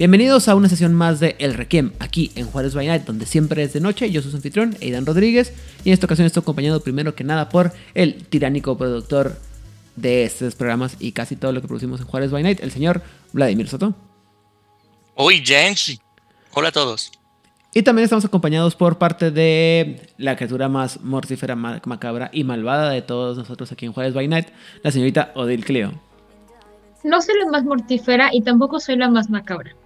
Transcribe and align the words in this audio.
Bienvenidos 0.00 0.48
a 0.48 0.54
una 0.54 0.70
sesión 0.70 0.94
más 0.94 1.20
de 1.20 1.36
El 1.38 1.52
Requiem, 1.52 1.92
aquí 1.98 2.32
en 2.34 2.46
Juárez 2.46 2.72
by 2.72 2.86
Night, 2.86 3.02
donde 3.04 3.26
siempre 3.26 3.62
es 3.62 3.74
de 3.74 3.82
noche. 3.82 4.10
Yo 4.10 4.22
soy 4.22 4.30
su 4.30 4.38
anfitrión, 4.38 4.74
Aidan 4.80 5.04
Rodríguez, 5.04 5.52
y 5.84 5.90
en 5.90 5.92
esta 5.92 6.06
ocasión 6.06 6.24
estoy 6.24 6.40
acompañado 6.40 6.80
primero 6.80 7.14
que 7.14 7.22
nada 7.22 7.50
por 7.50 7.74
el 7.92 8.24
tiránico 8.24 8.78
productor 8.78 9.36
de 9.96 10.24
estos 10.24 10.54
programas 10.54 10.96
y 11.00 11.12
casi 11.12 11.36
todo 11.36 11.52
lo 11.52 11.60
que 11.60 11.68
producimos 11.68 12.00
en 12.00 12.06
Juárez 12.06 12.30
by 12.30 12.42
Night, 12.42 12.60
el 12.62 12.70
señor 12.70 13.02
Vladimir 13.34 13.68
Soto. 13.68 13.92
Hoy, 15.16 15.44
Jens. 15.44 16.00
Hola 16.54 16.70
a 16.70 16.72
todos. 16.72 17.12
Y 17.74 17.82
también 17.82 18.04
estamos 18.04 18.24
acompañados 18.24 18.76
por 18.76 18.96
parte 18.96 19.30
de 19.30 20.08
la 20.16 20.34
criatura 20.34 20.70
más 20.70 21.02
mortífera, 21.02 21.56
macabra 21.56 22.30
y 22.32 22.44
malvada 22.44 22.88
de 22.88 23.02
todos 23.02 23.36
nosotros 23.36 23.70
aquí 23.70 23.84
en 23.84 23.92
Juárez 23.92 24.14
by 24.14 24.26
Night, 24.28 24.48
la 24.82 24.92
señorita 24.92 25.30
Odil 25.34 25.62
Cleo. 25.62 25.92
No 27.04 27.20
soy 27.20 27.38
la 27.38 27.50
más 27.50 27.64
mortífera 27.64 28.30
y 28.32 28.40
tampoco 28.40 28.80
soy 28.80 28.96
la 28.96 29.10
más 29.10 29.28
macabra. 29.28 29.76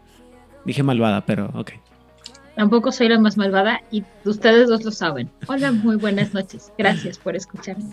Dije 0.64 0.82
malvada, 0.82 1.24
pero 1.26 1.50
ok. 1.54 1.72
Tampoco 2.56 2.92
soy 2.92 3.08
la 3.08 3.18
más 3.18 3.36
malvada 3.36 3.82
y 3.90 4.04
ustedes 4.24 4.68
dos 4.68 4.84
lo 4.84 4.92
saben. 4.92 5.28
Hola, 5.48 5.72
muy 5.72 5.96
buenas 5.96 6.32
noches. 6.34 6.72
Gracias 6.78 7.18
por 7.18 7.34
escucharme. 7.34 7.84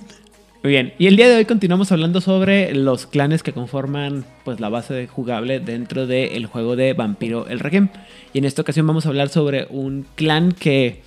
Muy 0.63 0.73
bien, 0.73 0.93
y 0.99 1.07
el 1.07 1.15
día 1.15 1.27
de 1.27 1.37
hoy 1.37 1.45
continuamos 1.45 1.91
hablando 1.91 2.21
sobre 2.21 2.75
los 2.75 3.07
clanes 3.07 3.41
que 3.41 3.51
conforman 3.51 4.23
pues 4.45 4.59
la 4.59 4.69
base 4.69 5.07
jugable 5.07 5.59
dentro 5.59 6.05
del 6.05 6.45
juego 6.45 6.75
de 6.75 6.93
Vampiro 6.93 7.47
el 7.47 7.59
Requiem. 7.59 7.89
Y 8.31 8.37
en 8.37 8.45
esta 8.45 8.61
ocasión 8.61 8.85
vamos 8.85 9.07
a 9.07 9.09
hablar 9.09 9.29
sobre 9.29 9.65
un 9.71 10.05
clan 10.13 10.51
que, 10.51 11.01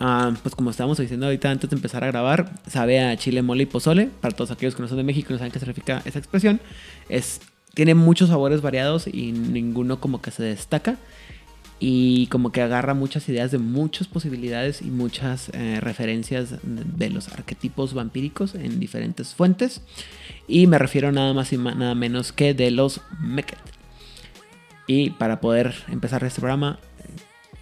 ah, 0.00 0.32
pues 0.42 0.56
como 0.56 0.70
estábamos 0.70 0.98
diciendo 0.98 1.26
ahorita 1.26 1.48
antes 1.48 1.70
de 1.70 1.76
empezar 1.76 2.02
a 2.02 2.08
grabar, 2.08 2.50
sabe 2.66 2.98
a 3.00 3.16
chile, 3.16 3.42
mole 3.42 3.62
y 3.62 3.66
pozole. 3.66 4.10
Para 4.20 4.34
todos 4.34 4.50
aquellos 4.50 4.74
que 4.74 4.82
no 4.82 4.88
son 4.88 4.96
de 4.96 5.04
México 5.04 5.28
y 5.30 5.34
no 5.34 5.38
saben 5.38 5.52
qué 5.52 5.60
significa 5.60 6.02
esa 6.04 6.18
expresión, 6.18 6.60
es 7.08 7.40
tiene 7.78 7.94
muchos 7.94 8.30
sabores 8.30 8.60
variados 8.60 9.06
y 9.06 9.30
ninguno 9.30 10.00
como 10.00 10.20
que 10.20 10.32
se 10.32 10.42
destaca. 10.42 10.96
Y 11.78 12.26
como 12.26 12.50
que 12.50 12.60
agarra 12.60 12.92
muchas 12.92 13.28
ideas 13.28 13.52
de 13.52 13.58
muchas 13.58 14.08
posibilidades 14.08 14.82
y 14.82 14.86
muchas 14.86 15.48
eh, 15.54 15.78
referencias 15.80 16.56
de 16.64 17.10
los 17.10 17.28
arquetipos 17.28 17.94
vampíricos 17.94 18.56
en 18.56 18.80
diferentes 18.80 19.32
fuentes. 19.32 19.80
Y 20.48 20.66
me 20.66 20.76
refiero 20.76 21.12
nada 21.12 21.32
más 21.34 21.52
y 21.52 21.56
nada 21.56 21.94
menos 21.94 22.32
que 22.32 22.52
de 22.52 22.72
los 22.72 23.00
Meket. 23.20 23.60
Y 24.88 25.10
para 25.10 25.40
poder 25.40 25.72
empezar 25.86 26.24
este 26.24 26.40
programa, 26.40 26.80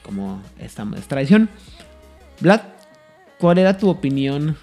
como 0.02 0.42
esta 0.58 0.86
es 0.96 1.08
tradición, 1.08 1.50
Vlad, 2.40 2.62
¿cuál 3.38 3.58
era 3.58 3.76
tu 3.76 3.90
opinión 3.90 4.56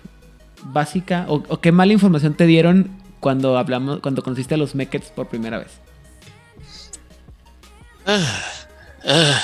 básica 0.64 1.28
o, 1.28 1.44
o 1.48 1.62
qué 1.62 1.72
mala 1.72 1.94
información 1.94 2.34
te 2.34 2.48
dieron 2.48 3.03
cuando 3.24 3.58
hablamos, 3.58 4.02
cuando 4.02 4.22
conociste 4.22 4.56
a 4.56 4.58
los 4.58 4.76
Mekets 4.76 5.10
por 5.12 5.30
primera 5.30 5.58
vez? 5.58 5.72
Ah, 8.06 8.44
ah. 9.08 9.44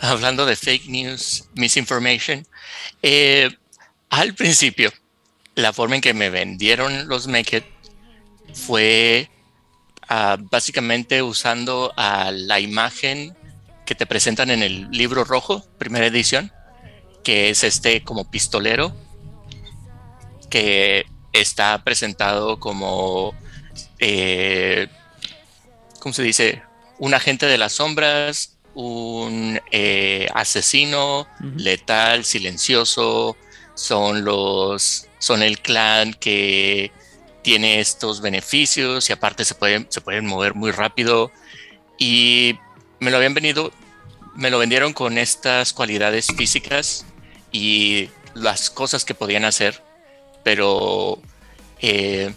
hablando 0.00 0.46
de 0.46 0.56
fake 0.56 0.88
news, 0.88 1.50
misinformation, 1.54 2.46
eh, 3.02 3.50
al 4.08 4.32
principio, 4.32 4.90
la 5.56 5.74
forma 5.74 5.96
en 5.96 6.00
que 6.00 6.14
me 6.14 6.30
vendieron 6.30 7.06
los 7.06 7.26
Meket 7.26 7.66
fue 8.54 9.28
ah, 10.08 10.38
básicamente 10.40 11.22
usando 11.22 11.92
a 11.98 12.30
la 12.30 12.60
imagen 12.60 13.36
que 13.84 13.94
te 13.94 14.06
presentan 14.06 14.48
en 14.48 14.62
el 14.62 14.90
libro 14.90 15.24
rojo, 15.24 15.66
primera 15.76 16.06
edición, 16.06 16.50
que 17.22 17.50
es 17.50 17.62
este 17.62 18.02
como 18.04 18.30
pistolero, 18.30 18.96
que 20.48 21.04
está 21.32 21.82
presentado 21.84 22.58
como, 22.58 23.34
eh, 23.98 24.88
¿cómo 26.00 26.12
se 26.12 26.22
dice? 26.22 26.62
Un 26.98 27.14
agente 27.14 27.46
de 27.46 27.58
las 27.58 27.74
sombras, 27.74 28.56
un 28.74 29.60
eh, 29.70 30.28
asesino 30.34 31.26
letal, 31.56 32.24
silencioso, 32.24 33.36
son 33.74 34.24
los, 34.24 35.08
son 35.18 35.42
el 35.42 35.60
clan 35.60 36.14
que 36.14 36.92
tiene 37.42 37.80
estos 37.80 38.20
beneficios 38.20 39.08
y 39.08 39.12
aparte 39.12 39.44
se 39.44 39.54
pueden, 39.54 39.86
se 39.90 40.00
pueden 40.00 40.26
mover 40.26 40.54
muy 40.54 40.70
rápido. 40.70 41.30
Y 41.98 42.58
me 43.00 43.10
lo 43.10 43.16
habían 43.16 43.34
venido, 43.34 43.72
me 44.34 44.50
lo 44.50 44.58
vendieron 44.58 44.92
con 44.92 45.18
estas 45.18 45.72
cualidades 45.72 46.28
físicas 46.36 47.06
y 47.52 48.10
las 48.34 48.70
cosas 48.70 49.04
que 49.04 49.14
podían 49.14 49.44
hacer 49.44 49.82
pero 50.48 51.20
eh, 51.82 52.32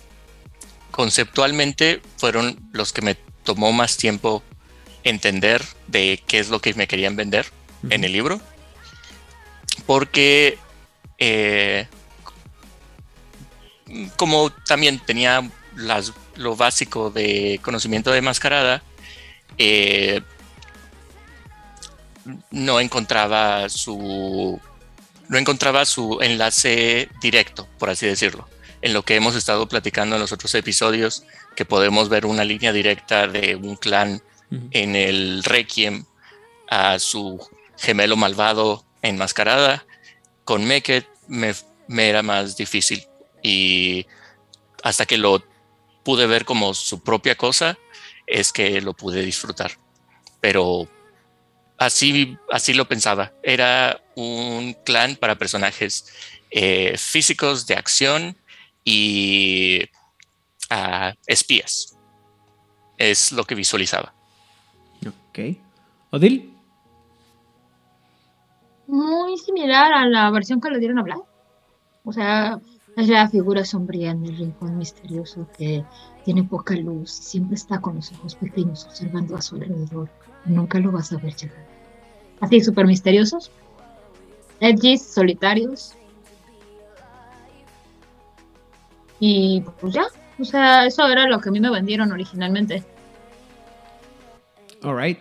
conceptualmente 0.92 2.02
fueron 2.18 2.60
los 2.74 2.92
que 2.92 3.02
me 3.02 3.16
tomó 3.16 3.72
más 3.72 3.96
tiempo 3.96 4.44
entender 5.06 5.64
de 5.88 6.22
qué 6.28 6.40
es 6.40 6.50
lo 6.50 6.60
que 6.60 6.74
me 6.74 6.90
querían 6.90 7.16
vender 7.16 7.46
en 7.90 8.04
el 8.04 8.12
libro. 8.12 8.42
Porque 9.86 10.58
eh, 11.20 11.88
como 14.18 14.50
también 14.50 15.00
tenía 15.00 15.50
lo 16.36 16.58
básico 16.58 17.12
de 17.12 17.62
conocimiento 17.64 18.12
de 18.12 18.22
mascarada, 18.22 18.84
eh, 19.58 20.20
no 22.50 22.82
encontraba 22.82 23.70
su 23.70 24.60
no 25.32 25.38
encontraba 25.38 25.86
su 25.86 26.20
enlace 26.20 27.08
directo, 27.22 27.66
por 27.80 27.90
así 27.90 28.06
decirlo, 28.06 28.50
en 28.82 28.92
lo 28.92 29.04
que 29.04 29.16
hemos 29.16 29.34
estado 29.34 29.66
platicando 29.66 30.18
en 30.18 30.22
los 30.22 30.34
otros 30.34 30.54
episodios, 30.56 31.24
que 31.56 31.64
podemos 31.64 32.10
ver 32.10 32.26
una 32.26 32.44
línea 32.44 32.74
directa 32.74 33.30
de 33.30 33.56
un 33.56 33.78
clan 33.78 34.22
en 34.72 34.98
el 34.98 35.42
Requiem 35.46 36.04
a 36.70 37.00
su 37.00 37.40
gemelo 37.78 38.18
malvado 38.18 38.84
enmascarada. 39.02 39.86
Con 40.44 40.66
Meket 40.66 41.08
me, 41.30 41.56
me 41.88 42.10
era 42.10 42.24
más 42.24 42.58
difícil 42.58 43.08
y 43.42 44.08
hasta 44.84 45.06
que 45.06 45.18
lo 45.18 45.46
pude 46.04 46.28
ver 46.28 46.44
como 46.44 46.74
su 46.74 47.02
propia 47.04 47.36
cosa, 47.36 47.78
es 48.28 48.52
que 48.52 48.82
lo 48.82 48.94
pude 48.94 49.22
disfrutar. 49.22 49.78
Pero 50.42 50.90
así, 51.82 52.38
así 52.52 52.74
lo 52.74 52.88
pensaba. 52.88 53.34
Era 53.42 54.00
un 54.16 54.76
clan 54.86 55.16
para 55.16 55.36
personajes 55.36 56.14
eh, 56.52 56.96
físicos 56.98 57.66
de 57.66 57.74
acción 57.74 58.38
y 58.84 59.82
ah, 60.70 61.14
espías. 61.26 61.98
Es 62.98 63.32
lo 63.32 63.44
que 63.46 63.56
visualizaba. 63.56 64.14
Ok. 65.08 65.58
Odil. 66.12 66.54
Muy 68.86 69.38
similar 69.38 69.92
a 69.92 70.06
la 70.06 70.30
versión 70.30 70.62
que 70.62 70.70
le 70.70 70.78
dieron 70.78 71.00
a 71.00 71.02
hablar. 71.02 71.20
O 72.04 72.14
sea, 72.14 72.60
es 72.96 73.08
la 73.08 73.28
figura 73.28 73.66
sombría 73.66 74.12
en 74.12 74.24
el 74.26 74.38
rincón 74.38 74.78
misterioso 74.78 75.48
que 75.58 75.84
tiene 76.26 76.44
poca 76.44 76.76
luz, 76.76 77.10
siempre 77.10 77.56
está 77.56 77.82
con 77.82 77.96
los 77.96 78.12
ojos 78.12 78.36
pequeños 78.36 78.86
observando 78.86 79.36
a 79.36 79.42
su 79.42 79.56
alrededor. 79.56 80.10
Nunca 80.46 80.78
lo 80.78 80.92
vas 80.92 81.12
a 81.14 81.18
ver 81.18 81.36
llegar 81.36 81.71
así 82.42 82.62
súper 82.62 82.86
misteriosos, 82.86 83.52
edgys, 84.60 85.04
solitarios. 85.04 85.94
Y 89.20 89.62
pues 89.80 89.94
ya, 89.94 90.08
o 90.40 90.44
sea, 90.44 90.86
eso 90.86 91.08
era 91.08 91.28
lo 91.28 91.40
que 91.40 91.50
a 91.50 91.52
mí 91.52 91.60
me 91.60 91.70
vendieron 91.70 92.12
originalmente. 92.12 92.84
Alright. 94.84 95.20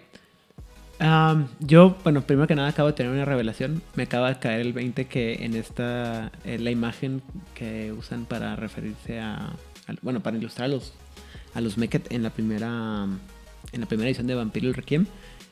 Um, 1.00 1.48
yo, 1.60 1.96
bueno, 2.02 2.20
primero 2.22 2.46
que 2.46 2.54
nada 2.54 2.68
acabo 2.68 2.88
de 2.88 2.94
tener 2.94 3.12
una 3.12 3.24
revelación. 3.24 3.82
Me 3.94 4.02
acaba 4.02 4.28
de 4.28 4.38
caer 4.38 4.60
el 4.60 4.72
20 4.72 5.06
que 5.06 5.44
en 5.44 5.54
esta, 5.54 6.30
la 6.44 6.70
imagen 6.70 7.22
que 7.54 7.92
usan 7.92 8.26
para 8.26 8.56
referirse 8.56 9.18
a, 9.18 9.52
bueno, 10.02 10.20
para 10.20 10.36
ilustrar 10.36 10.66
a 10.66 10.68
los, 10.68 10.92
a 11.54 11.60
los 11.60 11.78
Meket 11.78 12.12
en 12.12 12.22
la 12.22 12.30
primera, 12.30 13.06
en 13.72 13.80
la 13.80 13.86
primera 13.86 14.08
edición 14.08 14.26
de 14.26 14.34
Vampiro 14.34 14.68
el 14.68 14.74
Requiem, 14.74 15.06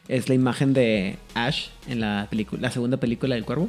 es 0.08 0.28
la 0.28 0.34
imagen 0.34 0.72
de 0.72 1.16
Ash 1.34 1.68
en 1.86 2.00
la, 2.00 2.28
la 2.58 2.70
segunda 2.70 2.96
película 2.96 3.34
del 3.34 3.44
cuervo. 3.44 3.68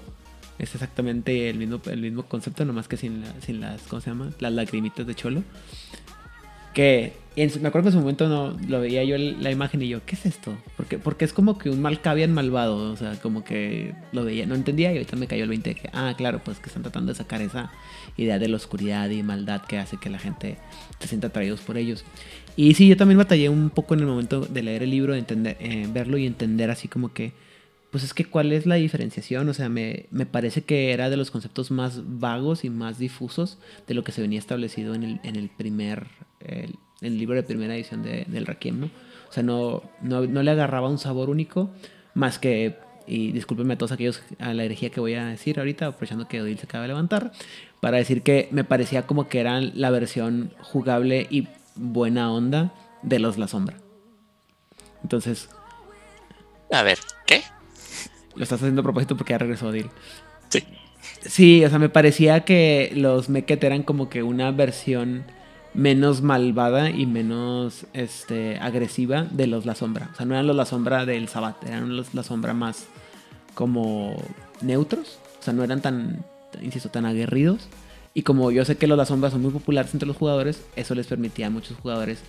Es 0.57 0.74
exactamente 0.74 1.50
el 1.50 1.57
mismo, 1.57 1.81
el 1.86 2.01
mismo 2.01 2.24
concepto, 2.24 2.65
nomás 2.65 2.88
que 2.88 2.97
sin, 2.97 3.24
sin 3.45 3.62
las, 3.62 3.81
¿cómo 3.83 4.01
se 4.01 4.09
llama? 4.09 4.31
Las 4.39 4.53
lagrimitas 4.53 5.06
de 5.06 5.15
cholo. 5.15 5.44
Que 6.74 7.13
me 7.62 7.68
acuerdo 7.68 7.83
que 7.83 7.88
en 7.89 7.94
su 7.94 8.00
momento 8.00 8.27
no 8.27 8.57
lo 8.68 8.81
veía 8.81 9.03
yo 9.03 9.18
la 9.18 9.51
imagen 9.51 9.81
y 9.81 9.88
yo, 9.88 10.06
¿qué 10.06 10.15
es 10.15 10.25
esto? 10.25 10.57
Porque, 10.75 10.97
porque 10.97 11.24
es 11.24 11.31
como 11.31 11.57
que 11.57 11.69
un 11.69 11.81
mal 11.81 12.00
en 12.03 12.33
malvado, 12.33 12.92
o 12.92 12.97
sea, 12.97 13.15
como 13.21 13.44
que 13.44 13.94
lo 14.12 14.25
veía, 14.25 14.45
no 14.45 14.56
entendía 14.56 14.92
y 14.92 14.97
ahorita 14.97 15.15
me 15.15 15.27
cayó 15.27 15.44
el 15.44 15.50
20 15.50 15.69
de 15.69 15.75
que, 15.75 15.89
ah, 15.94 16.13
claro, 16.18 16.42
pues 16.44 16.59
que 16.59 16.68
están 16.68 16.83
tratando 16.83 17.13
de 17.13 17.18
sacar 17.18 17.42
esa 17.42 17.71
idea 18.18 18.39
de 18.39 18.50
la 18.50 18.57
oscuridad 18.57 19.09
y 19.09 19.24
maldad 19.24 19.62
que 19.62 19.77
hace 19.77 19.97
que 19.97 20.09
la 20.09 20.19
gente 20.19 20.57
se 21.00 21.07
sienta 21.07 21.27
atraídos 21.27 21.62
por 21.62 21.77
ellos. 21.77 22.03
Y 22.55 22.73
sí, 22.73 22.87
yo 22.87 22.97
también 22.97 23.17
batallé 23.17 23.49
un 23.49 23.69
poco 23.69 23.93
en 23.93 24.01
el 24.01 24.05
momento 24.05 24.41
de 24.41 24.63
leer 24.63 24.83
el 24.83 24.89
libro, 24.89 25.13
de 25.13 25.19
entender, 25.19 25.57
eh, 25.59 25.87
verlo 25.91 26.17
y 26.17 26.25
entender 26.25 26.69
así 26.69 26.87
como 26.87 27.13
que, 27.13 27.33
pues 27.91 28.03
es 28.03 28.13
que 28.13 28.25
cuál 28.25 28.51
es 28.51 28.65
la 28.65 28.75
diferenciación, 28.75 29.47
o 29.49 29.53
sea, 29.53 29.69
me, 29.69 30.05
me, 30.11 30.25
parece 30.25 30.63
que 30.63 30.91
era 30.91 31.09
de 31.09 31.17
los 31.17 31.31
conceptos 31.31 31.71
más 31.71 32.01
vagos 32.19 32.65
y 32.65 32.69
más 32.69 32.99
difusos 32.99 33.57
de 33.87 33.93
lo 33.93 34.03
que 34.03 34.11
se 34.11 34.21
venía 34.21 34.39
establecido 34.39 34.93
en 34.93 35.03
el, 35.03 35.19
en 35.23 35.35
el 35.37 35.49
primer, 35.49 36.07
el 37.01 37.17
libro 37.17 37.35
de 37.35 37.43
primera 37.43 37.75
edición 37.75 38.03
de, 38.03 38.25
del 38.27 38.45
Requiem, 38.45 38.79
¿no? 38.79 38.89
O 39.29 39.31
sea, 39.33 39.43
no, 39.43 39.83
no, 40.01 40.25
no, 40.25 40.43
le 40.43 40.51
agarraba 40.51 40.89
un 40.89 40.97
sabor 40.97 41.29
único, 41.29 41.69
más 42.15 42.39
que, 42.39 42.77
y 43.05 43.31
discúlpenme 43.31 43.75
a 43.75 43.77
todos 43.77 43.91
aquellos 43.91 44.23
a 44.39 44.53
la 44.53 44.63
herejía 44.63 44.89
que 44.89 44.99
voy 44.99 45.13
a 45.13 45.25
decir 45.25 45.59
ahorita, 45.59 45.87
aprovechando 45.87 46.27
que 46.27 46.41
Odil 46.41 46.57
se 46.57 46.65
acaba 46.65 46.83
de 46.83 46.89
levantar, 46.89 47.31
para 47.79 47.97
decir 47.97 48.23
que 48.23 48.49
me 48.51 48.63
parecía 48.63 49.05
como 49.05 49.29
que 49.29 49.39
eran 49.39 49.71
la 49.75 49.91
versión 49.91 50.51
jugable 50.59 51.27
y 51.29 51.47
buena 51.79 52.31
onda 52.31 52.73
de 53.01 53.19
los 53.19 53.37
La 53.37 53.47
Sombra. 53.47 53.77
Entonces... 55.01 55.49
A 56.71 56.83
ver, 56.83 56.99
¿qué? 57.25 57.41
Lo 58.35 58.43
estás 58.43 58.59
haciendo 58.59 58.81
a 58.81 58.83
propósito 58.83 59.17
porque 59.17 59.31
ya 59.31 59.39
regresó 59.39 59.67
Odil. 59.67 59.89
Sí. 60.49 60.63
Sí, 61.21 61.65
o 61.65 61.69
sea, 61.69 61.79
me 61.79 61.89
parecía 61.89 62.41
que 62.41 62.91
los 62.95 63.29
Meket 63.29 63.63
eran 63.63 63.83
como 63.83 64.09
que 64.09 64.23
una 64.23 64.51
versión 64.51 65.25
menos 65.73 66.21
malvada 66.21 66.89
y 66.89 67.05
menos 67.05 67.85
este, 67.93 68.57
agresiva 68.59 69.23
de 69.31 69.47
los 69.47 69.65
La 69.65 69.75
Sombra. 69.75 70.09
O 70.13 70.15
sea, 70.15 70.25
no 70.25 70.33
eran 70.33 70.47
los 70.47 70.55
La 70.55 70.65
Sombra 70.65 71.05
del 71.05 71.27
Sabat, 71.27 71.63
eran 71.65 71.95
los 71.95 72.13
La 72.13 72.23
Sombra 72.23 72.53
más 72.53 72.87
como 73.53 74.15
neutros. 74.61 75.19
O 75.39 75.43
sea, 75.43 75.53
no 75.53 75.63
eran 75.63 75.81
tan, 75.81 76.23
insisto, 76.61 76.89
tan 76.89 77.05
aguerridos. 77.05 77.67
Y 78.19 78.21
como 78.21 78.51
yo 78.51 78.66
sé 78.66 78.75
que 78.75 78.86
los 78.86 78.98
La 78.98 79.06
Sombra 79.06 79.31
son 79.31 79.42
muy 79.42 79.51
populares 79.51 79.94
entre 79.94 80.06
los 80.06 80.18
jugadores, 80.18 80.62
eso 80.75 80.94
les 80.94 81.07
permitía 81.07 81.48
a 81.48 81.50
muchos 81.50 81.77
jugadores 81.77 82.19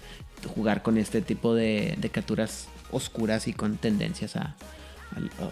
jugar 0.55 0.85
con 0.85 0.97
este 0.97 1.21
tipo 1.21 1.53
de, 1.53 1.97
de 1.99 2.11
capturas 2.11 2.69
oscuras 2.93 3.49
y 3.49 3.53
con 3.55 3.77
tendencias 3.77 4.37
a... 4.37 4.55
Oh, 5.41 5.51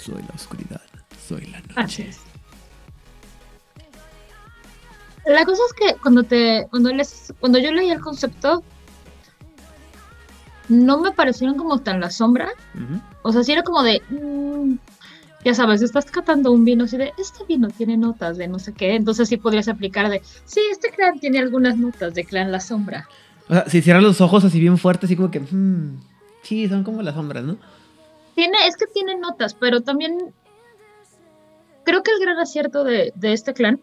soy 0.00 0.22
la 0.22 0.32
oscuridad, 0.32 0.80
soy 1.26 1.46
la 1.46 1.60
noche. 1.74 2.08
La 5.26 5.44
cosa 5.44 5.60
es 5.66 5.72
que 5.72 6.00
cuando 6.00 6.22
te 6.22 6.68
cuando 6.70 6.92
les, 6.92 7.34
cuando 7.40 7.58
yo 7.58 7.72
leí 7.72 7.90
el 7.90 8.00
concepto 8.00 8.62
no 10.68 11.00
me 11.00 11.10
parecieron 11.10 11.56
como 11.56 11.80
tan 11.80 11.98
la 11.98 12.12
sombra. 12.12 12.52
O 13.22 13.32
sea, 13.32 13.42
sí 13.42 13.50
era 13.50 13.64
como 13.64 13.82
de 13.82 14.02
mm, 14.08 14.76
ya 15.44 15.54
sabes, 15.54 15.82
estás 15.82 16.06
catando 16.06 16.50
un 16.52 16.64
vino 16.64 16.84
así 16.84 16.96
de 16.96 17.12
este 17.18 17.44
vino 17.44 17.68
tiene 17.68 17.96
notas 17.96 18.36
de 18.36 18.48
no 18.48 18.58
sé 18.58 18.72
qué, 18.72 18.94
entonces 18.94 19.28
sí 19.28 19.36
podrías 19.36 19.68
aplicar 19.68 20.08
de 20.08 20.22
sí, 20.44 20.60
este 20.70 20.90
clan 20.90 21.18
tiene 21.20 21.38
algunas 21.38 21.76
notas 21.76 22.14
de 22.14 22.24
clan 22.24 22.52
la 22.52 22.60
sombra. 22.60 23.08
O 23.48 23.54
sea, 23.54 23.68
si 23.68 23.80
cierran 23.80 24.02
los 24.02 24.20
ojos 24.20 24.44
así 24.44 24.60
bien 24.60 24.78
fuertes, 24.78 25.08
así 25.08 25.16
como 25.16 25.30
que 25.30 25.40
mm, 25.40 26.00
sí, 26.42 26.68
son 26.68 26.84
como 26.84 27.02
las 27.02 27.14
sombras, 27.14 27.44
¿no? 27.44 27.56
Tiene, 28.34 28.58
es 28.66 28.76
que 28.76 28.86
tiene 28.86 29.16
notas, 29.16 29.54
pero 29.54 29.80
también 29.80 30.18
creo 31.84 32.02
que 32.02 32.10
el 32.12 32.20
gran 32.20 32.38
acierto 32.38 32.84
de, 32.84 33.12
de 33.14 33.32
este 33.32 33.54
clan 33.54 33.80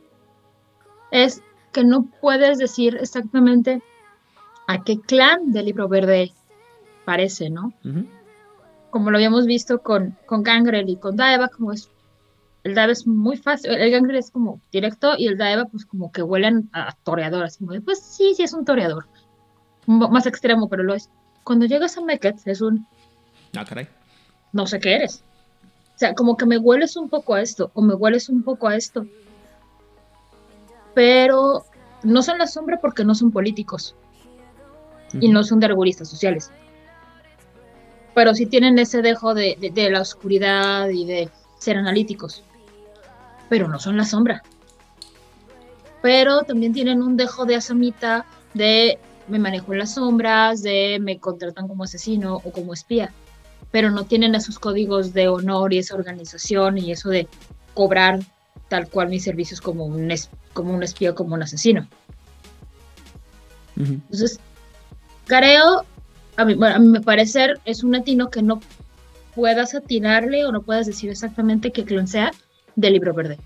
es 1.11 1.41
que 1.71 1.83
no 1.83 2.05
puedes 2.21 2.57
decir 2.57 2.97
exactamente 3.01 3.81
a 4.67 4.83
qué 4.83 4.99
clan 4.99 5.51
del 5.51 5.65
libro 5.65 5.87
verde 5.87 6.31
parece, 7.05 7.49
¿no? 7.49 7.73
Como 8.95 9.12
lo 9.12 9.18
habíamos 9.18 9.45
visto 9.45 9.81
con, 9.81 10.18
con 10.25 10.42
Gangrel 10.42 10.88
y 10.89 10.95
con 10.95 11.18
Daeva, 11.18 11.50
como 11.50 11.74
es, 11.74 11.89
el 12.63 12.75
Daeva 12.75 12.94
es 12.94 13.06
muy 13.06 13.36
fácil, 13.36 13.71
el 13.71 13.92
Gangrel 13.92 14.15
es 14.15 14.31
como 14.31 14.62
directo 14.71 15.15
y 15.18 15.27
el 15.27 15.38
Daeva 15.38 15.65
pues 15.65 15.86
como 15.86 16.13
que 16.13 16.24
huelen 16.24 16.69
a 16.71 16.95
toreador, 17.03 17.44
así 17.44 17.59
como 17.59 17.74
de, 17.74 17.81
pues 17.81 18.01
sí, 18.01 18.33
sí 18.33 18.44
es 18.44 18.53
un 18.53 18.63
toreador, 18.63 19.06
más 19.86 20.25
extremo, 20.25 20.69
pero 20.69 20.83
lo 20.83 20.94
es. 20.94 21.09
Cuando 21.44 21.65
llegas 21.65 21.97
a 21.97 22.01
Meket 22.06 22.38
es 22.45 22.62
un... 22.62 22.88
Ah, 23.57 23.65
caray. 23.65 23.89
No 24.53 24.65
sé 24.65 24.80
qué 24.80 24.95
eres. 24.95 25.25
O 25.95 25.98
sea, 25.98 26.13
como 26.13 26.38
que 26.38 26.45
me 26.45 26.57
hueles 26.57 26.95
un 26.95 27.09
poco 27.09 27.33
a 27.33 27.41
esto, 27.41 27.71
o 27.74 27.81
me 27.81 27.95
hueles 27.95 28.30
un 28.30 28.44
poco 28.44 28.69
a 28.69 28.77
esto 28.77 29.06
pero 30.94 31.65
no 32.03 32.24
son 32.24 32.38
la 32.38 32.48
sombra 32.48 32.80
porque 32.80 33.03
no 33.03 33.13
son 33.13 33.30
políticos 33.31 33.94
y 35.19 35.27
no 35.27 35.44
son 35.44 35.59
de 35.59 35.65
arboristas 35.65 36.09
sociales. 36.09 36.50
Pero 38.15 38.33
sí 38.33 38.45
tienen 38.45 38.79
ese 38.79 39.01
dejo 39.01 39.35
de, 39.35 39.57
la 39.91 40.01
oscuridad 40.01 40.89
y 40.89 41.06
de 41.06 41.29
ser 41.59 41.77
analíticos. 41.77 42.44
Pero 43.50 43.67
no 43.67 43.77
son 43.77 43.97
la 43.97 44.06
sombra. 44.06 44.41
Pero 46.01 46.44
también 46.44 46.73
tienen 46.73 47.03
un 47.03 47.17
dejo 47.17 47.45
de 47.45 47.57
asamita 47.57 48.25
de 48.53 48.97
me 49.27 49.38
manejo 49.39 49.73
en 49.73 49.79
las 49.79 49.95
sombras, 49.95 50.63
de 50.63 50.97
me 51.01 51.19
contratan 51.19 51.67
como 51.67 51.83
asesino 51.83 52.35
o 52.38 52.51
como 52.51 52.73
espía. 52.73 53.12
Pero 53.71 53.91
no 53.91 54.06
tienen 54.06 54.33
esos 54.33 54.59
códigos 54.59 55.13
de 55.13 55.27
honor 55.27 55.73
y 55.73 55.79
esa 55.79 55.95
organización 55.95 56.77
y 56.77 56.91
eso 56.91 57.09
de 57.09 57.27
cobrar 57.73 58.19
tal 58.69 58.88
cual 58.88 59.09
mis 59.09 59.23
servicios 59.23 59.59
como 59.59 59.85
un, 59.85 60.09
como 60.53 60.73
un 60.73 60.83
espía, 60.83 61.13
como 61.13 61.35
un 61.35 61.44
asesino. 61.44 61.88
Entonces, 63.75 64.39
creo, 65.25 65.85
a 66.37 66.45
mi, 66.45 66.57
a 66.65 66.79
mi 66.79 66.99
parecer, 66.99 67.59
es 67.65 67.83
un 67.83 67.91
latino 67.91 68.29
que 68.29 68.41
no 68.41 68.59
puedas 69.35 69.75
atinarle 69.75 70.45
o 70.45 70.51
no 70.51 70.61
puedas 70.61 70.87
decir 70.87 71.09
exactamente 71.09 71.71
qué 71.71 71.83
clon 71.83 72.07
sea 72.07 72.31
del 72.75 72.93
libro 72.93 73.13
verde. 73.13 73.37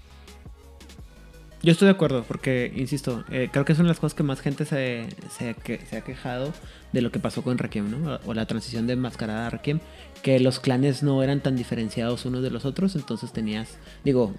Yo 1.62 1.74
estoy 1.74 1.88
de 1.88 1.92
acuerdo, 1.92 2.24
porque, 2.26 2.72
insisto, 2.74 3.26
eh, 3.30 3.50
creo 3.52 3.66
que 3.66 3.76
son 3.76 3.86
las 3.86 4.00
cosas 4.00 4.16
que 4.16 4.24
más 4.24 4.40
gente 4.40 4.64
se, 4.64 5.08
se, 5.38 5.50
ha 5.98 6.02
quejado 6.02 6.54
de 6.94 7.02
lo 7.02 7.12
que 7.12 7.20
pasó 7.20 7.42
con 7.42 7.58
Requiem, 7.58 7.92
¿no? 7.92 8.20
O 8.26 8.34
la 8.34 8.46
transición 8.46 8.88
de 8.88 8.96
mascarada 8.96 9.48
a 9.48 9.50
Requiem, 9.50 9.82
que 10.24 10.40
los 10.40 10.62
clanes 10.62 11.04
no 11.04 11.22
eran 11.22 11.42
tan 11.42 11.58
diferenciados 11.58 12.24
unos 12.24 12.44
de 12.44 12.50
los 12.50 12.64
otros, 12.64 12.96
entonces 12.96 13.34
tenías, 13.34 13.78
digo, 14.06 14.34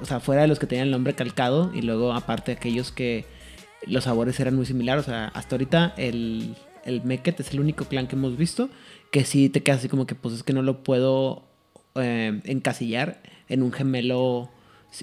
o 0.00 0.04
sea, 0.04 0.20
fuera 0.20 0.42
de 0.42 0.48
los 0.48 0.60
que 0.60 0.68
tenían 0.68 0.86
el 0.86 0.92
nombre 0.92 1.14
calcado 1.14 1.72
y 1.74 1.82
luego 1.82 2.12
aparte 2.12 2.52
aquellos 2.52 2.92
que 2.92 3.24
los 3.86 4.04
sabores 4.04 4.38
eran 4.38 4.54
muy 4.54 4.66
similares. 4.66 5.08
O 5.08 5.10
sea, 5.10 5.32
hasta 5.34 5.56
ahorita 5.56 5.94
el, 5.96 6.54
el 6.84 7.02
Meket 7.02 7.40
es 7.40 7.52
el 7.52 7.60
único 7.60 7.86
clan 7.86 8.06
que 8.06 8.16
hemos 8.16 8.36
visto 8.36 8.68
que 9.10 9.24
sí 9.24 9.48
te 9.48 9.62
queda 9.62 9.76
así 9.76 9.88
como 9.88 10.06
que 10.06 10.14
pues 10.14 10.34
es 10.34 10.42
que 10.42 10.52
no 10.52 10.62
lo 10.62 10.82
puedo 10.82 11.44
eh, 11.94 12.40
encasillar 12.44 13.22
en 13.48 13.62
un 13.62 13.72
gemelo 13.72 14.50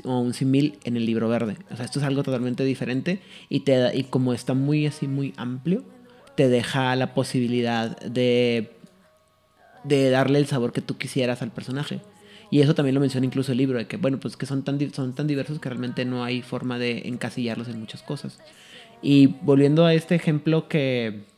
o 0.03 0.19
un 0.19 0.33
simil 0.33 0.79
en 0.83 0.97
el 0.97 1.05
libro 1.05 1.29
verde. 1.29 1.57
O 1.71 1.75
sea, 1.75 1.85
esto 1.85 1.99
es 1.99 2.05
algo 2.05 2.23
totalmente 2.23 2.63
diferente 2.63 3.21
y, 3.49 3.61
te, 3.61 3.95
y 3.97 4.03
como 4.03 4.33
está 4.33 4.53
muy 4.53 4.85
así, 4.85 5.07
muy 5.07 5.33
amplio, 5.37 5.83
te 6.35 6.49
deja 6.49 6.95
la 6.95 7.13
posibilidad 7.13 7.97
de, 8.01 8.71
de 9.83 10.09
darle 10.09 10.39
el 10.39 10.47
sabor 10.47 10.73
que 10.73 10.81
tú 10.81 10.97
quisieras 10.97 11.41
al 11.41 11.51
personaje. 11.51 12.01
Y 12.49 12.59
eso 12.59 12.75
también 12.75 12.95
lo 12.95 13.01
menciona 13.01 13.25
incluso 13.25 13.53
el 13.53 13.57
libro, 13.57 13.77
de 13.77 13.87
que, 13.87 13.95
bueno, 13.95 14.19
pues 14.19 14.35
que 14.35 14.45
son 14.45 14.63
tan, 14.63 14.77
son 14.93 15.15
tan 15.15 15.25
diversos 15.25 15.59
que 15.59 15.69
realmente 15.69 16.03
no 16.03 16.25
hay 16.25 16.41
forma 16.41 16.77
de 16.77 17.07
encasillarlos 17.07 17.69
en 17.69 17.79
muchas 17.79 18.01
cosas. 18.01 18.39
Y 19.01 19.27
volviendo 19.27 19.85
a 19.85 19.93
este 19.93 20.15
ejemplo 20.15 20.67
que, 20.67 21.30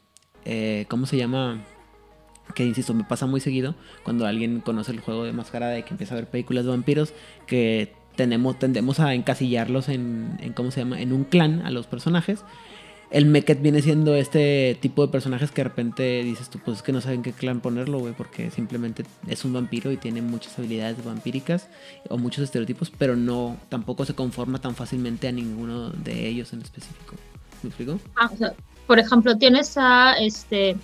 eh, 0.46 0.86
¿cómo 0.90 1.06
se 1.06 1.18
llama? 1.18 1.62
Que 2.56 2.66
insisto, 2.66 2.94
me 2.94 3.04
pasa 3.04 3.26
muy 3.26 3.40
seguido 3.40 3.76
cuando 4.04 4.26
alguien 4.26 4.60
conoce 4.62 4.92
el 4.92 5.00
juego 5.00 5.24
de 5.24 5.34
Mascarada 5.34 5.78
y 5.78 5.84
que 5.84 5.92
empieza 5.92 6.14
a 6.14 6.18
ver 6.18 6.30
películas 6.30 6.66
de 6.66 6.72
vampiros, 6.72 7.14
que 7.48 7.94
tenemos, 8.16 8.60
tendemos 8.60 9.00
a 9.00 9.14
encasillarlos 9.14 9.90
en, 9.90 10.38
¿cómo 10.56 10.72
se 10.72 10.82
llama? 10.82 11.02
En 11.02 11.14
un 11.14 11.24
clan 11.24 11.62
a 11.66 11.72
los 11.72 11.88
personajes 11.88 12.44
el 13.14 13.28
Meket 13.28 13.62
viene 13.62 13.84
siendo 13.84 14.16
este 14.16 14.76
tipo 14.82 15.06
de 15.06 15.12
personajes 15.12 15.52
que 15.52 15.62
de 15.62 15.66
repente 15.66 16.24
dices 16.24 16.50
tú, 16.50 16.58
pues 16.58 16.78
es 16.78 16.84
que 16.84 16.92
no 16.92 17.00
saben 17.00 17.22
qué 17.22 17.32
clan 17.32 17.62
ponerlo, 17.62 18.00
güey, 18.00 18.14
porque 18.14 18.50
simplemente 18.50 19.04
es 19.28 19.46
un 19.46 19.54
vampiro 19.54 19.92
y 19.92 19.98
tiene 19.98 20.24
muchas 20.24 20.58
habilidades 20.58 21.06
vampíricas 21.06 21.70
o 22.10 22.18
muchos 22.18 22.44
estereotipos, 22.44 22.90
pero 22.90 23.16
no, 23.16 23.58
tampoco 23.70 24.04
se 24.06 24.16
conforma 24.16 24.60
tan 24.60 24.74
fácilmente 24.74 25.28
a 25.28 25.32
ninguno 25.32 25.92
de 25.92 26.28
ellos 26.28 26.54
en 26.54 26.64
específico. 26.64 27.16
¿Me 27.62 27.70
explico? 27.70 28.00
Ah, 28.16 28.32
o 28.34 28.36
sea, 28.36 28.56
por 28.88 29.00
ejemplo, 29.00 29.38
tienes 29.38 29.78
a 29.78 30.14
este, 30.14 30.76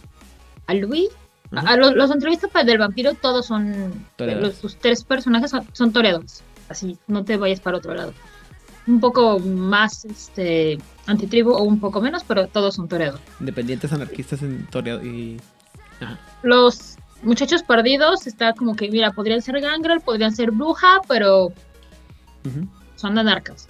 a 0.67 0.73
Luis, 0.73 1.09
a 1.51 1.75
los, 1.75 1.95
los, 1.95 2.11
entrevistas 2.11 2.51
del 2.65 2.77
vampiro 2.77 3.15
todos 3.15 3.47
son, 3.47 4.05
los, 4.17 4.55
sus 4.55 4.77
tres 4.77 5.03
personajes 5.03 5.49
son, 5.49 5.65
son 5.73 5.91
toreadores, 5.91 6.43
así, 6.69 6.97
no 7.07 7.23
te 7.23 7.37
vayas 7.37 7.59
para 7.59 7.77
otro 7.77 7.93
lado. 7.93 8.13
Un 8.87 8.99
poco 8.99 9.39
más 9.39 10.05
este 10.05 10.79
antitribu 11.05 11.51
o 11.51 11.63
un 11.63 11.79
poco 11.79 12.01
menos, 12.01 12.23
pero 12.23 12.47
todos 12.47 12.75
son 12.75 12.87
toreadores. 12.87 13.23
Independientes 13.39 13.91
anarquistas 13.93 14.41
en 14.41 14.65
toreador 14.67 15.05
y... 15.05 15.39
Los 16.43 16.97
muchachos 17.21 17.63
perdidos 17.63 18.25
está 18.25 18.53
como 18.53 18.75
que, 18.75 18.89
mira, 18.89 19.11
podrían 19.11 19.41
ser 19.41 19.59
gangrel, 19.59 20.01
podrían 20.01 20.35
ser 20.35 20.51
bruja, 20.51 21.01
pero 21.07 21.51
son 22.95 23.17
anarcas. 23.17 23.67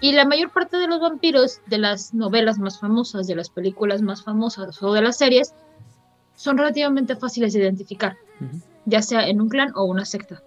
Y 0.00 0.12
la 0.12 0.24
mayor 0.24 0.52
parte 0.52 0.76
de 0.76 0.86
los 0.86 1.00
vampiros 1.00 1.60
de 1.66 1.78
las 1.78 2.14
novelas 2.14 2.58
más 2.58 2.80
famosas, 2.80 3.26
de 3.26 3.36
las 3.36 3.48
películas 3.48 4.02
más 4.02 4.22
famosas 4.22 4.82
o 4.82 4.92
de 4.92 5.02
las 5.02 5.16
series 5.16 5.54
son 6.34 6.58
relativamente 6.58 7.16
fáciles 7.16 7.52
de 7.52 7.60
identificar, 7.60 8.16
ya 8.84 9.02
sea 9.02 9.28
en 9.28 9.40
un 9.40 9.48
clan 9.48 9.72
o 9.74 9.84
una 9.84 10.04
secta. 10.04 10.42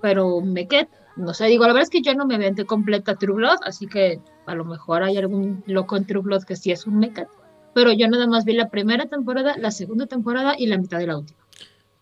Pero 0.00 0.40
Meket, 0.40 0.88
no 1.16 1.34
sé, 1.34 1.46
digo, 1.46 1.64
la 1.64 1.72
verdad 1.72 1.82
es 1.82 1.90
que 1.90 2.02
yo 2.02 2.14
no 2.14 2.26
me 2.26 2.36
aventé 2.36 2.64
completa 2.64 3.16
True 3.16 3.36
Blood, 3.36 3.58
así 3.64 3.86
que 3.86 4.20
a 4.46 4.54
lo 4.54 4.64
mejor 4.64 5.02
hay 5.02 5.16
algún 5.16 5.62
loco 5.66 5.96
en 5.96 6.06
True 6.06 6.22
Blood 6.22 6.44
que 6.44 6.56
sí 6.56 6.70
es 6.70 6.86
un 6.86 6.98
Meket. 6.98 7.28
Pero 7.74 7.92
yo 7.92 8.06
nada 8.08 8.26
más 8.26 8.44
vi 8.44 8.52
la 8.52 8.68
primera 8.68 9.06
temporada, 9.06 9.56
la 9.56 9.70
segunda 9.70 10.06
temporada 10.06 10.54
y 10.58 10.66
la 10.66 10.78
mitad 10.78 10.98
de 10.98 11.06
la 11.06 11.18
última. 11.18 11.40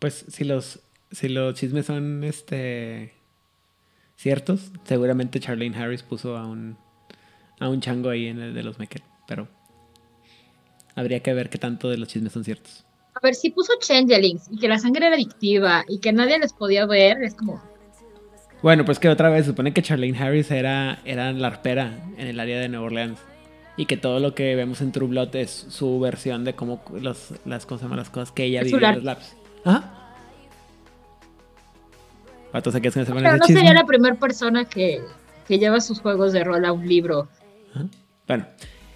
Pues 0.00 0.24
si 0.28 0.44
los, 0.44 0.80
si 1.12 1.28
los 1.28 1.54
chismes 1.54 1.86
son 1.86 2.24
este 2.24 3.19
ciertos, 4.20 4.70
seguramente 4.84 5.40
Charlene 5.40 5.76
Harris 5.76 6.02
puso 6.02 6.36
a 6.36 6.46
un, 6.46 6.76
a 7.58 7.70
un 7.70 7.80
chango 7.80 8.10
ahí 8.10 8.26
en 8.26 8.38
el 8.38 8.54
de 8.54 8.62
los 8.62 8.78
Mekel. 8.78 9.02
Pero 9.26 9.48
habría 10.94 11.20
que 11.20 11.32
ver 11.32 11.48
qué 11.48 11.56
tanto 11.56 11.88
de 11.88 11.96
los 11.96 12.08
chismes 12.08 12.32
son 12.32 12.44
ciertos. 12.44 12.84
A 13.14 13.20
ver, 13.22 13.34
si 13.34 13.50
puso 13.50 13.72
Changelings 13.80 14.48
y 14.50 14.58
que 14.58 14.68
la 14.68 14.78
sangre 14.78 15.06
era 15.06 15.16
adictiva 15.16 15.84
y 15.88 16.00
que 16.00 16.12
nadie 16.12 16.38
les 16.38 16.52
podía 16.52 16.84
ver, 16.84 17.22
es 17.22 17.34
como, 17.34 17.62
Bueno, 18.62 18.84
pues 18.84 18.98
que 18.98 19.08
otra 19.08 19.30
vez, 19.30 19.46
supone 19.46 19.72
que 19.72 19.82
Charlene 19.82 20.18
Harris 20.18 20.50
era, 20.50 21.00
era 21.06 21.32
la 21.32 21.46
arpera 21.46 21.98
en 22.18 22.26
el 22.26 22.38
área 22.38 22.60
de 22.60 22.68
Nueva 22.68 22.86
Orleans. 22.86 23.18
Y 23.76 23.86
que 23.86 23.96
todo 23.96 24.20
lo 24.20 24.34
que 24.34 24.54
vemos 24.54 24.82
en 24.82 24.92
True 24.92 25.08
Blood 25.08 25.34
es 25.34 25.50
su 25.50 25.98
versión 25.98 26.44
de 26.44 26.54
cómo 26.54 26.82
los, 27.00 27.32
las, 27.46 27.64
cosas, 27.64 27.90
las 27.90 28.10
cosas 28.10 28.32
que 28.32 28.44
ella 28.44 28.62
vivió 28.62 28.86
en 28.86 28.96
los 28.96 29.04
labs. 29.04 29.36
Ajá. 29.64 29.99
Pato, 32.52 32.72
¿se 32.72 32.80
quieres 32.80 32.94
que 32.94 33.04
se 33.04 33.12
pero 33.12 33.36
no 33.36 33.46
sería 33.46 33.72
la 33.72 33.84
primera 33.84 34.16
persona 34.16 34.64
que, 34.64 35.00
que 35.46 35.58
lleva 35.58 35.80
sus 35.80 36.00
juegos 36.00 36.32
de 36.32 36.44
rol 36.44 36.64
a 36.64 36.72
un 36.72 36.86
libro. 36.86 37.28
Bueno, 38.26 38.46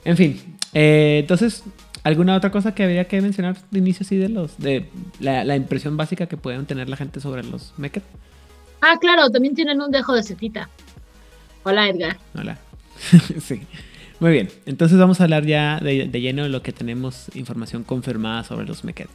en 0.05 0.17
fin. 0.17 0.57
eh, 0.73 1.19
entonces, 1.21 1.63
¿alguna 2.03 2.37
otra 2.37 2.51
cosa 2.51 2.75
que 2.75 2.85
habría 2.85 3.07
que 3.07 3.21
mencionar 3.21 3.57
de 3.71 3.79
inicio 3.79 4.05
así 4.05 4.17
de 4.17 4.29
los. 4.29 4.59
de 4.59 4.89
la, 5.21 5.45
la 5.45 5.57
impresión 5.57 5.97
básica 5.97 6.27
que 6.27 6.37
pueden 6.37 6.67
tener 6.67 6.89
la 6.89 6.97
gente 6.97 7.21
sobre 7.21 7.43
los 7.45 7.73
Meket? 7.77 8.03
Ah, 8.81 8.99
claro, 9.01 9.31
también 9.31 9.55
tienen 9.55 9.81
un 9.81 9.91
dejo 9.91 10.15
de 10.15 10.23
cepita. 10.23 10.69
Hola, 11.63 11.89
Edgar. 11.89 12.19
Hola. 12.35 12.59
sí. 13.41 13.63
Muy 14.21 14.31
bien. 14.33 14.49
Entonces 14.67 14.99
vamos 14.99 15.21
a 15.21 15.25
hablar 15.25 15.45
ya 15.47 15.81
de, 15.81 16.07
de 16.07 16.21
lleno 16.21 16.43
de 16.45 16.49
lo 16.49 16.63
que 16.63 16.73
tenemos 16.73 17.35
información 17.35 17.83
confirmada 17.83 18.45
sobre 18.45 18.67
los 18.67 18.85
Meket. 18.85 19.09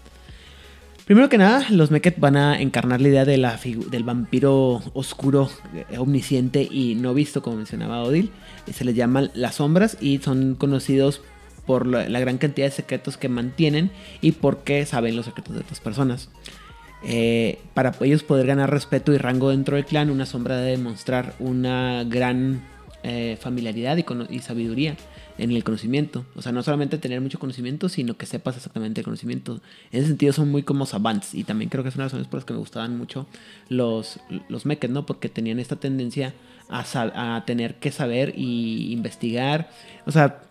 Primero 1.09 1.27
que 1.27 1.39
nada, 1.39 1.65
los 1.71 1.89
Meket 1.89 2.19
van 2.19 2.37
a 2.37 2.61
encarnar 2.61 3.01
la 3.01 3.07
idea 3.07 3.25
de 3.25 3.37
la 3.37 3.59
del 3.89 4.03
vampiro 4.03 4.79
oscuro, 4.93 5.49
eh, 5.73 5.97
omnisciente 5.97 6.61
y 6.61 6.93
no 6.93 7.15
visto, 7.15 7.41
como 7.41 7.55
mencionaba 7.55 8.03
Odil. 8.03 8.29
Eh, 8.67 8.73
Se 8.73 8.85
les 8.85 8.93
llaman 8.93 9.31
las 9.33 9.55
sombras 9.55 9.97
y 9.99 10.19
son 10.19 10.53
conocidos 10.53 11.23
por 11.65 11.87
la, 11.87 12.07
la 12.07 12.19
gran 12.19 12.37
cantidad 12.37 12.67
de 12.67 12.71
secretos 12.71 13.17
que 13.17 13.27
mantienen 13.27 13.89
y 14.21 14.33
porque 14.33 14.85
saben 14.85 15.15
los 15.15 15.25
secretos 15.25 15.55
de 15.55 15.61
otras 15.61 15.79
personas. 15.79 16.29
Eh, 17.01 17.57
para 17.73 17.91
ellos 18.01 18.21
poder 18.21 18.45
ganar 18.45 18.69
respeto 18.69 19.11
y 19.11 19.17
rango 19.17 19.49
dentro 19.49 19.77
del 19.77 19.85
clan, 19.85 20.11
una 20.11 20.27
sombra 20.27 20.57
debe 20.57 20.77
demostrar 20.77 21.33
una 21.39 22.03
gran 22.03 22.61
eh, 23.03 23.37
familiaridad 23.39 23.97
y, 23.97 24.39
sabiduría 24.39 24.95
en 25.37 25.51
el 25.51 25.63
conocimiento. 25.63 26.25
O 26.35 26.41
sea, 26.41 26.51
no 26.51 26.63
solamente 26.63 26.97
tener 26.97 27.21
mucho 27.21 27.39
conocimiento, 27.39 27.89
sino 27.89 28.17
que 28.17 28.25
sepas 28.25 28.57
exactamente 28.57 29.01
el 29.01 29.05
conocimiento. 29.05 29.61
En 29.91 29.99
ese 29.99 30.07
sentido 30.07 30.33
son 30.33 30.51
muy 30.51 30.63
como 30.63 30.85
savants 30.85 31.33
y 31.33 31.43
también 31.43 31.69
creo 31.69 31.83
que 31.83 31.89
es 31.89 31.95
una 31.95 32.03
de 32.03 32.05
las 32.05 32.11
razones 32.13 32.27
por 32.27 32.39
las 32.39 32.45
que 32.45 32.53
me 32.53 32.59
gustaban 32.59 32.97
mucho 32.97 33.27
los, 33.69 34.19
los 34.49 34.65
¿no? 34.65 35.05
Porque 35.05 35.29
tenían 35.29 35.59
esta 35.59 35.77
tendencia 35.77 36.33
a 36.69 37.43
tener 37.45 37.75
que 37.75 37.91
saber 37.91 38.33
y 38.35 38.91
investigar. 38.91 39.69
O 40.05 40.11
sea, 40.11 40.41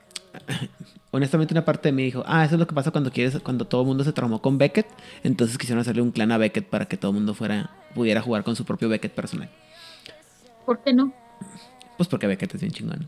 honestamente 1.11 1.55
una 1.55 1.65
parte 1.65 1.89
de 1.89 1.93
mí 1.93 2.03
dijo, 2.05 2.23
ah, 2.27 2.45
eso 2.45 2.55
es 2.55 2.59
lo 2.59 2.67
que 2.67 2.75
pasa 2.75 2.91
cuando 2.91 3.11
quieres, 3.11 3.39
cuando 3.41 3.67
todo 3.67 3.83
el 3.83 3.87
mundo 3.87 4.05
se 4.05 4.13
traumó 4.13 4.41
con 4.41 4.59
Beckett, 4.59 4.87
entonces 5.23 5.59
quisieron 5.59 5.81
hacerle 5.81 6.03
un 6.03 6.13
clan 6.13 6.33
a 6.33 6.39
Beckett 6.39 6.67
para 6.67 6.87
que 6.87 6.97
todo 6.97 7.11
el 7.11 7.17
mundo 7.17 7.35
fuera, 7.35 7.71
pudiera 7.95 8.21
jugar 8.21 8.45
con 8.45 8.57
su 8.57 8.65
propio 8.65 8.89
Beckett 8.89 9.13
personal. 9.13 9.49
¿Por 10.65 10.83
qué 10.83 10.93
no? 10.93 11.13
Pues 11.99 12.09
porque 12.09 12.27
Beckett 12.27 12.55
es 12.55 12.61
bien 12.63 12.73
chingón. 12.73 13.07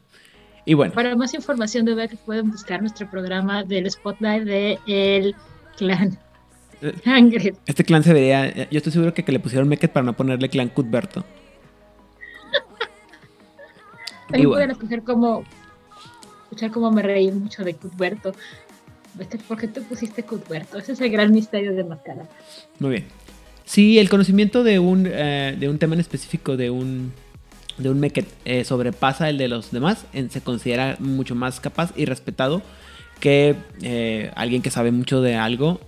Y 0.66 0.74
bueno, 0.74 0.92
Para 0.92 1.16
más 1.16 1.32
información 1.32 1.86
de 1.86 1.94
Beckett 1.94 2.20
pueden 2.20 2.50
buscar 2.50 2.82
nuestro 2.82 3.08
programa 3.10 3.64
del 3.64 3.90
Spotlight 3.90 4.44
de 4.44 4.78
El 4.86 5.34
Clan 5.78 6.18
Eh. 6.82 6.92
Sangre. 7.04 7.54
este 7.66 7.84
clan 7.84 8.02
se 8.02 8.12
vería, 8.12 8.68
yo 8.70 8.78
estoy 8.78 8.92
seguro 8.92 9.14
que, 9.14 9.22
que 9.22 9.32
le 9.32 9.40
pusieron 9.40 9.68
Beckett 9.68 9.92
para 9.92 10.04
no 10.04 10.12
ponerle 10.14 10.48
clan 10.50 10.68
Cuthberto. 10.68 11.24
También 14.28 14.48
bueno. 14.48 14.50
pueden 14.50 14.70
escuchar 14.70 15.02
cómo, 15.02 15.44
escuchar 16.44 16.70
cómo 16.70 16.90
me 16.90 17.02
reí 17.02 17.30
mucho 17.32 17.64
de 17.64 17.74
Cuthberto. 17.74 18.32
Beckett, 19.14 19.42
¿Por 19.42 19.58
qué 19.58 19.68
te 19.68 19.80
pusiste 19.80 20.22
Cuthberto? 20.22 20.78
Ese 20.78 20.92
es 20.92 21.00
el 21.00 21.10
gran 21.10 21.32
misterio 21.32 21.74
de 21.74 21.84
Máscara. 21.84 22.28
Muy 22.78 22.90
bien. 22.90 23.04
Si 23.64 23.98
el 23.98 24.08
conocimiento 24.08 24.64
de 24.64 24.78
un, 24.78 25.06
eh, 25.06 25.56
de 25.58 25.68
un 25.68 25.78
tema 25.78 25.94
en 25.94 26.00
específico, 26.00 26.56
de 26.56 26.70
un, 26.70 27.12
de 27.82 27.90
un 27.90 28.00
Meket, 28.00 28.26
eh, 28.44 28.64
sobrepasa 28.64 29.28
el 29.28 29.38
de 29.38 29.48
los 29.48 29.70
demás, 29.70 30.04
en- 30.12 30.30
se 30.30 30.40
considera 30.40 30.96
mucho 30.98 31.34
más 31.34 31.60
capaz 31.60 31.92
y 31.96 32.04
respetado 32.04 32.62
que 33.20 33.54
eh, 33.82 34.30
alguien 34.36 34.62
que 34.62 34.70
sabe 34.70 34.90
mucho 34.92 35.20
de 35.22 35.36
algo, 35.36 35.80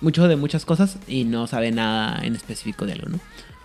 mucho 0.00 0.26
de 0.28 0.36
muchas 0.36 0.64
cosas 0.64 0.98
y 1.06 1.24
no 1.24 1.46
sabe 1.46 1.70
nada 1.70 2.20
en 2.24 2.34
específico 2.34 2.86
de 2.86 2.92
algo, 2.94 3.08
¿no? 3.08 3.16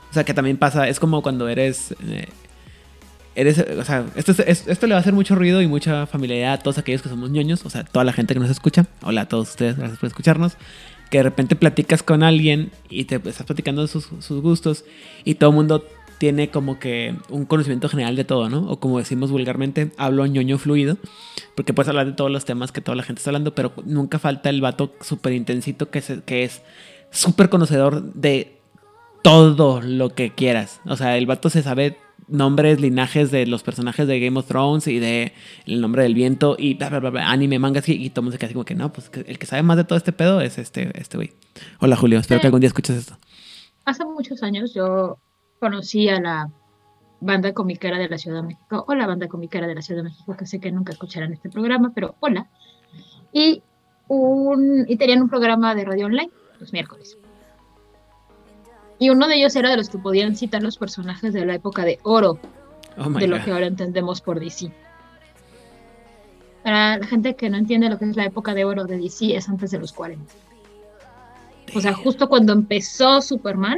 O 0.10 0.13
sea, 0.13 0.24
que 0.24 0.34
también 0.34 0.57
pasa, 0.57 0.88
es 0.88 1.00
como 1.00 1.22
cuando 1.22 1.48
eres... 1.50 1.96
eh, 2.07 2.27
Eres, 3.36 3.60
o 3.60 3.84
sea, 3.84 4.03
esto, 4.15 4.31
es- 4.31 4.39
es- 4.39 4.67
esto 4.67 4.88
le 4.88 4.93
va 4.96 4.98
a 4.98 5.01
hacer 5.01 5.13
mucho 5.13 5.36
ruido 5.36 5.62
y 5.62 5.67
mucha 5.67 6.07
familiaridad 6.07 6.53
a 6.53 6.57
todos 6.57 6.79
aquellos 6.79 7.03
que 7.03 7.10
somos 7.10 7.29
ñoños, 7.29 7.63
o 7.67 7.69
sea, 7.69 7.84
toda 7.84 8.03
la 8.03 8.12
gente 8.12 8.34
que 8.34 8.39
nos 8.39 8.50
escucha. 8.50 8.88
Hola 9.03 9.22
a 9.22 9.27
todos 9.27 9.50
ustedes, 9.50 9.77
gracias 9.77 10.00
por 10.00 10.07
escucharnos 10.07 10.53
que 11.12 11.19
de 11.19 11.24
repente 11.24 11.55
platicas 11.55 12.01
con 12.01 12.24
alguien 12.24 12.72
y 12.89 13.05
te 13.05 13.15
estás 13.17 13.43
platicando 13.46 13.84
de 13.84 13.88
sus, 13.89 14.10
sus 14.22 14.41
gustos 14.41 14.86
y 15.24 15.36
todo 15.36 15.51
el 15.51 15.55
mundo 15.55 15.86
tiene 16.19 16.50
como 16.50 16.79
que 16.79 17.15
un 17.29 17.45
conocimiento 17.45 17.89
general 17.89 18.15
de 18.15 18.24
todo, 18.24 18.50
¿no? 18.50 18.69
O 18.69 18.79
como 18.79 18.97
decimos 18.97 19.29
vulgarmente, 19.31 19.91
hablo 19.97 20.25
ñoño 20.25 20.57
fluido, 20.57 20.97
porque 21.55 21.74
puedes 21.74 21.89
hablar 21.89 22.07
de 22.07 22.13
todos 22.13 22.31
los 22.31 22.45
temas 22.45 22.71
que 22.71 22.81
toda 22.81 22.95
la 22.95 23.03
gente 23.03 23.19
está 23.19 23.29
hablando, 23.29 23.53
pero 23.53 23.74
nunca 23.86 24.17
falta 24.19 24.50
el 24.50 24.62
vato 24.62 24.93
súper 25.01 25.33
intensito 25.33 25.89
que, 25.89 26.01
se- 26.01 26.21
que 26.24 26.43
es 26.43 26.62
súper 27.12 27.50
conocedor 27.50 28.13
de 28.13 28.57
todo 29.24 29.81
lo 29.81 30.09
que 30.15 30.31
quieras. 30.33 30.81
O 30.86 30.95
sea, 30.95 31.17
el 31.17 31.25
vato 31.25 31.50
se 31.50 31.62
sabe 31.63 31.97
nombres, 32.27 32.81
linajes 32.81 33.31
de 33.31 33.45
los 33.45 33.63
personajes 33.63 34.07
de 34.07 34.19
Game 34.19 34.38
of 34.39 34.47
Thrones 34.47 34.88
y 34.88 35.00
de 35.00 35.33
El 35.65 35.79
nombre 35.81 36.03
del 36.03 36.13
viento 36.13 36.55
y 36.59 36.74
bla, 36.74 36.89
bla, 36.89 37.00
bla, 37.00 37.09
bla, 37.09 37.29
anime, 37.29 37.57
mangas 37.59 37.88
y, 37.89 37.93
y 37.93 38.09
todo 38.09 38.21
el 38.21 38.24
mundo 38.25 38.33
se 38.33 38.39
queda 38.39 38.47
así 38.47 38.53
como 38.53 38.65
que 38.65 38.75
no, 38.75 38.91
pues 38.91 39.09
el 39.25 39.38
que 39.39 39.45
sabe 39.45 39.63
más 39.63 39.77
de 39.77 39.83
todo 39.86 39.97
este 39.97 40.12
pedo 40.12 40.41
es 40.41 40.57
este 40.57 40.91
este 41.00 41.15
güey. 41.17 41.31
Hola 41.79 41.95
Julio, 41.95 42.19
espero 42.19 42.39
Sí. 42.39 42.41
que 42.41 42.47
algún 42.47 42.59
día 42.62 42.67
escuches 42.67 42.97
esto. 42.97 43.17
Hace 43.86 44.03
muchos 44.03 44.43
años 44.43 44.74
yo 44.74 45.17
conocí 45.59 46.09
a 46.09 46.19
la 46.19 46.49
banda 47.19 47.53
comiquera 47.53 47.97
de 47.97 48.09
la 48.09 48.17
Ciudad 48.17 48.41
de 48.41 48.47
México, 48.47 48.85
o 48.87 48.95
la 48.95 49.07
banda 49.07 49.27
comiquera 49.27 49.67
de 49.67 49.75
la 49.75 49.81
Ciudad 49.81 50.03
de 50.03 50.09
México, 50.09 50.35
que 50.37 50.45
sé 50.45 50.59
que 50.59 50.71
nunca 50.71 50.93
escucharán 50.93 51.33
este 51.33 51.49
programa, 51.49 51.91
pero 51.93 52.15
hola. 52.19 52.47
Y, 53.31 53.63
un, 54.07 54.85
y 54.87 54.97
tenían 54.97 55.21
un 55.21 55.29
programa 55.29 55.75
de 55.75 55.85
radio 55.85 56.05
online 56.05 56.31
los 56.59 56.73
miércoles. 56.73 57.17
Y 58.99 59.09
uno 59.09 59.27
de 59.27 59.35
ellos 59.35 59.55
era 59.55 59.69
de 59.69 59.77
los 59.77 59.89
que 59.89 59.99
podían 59.99 60.35
citar 60.35 60.63
los 60.63 60.77
personajes 60.77 61.33
de 61.33 61.45
la 61.45 61.55
época 61.55 61.85
de 61.85 61.99
oro, 62.03 62.39
Oh 62.97 63.09
de 63.11 63.27
lo 63.27 63.37
God. 63.37 63.45
que 63.45 63.51
ahora 63.51 63.67
entendemos 63.67 64.21
por 64.21 64.39
DC. 64.39 64.71
Para 66.63 66.97
la 66.97 67.05
gente 67.05 67.35
que 67.35 67.49
no 67.49 67.57
entiende 67.57 67.89
lo 67.89 67.99
que 67.99 68.05
es 68.05 68.15
la 68.15 68.25
época 68.25 68.55
de 68.55 68.65
oro 68.65 68.85
de 68.85 68.97
DC, 68.97 69.35
es 69.35 69.47
antes 69.49 69.69
de 69.71 69.79
los 69.79 69.93
40. 69.93 70.33
O 71.75 71.81
sea, 71.81 71.93
justo 71.93 72.27
cuando 72.27 72.53
empezó 72.53 73.21
Superman. 73.21 73.77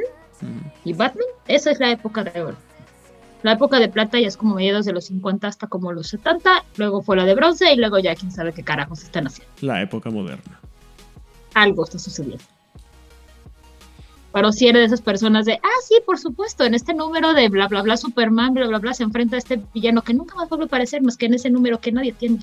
Y 0.85 0.93
Batman, 0.93 1.25
esa 1.47 1.71
es 1.71 1.79
la 1.79 1.91
época 1.91 2.23
de 2.23 2.41
oro. 2.41 2.57
La 3.41 3.53
época 3.53 3.79
de 3.79 3.87
plata 3.87 4.19
ya 4.19 4.27
es 4.27 4.35
como 4.35 4.55
mediados 4.55 4.85
de 4.85 4.91
los 4.91 5.05
50 5.05 5.47
hasta 5.47 5.67
como 5.67 5.93
los 5.93 6.07
70, 6.07 6.65
luego 6.75 7.01
fue 7.01 7.15
la 7.15 7.25
de 7.25 7.35
bronce 7.35 7.71
y 7.71 7.77
luego 7.77 7.97
ya 7.99 8.15
quién 8.15 8.31
sabe 8.31 8.53
qué 8.53 8.63
carajos 8.63 9.03
están 9.03 9.27
haciendo. 9.27 9.53
La 9.61 9.81
época 9.81 10.09
moderna. 10.09 10.59
Algo 11.53 11.85
está 11.85 11.99
sucediendo. 11.99 12.43
Pero 14.31 14.51
si 14.51 14.67
eres 14.67 14.81
de 14.81 14.85
esas 14.85 15.01
personas 15.01 15.45
de, 15.45 15.53
ah, 15.53 15.81
sí, 15.87 15.95
por 16.05 16.19
supuesto, 16.19 16.63
en 16.63 16.75
este 16.75 16.93
número 16.93 17.33
de 17.33 17.49
bla, 17.49 17.67
bla, 17.67 17.81
bla, 17.81 17.97
Superman, 17.97 18.53
bla, 18.53 18.67
bla, 18.67 18.77
bla, 18.77 18.93
se 18.93 19.03
enfrenta 19.03 19.37
a 19.37 19.39
este 19.39 19.61
villano 19.73 20.03
que 20.03 20.13
nunca 20.13 20.35
más 20.35 20.49
vuelve 20.49 20.65
a 20.65 20.67
aparecer 20.67 21.01
más 21.01 21.17
que 21.17 21.25
en 21.25 21.33
ese 21.33 21.49
número 21.49 21.79
que 21.79 21.91
nadie 21.91 22.13
tiene. 22.13 22.39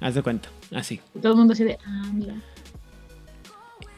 Haz 0.00 0.14
de 0.14 0.22
cuenta, 0.22 0.48
así. 0.72 1.00
Todo 1.20 1.32
el 1.32 1.38
mundo 1.38 1.52
así 1.52 1.64
de, 1.64 1.78
ah, 1.84 2.10
mira. 2.14 2.34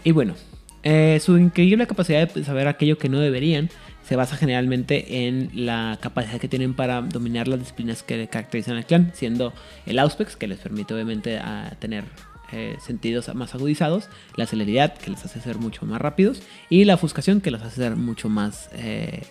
Y 0.04 0.10
bueno, 0.12 0.34
eh, 0.82 1.20
su 1.20 1.38
increíble 1.38 1.86
capacidad 1.86 2.32
de 2.32 2.44
saber 2.44 2.68
aquello 2.68 2.98
que 2.98 3.08
no 3.08 3.20
deberían 3.20 3.70
se 4.02 4.16
basa 4.16 4.36
generalmente 4.36 5.26
en 5.26 5.50
la 5.54 5.98
capacidad 6.00 6.40
que 6.40 6.48
tienen 6.48 6.74
para 6.74 7.02
dominar 7.02 7.46
las 7.46 7.60
disciplinas 7.60 8.02
que 8.02 8.26
caracterizan 8.26 8.76
al 8.76 8.84
clan, 8.84 9.12
siendo 9.14 9.52
el 9.86 9.98
Auspex, 9.98 10.36
que 10.36 10.48
les 10.48 10.58
permite 10.58 10.92
obviamente 10.92 11.38
a 11.38 11.76
tener 11.78 12.04
eh, 12.50 12.76
sentidos 12.80 13.32
más 13.34 13.54
agudizados, 13.54 14.08
la 14.36 14.46
celeridad, 14.46 14.98
que 14.98 15.12
les 15.12 15.24
hace 15.24 15.40
ser 15.40 15.58
mucho 15.58 15.86
más 15.86 16.00
rápidos, 16.00 16.42
y 16.68 16.84
la 16.84 16.94
ofuscación, 16.94 17.40
que 17.40 17.52
los 17.52 17.62
hace 17.62 17.76
ser 17.76 17.96
mucho 17.96 18.28
más... 18.28 18.68
eh, 18.72 19.22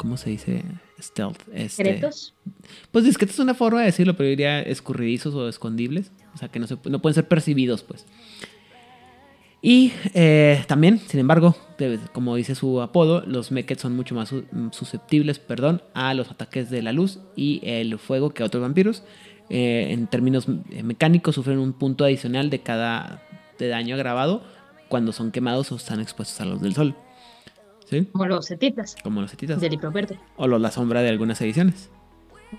¿cómo 0.00 0.16
se 0.16 0.30
dice? 0.30 0.62
Stealth. 0.98 1.42
Este, 1.52 1.84
¿Secretos? 1.84 2.34
Pues 2.90 3.04
discretos 3.04 3.34
es 3.34 3.40
una 3.40 3.52
forma 3.52 3.80
de 3.80 3.86
decirlo, 3.86 4.16
pero 4.16 4.28
yo 4.28 4.30
diría 4.30 4.62
escurridizos 4.62 5.34
o 5.34 5.46
escondibles. 5.46 6.10
O 6.34 6.38
sea, 6.38 6.48
que 6.48 6.58
no, 6.58 6.66
se, 6.66 6.78
no 6.88 7.02
pueden 7.02 7.14
ser 7.14 7.28
percibidos, 7.28 7.82
pues. 7.82 8.06
Y 9.62 9.92
eh, 10.14 10.64
también, 10.68 10.98
sin 11.00 11.20
embargo, 11.20 11.54
como 12.12 12.34
dice 12.36 12.54
su 12.54 12.80
apodo, 12.80 13.22
los 13.26 13.50
Mechets 13.52 13.82
son 13.82 13.94
mucho 13.94 14.14
más 14.14 14.30
su- 14.30 14.44
susceptibles 14.72 15.38
perdón, 15.38 15.82
a 15.92 16.14
los 16.14 16.30
ataques 16.30 16.70
de 16.70 16.80
la 16.82 16.92
luz 16.92 17.18
y 17.36 17.60
el 17.64 17.98
fuego 17.98 18.30
que 18.30 18.42
otros 18.42 18.62
vampiros. 18.62 19.02
Eh, 19.50 19.88
en 19.90 20.06
términos 20.06 20.46
eh, 20.70 20.82
mecánicos, 20.82 21.34
sufren 21.34 21.58
un 21.58 21.72
punto 21.74 22.04
adicional 22.04 22.48
de 22.50 22.60
cada 22.60 23.22
de 23.58 23.68
daño 23.68 23.96
agravado 23.96 24.42
cuando 24.88 25.12
son 25.12 25.30
quemados 25.30 25.70
o 25.72 25.76
están 25.76 26.00
expuestos 26.00 26.40
a 26.40 26.44
la 26.46 26.52
luz 26.52 26.62
del 26.62 26.74
sol. 26.74 26.94
¿Sí? 27.84 28.06
Como 28.12 28.24
los 28.26 28.46
setitas 28.46 28.96
Como 29.02 29.20
los 29.20 29.30
setitas. 29.32 29.60
del 29.60 29.76
verde. 29.92 30.18
O 30.36 30.46
los 30.46 30.60
la 30.60 30.70
sombra 30.70 31.02
de 31.02 31.08
algunas 31.10 31.40
ediciones. 31.42 31.90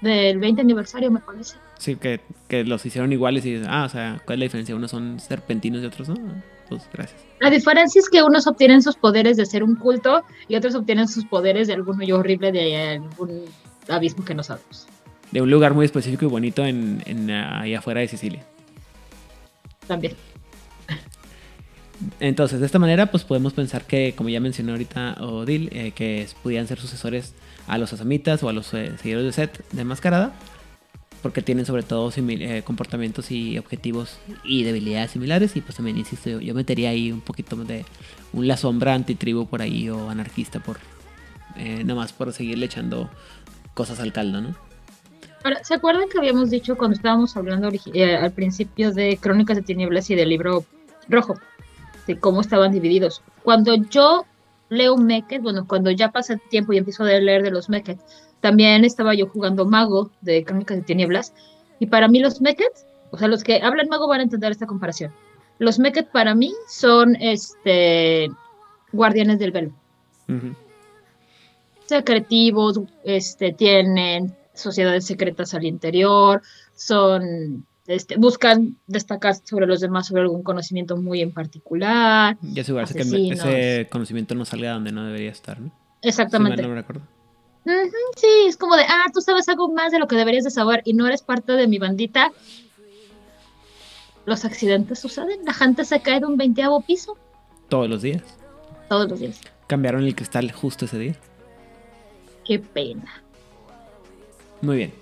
Del 0.01 0.37
20 0.39 0.61
aniversario, 0.61 1.09
me 1.09 1.19
parece. 1.19 1.55
Sí, 1.79 1.95
que, 1.95 2.19
que 2.47 2.63
los 2.63 2.85
hicieron 2.85 3.11
iguales 3.11 3.45
y 3.45 3.59
ah, 3.67 3.85
o 3.85 3.89
sea, 3.89 4.21
¿cuál 4.25 4.35
es 4.35 4.39
la 4.39 4.43
diferencia? 4.45 4.75
Unos 4.75 4.91
son 4.91 5.19
serpentinos 5.19 5.81
y 5.81 5.85
otros 5.85 6.09
no. 6.09 6.15
Pues 6.71 6.87
gracias. 6.93 7.21
La 7.41 7.49
diferencia 7.49 7.99
es 7.99 8.09
que 8.09 8.23
unos 8.23 8.47
obtienen 8.47 8.81
sus 8.81 8.95
poderes 8.95 9.35
de 9.35 9.45
ser 9.45 9.61
un 9.61 9.75
culto 9.75 10.23
y 10.47 10.55
otros 10.55 10.73
obtienen 10.73 11.09
sus 11.09 11.25
poderes 11.25 11.67
de 11.67 11.73
algún 11.73 11.99
hoyo 11.99 12.17
horrible 12.17 12.53
de 12.53 12.93
algún 12.93 13.43
abismo 13.89 14.23
que 14.23 14.33
no 14.33 14.41
sabemos. 14.41 14.87
De 15.31 15.41
un 15.41 15.51
lugar 15.51 15.73
muy 15.73 15.83
específico 15.83 16.23
y 16.23 16.29
bonito 16.29 16.65
en, 16.65 17.03
en, 17.05 17.29
ahí 17.29 17.75
afuera 17.75 17.99
de 17.99 18.07
Sicilia. 18.07 18.45
También. 19.85 20.15
Entonces, 22.21 22.61
de 22.61 22.65
esta 22.65 22.79
manera, 22.79 23.11
pues 23.11 23.25
podemos 23.25 23.51
pensar 23.51 23.83
que, 23.83 24.13
como 24.15 24.29
ya 24.29 24.39
mencionó 24.39 24.71
ahorita 24.71 25.17
Odil, 25.19 25.67
eh, 25.73 25.91
que 25.91 26.25
pudieran 26.41 26.67
ser 26.67 26.79
sucesores 26.79 27.33
a 27.67 27.77
los 27.77 27.91
asamitas 27.91 28.41
o 28.43 28.49
a 28.49 28.53
los 28.53 28.73
eh, 28.73 28.93
seguidores 28.97 29.25
de 29.25 29.33
Set 29.33 29.65
de 29.73 29.83
Mascarada, 29.83 30.31
porque 31.21 31.41
tienen 31.41 31.65
sobre 31.65 31.83
todo 31.83 32.11
eh, 32.15 32.63
comportamientos 32.65 33.31
y 33.31 33.57
objetivos 33.57 34.17
y 34.43 34.63
debilidades 34.63 35.11
similares. 35.11 35.55
Y 35.55 35.61
pues 35.61 35.75
también, 35.75 35.97
insisto, 35.97 36.29
yo, 36.29 36.39
yo 36.39 36.53
metería 36.53 36.89
ahí 36.89 37.11
un 37.11 37.21
poquito 37.21 37.55
de 37.55 37.85
un 38.33 38.47
la 38.47 38.57
sombra 38.57 38.93
antitribu 38.93 39.47
por 39.47 39.61
ahí 39.61 39.89
o 39.89 40.09
anarquista 40.09 40.59
por 40.59 40.77
eh, 41.57 41.83
nomás 41.83 42.13
por 42.13 42.31
seguirle 42.33 42.65
echando 42.65 43.09
cosas 43.73 43.99
al 43.99 44.13
caldo, 44.13 44.41
¿no? 44.41 44.55
Ahora, 45.43 45.63
¿se 45.63 45.73
acuerdan 45.73 46.07
que 46.09 46.19
habíamos 46.19 46.49
dicho 46.49 46.77
cuando 46.77 46.95
estábamos 46.95 47.35
hablando 47.35 47.69
eh, 47.93 48.15
al 48.15 48.31
principio 48.31 48.91
de 48.91 49.17
Crónicas 49.17 49.57
de 49.57 49.63
Tinieblas 49.63 50.09
y 50.09 50.15
del 50.15 50.29
libro 50.29 50.65
rojo? 51.09 51.35
De 52.07 52.17
cómo 52.17 52.41
estaban 52.41 52.71
divididos. 52.71 53.21
Cuando 53.43 53.75
yo 53.75 54.25
leo 54.69 54.97
Meket, 54.97 55.41
bueno, 55.41 55.65
cuando 55.67 55.89
ya 55.91 56.11
pasa 56.11 56.33
el 56.33 56.41
tiempo 56.41 56.73
y 56.73 56.77
empiezo 56.77 57.03
a 57.03 57.07
leer 57.07 57.43
de 57.43 57.51
los 57.51 57.69
Meket, 57.69 57.99
también 58.41 58.83
estaba 58.83 59.13
yo 59.13 59.27
jugando 59.27 59.65
Mago 59.65 60.11
de 60.21 60.43
Crónicas 60.43 60.77
de 60.77 60.83
Tinieblas. 60.83 61.33
Y 61.79 61.85
para 61.85 62.07
mí 62.07 62.19
los 62.19 62.41
Meket, 62.41 62.71
o 63.11 63.17
sea, 63.17 63.27
los 63.27 63.43
que 63.43 63.61
hablan 63.61 63.87
Mago 63.87 64.07
van 64.07 64.19
a 64.19 64.23
entender 64.23 64.51
esta 64.51 64.65
comparación. 64.67 65.11
Los 65.59 65.79
Meket 65.79 66.11
para 66.11 66.35
mí 66.35 66.53
son 66.67 67.15
este 67.15 68.29
guardianes 68.91 69.39
del 69.39 69.51
velo. 69.51 69.71
Secretivos, 71.85 72.79
este, 73.03 73.53
tienen 73.53 74.35
sociedades 74.53 75.05
secretas 75.05 75.53
al 75.53 75.65
interior, 75.65 76.41
son, 76.75 77.65
este, 77.85 78.15
buscan 78.17 78.77
destacar 78.87 79.35
sobre 79.43 79.67
los 79.67 79.81
demás 79.81 80.07
sobre 80.07 80.21
algún 80.21 80.41
conocimiento 80.41 80.97
muy 80.97 81.21
en 81.21 81.33
particular. 81.33 82.37
Y 82.41 82.59
asegurarse 82.59 82.93
que 82.93 83.01
Asesinos. 83.01 83.39
ese 83.39 83.87
conocimiento 83.91 84.35
no 84.35 84.45
salga 84.45 84.71
donde 84.71 84.91
no 84.91 85.05
debería 85.05 85.31
estar, 85.31 85.59
¿no? 85.59 85.71
Si 86.01 86.09
Exactamente. 86.09 86.61
no 86.61 86.69
me 86.69 86.83
sí, 87.63 88.27
es 88.47 88.57
como 88.57 88.75
de, 88.75 88.83
ah, 88.87 89.05
tú 89.13 89.21
sabes 89.21 89.47
algo 89.49 89.71
más 89.71 89.91
de 89.91 89.99
lo 89.99 90.07
que 90.07 90.15
deberías 90.15 90.43
de 90.43 90.51
saber 90.51 90.81
y 90.85 90.93
no 90.93 91.07
eres 91.07 91.21
parte 91.21 91.53
de 91.53 91.67
mi 91.67 91.77
bandita. 91.77 92.31
Los 94.25 94.45
accidentes 94.45 94.99
suceden, 94.99 95.45
la 95.45 95.53
gente 95.53 95.83
se 95.85 96.01
cae 96.01 96.19
de 96.19 96.27
un 96.27 96.37
veinteavo 96.37 96.81
piso 96.81 97.17
Todos 97.69 97.89
los 97.89 98.01
días. 98.01 98.21
todos 98.87 99.09
los 99.09 99.19
días. 99.19 99.41
Cambiaron 99.67 100.03
el 100.03 100.15
cristal 100.15 100.51
justo 100.51 100.85
ese 100.85 100.99
día. 100.99 101.15
Qué 102.45 102.59
pena. 102.59 103.23
Muy 104.61 104.77
bien. 104.77 104.93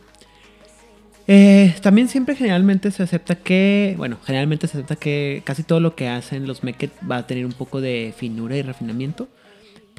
Eh, 1.28 1.76
también 1.82 2.08
siempre 2.08 2.36
generalmente 2.36 2.92
se 2.92 3.04
acepta 3.04 3.36
que, 3.36 3.94
bueno, 3.98 4.18
generalmente 4.24 4.68
se 4.68 4.78
acepta 4.78 4.96
que 4.96 5.44
casi 5.46 5.64
todo 5.64 5.80
lo 5.80 5.96
que 5.96 6.08
hacen 6.08 6.48
los 6.48 6.64
Meket 6.64 6.92
va 7.10 7.18
a 7.18 7.28
tener 7.28 7.46
un 7.46 7.52
poco 7.52 7.82
de 7.82 8.14
finura 8.18 8.56
y 8.56 8.62
refinamiento. 8.62 9.28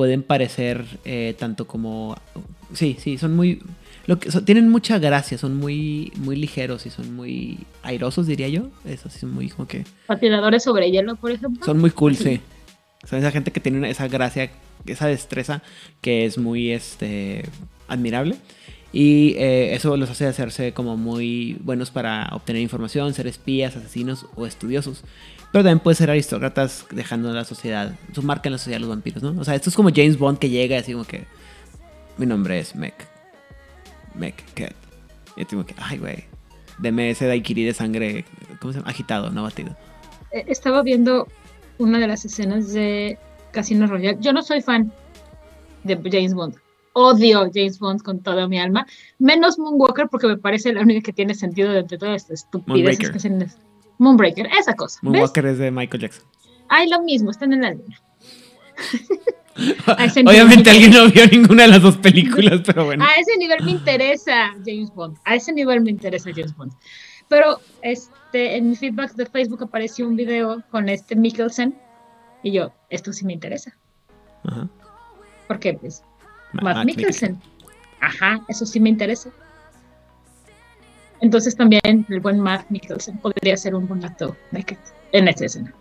Pueden 0.00 0.22
parecer 0.22 0.86
eh, 1.04 1.34
tanto 1.38 1.66
como, 1.66 2.16
sí, 2.72 2.96
sí, 2.98 3.18
son 3.18 3.36
muy, 3.36 3.60
lo 4.06 4.18
que, 4.18 4.30
son- 4.30 4.46
tienen 4.46 4.70
mucha 4.70 4.98
gracia, 4.98 5.36
son 5.36 5.58
muy, 5.58 6.10
muy 6.16 6.36
ligeros 6.36 6.86
y 6.86 6.90
son 6.90 7.14
muy 7.14 7.58
airosos, 7.82 8.26
diría 8.26 8.48
yo. 8.48 8.70
Eso 8.86 9.10
sí, 9.10 9.18
son 9.18 9.34
muy 9.34 9.50
como 9.50 9.68
que, 9.68 9.84
Patinadores 10.06 10.62
sobre 10.62 10.90
hielo, 10.90 11.16
por 11.16 11.32
ejemplo. 11.32 11.62
son 11.66 11.78
muy 11.80 11.90
cool, 11.90 12.16
Sí. 12.16 12.24
sí. 12.24 12.40
Son 13.06 13.18
esa 13.18 13.30
gente 13.30 13.50
que 13.50 13.60
tiene 13.60 13.90
esa 13.90 14.08
gracia, 14.08 14.50
esa 14.86 15.06
destreza 15.06 15.60
que 16.00 16.24
es 16.24 16.38
muy 16.38 16.70
este, 16.70 17.44
admirable. 17.86 18.36
Y 18.94 19.34
eh, 19.36 19.74
eso 19.74 19.98
los 19.98 20.08
hace 20.08 20.24
hacerse 20.26 20.72
como 20.72 20.96
muy 20.96 21.58
buenos 21.62 21.90
para 21.90 22.30
obtener 22.32 22.62
información, 22.62 23.12
ser 23.12 23.26
espías, 23.26 23.76
asesinos 23.76 24.24
o 24.34 24.46
estudiosos. 24.46 25.04
Pero 25.52 25.64
también 25.64 25.80
puede 25.80 25.96
ser 25.96 26.10
aristócratas 26.10 26.86
dejando 26.90 27.32
la 27.32 27.44
sociedad, 27.44 27.92
su 28.12 28.22
marca 28.22 28.48
en 28.48 28.52
la 28.52 28.58
sociedad 28.58 28.76
de 28.76 28.80
los 28.80 28.90
vampiros, 28.90 29.22
¿no? 29.22 29.40
O 29.40 29.44
sea, 29.44 29.54
esto 29.54 29.68
es 29.68 29.76
como 29.76 29.90
James 29.94 30.16
Bond 30.16 30.38
que 30.38 30.48
llega 30.48 30.76
y 30.76 30.78
así 30.78 30.92
como 30.92 31.04
que 31.04 31.26
mi 32.18 32.26
nombre 32.26 32.60
es 32.60 32.76
Mec. 32.76 32.94
Mec 34.14 34.44
Cat. 34.54 34.74
Y 35.36 35.44
tengo 35.44 35.66
que, 35.66 35.74
ay, 35.78 35.98
güey, 35.98 36.24
deme 36.78 37.10
ese 37.10 37.26
daiquiri 37.26 37.64
de 37.64 37.74
sangre, 37.74 38.24
¿cómo 38.60 38.72
se 38.72 38.78
llama? 38.78 38.90
Agitado, 38.90 39.30
no 39.30 39.42
batido. 39.42 39.76
Eh, 40.32 40.44
estaba 40.46 40.82
viendo 40.82 41.26
una 41.78 41.98
de 41.98 42.06
las 42.06 42.24
escenas 42.24 42.72
de 42.72 43.18
Casino 43.52 43.86
Royale. 43.86 44.18
Yo 44.20 44.32
no 44.32 44.42
soy 44.42 44.60
fan 44.60 44.92
de 45.82 45.96
James 45.96 46.34
Bond. 46.34 46.56
Odio 46.92 47.50
James 47.52 47.78
Bond 47.78 48.02
con 48.02 48.20
toda 48.20 48.48
mi 48.48 48.58
alma. 48.58 48.86
Menos 49.18 49.58
Moonwalker 49.58 50.08
porque 50.08 50.26
me 50.26 50.36
parece 50.36 50.72
la 50.72 50.82
única 50.82 51.00
que 51.00 51.12
tiene 51.12 51.34
sentido 51.34 51.72
de 51.72 51.80
entre 51.80 51.98
todas 51.98 52.16
estas 52.16 52.44
estupideces 52.44 53.10
que 53.10 53.16
hacen. 53.16 53.50
Moonbreaker, 54.00 54.46
esa 54.58 54.74
cosa. 54.74 54.98
¿Ves? 55.02 55.10
Moonwalker 55.10 55.46
es 55.46 55.58
de 55.58 55.70
Michael 55.70 56.02
Jackson. 56.02 56.24
Ay, 56.68 56.88
lo 56.88 57.02
mismo, 57.02 57.30
están 57.30 57.52
en 57.52 57.62
la 57.62 57.70
luna. 57.72 58.00
Obviamente 60.26 60.70
me 60.70 60.70
alguien 60.70 60.90
no 60.92 61.08
vio 61.10 61.26
ninguna 61.26 61.64
de 61.64 61.68
las 61.68 61.82
dos 61.82 61.96
películas, 61.98 62.60
pero 62.66 62.84
bueno. 62.86 63.04
A 63.04 63.14
ese 63.20 63.36
nivel 63.36 63.62
me 63.64 63.72
interesa 63.72 64.52
James 64.64 64.90
Bond. 64.94 65.18
A 65.24 65.34
ese 65.34 65.52
nivel 65.52 65.80
me 65.82 65.90
interesa 65.90 66.30
James 66.34 66.56
Bond. 66.56 66.72
Pero 67.28 67.60
este, 67.82 68.56
en 68.56 68.70
mi 68.70 68.76
feedback 68.76 69.12
de 69.14 69.26
Facebook 69.26 69.62
apareció 69.62 70.06
un 70.08 70.16
video 70.16 70.62
con 70.70 70.88
este 70.88 71.14
Mikkelsen 71.14 71.76
y 72.42 72.52
yo, 72.52 72.72
esto 72.88 73.12
sí 73.12 73.24
me 73.24 73.32
interesa. 73.34 73.76
Ajá. 74.44 74.68
Porque 75.46 75.74
pues, 75.74 76.02
Ma- 76.52 76.62
Matt 76.62 76.76
Matt 76.76 76.86
Mikkelsen. 76.86 77.40
Ajá, 78.00 78.40
eso 78.48 78.64
sí 78.64 78.80
me 78.80 78.88
interesa. 78.88 79.30
Entonces 81.20 81.54
también 81.56 82.06
el 82.08 82.20
buen 82.20 82.40
Matt 82.40 82.66
Mikkelsen 82.70 83.18
podría 83.18 83.56
ser 83.56 83.74
un 83.74 83.86
buen 83.86 84.04
actor 84.04 84.36
en 85.12 85.28
esta 85.28 85.44
escena. 85.44 85.74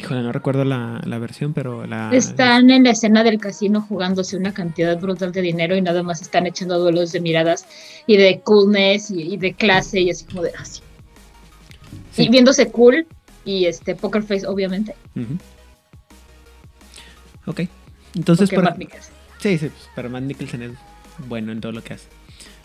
Híjole, 0.00 0.22
no 0.22 0.32
recuerdo 0.32 0.64
la, 0.64 1.00
la 1.04 1.18
versión, 1.18 1.52
pero 1.52 1.86
la. 1.86 2.10
Están 2.12 2.70
en 2.70 2.84
la 2.84 2.90
escena 2.90 3.22
del 3.22 3.38
casino 3.38 3.82
jugándose 3.82 4.36
una 4.36 4.52
cantidad 4.54 4.98
brutal 4.98 5.30
de 5.32 5.42
dinero 5.42 5.76
y 5.76 5.82
nada 5.82 6.02
más 6.02 6.22
están 6.22 6.46
echando 6.46 6.78
duelos 6.78 7.12
de 7.12 7.20
miradas 7.20 7.66
y 8.06 8.16
de 8.16 8.40
coolness 8.40 9.10
y, 9.10 9.34
y 9.34 9.36
de 9.36 9.52
clase 9.52 10.00
y 10.00 10.10
así 10.10 10.24
como 10.24 10.42
de 10.42 10.52
así. 10.58 10.80
Sí. 12.12 12.24
Y 12.24 12.28
viéndose 12.30 12.70
cool 12.72 13.06
y 13.44 13.66
este 13.66 13.94
poker 13.94 14.22
face 14.22 14.46
obviamente. 14.46 14.96
Ujú. 15.14 15.38
Ok. 17.46 17.60
Entonces, 18.14 18.50
por- 18.50 18.64
Matt 18.64 18.78
sí, 19.38 19.58
sí, 19.58 19.68
pues, 19.68 19.88
pero 19.94 20.10
Matt 20.10 20.22
Nicholson 20.24 20.62
es 20.62 20.72
bueno 21.28 21.52
en 21.52 21.60
todo 21.60 21.72
lo 21.72 21.82
que 21.82 21.94
hace. 21.94 22.08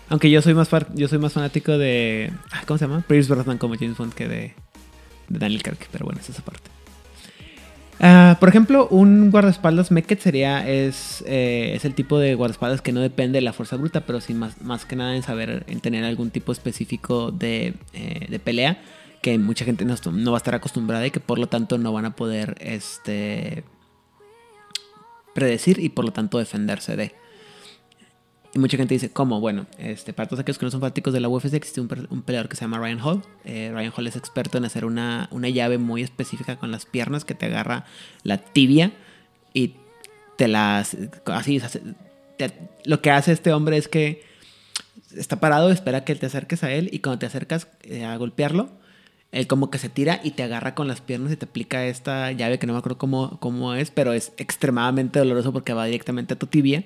Aunque 0.10 0.30
yo 0.32 0.42
soy 0.42 0.54
más 0.54 0.70
yo 0.94 1.08
soy 1.08 1.20
más 1.20 1.34
fanático 1.34 1.78
de. 1.78 2.32
ah, 2.52 2.64
¿Cómo 2.66 2.78
se 2.78 2.88
llama? 2.88 3.04
Pierce 3.08 3.30
Brosnan 3.30 3.58
como 3.58 3.76
James 3.76 3.98
Bond 3.98 4.14
que 4.14 4.28
de, 4.28 4.54
Daniel 5.30 5.64
Craig, 5.64 5.80
pero 5.92 6.06
bueno, 6.06 6.20
es 6.22 6.30
esa 6.30 6.44
parte. 6.44 6.70
Ah, 8.00 8.38
por 8.40 8.48
ejemplo, 8.48 8.88
un 8.90 9.32
guardaespaldas 9.32 9.92
Meket 9.92 10.20
sería 10.20 10.68
es, 10.70 11.24
eh, 11.26 11.74
es 11.76 11.84
el 11.84 11.96
tipo 11.96 12.20
de 12.20 12.36
guardaespaldas 12.36 12.82
que 12.82 12.92
no 12.92 13.02
depende 13.02 13.38
de 13.38 13.42
la 13.42 13.54
fuerza 13.54 13.76
bruta, 13.76 14.02
pero 14.02 14.22
sí 14.22 14.34
más, 14.34 14.62
más 14.62 14.86
que 14.86 14.96
nada 14.96 15.16
en 15.16 15.24
saber, 15.24 15.66
en 15.68 15.80
tener 15.80 16.04
algún 16.04 16.30
tipo 16.30 16.52
específico 16.52 17.32
de, 17.32 17.74
eh, 17.94 18.28
de 18.30 18.40
pelea 18.40 18.78
que 19.22 19.38
mucha 19.38 19.66
gente 19.66 19.84
no, 19.84 19.96
no 20.12 20.32
va 20.32 20.38
a 20.38 20.40
estar 20.40 20.56
acostumbrada 20.56 21.06
y 21.06 21.12
que 21.12 21.20
por 21.20 21.40
lo 21.40 21.48
tanto 21.48 21.78
no 21.78 21.92
van 21.92 22.06
a 22.06 22.16
poder 22.16 22.56
este, 22.60 23.64
predecir 25.34 25.80
y 25.80 25.90
por 25.90 26.06
lo 26.06 26.12
tanto 26.12 26.38
defenderse 26.38 26.96
de. 26.96 27.14
Y 28.58 28.60
mucha 28.60 28.76
gente 28.76 28.96
dice, 28.96 29.12
¿cómo? 29.12 29.40
Bueno, 29.40 29.68
este, 29.78 30.14
para 30.14 30.28
todos 30.28 30.40
aquellos 30.40 30.58
que 30.58 30.66
no 30.66 30.72
son 30.72 30.82
fanáticos 30.82 31.14
de 31.14 31.20
la 31.20 31.30
UFC, 31.30 31.54
existe 31.54 31.80
un, 31.80 31.88
peleador 31.88 32.50
que 32.50 32.56
se 32.56 32.62
llama 32.62 32.80
Ryan 32.80 33.00
Hall. 33.00 33.22
Eh, 33.46 33.70
Ryan 33.72 33.94
Hall 33.96 34.08
es 34.08 34.16
experto 34.16 34.58
en 34.58 34.66
hacer 34.66 34.84
una, 34.84 35.28
una 35.30 35.48
llave 35.48 35.78
muy 35.78 36.02
específica 36.02 36.56
con 36.56 36.72
las 36.72 36.88
piernas 36.88 37.24
que 37.24 37.36
te 37.36 37.46
agarra 37.46 37.86
la 38.24 38.40
tibia 38.40 38.94
y 39.54 39.76
te 40.38 40.48
las. 40.48 40.98
Así, 41.26 41.62
lo 42.84 43.00
que 43.00 43.12
hace 43.12 43.32
este 43.32 43.54
hombre 43.54 43.78
es 43.78 43.88
que 43.88 44.24
está 45.16 45.40
parado, 45.40 45.70
espera 45.70 46.04
que 46.04 46.16
te 46.16 46.26
acerques 46.26 46.64
a 46.64 46.72
él 46.72 46.90
y 46.92 46.98
cuando 46.98 47.20
te 47.20 47.28
acercas 47.28 47.68
eh, 47.84 48.06
a 48.06 48.18
golpearlo, 48.18 48.72
él 49.32 49.48
como 49.48 49.70
que 49.70 49.78
se 49.78 49.90
tira 49.90 50.20
y 50.24 50.32
te 50.32 50.44
agarra 50.44 50.74
con 50.74 50.88
las 50.88 51.02
piernas 51.02 51.32
y 51.34 51.36
te 51.38 51.46
aplica 51.46 51.86
esta 51.86 52.32
llave 52.32 52.60
que 52.60 52.68
no 52.68 52.74
me 52.74 52.80
acuerdo 52.80 52.98
cómo, 52.98 53.38
cómo 53.40 53.74
es, 53.74 53.92
pero 53.92 54.14
es 54.14 54.32
extremadamente 54.38 55.20
doloroso 55.20 55.52
porque 55.54 55.74
va 55.74 55.86
directamente 55.86 56.34
a 56.34 56.40
tu 56.40 56.48
tibia 56.48 56.84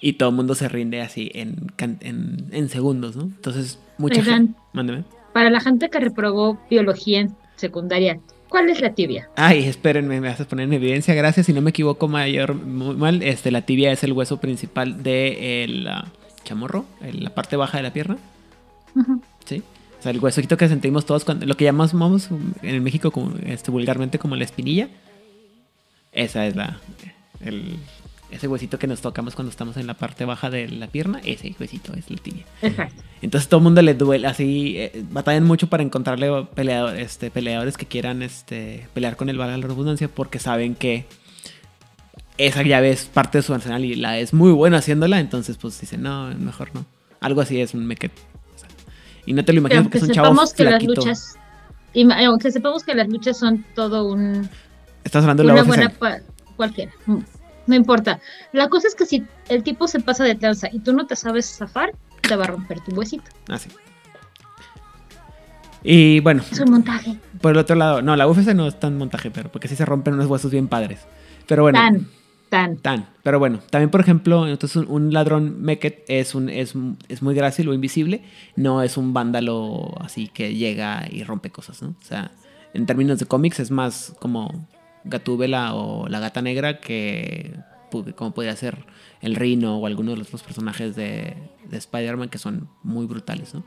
y 0.00 0.12
todo 0.14 0.28
el 0.28 0.34
mundo 0.36 0.54
se 0.54 0.68
rinde 0.68 1.00
así 1.00 1.30
en, 1.34 1.56
can- 1.76 1.98
en, 2.00 2.46
en 2.52 2.68
segundos, 2.68 3.16
¿no? 3.16 3.22
Entonces, 3.22 3.78
mucha 3.96 4.20
Oigan. 4.20 4.46
gente... 4.48 4.60
Mándeme. 4.72 5.04
Para 5.32 5.50
la 5.50 5.60
gente 5.60 5.88
que 5.88 5.98
reprobó 5.98 6.58
biología 6.70 7.20
en 7.20 7.34
secundaria, 7.56 8.20
¿cuál 8.48 8.68
es 8.70 8.80
la 8.80 8.92
tibia? 8.94 9.28
Ay, 9.36 9.64
espérenme, 9.64 10.20
me 10.20 10.28
vas 10.28 10.40
a 10.40 10.44
poner 10.46 10.64
en 10.66 10.72
evidencia, 10.74 11.14
gracias. 11.14 11.46
Si 11.46 11.52
no 11.52 11.60
me 11.62 11.70
equivoco 11.70 12.06
mayor, 12.06 12.54
muy 12.54 12.94
mal, 12.96 13.22
este, 13.22 13.50
la 13.50 13.62
tibia 13.62 13.90
es 13.92 14.04
el 14.04 14.12
hueso 14.12 14.38
principal 14.40 15.02
del 15.02 15.88
chamorro, 16.44 16.84
en 17.00 17.24
la 17.24 17.30
parte 17.30 17.56
baja 17.56 17.78
de 17.78 17.82
la 17.82 17.92
pierna, 17.92 18.18
Ujú. 18.94 19.20
¿sí? 19.44 19.62
O 19.98 20.02
sea, 20.02 20.12
el 20.12 20.20
huesito 20.20 20.56
que 20.56 20.68
sentimos 20.68 21.06
todos, 21.06 21.24
cuando, 21.24 21.46
lo 21.46 21.56
que 21.56 21.64
llamamos 21.64 21.94
en 22.62 22.82
México 22.82 23.10
como, 23.10 23.36
este, 23.44 23.70
vulgarmente 23.70 24.18
como 24.18 24.36
la 24.36 24.44
espinilla. 24.44 24.88
Esa 26.12 26.46
es 26.46 26.56
la, 26.56 26.80
el, 27.40 27.78
ese 28.30 28.46
huesito 28.46 28.78
que 28.78 28.86
nos 28.86 29.00
tocamos 29.00 29.34
cuando 29.34 29.50
estamos 29.50 29.76
en 29.76 29.86
la 29.86 29.94
parte 29.94 30.24
baja 30.24 30.50
de 30.50 30.68
la 30.68 30.86
pierna, 30.88 31.20
ese 31.24 31.54
huesito 31.58 31.94
es 31.94 32.10
la 32.10 32.16
tibia. 32.18 32.44
Exacto. 32.62 33.02
Entonces 33.22 33.48
todo 33.48 33.58
el 33.58 33.64
mundo 33.64 33.82
le 33.82 33.94
duele, 33.94 34.26
así, 34.26 34.74
eh, 34.76 35.04
batallan 35.10 35.44
mucho 35.44 35.68
para 35.68 35.82
encontrarle 35.82 36.46
peleador, 36.54 36.96
este, 36.96 37.30
peleadores 37.30 37.76
que 37.76 37.86
quieran 37.86 38.22
este, 38.22 38.86
pelear 38.94 39.16
con 39.16 39.28
el 39.28 39.38
valga 39.38 39.56
la 39.56 39.66
redundancia 39.66 40.08
porque 40.08 40.38
saben 40.38 40.74
que 40.74 41.06
esa 42.36 42.62
llave 42.62 42.90
es 42.90 43.06
parte 43.06 43.38
de 43.38 43.42
su 43.42 43.54
arsenal 43.54 43.84
y 43.84 43.96
la 43.96 44.18
es 44.18 44.32
muy 44.32 44.52
buena 44.52 44.78
haciéndola, 44.78 45.18
entonces 45.18 45.56
pues 45.56 45.80
dicen, 45.80 46.02
no, 46.02 46.28
mejor 46.38 46.70
no. 46.74 46.84
Algo 47.20 47.40
así 47.40 47.60
es 47.60 47.74
un 47.74 47.86
mequet. 47.86 48.12
Y 49.28 49.34
no 49.34 49.44
te 49.44 49.52
lo 49.52 49.56
Que 49.56 49.60
imaginas 49.60 49.82
aunque 49.82 49.98
porque 49.98 49.98
es 49.98 50.08
un 50.08 50.14
chavo 50.14 50.28
sepamos 50.28 50.54
que 50.54 50.64
las 50.64 50.82
luchas, 50.82 51.36
aunque 52.26 52.50
sepamos 52.50 52.82
que 52.82 52.94
las 52.94 53.08
luchas 53.08 53.36
son 53.36 53.62
todo 53.74 54.10
un, 54.10 54.48
Estás 55.04 55.22
hablando 55.22 55.42
de 55.42 55.48
la 55.48 55.52
una 55.52 55.62
buena 55.64 55.92
cualquiera, 56.56 56.92
mm, 57.04 57.18
no 57.66 57.74
importa. 57.74 58.20
La 58.52 58.70
cosa 58.70 58.88
es 58.88 58.94
que 58.94 59.04
si 59.04 59.22
el 59.50 59.62
tipo 59.62 59.86
se 59.86 60.00
pasa 60.00 60.24
de 60.24 60.34
lanza 60.34 60.68
y 60.72 60.78
tú 60.78 60.94
no 60.94 61.06
te 61.06 61.14
sabes 61.14 61.44
zafar, 61.44 61.92
te 62.22 62.36
va 62.36 62.44
a 62.44 62.46
romper 62.46 62.80
tu 62.80 62.94
huesito. 62.94 63.30
Ah, 63.48 63.58
sí. 63.58 63.68
Y 65.82 66.20
bueno, 66.20 66.42
Es 66.50 66.58
un 66.60 66.70
montaje. 66.70 67.18
por 67.42 67.52
el 67.52 67.58
otro 67.58 67.76
lado, 67.76 68.00
no, 68.00 68.16
la 68.16 68.26
UFC 68.26 68.54
no 68.54 68.66
es 68.66 68.80
tan 68.80 68.96
montaje, 68.96 69.30
pero 69.30 69.52
porque 69.52 69.68
sí 69.68 69.76
se 69.76 69.84
rompen 69.84 70.14
unos 70.14 70.26
huesos 70.26 70.50
bien 70.50 70.68
padres. 70.68 71.00
Pero 71.46 71.64
bueno. 71.64 71.78
Tan, 71.78 72.08
tan. 72.48 72.76
Tan. 72.78 73.08
Pero 73.22 73.38
bueno, 73.38 73.60
también 73.70 73.90
por 73.90 74.00
ejemplo, 74.00 74.46
entonces 74.46 74.84
un, 74.86 75.12
ladrón 75.12 75.60
Meket 75.62 76.04
es, 76.08 76.34
un, 76.34 76.48
es, 76.48 76.74
es 77.08 77.22
muy 77.22 77.34
grácil 77.34 77.68
o 77.68 77.74
invisible, 77.74 78.22
no 78.56 78.82
es 78.82 78.96
un 78.96 79.12
vándalo 79.12 79.94
así 80.00 80.28
que 80.28 80.54
llega 80.54 81.06
y 81.10 81.24
rompe 81.24 81.50
cosas, 81.50 81.82
¿no? 81.82 81.90
O 81.90 82.04
sea, 82.04 82.30
en 82.74 82.86
términos 82.86 83.18
de 83.18 83.26
cómics 83.26 83.60
es 83.60 83.70
más 83.70 84.14
como 84.20 84.68
Gatúbela 85.04 85.74
o 85.74 86.08
la 86.08 86.20
gata 86.20 86.42
negra 86.42 86.80
que 86.80 87.54
como 88.16 88.32
podría 88.32 88.54
ser 88.54 88.84
el 89.22 89.34
Rino 89.34 89.78
o 89.78 89.86
alguno 89.86 90.10
de 90.10 90.18
los 90.18 90.28
otros 90.28 90.42
personajes 90.42 90.94
de, 90.94 91.34
de 91.68 91.76
Spider-Man 91.76 92.28
que 92.28 92.38
son 92.38 92.68
muy 92.82 93.06
brutales, 93.06 93.54
¿no? 93.54 93.64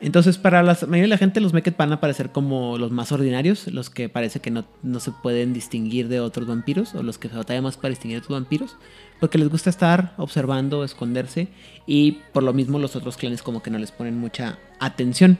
Entonces, 0.00 0.38
para 0.38 0.62
la 0.62 0.78
mayoría 0.86 1.02
de 1.02 1.08
la 1.08 1.18
gente, 1.18 1.40
los 1.40 1.52
Meket 1.52 1.76
van 1.76 1.92
a 1.92 2.00
parecer 2.00 2.30
como 2.30 2.78
los 2.78 2.90
más 2.90 3.12
ordinarios, 3.12 3.66
los 3.66 3.90
que 3.90 4.08
parece 4.08 4.40
que 4.40 4.50
no, 4.50 4.64
no 4.82 4.98
se 4.98 5.10
pueden 5.10 5.52
distinguir 5.52 6.08
de 6.08 6.20
otros 6.20 6.46
vampiros, 6.46 6.94
o 6.94 7.02
los 7.02 7.18
que 7.18 7.28
se 7.28 7.36
batallan 7.36 7.64
más 7.64 7.76
para 7.76 7.90
distinguir 7.90 8.20
de 8.20 8.24
otros 8.24 8.40
vampiros, 8.40 8.76
porque 9.20 9.36
les 9.36 9.50
gusta 9.50 9.68
estar 9.68 10.14
observando, 10.16 10.84
esconderse, 10.84 11.48
y 11.86 12.12
por 12.32 12.42
lo 12.42 12.54
mismo 12.54 12.78
los 12.78 12.96
otros 12.96 13.18
clanes 13.18 13.42
como 13.42 13.62
que 13.62 13.70
no 13.70 13.78
les 13.78 13.92
ponen 13.92 14.18
mucha 14.18 14.58
atención. 14.78 15.38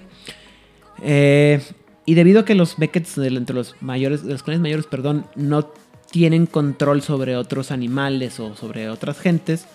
Eh, 1.03 1.63
y 2.05 2.15
debido 2.15 2.41
a 2.41 2.45
que 2.45 2.55
los 2.55 2.77
Beckets 2.77 3.17
entre 3.17 3.57
los 3.57 3.77
mayores, 3.81 4.25
los 4.25 4.43
clanes 4.43 4.61
mayores, 4.61 4.87
perdón, 4.87 5.25
no 5.37 5.73
tienen 6.11 6.47
control 6.47 7.03
sobre 7.03 7.37
otros 7.37 7.71
animales 7.71 8.41
o 8.41 8.57
sobre 8.57 8.91
otras 8.91 9.19
gentes, 9.21 9.67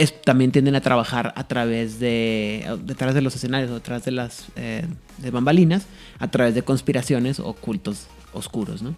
es- 0.00 0.20
también 0.22 0.52
tienden 0.52 0.74
a 0.74 0.80
trabajar 0.80 1.32
a 1.36 1.46
través 1.46 2.00
de 2.00 2.78
detrás 2.84 3.14
de 3.14 3.22
los 3.22 3.34
escenarios, 3.36 3.70
detrás 3.70 4.04
de 4.04 4.10
las 4.12 4.46
eh, 4.56 4.86
de 5.18 5.30
bambalinas, 5.30 5.86
a 6.18 6.28
través 6.28 6.54
de 6.54 6.62
conspiraciones 6.62 7.40
o 7.40 7.52
cultos 7.54 8.06
oscuros, 8.32 8.82
¿no? 8.82 8.94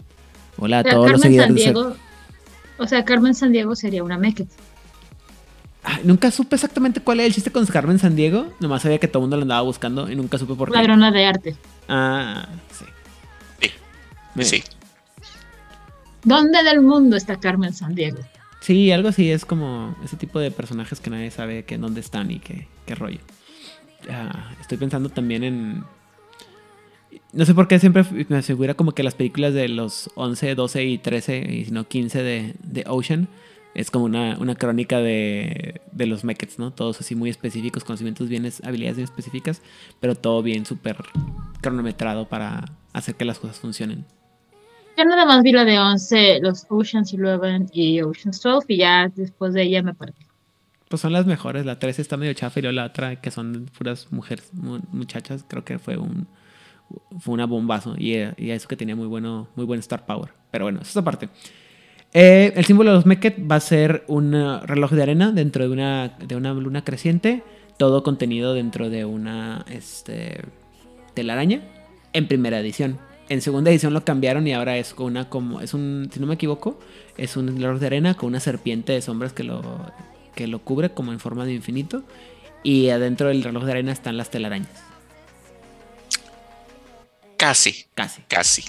Hola 0.58 0.78
a 0.78 0.80
O 0.80 0.84
todos 0.84 1.10
los 1.12 1.20
Carmen 1.20 1.22
seguidores. 1.22 1.64
San 1.64 1.74
Diego, 1.74 1.96
o 2.78 2.86
sea, 2.86 3.04
Carmen 3.04 3.34
San 3.34 3.52
Diego 3.52 3.74
sería 3.76 4.02
una 4.04 4.18
Meket. 4.18 4.48
Ay, 5.84 6.02
nunca 6.04 6.30
supe 6.30 6.54
exactamente 6.54 7.00
cuál 7.00 7.18
era 7.20 7.26
el 7.26 7.34
chiste 7.34 7.50
con 7.50 7.66
Carmen 7.66 7.98
San 7.98 8.14
Diego. 8.14 8.46
Nomás 8.60 8.82
sabía 8.82 8.98
que 8.98 9.08
todo 9.08 9.18
el 9.18 9.22
mundo 9.24 9.36
lo 9.36 9.42
andaba 9.42 9.62
buscando 9.62 10.08
y 10.10 10.14
nunca 10.14 10.38
supe 10.38 10.54
por 10.54 10.70
qué. 10.70 10.76
Ladrona 10.78 11.10
de 11.10 11.24
arte. 11.24 11.56
Ah, 11.88 12.46
sí. 12.70 12.84
Sí, 14.36 14.44
sí. 14.44 14.64
¿Dónde 16.24 16.62
del 16.62 16.80
mundo 16.82 17.16
está 17.16 17.38
Carmen 17.40 17.74
San 17.74 17.94
Diego? 17.96 18.18
Sí, 18.62 18.90
algo 18.92 19.08
así 19.08 19.30
es 19.30 19.44
como 19.44 19.94
ese 20.04 20.16
tipo 20.16 20.38
de 20.38 20.50
personajes 20.50 21.00
que 21.00 21.10
nadie 21.10 21.30
sabe 21.30 21.64
que 21.64 21.76
dónde 21.78 22.00
están 22.00 22.30
y 22.30 22.38
qué, 22.38 22.68
qué 22.86 22.94
rollo. 22.94 23.18
Ah, 24.08 24.54
estoy 24.60 24.78
pensando 24.78 25.08
también 25.10 25.42
en. 25.44 25.84
No 27.32 27.44
sé 27.44 27.54
por 27.54 27.66
qué 27.68 27.78
siempre 27.78 28.04
me 28.28 28.36
asegura 28.36 28.74
como 28.74 28.92
que 28.92 29.02
las 29.02 29.14
películas 29.14 29.52
de 29.52 29.68
los 29.68 30.10
11, 30.14 30.54
12 30.54 30.84
y 30.84 30.98
13, 30.98 31.38
y 31.38 31.70
no 31.70 31.88
15 31.88 32.22
de, 32.22 32.54
de 32.62 32.84
Ocean, 32.86 33.28
es 33.74 33.90
como 33.90 34.04
una, 34.04 34.36
una 34.38 34.54
crónica 34.54 34.98
de, 34.98 35.80
de 35.92 36.06
los 36.06 36.24
Mechets, 36.24 36.58
¿no? 36.58 36.72
Todos 36.72 37.00
así 37.00 37.14
muy 37.14 37.30
específicos, 37.30 37.84
conocimientos 37.84 38.28
bien, 38.28 38.44
es- 38.46 38.62
habilidades 38.64 38.96
bien 38.96 39.04
específicas, 39.04 39.60
pero 40.00 40.14
todo 40.14 40.42
bien 40.42 40.66
súper 40.66 40.96
cronometrado 41.60 42.28
para 42.28 42.64
hacer 42.92 43.14
que 43.16 43.24
las 43.24 43.38
cosas 43.38 43.58
funcionen. 43.58 44.04
Yo 44.96 45.04
nada 45.04 45.24
más 45.24 45.42
vi 45.42 45.52
la 45.52 45.64
de 45.64 45.78
11, 45.78 46.40
los 46.42 46.66
Oceans 46.68 47.12
11 47.14 47.66
y 47.72 48.02
Oceans 48.02 48.40
12 48.42 48.66
y 48.74 48.76
ya 48.78 49.10
después 49.14 49.54
de 49.54 49.62
ella 49.62 49.82
me 49.82 49.94
perdí. 49.94 50.26
Pues 50.88 51.00
son 51.00 51.12
las 51.12 51.24
mejores. 51.26 51.64
La 51.64 51.78
13 51.78 52.02
está 52.02 52.16
medio 52.16 52.34
chafa 52.34 52.58
y 52.60 52.62
luego 52.62 52.74
la 52.76 52.84
otra, 52.86 53.16
que 53.20 53.30
son 53.30 53.66
puras 53.76 54.08
mujeres, 54.10 54.50
mu- 54.52 54.80
muchachas, 54.92 55.44
creo 55.48 55.64
que 55.64 55.78
fue 55.78 55.96
un 55.96 56.26
fue 57.20 57.32
una 57.32 57.46
bombazo. 57.46 57.94
Y, 57.96 58.16
y 58.36 58.50
eso 58.50 58.68
que 58.68 58.76
tenía 58.76 58.94
muy 58.94 59.06
bueno, 59.06 59.48
muy 59.56 59.64
buen 59.64 59.80
Star 59.80 60.04
Power. 60.04 60.30
Pero 60.50 60.66
bueno, 60.66 60.80
eso 60.82 60.90
es 60.90 60.96
aparte. 60.98 61.30
Eh, 62.12 62.52
el 62.54 62.64
símbolo 62.66 62.90
de 62.90 62.96
los 62.96 63.06
Meket 63.06 63.38
va 63.50 63.56
a 63.56 63.60
ser 63.60 64.04
un 64.08 64.34
eh, 64.34 64.60
reloj 64.64 64.90
de 64.90 65.02
arena 65.02 65.32
dentro 65.32 65.64
de 65.64 65.70
una, 65.70 66.08
de 66.08 66.36
una 66.36 66.52
luna 66.52 66.84
creciente. 66.84 67.42
Todo 67.78 68.02
contenido 68.02 68.52
dentro 68.52 68.90
de 68.90 69.06
una 69.06 69.64
este, 69.70 70.42
telaraña. 71.14 71.62
En 72.12 72.28
primera 72.28 72.58
edición. 72.60 72.98
En 73.32 73.40
segunda 73.40 73.70
edición 73.70 73.94
lo 73.94 74.04
cambiaron 74.04 74.46
y 74.46 74.52
ahora 74.52 74.76
es 74.76 74.92
con 74.92 75.06
una 75.06 75.30
como. 75.30 75.62
Es 75.62 75.72
un. 75.72 76.10
Si 76.12 76.20
no 76.20 76.26
me 76.26 76.34
equivoco. 76.34 76.78
Es 77.16 77.38
un 77.38 77.46
reloj 77.48 77.80
de 77.80 77.86
arena 77.86 78.14
con 78.14 78.26
una 78.28 78.40
serpiente 78.40 78.92
de 78.92 79.00
sombras 79.00 79.32
que 79.32 79.42
lo. 79.42 79.62
que 80.34 80.46
lo 80.46 80.58
cubre 80.58 80.90
como 80.90 81.12
en 81.12 81.18
forma 81.18 81.46
de 81.46 81.54
infinito. 81.54 82.02
Y 82.62 82.90
adentro 82.90 83.28
del 83.28 83.42
reloj 83.42 83.64
de 83.64 83.70
arena 83.72 83.90
están 83.90 84.18
las 84.18 84.30
telarañas. 84.30 84.68
Casi, 87.38 87.86
Casi. 87.94 88.20
casi, 88.28 88.64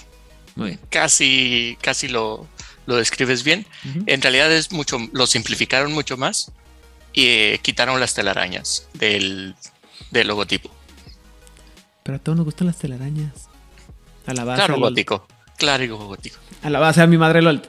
Muy 0.56 0.68
bien. 0.70 0.80
casi, 0.88 1.76
casi 1.82 2.08
lo, 2.08 2.48
lo 2.86 2.96
describes 2.96 3.44
bien. 3.44 3.66
En 4.06 4.22
realidad 4.22 4.50
es 4.50 4.72
mucho, 4.72 4.98
lo 5.12 5.26
simplificaron 5.26 5.92
mucho 5.92 6.16
más 6.16 6.50
y 7.12 7.26
eh, 7.26 7.60
quitaron 7.62 8.00
las 8.00 8.14
telarañas 8.14 8.88
del, 8.94 9.54
del 10.10 10.26
logotipo. 10.26 10.70
Pero 12.02 12.16
a 12.16 12.18
todos 12.18 12.36
nos 12.36 12.46
gustan 12.46 12.66
las 12.66 12.78
telarañas. 12.78 13.48
A 14.26 14.34
la 14.34 14.44
base. 14.44 14.64
Claro, 14.64 14.80
gótico. 14.80 15.26
Claro, 15.58 15.84
y 15.84 15.88
gótico. 15.88 16.38
A 16.62 16.70
la 16.70 16.78
base 16.78 17.02
a 17.02 17.06
mi 17.06 17.16
madre 17.16 17.42
LOL. 17.42 17.62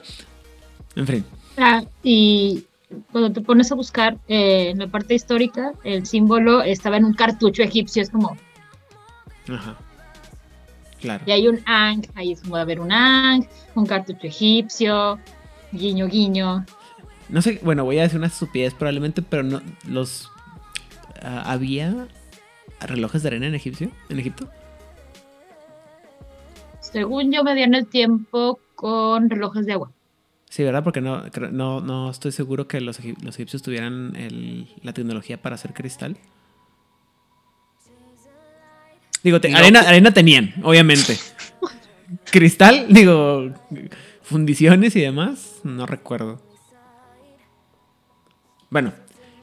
En 0.96 1.06
fin. 1.06 1.24
Ah, 1.58 1.82
y 2.02 2.64
cuando 3.12 3.32
te 3.32 3.40
pones 3.40 3.70
a 3.72 3.74
buscar 3.74 4.16
eh, 4.28 4.70
en 4.70 4.78
la 4.78 4.86
parte 4.86 5.14
histórica, 5.14 5.72
el 5.84 6.06
símbolo 6.06 6.62
estaba 6.62 6.96
en 6.96 7.04
un 7.04 7.14
cartucho 7.14 7.62
egipcio, 7.62 8.02
es 8.02 8.10
como, 8.10 8.36
Ajá. 9.48 9.76
Claro. 11.00 11.24
y 11.26 11.30
hay 11.32 11.48
un 11.48 11.60
Ang, 11.66 12.06
ahí 12.14 12.32
es 12.32 12.40
como 12.40 12.56
de 12.56 12.62
haber 12.62 12.80
un 12.80 12.92
Ang, 12.92 13.46
un 13.74 13.86
cartucho 13.86 14.26
egipcio, 14.26 15.18
guiño, 15.72 16.06
guiño. 16.06 16.64
No 17.28 17.42
sé, 17.42 17.60
bueno, 17.62 17.84
voy 17.84 17.98
a 17.98 18.02
decir 18.02 18.18
una 18.18 18.28
estupidez 18.28 18.74
probablemente, 18.74 19.20
pero 19.20 19.42
no. 19.42 19.60
Los. 19.88 20.30
ah, 21.22 21.42
¿Había 21.46 22.06
relojes 22.80 23.22
de 23.22 23.28
arena 23.28 23.46
en 23.46 23.54
Egipcio? 23.54 23.90
¿En 24.08 24.20
Egipto? 24.20 24.48
Según 26.96 27.30
yo 27.30 27.44
medían 27.44 27.74
el 27.74 27.86
tiempo 27.86 28.58
con 28.74 29.28
relojes 29.28 29.66
de 29.66 29.74
agua. 29.74 29.90
Sí, 30.48 30.64
¿verdad? 30.64 30.82
Porque 30.82 31.02
no, 31.02 31.24
no, 31.52 31.82
no 31.82 32.10
estoy 32.10 32.32
seguro 32.32 32.66
que 32.66 32.80
los, 32.80 33.02
egip- 33.02 33.20
los 33.22 33.34
egipcios 33.34 33.60
tuvieran 33.62 34.16
el- 34.16 34.66
la 34.82 34.94
tecnología 34.94 35.36
para 35.42 35.56
hacer 35.56 35.74
cristal. 35.74 36.16
Digo, 39.22 39.42
te- 39.42 39.50
No. 39.50 39.58
arena, 39.58 39.80
arena 39.80 40.10
tenían, 40.14 40.54
obviamente. 40.62 41.18
cristal, 42.30 42.86
digo, 42.88 43.50
fundiciones 44.22 44.96
y 44.96 45.02
demás, 45.02 45.60
no 45.64 45.84
recuerdo. 45.84 46.40
Bueno, 48.70 48.94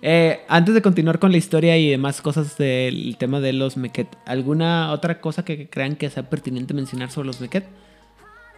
eh, 0.06 0.42
antes 0.50 0.74
de 0.76 0.82
continuar 0.82 1.18
con 1.18 1.32
la 1.32 1.38
historia 1.38 1.78
y 1.78 1.90
demás 1.90 2.22
cosas 2.22 2.58
del 2.58 3.16
tema 3.18 3.40
de 3.40 3.54
los 3.54 3.78
Meket, 3.78 4.08
¿alguna 4.26 4.92
otra 4.92 5.22
cosa 5.22 5.46
que 5.46 5.70
crean 5.70 5.96
que 5.96 6.10
sea 6.10 6.30
pertinente 6.30 6.74
mencionar 6.74 7.10
sobre 7.10 7.28
los 7.28 7.40
Meket? 7.40 7.66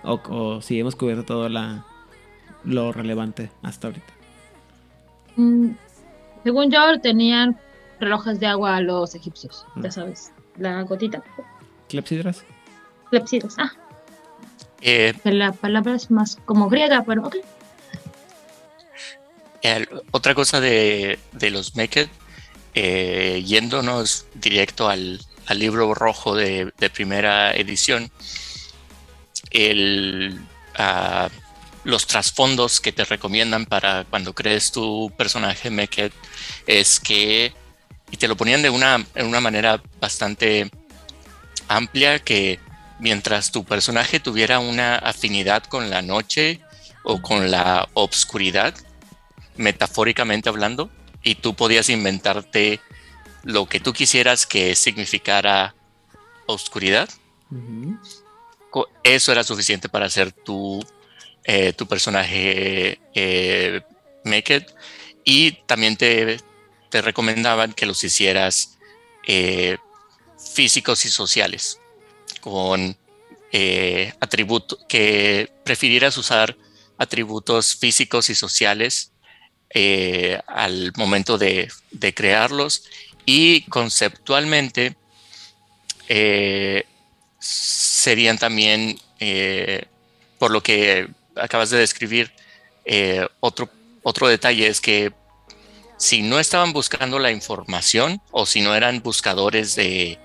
O, 0.04 0.20
o 0.30 0.62
si 0.62 0.80
hemos 0.80 0.96
cubierto 0.96 1.24
todo 1.24 1.48
la, 1.50 1.86
lo 2.64 2.92
relevante 2.92 3.52
hasta 3.62 3.88
ahorita. 3.88 4.14
Mm, 5.36 5.70
según 6.44 6.72
yo, 6.72 7.00
tenían 7.02 7.58
relojes 8.00 8.40
de 8.40 8.48
agua 8.48 8.78
a 8.78 8.82
los 8.82 9.14
egipcios, 9.16 9.66
Mm. 9.76 9.84
ya 9.84 9.92
sabes. 9.92 10.32
La 10.58 10.82
gotita. 10.84 11.22
¿Clepsidras? 11.90 12.44
Clepsidras. 13.12 13.56
Ah, 13.60 13.72
Eh, 14.82 15.14
la 15.26 15.52
palabra 15.52 15.96
es 15.96 16.10
más 16.12 16.38
como 16.46 16.70
griega, 16.70 17.04
pero 17.06 17.28
ok. 17.28 17.36
Otra 20.12 20.34
cosa 20.34 20.60
de, 20.60 21.20
los 21.52 21.76
Meket, 21.76 22.10
eh, 22.74 23.44
yéndonos 23.46 24.26
directo 24.34 24.90
al, 24.90 25.20
libro 25.50 25.94
rojo 25.94 26.36
de, 26.36 26.72
primera 26.94 27.54
edición, 27.54 28.12
ah, 30.78 31.30
los 31.84 32.08
trasfondos 32.08 32.82
que 32.82 32.92
te 32.92 33.06
recomiendan 33.06 33.66
para 33.66 34.06
cuando 34.06 34.34
crees 34.34 34.72
tu 34.72 35.12
personaje 35.16 35.70
Meket 35.70 36.12
es 36.66 37.00
que, 37.00 37.54
y 38.12 38.18
te 38.18 38.28
lo 38.28 38.36
ponían 38.36 38.64
de 38.64 38.72
una, 38.72 39.06
en 39.14 39.28
una 39.28 39.40
manera 39.40 39.82
bastante 40.00 40.72
amplia, 41.68 42.20
que 42.20 42.60
mientras 43.00 43.52
tu 43.52 43.64
personaje 43.64 44.20
tuviera 44.20 44.60
una 44.60 44.96
afinidad 44.96 45.64
con 45.64 45.90
la 45.90 46.02
noche 46.02 46.60
o 47.04 47.22
con 47.22 47.52
la 47.52 47.88
obscuridad, 47.94 48.74
metafóricamente 49.56 50.50
hablando, 50.50 50.90
y 51.24 51.36
tú 51.36 51.56
podías 51.56 51.90
inventarte 51.90 52.80
lo 53.44 53.68
que 53.68 53.80
tú 53.80 53.94
quisieras 53.94 54.46
que 54.46 54.76
significara 54.76 55.76
oscuridad, 56.46 57.10
eso 59.04 59.32
era 59.32 59.44
suficiente 59.44 59.90
para 59.90 60.08
hacer 60.08 60.32
tu, 60.32 60.84
eh, 61.44 61.74
tu 61.74 61.88
personaje 61.88 63.00
eh, 63.14 63.82
Naked. 64.24 64.64
Y 65.24 65.54
también 65.66 65.96
te, 65.96 66.40
te 66.90 67.02
recomendaban 67.02 67.74
que 67.74 67.86
los 67.86 68.04
hicieras 68.04 68.78
eh, 69.28 69.78
físicos 70.54 71.06
y 71.06 71.10
sociales, 71.10 71.80
con 72.42 72.96
eh, 73.52 74.14
atributos, 74.20 74.80
que 74.88 75.52
prefirieras 75.64 76.18
usar 76.18 76.58
atributos 76.98 77.76
físicos 77.76 78.30
y 78.30 78.36
sociales 78.36 79.12
eh, 79.70 80.40
al 80.48 80.94
momento 80.96 81.38
de, 81.38 81.70
de 81.92 82.14
crearlos. 82.14 82.84
Y 83.26 83.62
conceptualmente, 83.64 84.96
eh, 86.08 86.86
serían 87.40 88.38
también, 88.38 89.00
eh, 89.20 89.86
por 90.38 90.52
lo 90.52 90.62
que 90.62 91.08
acabas 91.36 91.70
de 91.70 91.80
describir, 91.80 92.32
otro, 93.40 93.68
otro 94.04 94.28
detalle 94.28 94.68
es 94.68 94.80
que 94.80 95.12
si 95.98 96.22
no 96.22 96.40
estaban 96.40 96.72
buscando 96.72 97.18
la 97.18 97.32
información 97.32 98.22
o 98.30 98.46
si 98.46 98.62
no 98.62 98.76
eran 98.76 99.02
buscadores 99.02 99.76
de, 99.76 100.20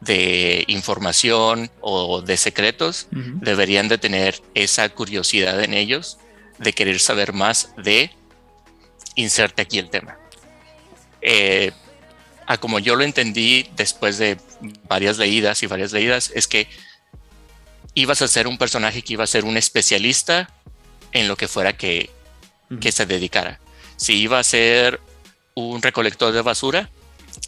de 0.00 0.64
información 0.68 1.70
o 1.80 2.22
de 2.22 2.36
secretos, 2.38 3.08
deberían 3.10 3.88
de 3.88 3.98
tener 3.98 4.40
esa 4.54 4.88
curiosidad 4.88 5.62
en 5.62 5.74
ellos 5.74 6.18
de 6.58 6.72
querer 6.72 6.98
saber 6.98 7.32
más 7.32 7.74
de 7.76 8.10
inserte 9.14 9.62
aquí 9.62 9.78
el 9.78 9.90
tema. 9.90 10.16
Eh, 11.20 11.72
a 12.46 12.58
como 12.58 12.78
yo 12.78 12.96
lo 12.96 13.04
entendí 13.04 13.68
después 13.76 14.18
de 14.18 14.38
varias 14.88 15.18
leídas 15.18 15.62
y 15.62 15.66
varias 15.66 15.92
leídas, 15.92 16.32
es 16.34 16.46
que 16.46 16.68
ibas 17.94 18.22
a 18.22 18.28
ser 18.28 18.46
un 18.46 18.58
personaje 18.58 19.02
que 19.02 19.14
iba 19.14 19.24
a 19.24 19.28
ser 19.28 19.44
un 19.44 19.56
especialista 19.56 20.50
en 21.12 21.28
lo 21.28 21.36
que 21.36 21.48
fuera 21.48 21.76
que, 21.76 22.10
que 22.80 22.92
se 22.92 23.06
dedicara. 23.06 23.60
Si 23.96 24.14
iba 24.14 24.38
a 24.38 24.44
ser 24.44 25.00
un 25.54 25.82
recolector 25.82 26.32
de 26.32 26.42
basura, 26.42 26.90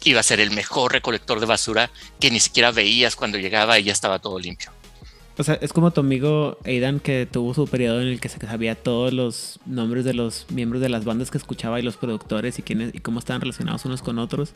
iba 0.03 0.19
a 0.19 0.23
ser 0.23 0.39
el 0.39 0.51
mejor 0.51 0.93
recolector 0.93 1.39
de 1.39 1.45
basura 1.45 1.89
que 2.19 2.31
ni 2.31 2.39
siquiera 2.39 2.71
veías 2.71 3.15
cuando 3.15 3.37
llegaba 3.37 3.79
y 3.79 3.85
ya 3.85 3.93
estaba 3.93 4.19
todo 4.19 4.39
limpio. 4.39 4.71
O 5.37 5.43
sea, 5.43 5.55
es 5.61 5.73
como 5.73 5.91
tu 5.91 5.99
amigo 6.01 6.57
Aidan 6.63 6.99
que 7.01 7.27
tuvo 7.29 7.53
su 7.53 7.67
periodo 7.67 8.01
en 8.01 8.07
el 8.07 8.19
que 8.21 8.29
se 8.29 8.39
sabía 8.39 8.75
todos 8.75 9.11
los 9.11 9.59
nombres 9.65 10.05
de 10.05 10.13
los 10.13 10.45
miembros 10.49 10.81
de 10.81 10.87
las 10.89 11.03
bandas 11.03 11.29
que 11.29 11.37
escuchaba 11.37 11.77
y 11.79 11.83
los 11.83 11.97
productores 11.97 12.57
y 12.57 12.61
quiénes 12.61 12.95
y 12.95 12.99
cómo 12.99 13.19
estaban 13.19 13.41
relacionados 13.41 13.83
unos 13.85 14.01
con 14.01 14.17
otros. 14.19 14.51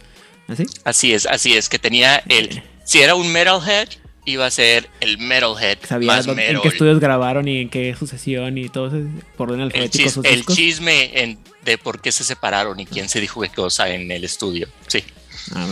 ¿Así? 0.48 0.66
Así 0.86 1.14
es, 1.14 1.26
así 1.26 1.54
es, 1.54 1.68
que 1.70 1.80
tenía 1.80 2.24
el... 2.30 2.64
Si 2.86 3.02
era 3.02 3.14
un 3.16 3.32
metalhead, 3.32 3.90
iba 4.26 4.46
a 4.46 4.52
ser 4.52 4.90
el 5.02 5.18
metalhead 5.18 5.78
Sabía 5.86 6.08
más 6.08 6.26
dónde- 6.26 6.44
en 6.48 6.54
metal. 6.54 6.62
qué 6.64 6.68
estudios 6.70 7.00
grabaron 7.00 7.48
y 7.48 7.60
en 7.60 7.70
qué 7.70 7.94
sucesión 8.00 8.58
y 8.58 8.70
todo 8.70 8.88
eso 8.88 9.06
por 9.36 9.50
orden 9.50 9.60
el, 9.62 9.66
alfabético 9.68 10.06
chis- 10.10 10.14
sus 10.14 10.26
el 10.26 10.46
chisme 10.46 11.22
en- 11.22 11.40
de 11.66 11.78
por 11.78 12.02
qué 12.02 12.12
se 12.14 12.24
separaron 12.24 12.80
y 12.80 12.86
quién 12.86 13.10
se 13.10 13.20
dijo 13.20 13.42
qué 13.42 13.50
cosa 13.50 13.90
en 13.90 14.10
el 14.12 14.24
estudio. 14.24 14.68
Sí, 14.88 15.04
Ah, 15.54 15.68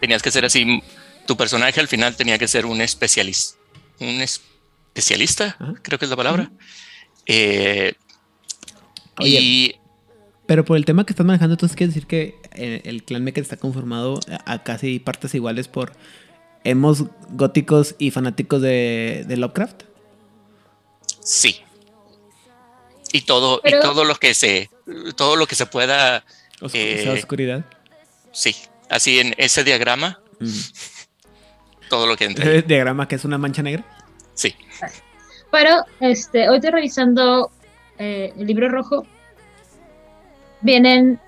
tenías 0.00 0.22
que 0.22 0.30
ser 0.30 0.44
así. 0.44 0.82
Tu 1.26 1.36
personaje 1.36 1.78
al 1.80 1.88
final 1.88 2.16
tenía 2.16 2.38
que 2.38 2.48
ser 2.48 2.66
un 2.66 2.80
especialista. 2.80 3.57
Un 4.00 4.20
especialista, 4.20 5.56
creo 5.82 5.98
que 5.98 6.04
es 6.04 6.10
la 6.10 6.16
palabra. 6.16 6.50
Eh, 7.26 7.94
Oye. 9.18 9.40
y 9.40 9.74
Pero 10.46 10.64
por 10.64 10.76
el 10.76 10.84
tema 10.84 11.04
que 11.04 11.12
estás 11.12 11.26
manejando, 11.26 11.54
entonces 11.54 11.76
quiere 11.76 11.92
decir 11.92 12.06
que 12.06 12.36
eh, 12.54 12.82
el 12.84 13.02
clan 13.04 13.24
Mecha 13.24 13.40
está 13.40 13.56
conformado 13.56 14.20
a, 14.46 14.62
casi 14.62 14.98
partes 14.98 15.34
iguales 15.34 15.68
por 15.68 15.92
emos 16.64 17.04
góticos 17.30 17.94
y 17.98 18.10
fanáticos 18.10 18.62
de, 18.62 19.24
de 19.26 19.36
Lovecraft. 19.36 19.82
sí. 21.22 21.60
Y 23.10 23.22
todo, 23.22 23.60
Pero- 23.62 23.78
y 23.78 23.82
todo 23.82 24.04
lo 24.04 24.16
que 24.16 24.34
se, 24.34 24.68
todo 25.16 25.36
lo 25.36 25.46
que 25.46 25.54
se 25.54 25.64
pueda, 25.64 26.24
Os- 26.60 26.74
Eh, 26.74 27.00
esa 27.02 27.12
oscuridad. 27.14 27.64
sí. 28.32 28.54
Así 28.90 29.18
en 29.18 29.34
ese 29.38 29.64
diagrama. 29.64 30.20
Todo 31.88 32.06
lo 32.06 32.16
que 32.16 32.24
entre. 32.24 32.58
Ese 32.58 32.66
diagrama 32.66 33.08
que 33.08 33.16
es 33.16 33.24
una 33.24 33.38
mancha 33.38 33.62
negra. 33.62 33.84
Sí. 34.34 34.54
Pero 35.50 35.84
este, 36.00 36.48
hoy 36.48 36.56
estoy 36.56 36.70
revisando 36.70 37.50
eh, 37.98 38.32
el 38.36 38.46
libro 38.46 38.68
rojo. 38.68 39.06
Vienen 40.60 41.20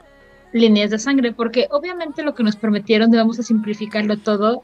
líneas 0.53 0.91
de 0.91 0.99
sangre, 0.99 1.33
porque 1.33 1.69
obviamente 1.71 2.23
lo 2.23 2.35
que 2.35 2.43
nos 2.43 2.57
prometieron 2.57 3.11
de 3.11 3.19
vamos 3.19 3.39
a 3.39 3.43
simplificarlo 3.43 4.19
todo, 4.19 4.63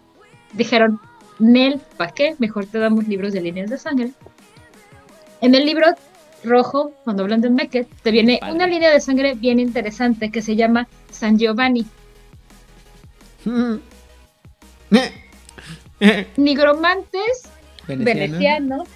dijeron, 0.52 1.00
Nel, 1.38 1.80
¿para 1.96 2.12
qué? 2.12 2.34
Mejor 2.38 2.66
te 2.66 2.78
damos 2.78 3.06
libros 3.06 3.32
de 3.32 3.40
líneas 3.40 3.70
de 3.70 3.78
sangre. 3.78 4.10
En 5.40 5.54
el 5.54 5.64
libro 5.64 5.86
rojo, 6.44 6.92
cuando 7.04 7.22
hablan 7.22 7.40
de 7.40 7.50
Mecket, 7.50 7.88
te 8.02 8.10
viene 8.10 8.38
Vale. 8.40 8.54
una 8.54 8.66
línea 8.66 8.90
de 8.90 9.00
sangre 9.00 9.34
bien 9.34 9.60
interesante 9.60 10.30
que 10.30 10.42
se 10.42 10.56
llama 10.56 10.88
San 11.10 11.38
Giovanni. 11.38 11.86
Nigromantes 16.36 17.48
venecianos 17.86 18.88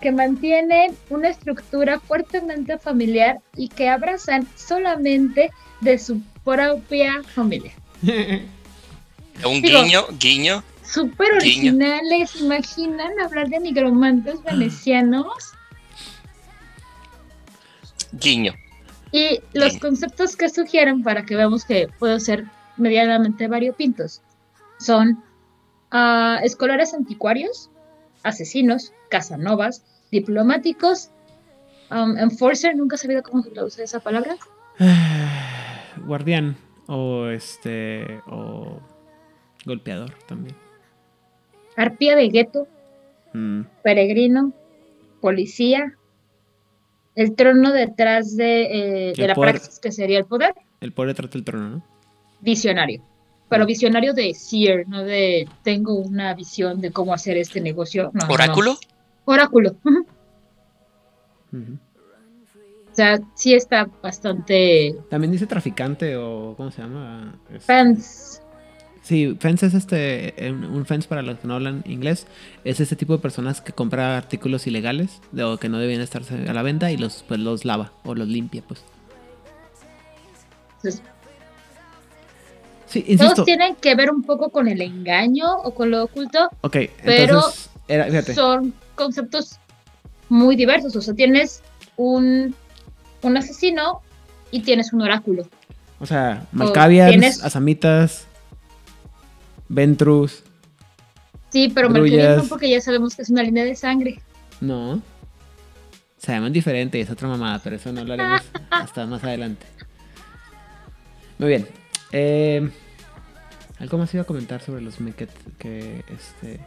que 0.00 0.12
mantienen 0.12 0.96
una 1.10 1.28
estructura 1.28 1.98
fuertemente 2.00 2.78
familiar 2.78 3.40
y 3.56 3.68
que 3.68 3.88
abrazan 3.88 4.46
solamente 4.56 5.50
de 5.80 5.98
su 5.98 6.20
propia 6.44 7.22
familia. 7.34 7.72
Un 8.02 9.62
Digo- 9.62 9.82
guiño, 9.82 10.04
guiño. 10.18 10.62
Súper 10.84 11.28
Guiño. 11.42 11.72
originales, 11.72 12.36
¿imaginan 12.40 13.20
hablar 13.20 13.48
de 13.48 13.60
nigromantes 13.60 14.42
venecianos? 14.42 15.26
Guiño. 18.12 18.54
Y 19.12 19.40
los 19.52 19.76
conceptos 19.78 20.36
que 20.36 20.48
sugieren 20.48 21.02
para 21.02 21.24
que 21.24 21.36
veamos 21.36 21.64
que 21.64 21.88
puedo 21.98 22.18
ser 22.20 22.44
medianamente 22.76 23.48
variopintos 23.48 24.22
son 24.78 25.22
escolares 26.42 26.94
anticuarios, 26.94 27.70
asesinos, 28.22 28.92
casanovas, 29.10 29.84
diplomáticos, 30.10 31.10
um, 31.90 32.16
enforcer, 32.18 32.76
nunca 32.76 32.96
he 32.96 32.98
sabido 32.98 33.22
cómo 33.22 33.42
se 33.42 33.50
traduce 33.50 33.82
esa 33.82 34.00
palabra, 34.00 34.36
Guardián 36.06 36.56
o 36.86 37.26
este 37.28 38.20
o 38.26 38.80
golpeador 39.64 40.12
también. 40.26 40.56
arpía 41.76 42.16
de 42.16 42.28
gueto, 42.28 42.66
Mm. 43.34 43.62
peregrino, 43.82 44.52
policía, 45.20 45.94
el 47.14 47.34
trono 47.34 47.72
detrás 47.72 48.34
de, 48.36 49.10
eh, 49.10 49.12
de 49.14 49.26
la 49.28 49.34
poder. 49.34 49.56
praxis 49.56 49.78
que 49.80 49.92
sería 49.92 50.18
el 50.18 50.24
poder, 50.24 50.54
El 50.80 50.92
pobre 50.92 51.12
trata 51.12 51.36
el 51.36 51.44
trono, 51.44 51.68
¿no? 51.68 51.82
visionario. 52.40 53.02
Pero 53.48 53.64
visionario 53.66 54.12
de 54.12 54.34
seer, 54.34 54.86
no 54.88 55.02
de 55.02 55.48
tengo 55.62 55.94
una 55.94 56.34
visión 56.34 56.80
de 56.80 56.90
cómo 56.90 57.14
hacer 57.14 57.36
este 57.38 57.60
negocio. 57.60 58.10
No, 58.12 58.20
no, 58.22 58.26
no. 58.28 58.34
Oráculo. 58.34 58.78
Oráculo. 59.24 59.76
Ujú. 61.52 61.78
sea, 62.92 63.20
sí 63.34 63.54
está 63.54 63.88
bastante... 64.02 64.94
También 65.08 65.30
dice 65.32 65.46
traficante 65.46 66.16
o 66.16 66.54
¿cómo 66.56 66.70
se 66.70 66.82
llama? 66.82 67.38
Es- 67.54 67.64
Fans. 67.64 68.42
Sí, 69.02 69.36
fence 69.40 69.66
es 69.66 69.74
este, 69.74 70.46
eh, 70.48 70.52
un 70.52 70.84
fence 70.84 71.08
para 71.08 71.22
los 71.22 71.38
que 71.38 71.48
no 71.48 71.54
hablan 71.54 71.82
inglés, 71.86 72.26
es 72.64 72.80
este 72.80 72.96
tipo 72.96 73.14
de 73.14 73.20
personas 73.20 73.62
que 73.62 73.72
compra 73.72 74.18
artículos 74.18 74.66
ilegales 74.66 75.22
de- 75.32 75.44
o 75.44 75.56
que 75.56 75.70
no 75.70 75.78
debían 75.78 76.02
estarse 76.02 76.46
a 76.46 76.52
la 76.52 76.62
venta 76.62 76.90
y 76.92 76.98
los 76.98 77.24
pues 77.26 77.40
los 77.40 77.64
lava 77.64 77.92
o 78.04 78.14
los 78.14 78.28
limpia, 78.28 78.62
pues. 78.68 78.84
Entonces, 80.76 81.02
Sí, 82.88 83.00
insisto. 83.06 83.34
todos 83.34 83.44
tienen 83.46 83.74
que 83.76 83.94
ver 83.94 84.10
un 84.10 84.22
poco 84.22 84.50
con 84.50 84.66
el 84.68 84.80
engaño 84.80 85.46
o 85.62 85.74
con 85.74 85.90
lo 85.90 86.04
oculto, 86.04 86.48
Ok, 86.62 86.76
pero 87.04 87.22
entonces 87.34 87.70
era, 87.86 88.22
son 88.34 88.72
conceptos 88.94 89.58
muy 90.28 90.56
diversos. 90.56 90.96
O 90.96 91.00
sea, 91.02 91.14
tienes 91.14 91.62
un, 91.96 92.54
un 93.22 93.36
asesino 93.36 94.00
y 94.50 94.60
tienes 94.60 94.92
un 94.92 95.02
oráculo. 95.02 95.46
o 96.00 96.06
sea, 96.06 96.46
Malkavians, 96.52 97.10
tienes- 97.10 97.42
Asamitas, 97.44 98.26
Ventrus, 99.68 100.42
Sí, 101.50 101.70
pero. 101.74 101.88
Mercurio 101.88 102.36
no, 102.36 102.44
porque 102.44 102.68
ya 102.70 102.80
sabemos 102.80 103.14
que 103.16 103.22
es 103.22 103.30
una 103.30 103.42
línea 103.42 103.64
de 103.64 103.74
sangre. 103.74 104.20
no. 104.60 105.00
Se 106.18 106.32
llaman 106.32 106.52
diferente 106.52 106.98
y 106.98 107.02
es 107.02 107.10
otra 107.10 107.28
mamada, 107.28 107.60
pero 107.62 107.76
eso 107.76 107.92
no 107.92 108.00
hablaremos 108.00 108.42
hasta 108.70 109.06
más 109.06 109.22
adelante. 109.22 109.64
Muy 111.38 111.48
bien. 111.48 111.68
Eh, 112.12 112.68
algo 113.78 113.98
más 113.98 114.12
iba 114.14 114.22
a 114.22 114.26
comentar 114.26 114.60
sobre 114.60 114.82
los 114.82 115.00
Meket 115.00 115.30
que 115.58 116.04
este. 116.12 116.60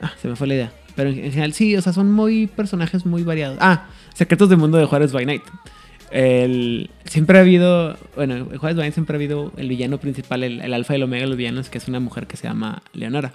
Ah, 0.00 0.12
se 0.20 0.28
me 0.28 0.36
fue 0.36 0.46
la 0.46 0.54
idea. 0.54 0.72
Pero 0.96 1.10
en, 1.10 1.18
en 1.18 1.30
general 1.30 1.52
sí, 1.52 1.76
o 1.76 1.82
sea, 1.82 1.92
son 1.92 2.12
muy 2.12 2.46
personajes 2.46 3.04
muy 3.04 3.22
variados. 3.22 3.58
Ah, 3.60 3.88
Secretos 4.14 4.48
del 4.48 4.58
Mundo 4.58 4.78
de 4.78 4.86
Juárez 4.86 5.12
by 5.12 5.26
Night. 5.26 5.42
El, 6.10 6.90
siempre 7.04 7.38
ha 7.38 7.42
habido, 7.42 7.96
bueno, 8.16 8.34
en 8.34 8.58
Juárez 8.58 8.76
by 8.76 8.84
Night 8.84 8.94
siempre 8.94 9.14
ha 9.14 9.18
habido 9.18 9.52
el 9.56 9.68
villano 9.68 9.98
principal, 9.98 10.42
el, 10.42 10.60
el 10.60 10.74
alfa 10.74 10.94
y 10.94 10.96
el 10.96 11.04
omega 11.04 11.22
de 11.22 11.28
los 11.28 11.36
villanos, 11.36 11.68
que 11.68 11.78
es 11.78 11.88
una 11.88 12.00
mujer 12.00 12.26
que 12.26 12.36
se 12.36 12.48
llama 12.48 12.82
Leonora. 12.92 13.32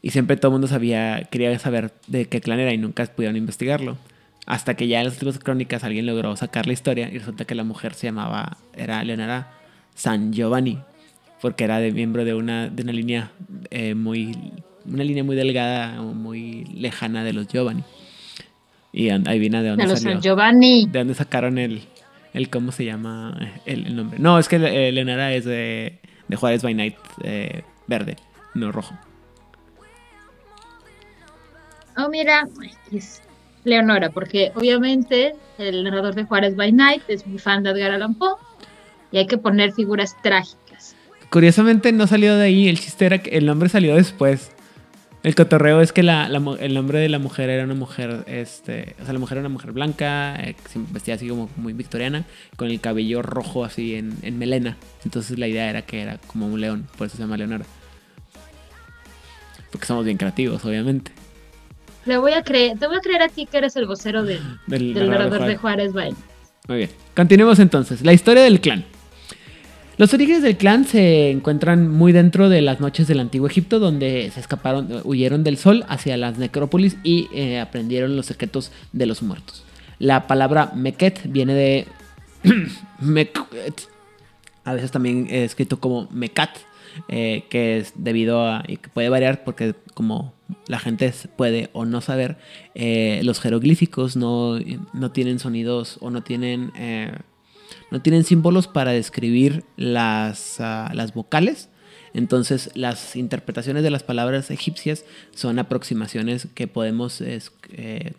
Y 0.00 0.10
siempre 0.10 0.36
todo 0.36 0.50
el 0.50 0.52
mundo 0.52 0.66
sabía, 0.66 1.24
quería 1.30 1.58
saber 1.58 1.92
de 2.06 2.26
qué 2.26 2.40
clan 2.40 2.60
era 2.60 2.72
y 2.72 2.78
nunca 2.78 3.06
pudieron 3.06 3.36
investigarlo. 3.36 3.96
Hasta 4.46 4.74
que 4.74 4.86
ya 4.88 4.98
en 4.98 5.04
las 5.06 5.14
últimas 5.14 5.38
crónicas 5.38 5.84
alguien 5.84 6.04
logró 6.06 6.36
sacar 6.36 6.66
la 6.66 6.74
historia 6.74 7.08
y 7.10 7.18
resulta 7.18 7.44
que 7.46 7.54
la 7.54 7.64
mujer 7.64 7.94
se 7.94 8.08
llamaba, 8.08 8.58
era 8.74 9.02
Leonora 9.02 9.52
San 9.94 10.32
Giovanni, 10.32 10.78
porque 11.40 11.64
era 11.64 11.78
de 11.78 11.92
miembro 11.92 12.24
de 12.24 12.34
una, 12.34 12.68
de 12.68 12.82
una 12.82 12.92
línea 12.92 13.30
eh, 13.70 13.94
muy, 13.94 14.36
una 14.84 15.02
línea 15.02 15.24
muy 15.24 15.34
delgada 15.34 16.02
o 16.02 16.12
muy 16.12 16.64
lejana 16.64 17.24
de 17.24 17.32
los 17.32 17.48
Giovanni. 17.48 17.84
Y 18.92 19.08
ahí 19.08 19.38
viene 19.38 19.58
de 19.58 19.64
De 19.64 19.68
dónde 19.70 19.86
los 19.86 20.00
salió. 20.00 20.16
San 20.16 20.22
Giovanni. 20.22 20.86
¿De 20.86 20.98
dónde 20.98 21.14
sacaron 21.14 21.58
el, 21.58 21.82
el 22.32 22.50
cómo 22.50 22.70
se 22.70 22.84
llama 22.84 23.36
el, 23.64 23.86
el 23.86 23.96
nombre? 23.96 24.18
No, 24.18 24.38
es 24.38 24.48
que 24.48 24.56
eh, 24.56 24.92
Leonora 24.92 25.32
es 25.32 25.46
de, 25.46 26.00
de 26.28 26.36
Juárez 26.36 26.62
by 26.62 26.74
Night 26.74 26.96
eh, 27.22 27.62
verde, 27.86 28.16
no 28.54 28.70
rojo. 28.72 28.94
Oh, 31.96 32.08
mira, 32.08 32.46
es 32.92 33.22
Leonora, 33.64 34.10
porque 34.10 34.52
obviamente 34.54 35.34
el 35.58 35.84
narrador 35.84 36.14
de 36.14 36.24
Juárez 36.24 36.54
by 36.56 36.72
Night 36.72 37.02
es 37.08 37.26
muy 37.26 37.38
fan 37.38 37.62
de 37.62 37.70
Edgar 37.70 37.92
Allan 37.92 38.14
Poe 38.14 38.36
y 39.10 39.18
hay 39.18 39.26
que 39.26 39.38
poner 39.38 39.72
figuras 39.72 40.16
trágicas. 40.22 40.94
Curiosamente 41.30 41.90
no 41.92 42.06
salió 42.06 42.36
de 42.36 42.44
ahí, 42.44 42.68
el 42.68 42.78
chiste 42.78 43.06
era 43.06 43.18
que 43.18 43.36
el 43.36 43.46
nombre 43.46 43.68
salió 43.68 43.96
después. 43.96 44.50
El 45.22 45.34
cotorreo 45.34 45.80
es 45.80 45.92
que 45.92 46.02
la, 46.02 46.28
la 46.28 46.38
el 46.60 46.74
nombre 46.74 46.98
de 46.98 47.08
la 47.08 47.18
mujer 47.18 47.48
era 47.48 47.64
una 47.64 47.74
mujer, 47.74 48.24
este, 48.26 48.94
o 49.00 49.04
sea, 49.04 49.14
la 49.14 49.18
mujer 49.18 49.38
era 49.38 49.46
una 49.46 49.54
mujer 49.54 49.72
blanca, 49.72 50.36
eh, 50.36 50.54
vestía 50.90 51.14
así 51.14 51.26
como 51.26 51.48
muy 51.56 51.72
victoriana, 51.72 52.26
con 52.56 52.68
el 52.68 52.78
cabello 52.78 53.22
rojo 53.22 53.64
así 53.64 53.94
en, 53.94 54.18
en 54.20 54.38
melena. 54.38 54.76
Entonces 55.02 55.38
la 55.38 55.48
idea 55.48 55.70
era 55.70 55.80
que 55.80 56.02
era 56.02 56.18
como 56.26 56.46
un 56.46 56.60
león, 56.60 56.86
por 56.98 57.06
eso 57.06 57.16
se 57.16 57.22
llama 57.22 57.38
Leonora. 57.38 57.64
Porque 59.70 59.86
somos 59.86 60.04
bien 60.04 60.18
creativos, 60.18 60.62
obviamente. 60.66 61.10
Le 62.06 62.18
voy 62.18 62.32
a 62.32 62.42
creer, 62.42 62.78
te 62.78 62.86
voy 62.86 62.96
a 62.96 63.00
creer 63.00 63.22
a 63.22 63.28
ti 63.28 63.46
que 63.46 63.58
eres 63.58 63.76
el 63.76 63.86
vocero 63.86 64.24
del, 64.24 64.40
Del, 64.66 64.94
del 64.94 65.10
narrador 65.10 65.46
de 65.46 65.56
Juárez. 65.56 65.92
Juárez. 65.92 66.14
Muy 66.68 66.78
bien. 66.78 66.90
Continuemos 67.14 67.58
entonces. 67.58 68.02
La 68.02 68.12
historia 68.12 68.42
del 68.42 68.60
clan. 68.60 68.84
Los 69.96 70.12
orígenes 70.12 70.42
del 70.42 70.56
clan 70.56 70.84
se 70.84 71.30
encuentran 71.30 71.88
muy 71.88 72.12
dentro 72.12 72.48
de 72.48 72.60
las 72.62 72.80
noches 72.80 73.06
del 73.06 73.20
antiguo 73.20 73.46
Egipto, 73.46 73.78
donde 73.78 74.28
se 74.34 74.40
escaparon, 74.40 75.02
huyeron 75.04 75.44
del 75.44 75.56
sol 75.56 75.84
hacia 75.88 76.16
las 76.16 76.36
necrópolis 76.36 76.96
y 77.04 77.28
eh, 77.32 77.60
aprendieron 77.60 78.16
los 78.16 78.26
secretos 78.26 78.72
de 78.92 79.06
los 79.06 79.22
muertos. 79.22 79.62
La 80.00 80.26
palabra 80.26 80.72
Meket 80.74 81.20
viene 81.30 81.54
de 81.54 81.86
Meket. 83.00 83.88
A 84.64 84.74
veces 84.74 84.90
también 84.90 85.28
es 85.30 85.50
escrito 85.50 85.78
como 85.78 86.08
Mekat, 86.10 86.50
eh, 87.08 87.44
que 87.48 87.78
es 87.78 87.92
debido 87.94 88.48
a. 88.48 88.64
y 88.66 88.78
que 88.78 88.88
puede 88.88 89.08
variar 89.08 89.44
porque, 89.44 89.76
como 89.94 90.33
la 90.68 90.78
gente 90.78 91.12
puede 91.36 91.70
o 91.72 91.84
no 91.84 92.00
saber, 92.00 92.36
eh, 92.74 93.20
los 93.24 93.40
jeroglíficos 93.40 94.16
no, 94.16 94.58
no 94.92 95.10
tienen 95.10 95.38
sonidos 95.38 95.98
o 96.00 96.10
no 96.10 96.22
tienen. 96.22 96.72
eh, 96.76 97.12
no 97.90 98.00
tienen 98.02 98.24
símbolos 98.24 98.66
para 98.68 98.92
describir 98.92 99.64
las, 99.76 100.60
ah, 100.60 100.90
las 100.94 101.14
vocales. 101.14 101.70
Entonces, 102.12 102.70
las 102.74 103.16
interpretaciones 103.16 103.82
de 103.82 103.90
las 103.90 104.02
palabras 104.02 104.50
egipcias 104.50 105.04
son 105.34 105.58
aproximaciones 105.58 106.46
que 106.54 106.66
podemos, 106.68 107.20
es- 107.20 107.52
eh, 107.72 108.12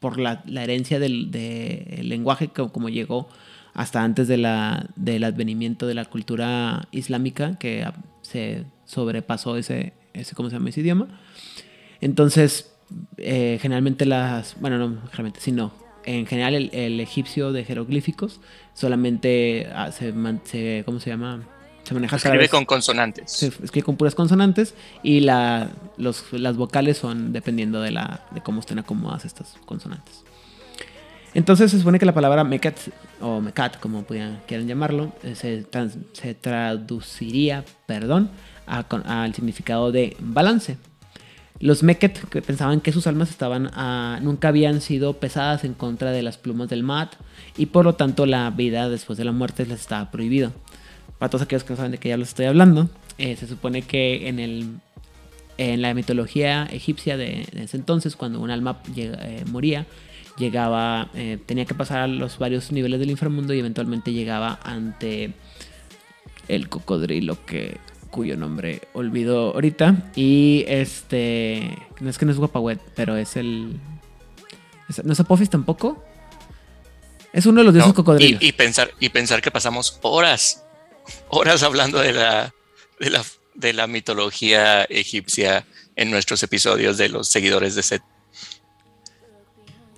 por 0.00 0.18
la, 0.18 0.42
la 0.46 0.62
herencia 0.64 0.98
del, 0.98 1.30
lenguaje, 2.08 2.48
co- 2.48 2.72
como, 2.72 2.88
llegó 2.88 3.28
hasta 3.74 4.02
antes 4.02 4.28
de 4.28 4.36
la, 4.38 4.88
del 4.96 5.24
advenimiento 5.24 5.86
de 5.86 5.94
la 5.94 6.04
cultura 6.06 6.88
islámica, 6.92 7.58
que 7.58 7.84
ah, 7.84 7.94
se 8.22 8.64
sobrepasó 8.84 9.56
ese, 9.56 9.92
ese, 10.16 10.34
¿cómo 10.34 10.48
se 10.50 10.56
llama 10.56 10.68
ese 10.70 10.80
idioma? 10.80 11.08
Entonces, 12.00 12.72
eh, 13.16 13.58
generalmente 13.60 14.06
las, 14.06 14.56
bueno, 14.60 14.78
no, 14.78 15.00
generalmente, 15.08 15.40
sino, 15.40 15.72
en 16.04 16.26
general 16.26 16.54
el, 16.54 16.70
el 16.72 17.00
egipcio 17.00 17.52
de 17.52 17.64
jeroglíficos 17.64 18.40
solamente 18.74 19.68
ah, 19.74 19.90
se, 19.92 20.12
man- 20.12 20.40
se- 20.44 20.82
¿cómo 20.84 21.00
se 21.00 21.10
llama? 21.10 21.42
Se 21.82 21.94
maneja 21.94 22.16
cada 22.16 22.28
escribe 22.34 22.42
vez- 22.44 22.50
con 22.50 22.64
consonantes. 22.64 23.30
se 23.32 23.46
escribe 23.46 23.82
con 23.84 23.96
puras 23.96 24.14
consonantes 24.14 24.74
y 25.02 25.20
la, 25.20 25.70
los- 25.96 26.24
las 26.32 26.56
vocales 26.56 26.96
son 26.98 27.32
dependiendo 27.32 27.80
de, 27.80 27.90
la, 27.92 28.24
de 28.32 28.40
cómo 28.40 28.60
estén 28.60 28.78
acomodadas 28.78 29.24
estas 29.24 29.54
consonantes. 29.64 30.22
Entonces 31.34 31.70
se 31.70 31.78
supone 31.78 31.98
que 31.98 32.06
la 32.06 32.14
palabra 32.14 32.44
mekat 32.44 32.76
o 33.20 33.40
mekat, 33.40 33.78
como 33.78 34.04
quieran 34.06 34.66
llamarlo, 34.66 35.12
eh, 35.22 35.34
se, 35.34 35.64
trans- 35.64 35.98
se 36.12 36.34
traduciría, 36.34 37.64
perdón, 37.86 38.30
al 38.66 39.34
significado 39.34 39.92
de 39.92 40.16
balance. 40.20 40.76
Los 41.58 41.82
Meket 41.82 42.28
que 42.28 42.42
pensaban 42.42 42.80
que 42.80 42.92
sus 42.92 43.06
almas 43.06 43.30
estaban 43.30 43.70
ah, 43.72 44.18
nunca 44.22 44.48
habían 44.48 44.82
sido 44.82 45.14
pesadas 45.14 45.64
en 45.64 45.72
contra 45.72 46.10
de 46.10 46.22
las 46.22 46.36
plumas 46.36 46.68
del 46.68 46.82
Mat 46.82 47.14
y 47.56 47.66
por 47.66 47.86
lo 47.86 47.94
tanto 47.94 48.26
la 48.26 48.50
vida 48.50 48.90
después 48.90 49.16
de 49.16 49.24
la 49.24 49.32
muerte 49.32 49.64
les 49.64 49.80
estaba 49.80 50.10
prohibido. 50.10 50.52
Para 51.18 51.30
todos 51.30 51.42
aquellos 51.42 51.64
que 51.64 51.72
no 51.72 51.76
saben 51.76 51.92
de 51.92 51.98
qué 51.98 52.10
ya 52.10 52.18
les 52.18 52.28
estoy 52.28 52.44
hablando, 52.44 52.90
eh, 53.16 53.36
se 53.36 53.46
supone 53.46 53.80
que 53.80 54.28
en, 54.28 54.38
el, 54.38 54.68
en 55.56 55.80
la 55.80 55.94
mitología 55.94 56.68
egipcia 56.70 57.16
de, 57.16 57.48
ese 57.54 57.78
entonces, 57.78 58.16
cuando 58.16 58.40
un 58.40 58.50
alma 58.50 58.82
eh, 58.94 59.42
moría, 59.50 59.86
llegaba, 60.36 61.08
eh, 61.14 61.38
tenía 61.46 61.64
que 61.64 61.74
pasar 61.74 62.00
a 62.00 62.06
los 62.06 62.38
varios 62.38 62.70
niveles 62.70 63.00
del 63.00 63.10
inframundo 63.10 63.54
y 63.54 63.60
eventualmente 63.60 64.12
llegaba 64.12 64.60
ante 64.62 65.32
el 66.48 66.68
cocodrilo 66.68 67.44
que 67.46 67.78
cuyo 68.10 68.36
nombre 68.36 68.82
olvido 68.94 69.52
ahorita 69.54 70.10
y 70.16 70.64
este 70.68 71.76
no 72.00 72.08
es 72.10 72.18
que 72.18 72.24
no 72.26 72.32
es 72.32 72.38
Guapahuet 72.38 72.78
pero 72.94 73.16
es 73.16 73.36
el 73.36 73.78
es- 74.88 75.04
no 75.04 75.12
es 75.12 75.20
Apophis 75.20 75.50
tampoco 75.50 76.02
es 77.32 77.44
uno 77.46 77.60
de 77.60 77.64
los 77.64 77.74
dioses 77.74 77.88
No, 77.88 77.94
cocodrilos 77.94 78.42
y, 78.42 78.46
y 78.48 78.52
pensar, 78.52 78.90
y 78.98 79.08
pensar 79.10 79.42
que 79.42 79.50
pasamos 79.50 79.98
horas, 80.02 80.64
horas 81.28 81.62
hablando 81.62 81.98
de 82.00 82.12
la, 82.14 82.54
de 82.98 83.10
la, 83.10 83.22
de 83.54 83.72
la 83.74 83.86
mitología 83.86 84.84
egipcia 84.84 85.66
en 85.96 86.10
nuestros 86.10 86.42
episodios 86.42 86.96
de 86.96 87.10
los 87.10 87.28
seguidores 87.28 87.74
de 87.74 87.82
Set. 87.82 88.02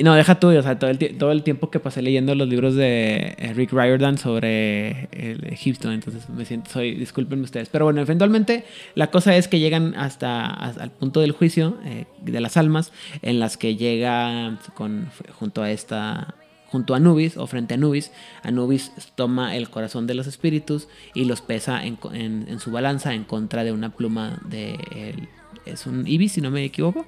Y 0.01 0.05
no, 0.05 0.15
deja 0.15 0.39
tú, 0.39 0.47
o 0.57 0.63
sea, 0.63 0.79
todo 0.79 0.91
el, 0.91 0.99
todo 1.19 1.33
el 1.33 1.43
tiempo 1.43 1.71
que 1.73 1.81
pasé 1.81 2.03
leyendo 2.03 2.33
los 2.37 2.47
libros 2.49 2.77
de 2.77 3.35
eh, 3.37 3.53
Rick 3.53 3.73
Riordan 3.73 4.17
sobre 4.17 5.09
el 5.11 5.45
Egipto, 5.51 5.91
entonces 5.91 6.29
me 6.31 6.45
siento, 6.45 6.71
soy, 6.71 6.95
discúlpenme 6.95 7.43
ustedes. 7.43 7.69
Pero 7.69 7.85
bueno, 7.87 8.01
eventualmente 8.01 8.65
la 8.95 9.11
cosa 9.11 9.35
es 9.37 9.49
que 9.49 9.59
llegan 9.59 9.97
hasta, 9.97 10.47
hasta 10.47 10.85
el 10.85 10.91
punto 10.93 11.21
del 11.21 11.33
juicio 11.33 11.79
eh, 11.85 12.05
de 12.23 12.41
las 12.41 12.57
almas, 12.57 12.93
en 13.23 13.41
las 13.41 13.57
que 13.57 13.75
llega 13.75 14.61
con, 14.77 15.09
junto 15.37 15.63
a 15.65 15.73
esta, 15.73 16.37
junto 16.69 16.95
a 16.95 16.99
Anubis 16.99 17.37
o 17.37 17.49
frente 17.49 17.75
a 17.75 17.77
Anubis, 17.77 18.13
Anubis 18.45 18.93
toma 19.17 19.57
el 19.57 19.69
corazón 19.69 20.07
de 20.07 20.15
los 20.15 20.29
espíritus 20.29 20.87
y 21.13 21.25
los 21.25 21.41
pesa 21.41 21.85
en, 21.85 21.99
en- 22.13 22.47
en 22.49 22.61
su 22.61 22.71
balanza 22.71 23.15
en 23.15 23.25
contra 23.25 23.65
de 23.65 23.73
una 23.73 23.91
pluma 23.91 24.39
de, 24.49 24.75
el- 24.95 25.29
es 25.67 25.87
un 25.87 26.07
ibis, 26.07 26.33
si 26.33 26.41
no 26.41 26.53
me 26.53 26.65
equivoco 26.65 27.05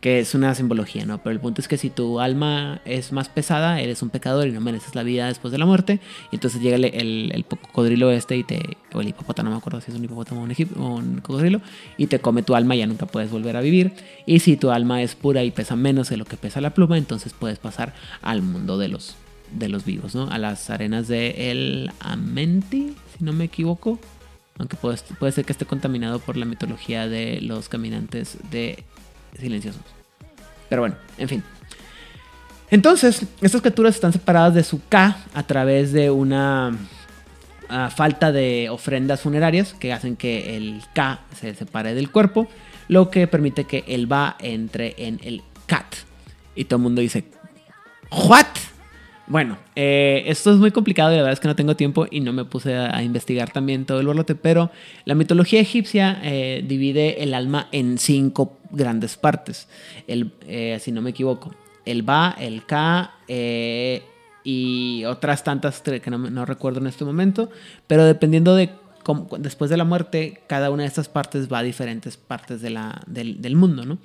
que 0.00 0.18
es 0.18 0.34
una 0.34 0.54
simbología, 0.54 1.04
¿no? 1.04 1.18
Pero 1.18 1.32
el 1.32 1.40
punto 1.40 1.60
es 1.60 1.68
que 1.68 1.76
si 1.76 1.90
tu 1.90 2.20
alma 2.20 2.80
es 2.86 3.12
más 3.12 3.28
pesada, 3.28 3.80
eres 3.80 4.00
un 4.00 4.08
pecador 4.08 4.48
y 4.48 4.52
no 4.52 4.60
mereces 4.60 4.94
la 4.94 5.02
vida 5.02 5.26
después 5.26 5.52
de 5.52 5.58
la 5.58 5.66
muerte. 5.66 6.00
Y 6.32 6.36
entonces 6.36 6.62
llega 6.62 6.76
el, 6.76 6.84
el, 7.32 7.44
cocodrilo 7.44 8.10
este 8.10 8.36
y 8.36 8.44
te. 8.44 8.78
O 8.94 9.02
el 9.02 9.08
hipopótamo, 9.08 9.50
no 9.50 9.56
me 9.56 9.58
acuerdo 9.58 9.80
si 9.82 9.90
es 9.90 9.96
un 9.96 10.04
hipopótamo 10.04 10.40
o 10.40 10.44
un, 10.44 10.50
egip- 10.50 10.74
o 10.76 10.94
un 10.94 11.20
cocodrilo. 11.20 11.60
Y 11.98 12.06
te 12.06 12.18
come 12.18 12.42
tu 12.42 12.54
alma 12.54 12.74
y 12.74 12.78
ya 12.78 12.86
nunca 12.86 13.04
puedes 13.04 13.30
volver 13.30 13.56
a 13.56 13.60
vivir. 13.60 13.92
Y 14.24 14.38
si 14.38 14.56
tu 14.56 14.70
alma 14.70 15.02
es 15.02 15.14
pura 15.14 15.44
y 15.44 15.50
pesa 15.50 15.76
menos 15.76 16.08
de 16.08 16.16
lo 16.16 16.24
que 16.24 16.38
pesa 16.38 16.62
la 16.62 16.70
pluma, 16.70 16.96
entonces 16.96 17.34
puedes 17.38 17.58
pasar 17.58 17.92
al 18.22 18.40
mundo 18.40 18.78
de 18.78 18.88
los, 18.88 19.16
de 19.52 19.68
los 19.68 19.84
vivos, 19.84 20.14
¿no? 20.14 20.30
A 20.30 20.38
las 20.38 20.70
arenas 20.70 21.08
de 21.08 21.50
el 21.50 21.90
Amenti, 22.00 22.94
si 23.18 23.24
no 23.24 23.34
me 23.34 23.44
equivoco. 23.44 23.98
Aunque 24.58 24.76
puede, 24.76 24.98
puede 25.18 25.32
ser 25.32 25.44
que 25.44 25.52
esté 25.52 25.66
contaminado 25.66 26.20
por 26.20 26.38
la 26.38 26.46
mitología 26.46 27.06
de 27.06 27.40
los 27.42 27.68
caminantes 27.68 28.38
de 28.50 28.84
silenciosos. 29.38 29.82
Pero 30.68 30.82
bueno, 30.82 30.96
en 31.18 31.28
fin. 31.28 31.42
Entonces, 32.70 33.26
estas 33.40 33.60
criaturas 33.60 33.96
están 33.96 34.12
separadas 34.12 34.54
de 34.54 34.62
su 34.62 34.80
K 34.88 35.16
a 35.34 35.42
través 35.42 35.92
de 35.92 36.10
una 36.10 36.76
ah, 37.68 37.90
falta 37.90 38.30
de 38.30 38.68
ofrendas 38.70 39.20
funerarias 39.20 39.74
que 39.74 39.92
hacen 39.92 40.16
que 40.16 40.56
el 40.56 40.82
K 40.94 41.20
se 41.38 41.54
separe 41.54 41.94
del 41.94 42.10
cuerpo, 42.10 42.48
lo 42.86 43.10
que 43.10 43.26
permite 43.26 43.64
que 43.64 43.84
el 43.88 44.10
Va 44.10 44.36
entre 44.38 44.94
en 44.98 45.20
el 45.24 45.42
Cat. 45.66 45.86
Y 46.54 46.64
todo 46.64 46.76
el 46.76 46.82
mundo 46.82 47.00
dice, 47.00 47.24
¿What? 48.10 48.46
Bueno, 49.30 49.58
eh, 49.76 50.24
esto 50.26 50.52
es 50.52 50.56
muy 50.56 50.72
complicado 50.72 51.12
y 51.12 51.14
la 51.14 51.22
verdad 51.22 51.34
es 51.34 51.38
que 51.38 51.46
no 51.46 51.54
tengo 51.54 51.76
tiempo 51.76 52.04
y 52.10 52.18
no 52.18 52.32
me 52.32 52.44
puse 52.44 52.74
a, 52.74 53.00
investigar 53.04 53.52
también 53.52 53.86
todo 53.86 54.00
el 54.00 54.06
borlote, 54.08 54.34
pero 54.34 54.72
la 55.04 55.14
mitología 55.14 55.60
egipcia 55.60 56.18
eh, 56.24 56.64
divide 56.66 57.22
el 57.22 57.32
alma 57.34 57.68
en 57.70 57.98
cinco 57.98 58.58
grandes 58.72 59.16
partes, 59.16 59.68
el, 60.08 60.32
eh, 60.48 60.78
si 60.80 60.90
no 60.90 61.00
me 61.00 61.10
equivoco. 61.10 61.54
El 61.86 62.02
Ba, 62.02 62.34
el 62.40 62.66
Ka 62.66 63.18
y 64.42 65.04
otras 65.06 65.44
tantas 65.44 65.80
que 65.80 66.10
no, 66.10 66.44
recuerdo 66.44 66.80
en 66.80 66.88
este 66.88 67.04
momento, 67.04 67.50
pero 67.86 68.04
dependiendo 68.04 68.56
de 68.56 68.70
cómo- 69.04 69.28
después 69.38 69.70
de 69.70 69.76
la 69.76 69.84
muerte, 69.84 70.42
cada 70.48 70.70
una 70.70 70.82
de 70.82 70.88
estas 70.88 71.08
partes 71.08 71.46
va 71.50 71.58
a 71.60 71.62
diferentes 71.62 72.16
partes 72.16 72.62
del, 72.62 72.76
del 73.06 73.54
mundo, 73.54 73.84
¿no? 73.84 73.98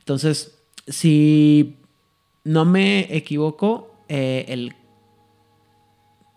Entonces, 0.00 0.58
si 0.88 1.76
no 2.42 2.64
me 2.64 3.16
equivoco, 3.16 3.91
eh, 4.12 4.44
el, 4.48 4.74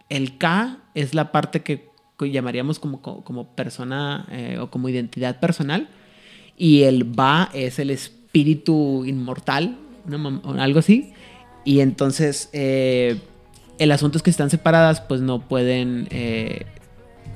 el 0.08 0.38
K 0.38 0.78
es 0.94 1.14
la 1.14 1.32
parte 1.34 1.62
que, 1.62 1.90
llamaríamos 2.32 2.80
como, 2.80 3.02
co- 3.02 3.24
como 3.24 3.54
persona 3.54 4.26
eh, 4.32 4.58
o 4.62 4.70
como 4.70 4.88
identidad 4.88 5.40
personal. 5.42 5.90
Y 6.58 6.84
el 6.84 7.04
Ba 7.04 7.50
es 7.54 7.80
el 7.80 7.90
espíritu 7.90 9.04
inmortal, 9.06 9.78
una 10.08 10.64
algo 10.64 10.80
así. 10.80 11.12
Y 11.66 11.82
entonces 11.82 12.50
eh, 12.54 13.20
el 13.78 13.92
asunto 13.92 14.18
es 14.18 14.24
que 14.24 14.30
están 14.30 14.50
separadas, 14.50 15.02
pues 15.02 15.20
no 15.20 15.42
pueden... 15.42 16.08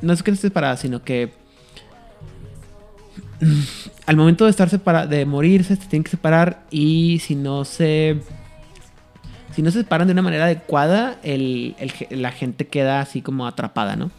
no 0.02 0.14
es 0.14 0.24
que 0.24 0.32
estén 0.32 0.50
separadas, 0.50 0.80
sino 0.80 1.04
que 1.04 1.34
al 4.06 4.16
momento 4.16 4.46
de 4.46 4.52
estar 4.52 4.70
separa 4.70 5.08
de 5.08 5.26
morirse, 5.26 5.76
se 5.76 5.88
tienen 5.88 6.04
que 6.04 6.12
separar 6.12 6.66
y 6.72 7.20
si 7.20 7.36
no 7.36 7.66
se 7.66 8.22
si 9.60 9.64
no 9.64 9.72
se 9.72 9.80
separan 9.80 10.08
de 10.08 10.14
una 10.14 10.22
manera 10.22 10.46
adecuada, 10.46 11.20
la 11.22 12.32
gente 12.32 12.68
queda 12.68 13.02
así 13.02 13.22
como 13.22 13.46
atrapada, 13.46 13.98
¿no? 13.98 14.10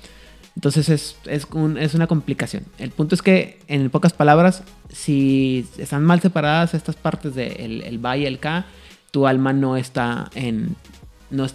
Entonces 0.54 0.90
es, 0.90 1.16
es, 1.24 1.46
un- 1.50 1.78
es 1.78 1.94
una 1.94 2.06
complicación. 2.06 2.64
El 2.76 2.90
punto 2.90 3.14
es 3.14 3.22
que, 3.22 3.58
en 3.66 3.88
pocas 3.88 4.12
palabras, 4.12 4.64
si 4.92 5.66
están 5.78 6.04
mal 6.04 6.20
separadas 6.20 6.74
estas 6.74 6.94
partes 6.94 7.34
del 7.34 7.58
el, 7.58 7.82
el 7.84 7.98
Ba 7.98 8.18
y 8.18 8.26
el 8.26 8.38
K, 8.38 8.66
tu 9.12 9.26
alma 9.26 9.54
no 9.54 9.78
está, 9.78 10.28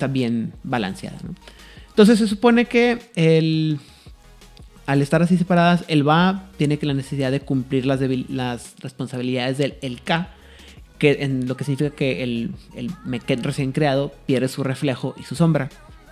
bien 0.09 0.53
balanceada, 0.63 1.17
¿no? 1.23 1.35
Entonces 1.89 2.17
se 2.17 2.27
supone 2.27 2.65
que 2.65 3.77
al 4.87 5.01
estar 5.03 5.21
así 5.21 5.37
separadas, 5.37 5.85
el 5.87 6.01
Ba 6.01 6.49
tiene 6.57 6.79
que 6.79 6.87
la 6.87 6.95
necesidad 6.95 7.29
de 7.29 7.41
cumplir 7.41 7.85
las, 7.85 7.99
responsabilidades 8.79 9.59
del 9.59 9.75
el 9.83 10.01
K, 10.01 10.29
en 11.09 11.47
lo 11.47 11.57
que 11.57 11.63
significa 11.63 11.95
que 11.95 12.23
el, 12.23 12.51
el 12.75 13.43
recién 13.43 13.71
creado 13.71 14.13
pierde 14.25 14.47
su 14.47 14.63
reflejo 14.63 15.15
y 15.19 15.23
su 15.23 15.35
sombra. 15.35 15.69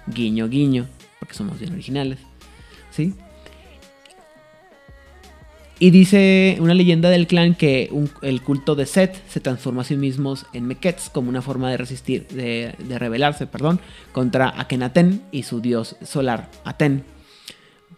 Guiño, 0.07 0.49
guiño, 0.49 0.87
porque 1.19 1.33
somos 1.33 1.59
bien 1.59 1.73
originales. 1.73 2.19
¿Sí? 2.91 3.13
Y 5.79 5.89
dice 5.89 6.57
una 6.61 6.73
leyenda 6.73 7.09
del 7.09 7.27
clan 7.27 7.55
que 7.55 7.89
el 8.21 8.41
culto 8.41 8.75
de 8.75 8.85
Set 8.85 9.21
se 9.27 9.39
transforma 9.39 9.81
a 9.81 9.85
sí 9.85 9.97
mismos 9.97 10.45
en 10.53 10.65
Mekets 10.65 11.09
como 11.09 11.29
una 11.29 11.41
forma 11.41 11.69
de 11.69 11.77
resistir, 11.77 12.27
de, 12.27 12.75
de 12.77 12.99
rebelarse, 12.99 13.47
perdón, 13.47 13.81
contra 14.11 14.53
Akenaten 14.61 15.23
y 15.31 15.43
su 15.43 15.59
dios 15.59 15.97
solar, 16.01 16.49
Aten. 16.63 17.03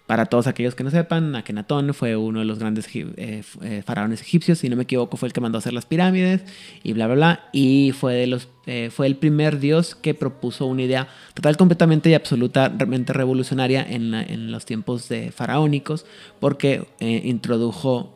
Para 0.07 0.27
todos 0.27 0.45
aquellos 0.45 0.75
que 0.75 0.83
no 0.83 0.91
sepan, 0.91 1.35
Akenatón 1.35 1.91
fue 1.95 2.15
uno 2.15 2.37
de 2.39 2.45
los 2.45 2.59
grandes 2.59 2.87
eh, 2.93 3.41
eh, 3.63 3.83
faraones 3.83 4.21
egipcios, 4.21 4.59
si 4.59 4.69
no 4.69 4.75
me 4.75 4.83
equivoco, 4.83 5.17
fue 5.17 5.27
el 5.27 5.33
que 5.33 5.41
mandó 5.41 5.57
a 5.57 5.59
hacer 5.59 5.73
las 5.73 5.87
pirámides 5.87 6.43
y 6.83 6.93
bla, 6.93 7.07
bla, 7.07 7.15
bla. 7.15 7.49
Y 7.51 7.91
fue, 7.91 8.13
de 8.13 8.27
los, 8.27 8.47
eh, 8.67 8.91
fue 8.93 9.07
el 9.07 9.15
primer 9.15 9.59
dios 9.59 9.95
que 9.95 10.13
propuso 10.13 10.67
una 10.67 10.83
idea 10.83 11.07
total, 11.33 11.57
completamente 11.57 12.11
y 12.11 12.13
absolutamente 12.13 13.13
revolucionaria 13.13 13.83
en, 13.83 14.11
la- 14.11 14.21
en 14.21 14.51
los 14.51 14.65
tiempos 14.65 15.09
de 15.09 15.31
faraónicos, 15.31 16.05
porque 16.39 16.87
introdujo 16.99 18.13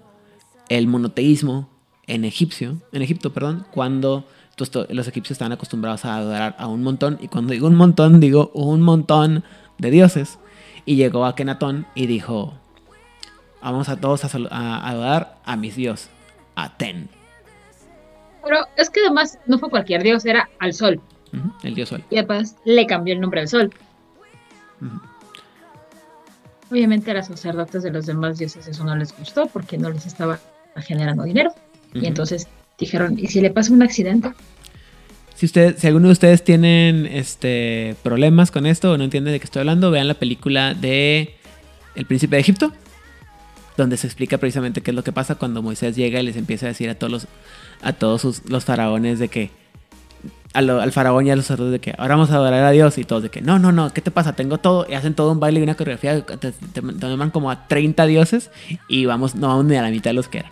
el 0.70 0.86
monoteísmo 0.88 1.70
en 2.06 2.24
egipcio, 2.24 2.78
en 2.92 3.02
Egipto, 3.02 3.34
perdón, 3.34 3.66
cuando 3.72 4.28
los 4.90 5.08
egipcios 5.08 5.32
estaban 5.32 5.54
acostumbrados 5.54 6.06
a 6.06 6.18
adorar 6.18 6.56
a 6.60 6.68
un 6.68 6.84
montón, 6.84 7.18
y 7.20 7.30
cuando 7.30 7.54
digo 7.54 7.66
un 7.68 7.76
montón, 7.76 8.20
digo 8.20 8.52
un 8.54 8.82
montón 8.82 9.44
de 9.80 9.90
dioses. 9.90 10.38
Y 10.86 10.96
llegó 10.96 11.26
a 11.26 11.36
Kenatón 11.36 11.86
y 11.96 12.08
dijo, 12.08 12.54
vamos 13.62 13.90
a 13.90 14.00
todos 14.00 14.24
a, 14.24 14.30
a 14.50 14.90
adorar 14.90 15.38
a 15.46 15.56
mis 15.56 15.76
dios, 15.76 16.10
a 16.56 16.78
Ten, 16.78 17.10
Pero 18.44 18.66
es 18.78 18.90
que 18.90 19.02
además 19.02 19.38
no 19.46 19.60
fue 19.60 19.70
cualquier 19.70 20.04
dios, 20.04 20.26
era 20.26 20.50
al 20.60 20.74
sol. 20.74 21.02
El 21.64 21.76
dios 21.76 21.90
sol. 21.90 22.04
Y 22.10 22.18
además 22.18 22.56
le 22.66 22.88
cambió 22.88 23.14
el 23.14 23.22
nombre 23.22 23.42
al 23.42 23.48
sol. 23.48 23.72
Obviamente 26.72 27.12
a 27.12 27.16
los 27.16 27.28
sacerdotes 27.28 27.84
de 27.84 27.92
los 27.92 28.06
demás 28.06 28.38
dioses 28.38 28.68
eso 28.68 28.84
no 28.84 28.96
les 28.96 29.18
gustó 29.18 29.48
porque 29.48 29.78
no 29.78 29.90
les 29.90 30.06
estaba 30.06 30.40
generando 30.78 31.24
dinero. 31.24 31.54
Y 31.94 32.06
entonces 32.06 32.48
dijeron, 32.78 33.18
¿y 33.18 33.28
si 33.28 33.42
le 33.42 33.50
pasa 33.50 33.74
un 33.74 33.82
accidente? 33.82 34.32
Si, 35.40 35.46
usted, 35.46 35.78
si 35.78 35.88
alguno 35.88 36.08
de 36.08 36.12
ustedes 36.12 36.44
tienen 36.44 37.06
este, 37.06 37.96
problemas 38.04 38.52
con 38.52 38.66
esto 38.66 38.92
o 38.92 38.98
no 38.98 39.06
entienden 39.06 39.32
de 39.32 39.40
qué 39.40 39.46
estoy 39.46 39.62
hablando, 39.62 39.90
vean 39.90 40.10
la 40.10 40.16
película 40.16 40.74
de 40.74 41.34
El 41.96 42.06
Príncipe 42.06 42.36
de 42.36 42.42
Egipto, 42.42 42.74
donde 43.78 43.96
se 43.96 44.06
explica 44.06 44.38
precisamente 44.38 44.82
qué 44.82 44.92
es 44.92 44.96
lo 44.96 45.04
que 45.06 45.14
pasa 45.14 45.36
cuando 45.36 45.62
Moisés 45.62 45.96
llega 45.96 46.20
y 46.20 46.24
les 46.24 46.36
empieza 46.36 46.66
a 46.66 46.70
decir 46.70 46.90
a 46.90 46.96
todos 46.96 47.10
los, 47.12 47.28
a 47.82 47.94
todos 47.94 48.20
sus- 48.20 48.50
los 48.50 48.66
faraones 48.66 49.18
de 49.18 49.30
que 49.30 49.50
al 50.52 50.92
faraón 50.92 51.26
y 51.28 51.32
a 51.32 51.38
los 51.38 51.46
sacerdotes 51.46 51.72
de 51.72 51.80
que 51.80 51.94
ahora 51.98 52.16
vamos 52.16 52.32
a 52.32 52.36
adorar 52.36 52.64
a 52.66 52.72
Dios 52.72 52.98
y 52.98 53.06
todos 53.06 53.24
de 53.24 53.30
que 53.30 53.40
no, 53.42 53.60
no, 53.60 53.72
no, 53.72 53.94
¿qué 53.94 54.02
te 54.02 54.12
pasa? 54.12 54.34
Tengo 54.36 54.58
todo 54.58 54.86
y 54.90 54.96
hacen 54.96 55.14
todo 55.14 55.32
un 55.32 55.40
baile 55.40 55.62
y 55.62 55.64
una 55.64 55.76
coreografía, 55.76 56.20
te, 56.26 56.52
te, 56.52 56.52
te 56.82 57.30
como 57.32 57.50
a 57.50 57.66
30 57.68 58.06
dioses 58.08 58.52
y 58.90 59.06
vamos, 59.06 59.36
no 59.36 59.48
vamos 59.48 59.64
ni 59.64 59.78
a 59.78 59.84
la 59.84 59.90
mitad 59.90 60.10
de 60.10 60.16
los 60.16 60.28
que 60.28 60.40
eran. 60.40 60.52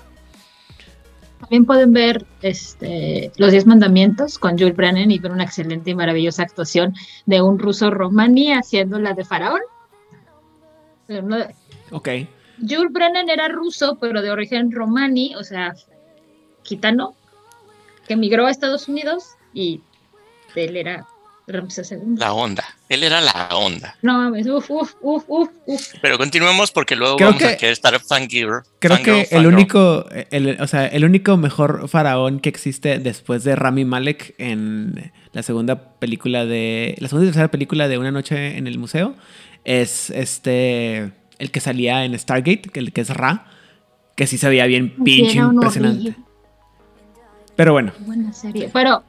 También 1.40 1.66
pueden 1.66 1.94
ver 1.94 2.26
este, 2.42 3.32
Los 3.38 3.52
Diez 3.52 3.66
Mandamientos 3.66 4.38
con 4.40 4.58
Jules 4.58 4.76
Brennan 4.76 5.12
y 5.12 5.20
ver 5.20 5.32
una 5.32 5.44
excelente 5.44 5.92
y 5.92 5.96
maravillosa 5.96 6.44
actuación 6.44 6.96
de 7.26 7.42
un 7.42 7.60
ruso 7.60 7.92
romani 7.92 8.54
haciendo 8.54 9.00
la 9.00 9.14
de 9.14 9.24
faraón. 9.24 9.62
Ok, 11.92 12.10
Jules 12.60 12.92
Brennan 12.92 13.30
era 13.30 13.48
ruso, 13.48 13.98
pero 14.00 14.22
de 14.22 14.32
origen 14.32 14.72
romani, 14.72 15.36
o 15.36 15.44
sea, 15.44 15.74
gitano, 16.64 17.16
que 18.08 18.14
emigró 18.14 18.48
a 18.48 18.52
Estados 18.52 18.88
Unidos 18.88 19.36
y 19.54 19.82
él 20.56 20.76
era 20.76 21.08
Ramsés 21.48 21.92
II. 21.94 22.16
La 22.18 22.34
onda. 22.34 22.64
Él 22.90 23.04
era 23.04 23.22
la 23.22 23.50
onda. 23.56 23.96
No 24.02 24.18
mames, 24.18 24.46
uf, 24.48 24.70
uf, 24.70 24.94
uf, 25.02 25.24
uf, 25.28 25.50
uf. 25.66 25.94
Pero 26.02 26.18
continuemos 26.18 26.72
porque 26.72 26.96
luego 26.98 27.16
Creo 27.16 27.30
vamos 27.30 27.42
que- 27.42 27.48
a 27.50 27.58
querer 27.58 27.72
estar 27.74 27.98
fangirl. 28.02 28.64
Creo 28.80 28.98
fangirl, 28.98 29.28
que 29.30 29.36
el 29.36 29.48
único, 29.48 30.06
el, 30.32 30.58
o 30.60 30.68
sea, 30.68 30.88
el 30.88 31.06
único 31.06 31.38
mejor 31.38 31.88
faraón 31.88 32.40
que 32.42 32.50
existe 32.50 33.00
después 33.00 33.44
de 33.46 33.56
Rami 33.56 33.86
Malek 33.86 34.36
en 34.38 35.12
la 35.32 35.42
segunda 35.42 35.98
película 36.00 36.46
de, 36.46 36.96
la 37.00 37.08
segunda 37.08 37.26
y 37.26 37.30
tercera 37.30 37.50
película 37.50 37.88
de 37.88 37.98
Una 37.98 38.12
noche 38.12 38.58
en 38.58 38.68
el 38.68 38.78
museo 38.78 39.16
es 39.64 40.10
este, 40.10 41.12
el 41.40 41.52
que 41.52 41.60
salía 41.62 42.04
en 42.04 42.18
Stargate, 42.20 42.64
que 42.74 42.80
el 42.80 42.92
que 42.92 43.02
es 43.02 43.10
Ra, 43.10 43.46
que 44.16 44.28
sí 44.28 44.38
se 44.38 44.50
veía 44.50 44.66
bien 44.66 44.96
pinche 45.04 45.38
impresionante. 45.38 46.00
horrible. 46.10 46.16
Pero 47.56 47.72
bueno, 47.72 47.94
Buena 48.00 48.34
serie. 48.34 48.70
Pero 48.74 49.04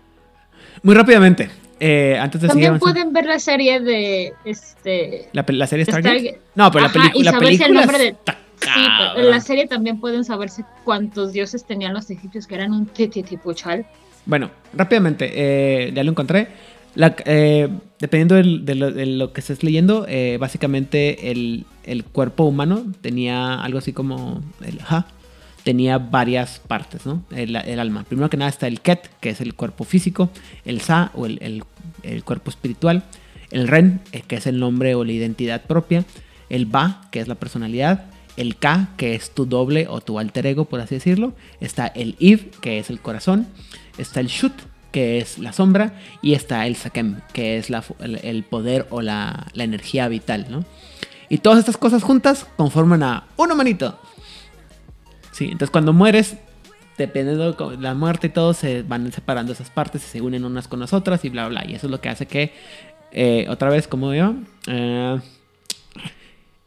muy 0.83 0.95
rápidamente, 0.95 1.51
eh, 1.81 2.19
antes 2.21 2.41
de 2.41 2.49
seguir 2.49 2.65
también 2.65 2.81
pueden 2.81 3.13
ver 3.13 3.27
la 3.27 3.39
serie 3.39 3.81
de 3.81 4.33
este. 4.45 5.29
la, 5.33 5.45
serie 5.67 5.85
de 5.85 5.93
Stargate. 5.93 6.19
Stargate. 6.19 6.41
No, 6.55 6.71
pero 6.71 6.87
Ajá, 6.87 6.99
la, 6.99 7.05
y 7.07 7.09
pelicu- 7.11 7.25
la 7.25 7.31
el 7.31 7.39
película 7.39 7.69
nombre 7.81 7.99
de- 7.99 8.09
está 8.09 8.39
Sí, 8.61 8.69
pero 9.15 9.25
en 9.25 9.31
la 9.31 9.41
serie 9.41 9.67
también 9.69 10.01
pueden 10.01 10.25
saberse 10.25 10.65
cuántos 10.85 11.33
dioses 11.33 11.65
tenían 11.65 11.95
los 11.95 12.11
egipcios, 12.11 12.47
que 12.49 12.57
eran 12.57 12.73
un 12.73 12.87
titipuchal. 12.87 13.87
Bueno, 14.27 14.51
rápidamente, 14.75 15.31
eh, 15.33 15.93
ya 15.95 16.03
lo 16.03 16.11
encontré. 16.11 16.49
La- 16.97 17.15
eh, 17.25 17.69
dependiendo 18.01 18.35
del- 18.35 18.65
de, 18.65 18.75
lo, 18.75 18.91
de 18.91 19.07
lo 19.07 19.33
que 19.33 19.41
estés 19.41 19.63
leyendo, 19.63 20.07
eh, 20.09 20.39
básicamente 20.41 21.31
el, 21.31 21.67
el 21.85 22.05
cuerpo 22.05 22.45
humano 22.45 22.85
tenía 23.01 23.55
algo 23.63 23.79
así 23.79 23.93
como 23.93 24.43
el 24.67 24.81
ja, 24.83 25.07
tenía 25.69 25.99
varias 25.99 26.61
partes, 26.67 27.05
¿no? 27.05 27.25
El, 27.31 27.55
alma. 27.55 28.03
Primero 28.05 28.31
que 28.31 28.39
nada 28.39 28.49
está 28.49 28.67
el 28.67 28.81
ket, 28.81 29.11
que 29.21 29.29
es 29.29 29.43
el 29.43 29.53
cuerpo 29.53 29.85
físico, 29.85 30.31
el 30.65 30.81
sa 30.81 31.11
o 31.15 31.27
el, 31.27 31.63
el- 32.03 32.25
cuerpo 32.25 32.49
espiritual, 32.49 33.03
el 33.51 33.69
ren, 33.69 34.01
eh, 34.13 34.23
que 34.27 34.37
es 34.37 34.47
el 34.47 34.61
nombre 34.61 34.95
o 34.95 35.05
la 35.05 35.13
identidad 35.13 35.61
propia, 35.67 36.07
el 36.49 36.65
ba, 36.65 37.03
que 37.11 37.21
es 37.21 37.29
la 37.29 37.35
personalidad, 37.35 38.07
el 38.39 38.57
ka, 38.57 38.89
que 38.97 39.15
es 39.15 39.35
tu 39.35 39.45
doble 39.45 39.87
o 39.91 40.01
tu 40.01 40.19
alter 40.19 40.47
ego, 40.47 40.65
por 40.65 40.81
así 40.81 40.95
decirlo, 40.95 41.35
está 41.61 41.87
el 41.87 42.17
iv, 42.19 42.49
que 42.63 42.79
es 42.79 42.89
el 42.89 43.01
corazón, 43.01 43.47
está 43.99 44.21
el 44.21 44.29
shut, 44.29 44.55
que 44.91 45.19
es 45.19 45.39
la 45.39 45.53
sombra, 45.53 45.93
y 46.23 46.33
está 46.33 46.67
el 46.67 46.77
sakem, 46.77 47.21
que 47.35 47.59
es 47.59 47.69
la 47.69 47.85
el 48.23 48.43
poder 48.43 48.87
o 48.89 49.03
la, 49.03 49.49
la 49.53 49.65
energía 49.65 50.09
vital, 50.09 50.47
¿no? 50.49 50.65
Y 51.29 51.37
todas 51.39 51.59
estas 51.59 51.77
cosas 51.77 52.03
juntas 52.03 52.47
conforman 52.57 53.03
a 53.03 53.25
un 53.37 53.53
humanito. 53.53 53.99
Sí, 55.39 55.45
entonces 55.45 55.71
cuando 55.71 55.93
mueres, 55.93 56.37
dependiendo 56.97 57.53
de 57.53 57.77
la 57.77 57.95
muerte 57.95 58.27
y 58.27 58.31
todo, 58.31 58.55
se 58.55 58.83
van 58.83 59.13
separando 59.13 59.53
esas 59.53 59.71
partes 59.71 60.03
se 60.03 60.21
unen 60.21 60.45
unas 60.45 60.67
con 60.67 60.81
las 60.81 60.93
otras 60.93 61.25
y 61.25 61.29
bla, 61.29 61.47
bla. 61.47 61.65
Y 61.65 61.77
eso 61.77 61.87
es 61.87 61.93
lo 61.93 62.01
que 62.01 62.09
hace 62.09 62.27
que, 62.27 62.51
eh, 63.13 63.47
otra 63.49 63.71
vez, 63.71 63.87
como 63.87 64.13
yo, 64.13 64.35
eh, 64.67 65.21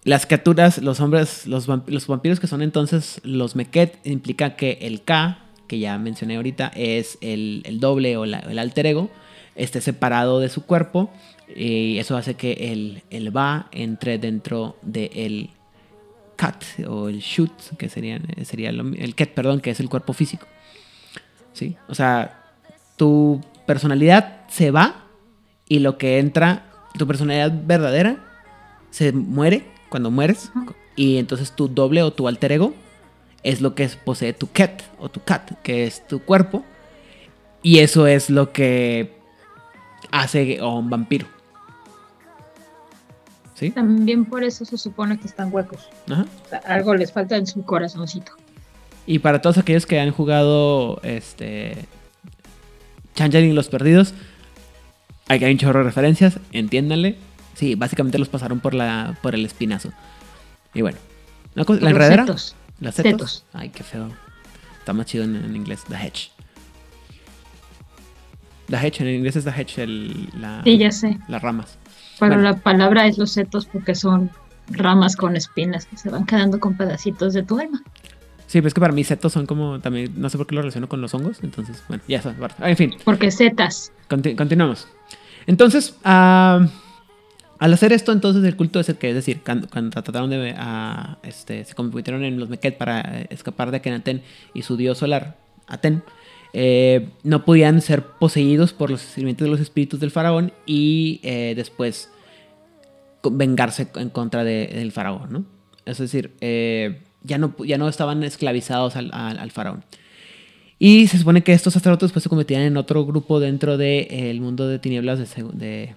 las 0.06 0.26
criaturas, 0.26 0.78
los 0.78 1.02
hombres, 1.02 1.48
los, 1.48 1.68
vamp- 1.68 1.90
los 1.90 2.08
vampiros 2.08 2.40
que 2.40 2.48
son 2.48 2.62
entonces 2.62 3.20
los 3.26 3.58
Meket, 3.58 4.00
implica 4.06 4.56
que 4.56 4.78
el 4.84 5.04
K, 5.04 5.40
que 5.68 5.80
ya 5.80 5.98
mencioné 5.98 6.38
ahorita, 6.38 6.72
es 6.74 7.18
el, 7.20 7.64
doble 7.82 8.16
o 8.16 8.24
el 8.24 8.58
alter 8.58 8.86
ego, 8.86 9.10
esté 9.58 9.82
separado 9.82 10.40
de 10.40 10.48
su 10.48 10.66
cuerpo. 10.66 11.12
Y 11.54 11.98
eso 11.98 12.16
hace 12.16 12.36
que 12.36 12.72
el, 12.72 13.04
el 13.10 13.32
Ba 13.32 13.68
entre 13.74 14.18
dentro 14.18 14.78
del 14.82 15.50
Kat 16.42 16.64
o 16.88 17.08
el 17.10 17.20
Shoot, 17.20 17.52
que 17.78 17.88
sería, 17.90 18.20
sería 18.44 18.72
lo 18.72 18.84
mi- 18.84 18.98
el 19.00 19.14
Ket, 19.14 19.34
perdón, 19.34 19.60
que 19.62 19.70
es 19.70 19.80
el 19.80 19.90
cuerpo 19.90 20.14
físico. 20.14 20.48
¿Sí? 21.54 21.76
O 21.88 21.94
sea, 21.96 22.44
tu 22.98 23.42
personalidad 23.68 24.24
se 24.50 24.72
va 24.72 25.04
y 25.68 25.80
lo 25.80 25.98
que 25.98 26.18
entra, 26.20 26.64
tu 26.98 27.06
personalidad 27.06 27.52
verdadera, 27.66 28.18
se 28.90 29.12
muere 29.12 29.66
cuando 29.90 30.10
mueres. 30.12 30.52
Y 30.96 31.18
entonces 31.18 31.52
tu 31.56 31.68
doble 31.68 32.02
o 32.04 32.12
tu 32.12 32.28
alter 32.28 32.52
ego 32.54 32.74
es 33.44 33.62
lo 33.62 33.76
que 33.76 33.88
posee 34.04 34.34
tu 34.34 34.52
ket 34.52 34.84
o 35.00 35.10
tu 35.10 35.22
cat, 35.24 35.52
que 35.64 35.86
es 35.86 36.06
tu 36.08 36.20
cuerpo. 36.24 36.64
Y 37.64 37.80
eso 37.80 38.08
es 38.08 38.30
lo 38.30 38.52
que 38.52 39.14
hace 40.12 40.58
a 40.60 40.68
un 40.68 40.90
vampiro. 40.90 41.28
¿Sí? 43.62 43.70
También 43.72 44.26
por 44.26 44.44
eso 44.44 44.66
se 44.66 44.78
supone 44.78 45.18
que 45.18 45.28
están 45.28 45.54
huecos. 45.54 45.88
Ajá. 46.10 46.26
O 46.46 46.50
sea, 46.50 46.58
algo 46.66 46.94
les 46.96 47.14
falta 47.14 47.38
en 47.38 47.48
su 47.48 47.64
corazoncito. 47.64 48.34
Y 49.06 49.20
para 49.20 49.42
todos 49.42 49.58
aquellos 49.58 49.86
que 49.86 50.00
han 50.02 50.12
jugado 50.12 51.00
este 51.04 51.86
Changeling 53.16 53.56
Los 53.56 53.70
Perdidos, 53.70 54.14
hay 55.30 55.44
hay 55.44 55.52
un 55.54 55.58
chorro 55.60 55.80
de 55.80 55.86
referencias, 55.86 56.40
entiéndanle. 56.52 57.18
Sí, 57.54 57.76
básicamente 57.76 58.18
los 58.18 58.30
pasaron 58.30 58.60
por 58.60 58.74
la 58.74 59.18
por 59.22 59.36
el 59.36 59.46
espinazo. 59.46 59.92
Y 60.74 60.82
bueno, 60.82 60.98
la 61.54 61.64
Los 61.68 61.82
enredadera, 61.84 62.24
setos. 62.26 62.56
las 62.80 62.96
setos. 62.96 63.12
Setos. 63.12 63.46
Ay, 63.54 63.70
qué 63.70 63.84
feo. 63.84 64.10
Está 64.80 64.94
más 64.94 65.06
chido 65.06 65.24
en, 65.24 65.36
en 65.36 65.56
inglés, 65.56 65.84
the 65.88 65.96
hedge. 65.96 66.32
The 68.70 68.78
hedge 68.78 69.02
en 69.02 69.08
inglés 69.10 69.36
es 69.36 69.44
the 69.44 69.52
hedge, 69.52 69.78
el, 69.84 70.30
la, 70.40 70.64
Sí, 70.64 70.78
ya 70.78 70.92
sé. 70.92 71.20
las 71.28 71.42
ramas. 71.42 71.78
Pero 72.22 72.36
Bueno. 72.36 72.50
la 72.52 72.56
palabra 72.58 73.06
es 73.08 73.18
los 73.18 73.32
setos 73.32 73.66
porque 73.66 73.96
son 73.96 74.30
ramas 74.70 75.18
con 75.18 75.36
espinas 75.36 75.86
que 75.86 75.98
se 75.98 76.10
van 76.10 76.26
quedando 76.26 76.60
con 76.62 76.78
pedacitos 76.78 77.34
de 77.34 77.44
tu 77.44 77.60
alma. 77.60 77.82
Sí, 78.48 78.60
pero 78.60 78.68
es 78.70 78.74
que 78.74 78.80
para 78.82 78.94
mí 78.94 79.04
setos 79.04 79.34
son 79.34 79.46
como 79.46 79.80
también, 79.80 80.14
no 80.16 80.30
sé 80.30 80.38
por 80.38 80.46
qué 80.48 80.56
lo 80.56 80.62
relaciono 80.62 80.88
con 80.88 81.02
los 81.02 81.14
hongos, 81.14 81.40
entonces, 81.42 81.84
bueno, 81.88 82.04
ya 82.08 82.18
está. 82.20 82.36
En 82.70 82.78
fin, 82.78 82.94
Porque 83.04 83.32
setas. 83.32 83.92
Conti- 84.10 84.36
continuamos. 84.36 84.88
Entonces, 85.48 85.96
ah, 86.04 86.68
al 87.60 87.74
hacer 87.74 87.94
esto, 87.94 88.12
entonces 88.12 88.44
el 88.44 88.56
culto 88.56 88.80
es 88.80 88.90
el 88.90 88.98
que, 88.98 89.10
es 89.10 89.16
decir, 89.16 89.42
cuando, 89.44 89.68
cuando 89.70 89.90
trataron 90.02 90.30
de, 90.30 90.54
ah, 90.58 91.18
este, 91.24 91.64
se 91.66 91.74
convirtieron 91.76 92.24
en 92.24 92.40
los 92.40 92.50
Meket 92.50 92.78
para 92.78 93.02
eh, 93.02 93.28
escapar 93.30 93.72
de 93.72 93.78
Akenaten 93.78 94.22
y 94.54 94.62
su 94.64 94.78
dios 94.78 94.98
solar, 94.98 95.38
Aten, 95.68 96.04
eh, 96.54 97.10
no 97.24 97.46
podían 97.46 97.82
ser 97.82 98.04
poseídos 98.06 98.74
por 98.74 98.90
los 98.92 99.02
sirvientes 99.02 99.46
de 99.46 99.52
los 99.52 99.60
espíritus 99.60 100.00
del 100.00 100.12
faraón 100.12 100.52
y 100.66 101.20
eh, 101.24 101.54
después 101.56 102.10
vengarse 103.24 103.88
en 103.96 104.10
contra 104.10 104.44
de- 104.44 104.68
del 104.68 104.92
faraón, 104.92 105.32
¿no? 105.32 105.46
Es 105.86 105.98
decir, 106.00 106.34
eh, 106.42 107.02
ya, 107.24 107.38
no, 107.38 107.56
ya 107.64 107.78
no 107.78 107.88
estaban 107.88 108.24
esclavizados 108.24 108.96
al, 108.96 109.52
faraón. 109.52 109.84
Y 110.80 111.08
se 111.08 111.18
supone 111.20 111.44
que 111.44 111.54
estos 111.54 111.74
sacerdotes 111.74 112.08
después 112.10 112.24
se 112.24 112.30
convertían 112.30 112.64
en 112.64 112.78
otro 112.78 113.06
grupo 113.06 113.40
dentro 113.40 113.78
del 113.78 114.42
mundo 114.42 114.68
de 114.68 114.80
tinieblas 114.80 115.20
de, 115.20 115.44
de 115.54 115.96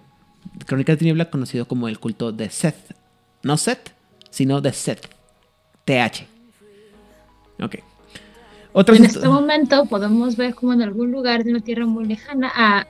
Crónicas 0.66 0.94
de 0.94 0.98
Tiniebla 0.98 1.30
conocido 1.30 1.66
como 1.66 1.88
el 1.88 1.98
culto 1.98 2.32
de 2.32 2.50
Seth. 2.50 2.94
No 3.42 3.56
Seth, 3.56 3.92
sino 4.30 4.60
de 4.60 4.72
Seth. 4.72 5.08
TH. 5.86 6.26
Ok. 7.62 7.76
En 8.74 9.04
este 9.04 9.28
momento 9.28 9.86
podemos 9.86 10.36
ver 10.36 10.54
como 10.54 10.72
en 10.72 10.82
algún 10.82 11.12
lugar 11.12 11.44
de 11.44 11.50
una 11.50 11.60
tierra 11.60 11.86
muy 11.86 12.06
lejana 12.06 12.50
a 12.54 12.86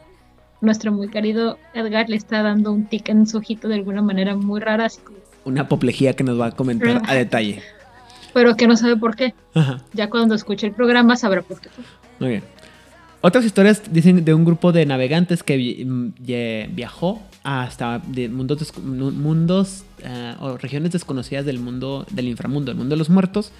nuestro 0.61 0.93
muy 0.93 1.09
querido 1.09 1.59
Edgar 1.75 2.09
le 2.09 2.17
está 2.17 2.43
dando 2.43 2.73
un 2.73 2.87
tic 2.87 3.09
en 3.11 3.27
su 3.27 3.37
ojito 3.37 3.69
de 3.69 3.75
alguna 3.75 4.01
manera 4.01 4.35
muy 4.35 4.61
rara, 4.61 4.87
así 4.87 5.01
como- 5.03 5.19
Una 5.45 5.63
apoplejía 5.63 6.15
que 6.15 6.25
nos 6.25 6.41
va 6.41 6.47
a 6.47 6.51
comentar 6.53 7.03
a 7.07 7.15
detalle. 7.15 7.61
pero 8.33 8.57
que 8.57 8.67
no 8.67 8.77
sabe 8.77 8.97
por 8.97 9.15
qué. 9.15 9.35
Ajá. 9.55 9.83
Ya 9.93 10.09
cuando 10.11 10.35
escuche 10.35 10.67
el 10.67 10.73
programa 10.73 11.17
sabrá 11.17 11.43
por 11.43 11.61
qué. 11.61 11.69
Muy 12.19 12.31
bien. 12.31 12.43
Otras 13.21 13.45
historias 13.45 13.83
dicen 13.93 14.25
de 14.25 14.35
un 14.35 14.45
grupo 14.45 14.73
de 14.73 14.85
navegantes 14.87 15.43
que 15.43 15.85
mm, 15.87 16.09
viajó 16.75 17.23
hasta 17.43 18.01
de 18.07 18.29
mundos, 18.29 18.73
mundos 18.79 19.85
eh, 20.03 20.35
o 20.41 20.57
regiones 20.57 20.93
desconocidas 20.93 21.45
del 21.45 21.59
mundo 21.59 22.07
del 22.11 22.27
inframundo, 22.29 22.71
el 22.73 22.77
mundo 22.79 22.95
de 22.95 22.99
los 22.99 23.11
muertos, 23.11 23.53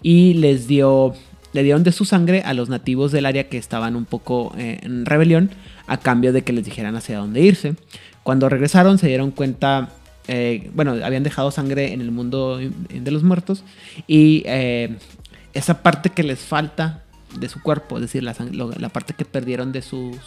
y 0.00 0.34
les 0.34 0.66
dio 0.68 1.14
le 1.52 1.62
dieron 1.62 1.82
de 1.82 1.92
su 1.92 2.04
sangre 2.04 2.42
a 2.44 2.54
los 2.54 2.68
nativos 2.68 3.12
del 3.12 3.26
área 3.26 3.48
que 3.48 3.58
estaban 3.58 3.96
un 3.96 4.04
poco 4.04 4.54
eh, 4.56 4.80
en 4.82 5.06
rebelión 5.06 5.50
a 5.86 5.98
cambio 5.98 6.32
de 6.32 6.42
que 6.42 6.52
les 6.52 6.64
dijeran 6.64 6.96
hacia 6.96 7.18
dónde 7.18 7.40
irse. 7.40 7.74
Cuando 8.22 8.48
regresaron 8.48 8.98
se 8.98 9.08
dieron 9.08 9.30
cuenta, 9.30 9.90
eh, 10.28 10.70
bueno, 10.74 10.96
habían 11.04 11.22
dejado 11.22 11.50
sangre 11.50 11.92
en 11.92 12.00
el 12.00 12.10
mundo 12.10 12.58
de 12.58 13.10
los 13.10 13.22
muertos 13.22 13.64
y 14.06 14.42
eh, 14.46 14.96
esa 15.54 15.82
parte 15.82 16.10
que 16.10 16.22
les 16.22 16.40
falta 16.40 17.02
de 17.38 17.48
su 17.48 17.62
cuerpo, 17.62 17.96
es 17.96 18.02
decir, 18.02 18.22
la, 18.22 18.34
la 18.78 18.88
parte 18.90 19.14
que 19.14 19.24
perdieron 19.24 19.72
de 19.72 19.80
su, 19.80 20.18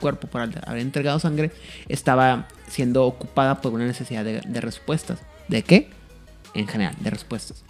cuerpo 0.00 0.26
por 0.26 0.40
haber 0.40 0.78
entregado 0.78 1.18
sangre, 1.20 1.52
estaba 1.88 2.48
siendo 2.66 3.04
ocupada 3.04 3.60
por 3.60 3.72
una 3.72 3.86
necesidad 3.86 4.24
de 4.24 4.60
respuestas. 4.60 5.20
¿De 5.46 5.62
qué? 5.62 5.88
En 6.54 6.66
general, 6.66 6.94
de 7.00 7.10
respuestas. 7.10 7.64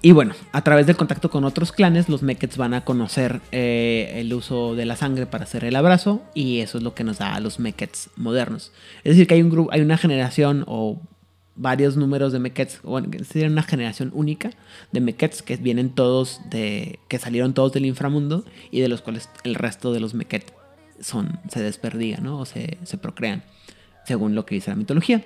Y 0.00 0.12
bueno, 0.12 0.34
a 0.52 0.62
través 0.62 0.86
del 0.86 0.96
contacto 0.96 1.30
con 1.30 1.44
otros 1.44 1.72
clanes, 1.72 2.08
los 2.08 2.22
Mekets 2.22 2.56
van 2.56 2.74
a 2.74 2.84
conocer 2.84 3.40
eh, 3.50 4.12
el 4.16 4.32
uso 4.32 4.74
de 4.76 4.84
la 4.84 4.96
sangre 4.96 5.26
para 5.26 5.44
hacer 5.44 5.64
el 5.64 5.74
abrazo 5.74 6.22
y 6.34 6.60
eso 6.60 6.78
es 6.78 6.84
lo 6.84 6.94
que 6.94 7.04
nos 7.04 7.18
da 7.18 7.34
a 7.34 7.40
los 7.40 7.58
Mekets 7.58 8.10
modernos. 8.16 8.72
Es 8.98 9.14
decir, 9.14 9.26
que 9.26 9.34
hay, 9.34 9.42
un 9.42 9.50
grupo, 9.50 9.72
hay 9.72 9.80
una 9.80 9.98
generación 9.98 10.64
o 10.68 11.00
varios 11.56 11.96
números 11.96 12.32
de 12.32 12.38
Mekets, 12.38 12.80
bueno, 12.82 13.08
sería 13.28 13.48
una 13.48 13.64
generación 13.64 14.12
única 14.14 14.50
de 14.92 15.00
Mekets 15.00 15.42
que 15.42 15.56
vienen 15.56 15.90
todos 15.90 16.40
de, 16.48 17.00
que 17.08 17.18
salieron 17.18 17.52
todos 17.52 17.72
del 17.72 17.86
inframundo 17.86 18.44
y 18.70 18.80
de 18.80 18.88
los 18.88 19.02
cuales 19.02 19.28
el 19.42 19.56
resto 19.56 19.92
de 19.92 19.98
los 19.98 20.14
Meket 20.14 20.52
son, 21.00 21.40
se 21.50 21.60
desperdigan, 21.60 22.22
¿no? 22.22 22.38
O 22.38 22.46
se 22.46 22.76
procrean, 23.00 23.42
según 24.06 24.36
lo 24.36 24.46
que 24.46 24.54
dice 24.54 24.70
la 24.70 24.76
mitología. 24.76 25.24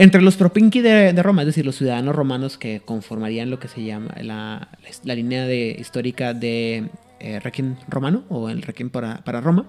Entre 0.00 0.22
los 0.22 0.36
propinqui 0.36 0.80
de, 0.80 1.12
de 1.12 1.22
Roma, 1.24 1.42
es 1.42 1.46
decir, 1.46 1.66
los 1.66 1.74
ciudadanos 1.74 2.14
romanos 2.14 2.56
que 2.56 2.80
conformarían 2.84 3.50
lo 3.50 3.58
que 3.58 3.66
se 3.66 3.82
llama 3.82 4.14
la, 4.20 4.68
la 5.02 5.14
línea 5.16 5.44
de, 5.44 5.76
histórica 5.76 6.34
de 6.34 6.88
eh, 7.18 7.40
Requiem 7.40 7.74
romano 7.88 8.22
o 8.28 8.48
el 8.48 8.62
Requiem 8.62 8.90
para, 8.90 9.24
para 9.24 9.40
Roma, 9.40 9.66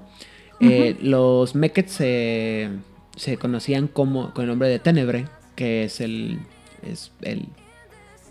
eh, 0.59 0.95
los 1.01 1.55
Mekets 1.55 1.93
se, 1.93 2.69
se 3.15 3.37
conocían 3.37 3.87
como, 3.87 4.31
con 4.35 4.43
el 4.43 4.49
nombre 4.49 4.69
de 4.69 4.77
Tenebre, 4.77 5.25
que 5.55 5.85
es 5.85 5.99
el. 5.99 6.39
Es 6.83 7.11
el 7.23 7.47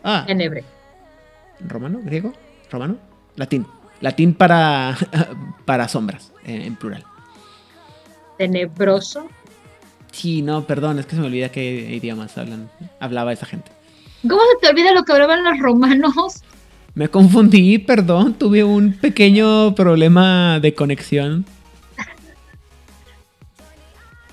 ah, 0.04 0.22
Tenebre. 0.24 0.62
romano, 1.66 1.98
griego, 2.04 2.32
romano, 2.70 2.96
latín. 3.34 3.66
Latín 4.00 4.34
para, 4.34 4.96
para 5.64 5.88
sombras, 5.88 6.32
en, 6.44 6.62
en 6.62 6.76
plural. 6.76 7.02
Tenebroso. 8.36 9.28
Sí, 10.12 10.42
no, 10.42 10.64
perdón, 10.66 10.98
es 10.98 11.06
que 11.06 11.16
se 11.16 11.20
me 11.20 11.26
olvida 11.26 11.50
qué 11.50 11.94
idiomas 11.94 12.36
hablan, 12.38 12.70
hablaba 13.00 13.32
esa 13.32 13.46
gente. 13.46 13.70
¿Cómo 14.22 14.40
se 14.40 14.66
te 14.66 14.68
olvida 14.68 14.92
lo 14.92 15.04
que 15.04 15.12
hablaban 15.12 15.44
los 15.44 15.58
romanos? 15.58 16.42
Me 16.94 17.08
confundí, 17.08 17.78
perdón, 17.78 18.34
tuve 18.34 18.64
un 18.64 18.92
pequeño 18.92 19.74
problema 19.74 20.58
de 20.60 20.74
conexión. 20.74 21.44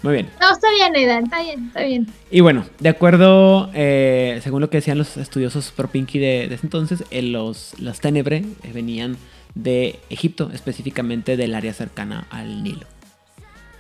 Muy 0.02 0.14
bien. 0.14 0.30
No, 0.40 0.52
está 0.52 0.70
bien, 0.72 0.96
Aidan, 0.96 1.24
está 1.24 1.42
bien, 1.42 1.66
está 1.68 1.84
bien. 1.84 2.08
Y 2.30 2.40
bueno, 2.40 2.66
de 2.80 2.90
acuerdo, 2.90 3.72
eh, 3.74 4.40
según 4.44 4.62
lo 4.62 4.70
que 4.70 4.78
decían 4.78 5.00
los 5.00 5.18
estudiosos 5.18 5.72
pro 5.72 5.88
Pinky 5.88 6.20
de, 6.20 6.48
de 6.48 6.56
ese 6.56 6.68
entonces, 6.68 7.04
eh, 7.10 7.24
los, 7.24 7.74
las 7.80 8.02
Tenebre 8.02 8.38
eh, 8.38 8.72
venían 8.72 9.18
de 9.56 10.00
Egipto, 10.12 10.52
específicamente 10.54 11.38
del 11.38 11.56
área 11.56 11.74
cercana 11.74 12.28
al 12.30 12.64
Nilo. 12.64 12.86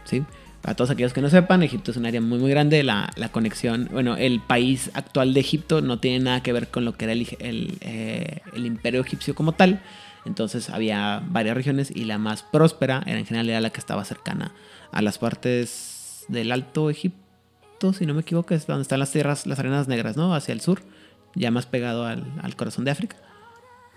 ¿Sí? 0.05 0.23
Para 0.65 0.75
todos 0.75 0.89
aquellos 0.89 1.13
que 1.13 1.21
no 1.21 1.29
sepan, 1.29 1.61
Egipto 1.61 1.91
es 1.91 1.97
un 1.97 2.07
área 2.07 2.19
muy 2.21 2.39
muy 2.39 2.49
grande. 2.49 2.81
La, 2.81 3.11
la 3.17 3.29
conexión, 3.29 3.87
bueno, 3.91 4.17
el 4.17 4.39
país 4.39 4.89
actual 4.95 5.35
de 5.35 5.39
Egipto 5.39 5.81
no 5.81 5.99
tiene 5.99 6.25
nada 6.25 6.41
que 6.41 6.53
ver 6.53 6.69
con 6.69 6.85
lo 6.85 6.93
que 6.93 7.05
era 7.05 7.13
el, 7.13 7.77
eh, 7.81 8.41
el 8.51 8.65
imperio 8.65 9.01
egipcio 9.01 9.35
como 9.35 9.51
tal. 9.51 9.83
Entonces 10.25 10.71
había 10.71 11.21
varias 11.27 11.55
regiones 11.55 11.91
y 11.95 12.05
la 12.05 12.17
más 12.17 12.41
próspera 12.41 13.03
era 13.05 13.19
en 13.19 13.27
general 13.27 13.47
era 13.47 13.61
la 13.61 13.69
que 13.69 13.79
estaba 13.79 14.03
cercana 14.05 14.53
a 14.91 15.03
las 15.03 15.19
partes 15.19 16.25
del 16.29 16.51
Alto 16.51 16.89
Egipto, 16.89 17.93
si 17.93 18.07
no 18.07 18.15
me 18.15 18.21
equivoco, 18.21 18.55
es 18.55 18.65
donde 18.65 18.81
están 18.81 18.97
las 18.97 19.11
tierras, 19.11 19.45
las 19.45 19.59
arenas 19.59 19.87
negras, 19.87 20.17
¿no? 20.17 20.33
Hacia 20.33 20.53
el 20.53 20.61
sur, 20.61 20.81
ya 21.35 21.51
más 21.51 21.67
pegado 21.67 22.07
al, 22.07 22.25
al 22.41 22.55
corazón 22.55 22.85
de 22.85 22.91
África. 22.91 23.17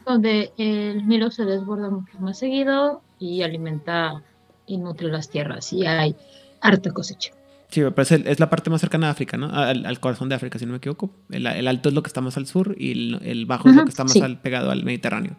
Donde 0.04 0.52
el 0.58 1.08
Nilo 1.08 1.30
se 1.30 1.46
desborda 1.46 1.88
mucho 1.88 2.18
más 2.20 2.38
seguido 2.38 3.00
y 3.18 3.40
alimenta 3.40 4.22
y 4.66 4.76
nutre 4.76 5.08
las 5.08 5.30
tierras 5.30 5.72
y 5.72 5.86
hay 5.86 6.14
harta 6.60 6.90
cosecha. 6.92 7.32
Sí, 7.70 7.80
pero 7.82 8.02
es, 8.02 8.12
el- 8.12 8.26
es 8.26 8.40
la 8.40 8.48
parte 8.48 8.70
más 8.70 8.80
cercana 8.80 9.08
a 9.08 9.10
África, 9.10 9.36
¿no? 9.36 9.50
Al, 9.52 9.84
al 9.84 10.00
corazón 10.00 10.28
de 10.30 10.34
África, 10.36 10.58
si 10.58 10.64
no 10.64 10.72
me 10.72 10.78
equivoco. 10.78 11.10
El, 11.30 11.46
el 11.46 11.68
alto 11.68 11.90
es 11.90 11.94
lo 11.94 12.02
que 12.02 12.08
está 12.08 12.20
más 12.22 12.36
al 12.38 12.46
sur 12.46 12.74
y 12.78 12.92
el, 12.92 13.20
el 13.22 13.44
bajo 13.46 13.68
es 13.68 13.74
lo 13.76 13.84
que 13.84 13.90
está 13.90 14.04
más 14.04 14.12
sí. 14.12 14.20
al- 14.22 14.40
pegado 14.40 14.70
al 14.70 14.84
Mediterráneo, 14.84 15.32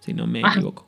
si 0.00 0.14
no 0.14 0.26
me 0.28 0.40
Ajá. 0.44 0.54
equivoco. 0.54 0.86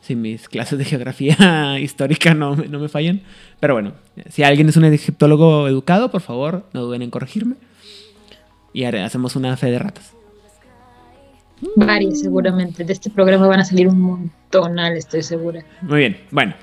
Si 0.00 0.16
mis 0.16 0.48
clases 0.48 0.78
de 0.78 0.84
geografía 0.84 1.78
histórica 1.80 2.34
no, 2.34 2.56
no 2.56 2.78
me 2.80 2.88
fallan. 2.88 3.22
Pero 3.60 3.74
bueno, 3.74 3.92
si 4.28 4.42
alguien 4.42 4.68
es 4.68 4.76
un 4.76 4.84
egiptólogo 4.84 5.66
educado, 5.68 6.10
por 6.10 6.20
favor, 6.20 6.68
no 6.74 6.82
duden 6.82 7.02
en 7.02 7.10
corregirme. 7.10 7.54
Y 8.72 8.82
haré- 8.82 9.02
hacemos 9.04 9.36
una 9.36 9.56
fe 9.56 9.70
de 9.70 9.78
ratas. 9.78 10.12
Varias 11.76 12.20
seguramente. 12.20 12.84
De 12.84 12.92
este 12.92 13.08
programa 13.08 13.46
van 13.46 13.60
a 13.60 13.64
salir 13.64 13.88
un 13.88 14.00
montonal, 14.00 14.96
estoy 14.96 15.22
segura. 15.22 15.64
Muy 15.80 16.00
bien, 16.00 16.16
bueno. 16.32 16.54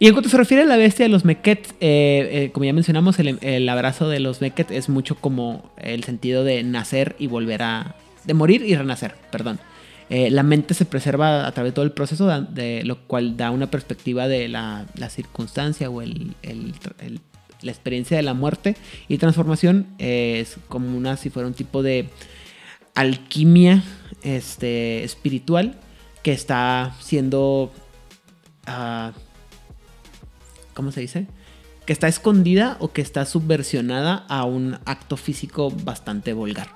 Y 0.00 0.06
en 0.06 0.12
cuanto 0.12 0.28
se 0.30 0.36
refiere 0.36 0.62
a 0.62 0.66
la 0.66 0.76
bestia 0.76 1.04
de 1.06 1.08
los 1.08 1.24
Meket, 1.24 1.70
eh, 1.80 2.28
eh, 2.30 2.50
como 2.52 2.64
ya 2.64 2.72
mencionamos, 2.72 3.18
el, 3.18 3.38
el 3.42 3.68
abrazo 3.68 4.08
de 4.08 4.20
los 4.20 4.40
Meket 4.40 4.70
es 4.70 4.88
mucho 4.88 5.16
como 5.16 5.70
el 5.76 6.04
sentido 6.04 6.44
de 6.44 6.62
nacer 6.62 7.16
y 7.18 7.26
volver 7.26 7.62
a... 7.62 7.96
de 8.24 8.34
morir 8.34 8.62
y 8.62 8.76
renacer, 8.76 9.16
perdón. 9.32 9.58
Eh, 10.10 10.30
la 10.30 10.42
mente 10.44 10.72
se 10.74 10.84
preserva 10.84 11.46
a 11.46 11.52
través 11.52 11.72
de 11.72 11.74
todo 11.74 11.84
el 11.84 11.90
proceso, 11.92 12.28
de, 12.42 12.82
lo 12.84 12.98
cual 13.08 13.36
da 13.36 13.50
una 13.50 13.70
perspectiva 13.70 14.28
de 14.28 14.48
la, 14.48 14.86
la 14.94 15.10
circunstancia 15.10 15.90
o 15.90 16.00
el, 16.00 16.34
el- 16.42 16.72
la 17.60 17.72
experiencia 17.72 18.16
de 18.16 18.22
la 18.22 18.34
muerte 18.34 18.76
y 19.08 19.18
transformación. 19.18 19.88
es 19.98 20.58
como 20.68 20.96
una, 20.96 21.16
si 21.16 21.28
fuera 21.28 21.48
un 21.48 21.54
tipo 21.54 21.82
de 21.82 22.08
alquimia 22.94 23.82
este, 24.22 25.02
espiritual 25.02 25.74
que 26.22 26.30
está 26.32 26.94
siendo... 27.00 27.72
ah, 28.66 29.10
¿Cómo 30.78 30.92
se 30.92 31.00
dice? 31.00 31.26
Que 31.86 31.92
está 31.92 32.06
escondida 32.06 32.76
o 32.78 32.92
que 32.92 33.02
está 33.02 33.24
subversionada 33.24 34.24
a 34.28 34.44
un 34.44 34.78
acto 34.84 35.16
físico 35.16 35.72
bastante 35.82 36.34
vulgar. 36.34 36.68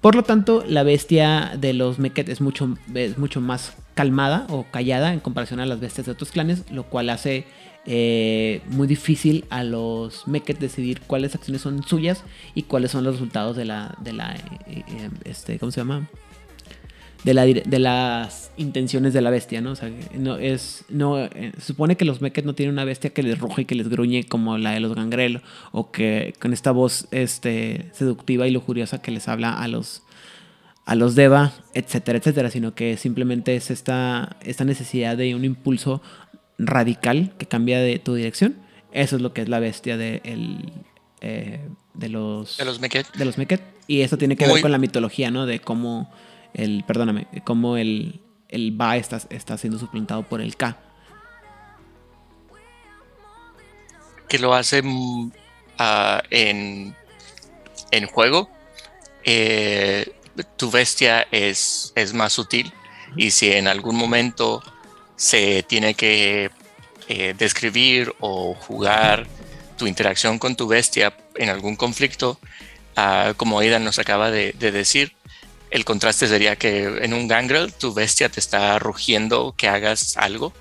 Por 0.00 0.14
lo 0.14 0.22
tanto, 0.22 0.64
la 0.66 0.84
bestia 0.84 1.52
de 1.60 1.74
los 1.74 1.98
Meket 1.98 2.30
es 2.30 2.40
mucho, 2.40 2.78
es 2.94 3.18
mucho 3.18 3.42
más 3.42 3.74
calmada 3.92 4.46
o 4.48 4.64
callada 4.70 5.12
en 5.12 5.20
comparación 5.20 5.60
a 5.60 5.66
las 5.66 5.80
bestias 5.80 6.06
de 6.06 6.12
otros 6.12 6.30
clanes, 6.30 6.64
lo 6.70 6.84
cual 6.84 7.10
hace 7.10 7.44
eh, 7.84 8.62
muy 8.68 8.86
difícil 8.86 9.44
a 9.50 9.64
los 9.64 10.26
Meket 10.26 10.58
decidir 10.58 11.02
cuáles 11.02 11.34
acciones 11.34 11.60
son 11.60 11.82
suyas 11.82 12.24
y 12.54 12.62
cuáles 12.62 12.90
son 12.90 13.04
los 13.04 13.16
resultados 13.16 13.54
de 13.54 13.66
la, 13.66 13.98
de 14.00 14.14
la, 14.14 14.34
eh, 14.34 14.82
eh, 14.88 15.10
este, 15.26 15.58
¿cómo 15.58 15.72
se 15.72 15.82
llama? 15.82 16.08
De, 17.24 17.32
la, 17.34 17.44
de 17.46 17.78
las 17.78 18.50
intenciones 18.58 19.14
de 19.14 19.22
la 19.22 19.30
bestia, 19.30 19.60
¿no? 19.60 19.70
O 19.70 19.76
sea, 19.76 19.90
no 20.14 20.36
es, 20.36 20.84
no, 20.90 21.18
eh, 21.18 21.52
se 21.56 21.64
supone 21.64 21.96
que 21.96 22.04
los 22.04 22.20
Meket 22.20 22.44
no 22.44 22.54
tienen 22.54 22.74
una 22.74 22.84
bestia 22.84 23.10
que 23.10 23.22
les 23.22 23.38
ruge 23.38 23.62
y 23.62 23.64
que 23.64 23.74
les 23.74 23.88
gruñe 23.88 24.24
como 24.24 24.58
la 24.58 24.72
de 24.72 24.80
los 24.80 24.94
Gangrel 24.94 25.40
o 25.72 25.90
que 25.90 26.34
con 26.38 26.52
esta 26.52 26.70
voz 26.70 27.08
este, 27.10 27.90
seductiva 27.92 28.46
y 28.46 28.50
lujuriosa 28.50 29.00
que 29.00 29.10
les 29.10 29.26
habla 29.26 29.54
a 29.54 29.68
los, 29.68 30.02
a 30.84 30.94
los 30.94 31.14
Deva, 31.14 31.52
etcétera, 31.72 32.18
etcétera, 32.18 32.50
sino 32.50 32.74
que 32.74 32.96
simplemente 32.98 33.56
es 33.56 33.70
esta, 33.70 34.36
esta 34.42 34.64
necesidad 34.64 35.16
de 35.16 35.34
un 35.34 35.44
impulso 35.44 36.02
radical 36.58 37.32
que 37.38 37.46
cambia 37.46 37.80
de 37.80 37.98
tu 37.98 38.14
dirección. 38.14 38.56
Eso 38.92 39.16
es 39.16 39.22
lo 39.22 39.32
que 39.32 39.42
es 39.42 39.48
la 39.48 39.60
bestia 39.60 39.96
de, 39.96 40.20
el, 40.24 40.72
eh, 41.20 41.60
de 41.94 42.08
los 42.08 42.58
De 42.58 42.64
los 42.64 42.80
Meket. 42.80 43.06
de 43.14 43.24
los 43.24 43.38
Meket. 43.38 43.62
Y 43.86 44.02
eso 44.02 44.16
tiene 44.16 44.36
que 44.36 44.46
ver 44.46 44.62
con 44.62 44.72
la 44.72 44.78
mitología, 44.78 45.30
¿no? 45.30 45.46
De 45.46 45.58
cómo 45.58 46.10
el, 46.54 46.84
perdóname, 46.86 47.26
cómo 47.44 47.76
el, 47.76 48.20
el 48.48 48.78
está, 48.94 49.20
está 49.30 49.58
siendo 49.58 49.78
suplantado 49.78 50.22
por 50.22 50.40
el 50.40 50.56
K. 50.56 50.78
que 54.28 54.38
lo 54.38 54.54
hace 54.54 54.82
mm, 54.82 55.30
ah, 55.78 56.22
en, 56.30 56.94
en 57.90 58.06
juego, 58.06 58.50
eh, 59.22 60.12
tu 60.56 60.70
bestia 60.70 61.26
es, 61.30 61.92
es 61.94 62.12
más 62.14 62.32
sutil 62.32 62.72
y 63.16 63.30
si 63.30 63.52
en 63.52 63.68
algún 63.68 63.96
momento 63.96 64.62
se 65.16 65.62
tiene 65.62 65.94
que 65.94 66.50
eh, 67.08 67.34
describir 67.38 68.12
o 68.18 68.54
jugar 68.54 69.26
tu 69.76 69.86
interacción 69.86 70.38
con 70.38 70.56
tu 70.56 70.66
bestia 70.66 71.14
en 71.36 71.48
algún 71.48 71.76
conflicto, 71.76 72.40
ah, 72.96 73.34
como 73.36 73.60
Aidan 73.60 73.84
nos 73.84 73.98
acaba 73.98 74.30
de 74.30 74.52
decir, 74.52 75.14
el 75.74 75.84
contraste 75.84 76.28
sería 76.28 76.54
que 76.54 76.84
en 76.84 77.12
un 77.12 77.26
gangrel 77.26 77.72
tu 77.72 77.92
bestia 77.92 78.28
te 78.28 78.38
está 78.38 78.78
rugiendo 78.78 79.56
que 79.56 79.66
hagas 79.66 80.16
algo 80.16 80.52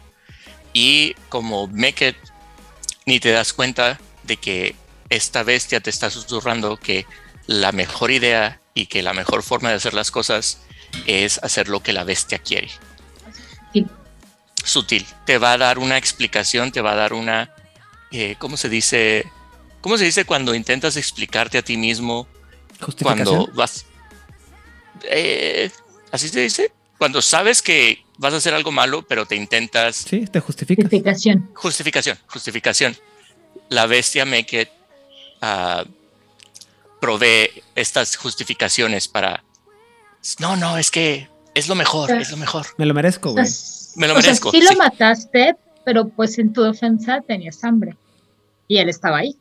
y 0.73 1.13
como 1.29 1.67
Meket 1.67 2.17
ni 3.05 3.19
te 3.19 3.31
das 3.31 3.53
cuenta 3.53 3.99
de 4.23 4.37
que 4.37 4.75
esta 5.09 5.43
bestia 5.43 5.81
te 5.81 5.91
está 5.91 6.09
susurrando 6.09 6.77
que 6.77 7.05
la 7.45 7.71
mejor 7.71 8.09
idea 8.09 8.59
y 8.73 8.87
que 8.87 9.03
la 9.03 9.13
mejor 9.13 9.43
forma 9.43 9.69
de 9.69 9.75
hacer 9.75 9.93
las 9.93 10.09
cosas 10.09 10.61
es 11.05 11.39
hacer 11.43 11.69
lo 11.69 11.83
que 11.83 11.93
la 11.93 12.03
bestia 12.03 12.39
quiere. 12.39 12.71
Sí. 13.71 13.85
Sutil. 14.63 15.05
Te 15.27 15.37
va 15.37 15.53
a 15.53 15.59
dar 15.59 15.77
una 15.77 15.99
explicación, 15.99 16.71
te 16.71 16.81
va 16.81 16.93
a 16.93 16.95
dar 16.95 17.13
una... 17.13 17.53
eh, 18.11 18.35
¿Cómo 18.39 18.57
se 18.57 18.67
dice? 18.67 19.29
¿Cómo 19.79 19.99
se 19.99 20.05
dice 20.05 20.25
cuando 20.25 20.55
intentas 20.55 20.97
explicarte 20.97 21.59
a 21.59 21.61
ti 21.61 21.77
mismo 21.77 22.27
cuando 22.99 23.47
vas... 23.53 23.85
eh, 25.03 25.69
¿Así 26.11 26.29
se 26.29 26.39
dice? 26.41 26.71
Cuando 26.97 27.21
sabes 27.21 27.61
que 27.61 28.03
vas 28.17 28.33
a 28.33 28.37
hacer 28.37 28.53
algo 28.53 28.71
malo, 28.71 29.01
pero 29.07 29.25
te 29.25 29.35
intentas 29.35 29.95
Sí, 29.97 30.25
te 30.27 30.39
justificas. 30.39 30.83
Justificación. 30.85 31.49
Justificación, 31.53 32.17
justificación. 32.27 32.95
La 33.69 33.85
bestia 33.87 34.25
Meket 34.25 34.69
ah, 35.41 35.83
provee 37.01 37.49
estas 37.75 38.15
justificaciones 38.15 39.07
para. 39.07 39.43
No, 40.39 40.55
no, 40.55 40.77
es 40.77 40.91
que 40.91 41.27
es 41.55 41.67
lo 41.67 41.75
mejor, 41.75 42.11
es 42.11 42.31
lo 42.31 42.37
mejor. 42.37 42.67
Me 42.77 42.85
lo 42.85 42.93
merezco, 42.93 43.29
O 43.31 43.33
sea, 43.33 43.43
güey. 43.43 43.51
s- 43.51 43.91
Me 43.99 44.07
lo 44.07 44.13
o 44.13 44.21
sea, 44.21 44.27
merezco, 44.29 44.51
sí 44.51 44.61
sí. 44.61 44.67
lo 44.69 44.77
mataste, 44.77 45.55
pero 45.83 46.07
pues 46.07 46.37
en 46.39 46.53
tu 46.53 46.61
defensa 46.63 47.21
tenías 47.27 47.63
hambre. 47.63 47.95
Y 48.67 48.77
él 48.77 48.87
estaba 48.89 49.17
ahí. 49.17 49.35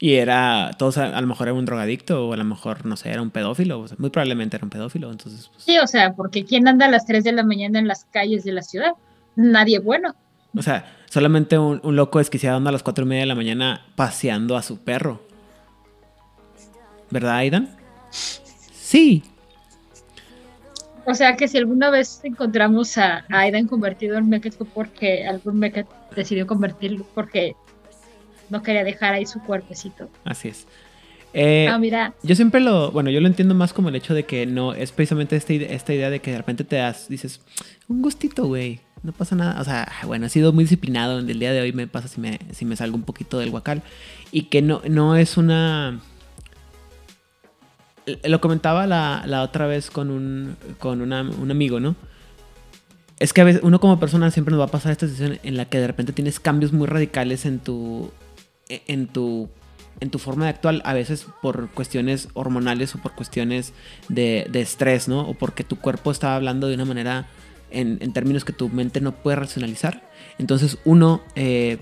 Y 0.00 0.14
era, 0.14 0.70
todos 0.78 0.96
a, 0.98 1.16
a 1.16 1.20
lo 1.20 1.26
mejor 1.26 1.48
era 1.48 1.54
un 1.54 1.64
drogadicto 1.64 2.28
o 2.28 2.32
a 2.32 2.36
lo 2.36 2.44
mejor, 2.44 2.86
no 2.86 2.96
sé, 2.96 3.10
era 3.10 3.20
un 3.20 3.30
pedófilo. 3.30 3.80
o 3.80 3.88
sea, 3.88 3.96
muy 3.98 4.10
probablemente 4.10 4.56
era 4.56 4.64
un 4.64 4.70
pedófilo. 4.70 5.10
Entonces, 5.10 5.48
pues, 5.52 5.64
Sí, 5.64 5.78
o 5.78 5.86
sea, 5.86 6.12
porque 6.14 6.44
¿quién 6.44 6.68
anda 6.68 6.86
a 6.86 6.90
las 6.90 7.04
3 7.06 7.24
de 7.24 7.32
la 7.32 7.42
mañana 7.42 7.78
en 7.78 7.88
las 7.88 8.04
calles 8.04 8.44
de 8.44 8.52
la 8.52 8.62
ciudad? 8.62 8.92
Nadie 9.34 9.78
bueno. 9.80 10.14
o 10.56 10.62
sea, 10.62 10.84
solamente 11.10 11.58
un, 11.58 11.80
un 11.82 11.96
loco 11.96 12.18
desquiciado 12.18 12.56
anda 12.56 12.70
a 12.70 12.72
las 12.72 12.82
cuatro 12.82 13.04
y 13.04 13.08
media 13.08 13.22
de 13.22 13.26
la 13.26 13.34
mañana 13.34 13.86
paseando 13.96 14.56
a 14.56 14.62
su 14.62 14.78
perro. 14.78 15.20
¿Verdad, 17.10 17.36
Aidan? 17.36 17.76
Sí. 18.10 19.22
O 21.06 21.14
sea 21.14 21.36
que 21.36 21.48
si 21.48 21.56
alguna 21.56 21.88
vez 21.88 22.20
encontramos 22.22 22.98
a, 22.98 23.24
Aidan 23.30 23.66
convertido 23.66 24.18
en 24.18 24.28
Meket 24.28 24.54
fue 24.54 24.66
porque 24.66 25.26
algún 25.26 25.58
Meket 25.58 25.86
decidió 26.14 26.46
convertirlo 26.46 27.06
porque 27.14 27.54
no 28.50 28.62
quería 28.62 28.84
dejar 28.84 29.14
ahí 29.14 29.26
su 29.26 29.40
cuerpecito. 29.40 30.08
Así 30.24 30.48
es. 30.48 30.66
Eh, 31.34 31.68
ah, 31.70 31.78
mira, 31.78 32.14
Yo 32.22 32.34
siempre 32.34 32.60
lo, 32.60 32.90
bueno, 32.90 33.10
yo 33.10 33.20
lo 33.20 33.26
entiendo 33.26 33.54
más 33.54 33.72
como 33.74 33.90
el 33.90 33.96
hecho 33.96 34.14
de 34.14 34.24
que 34.24 34.46
no, 34.46 34.72
es 34.72 34.92
precisamente 34.92 35.36
esta, 35.36 35.52
ide- 35.52 35.74
esta 35.74 35.92
idea 35.92 36.08
de 36.10 36.20
que 36.20 36.32
de 36.32 36.38
repente 36.38 36.64
te 36.64 36.76
das, 36.76 37.08
dices, 37.08 37.40
un 37.86 38.00
gustito, 38.00 38.46
güey, 38.46 38.80
no 39.02 39.12
pasa 39.12 39.36
nada. 39.36 39.60
O 39.60 39.64
sea, 39.64 39.86
bueno, 40.06 40.26
he 40.26 40.30
sido 40.30 40.52
muy 40.54 40.64
disciplinado, 40.64 41.18
el 41.18 41.38
día 41.38 41.52
de 41.52 41.60
hoy 41.60 41.72
me 41.72 41.86
pasa 41.86 42.08
si 42.08 42.20
me, 42.20 42.38
si 42.52 42.64
me 42.64 42.76
salgo 42.76 42.96
un 42.96 43.02
poquito 43.02 43.38
del 43.38 43.50
guacal. 43.50 43.82
Y 44.32 44.44
que 44.44 44.62
no, 44.62 44.80
no 44.88 45.16
es 45.16 45.36
una... 45.36 46.00
lo 48.24 48.40
comentaba 48.40 48.86
la, 48.86 49.22
la 49.26 49.42
otra 49.42 49.66
vez 49.66 49.90
con, 49.90 50.10
un, 50.10 50.56
con 50.78 51.02
una- 51.02 51.22
un 51.22 51.50
amigo, 51.50 51.78
¿no? 51.78 51.94
Es 53.18 53.32
que 53.32 53.40
a 53.40 53.44
veces 53.44 53.60
uno 53.64 53.80
como 53.80 53.98
persona 54.00 54.30
siempre 54.30 54.52
nos 54.52 54.60
va 54.60 54.64
a 54.66 54.70
pasar 54.70 54.92
esta 54.92 55.06
situación 55.08 55.38
en 55.42 55.56
la 55.56 55.64
que 55.66 55.78
de 55.78 55.88
repente 55.88 56.12
tienes 56.12 56.38
cambios 56.40 56.72
muy 56.72 56.86
radicales 56.86 57.44
en 57.46 57.58
tu, 57.58 58.10
en 58.68 59.06
tu, 59.06 59.48
en 60.00 60.10
tu 60.10 60.18
forma 60.18 60.44
de 60.44 60.50
actuar, 60.50 60.80
a 60.84 60.92
veces 60.92 61.26
por 61.42 61.68
cuestiones 61.70 62.28
hormonales 62.34 62.94
o 62.94 62.98
por 62.98 63.14
cuestiones 63.14 63.72
de, 64.08 64.48
estrés, 64.54 65.08
¿no? 65.08 65.28
O 65.28 65.34
porque 65.34 65.64
tu 65.64 65.76
cuerpo 65.76 66.10
está 66.10 66.36
hablando 66.36 66.68
de 66.68 66.74
una 66.74 66.84
manera 66.84 67.28
en, 67.70 68.12
términos 68.12 68.44
que 68.44 68.52
tu 68.52 68.68
mente 68.68 69.00
no 69.00 69.12
puede 69.12 69.36
racionalizar. 69.36 70.08
Entonces 70.38 70.78
uno 70.84 71.22
eh, 71.34 71.78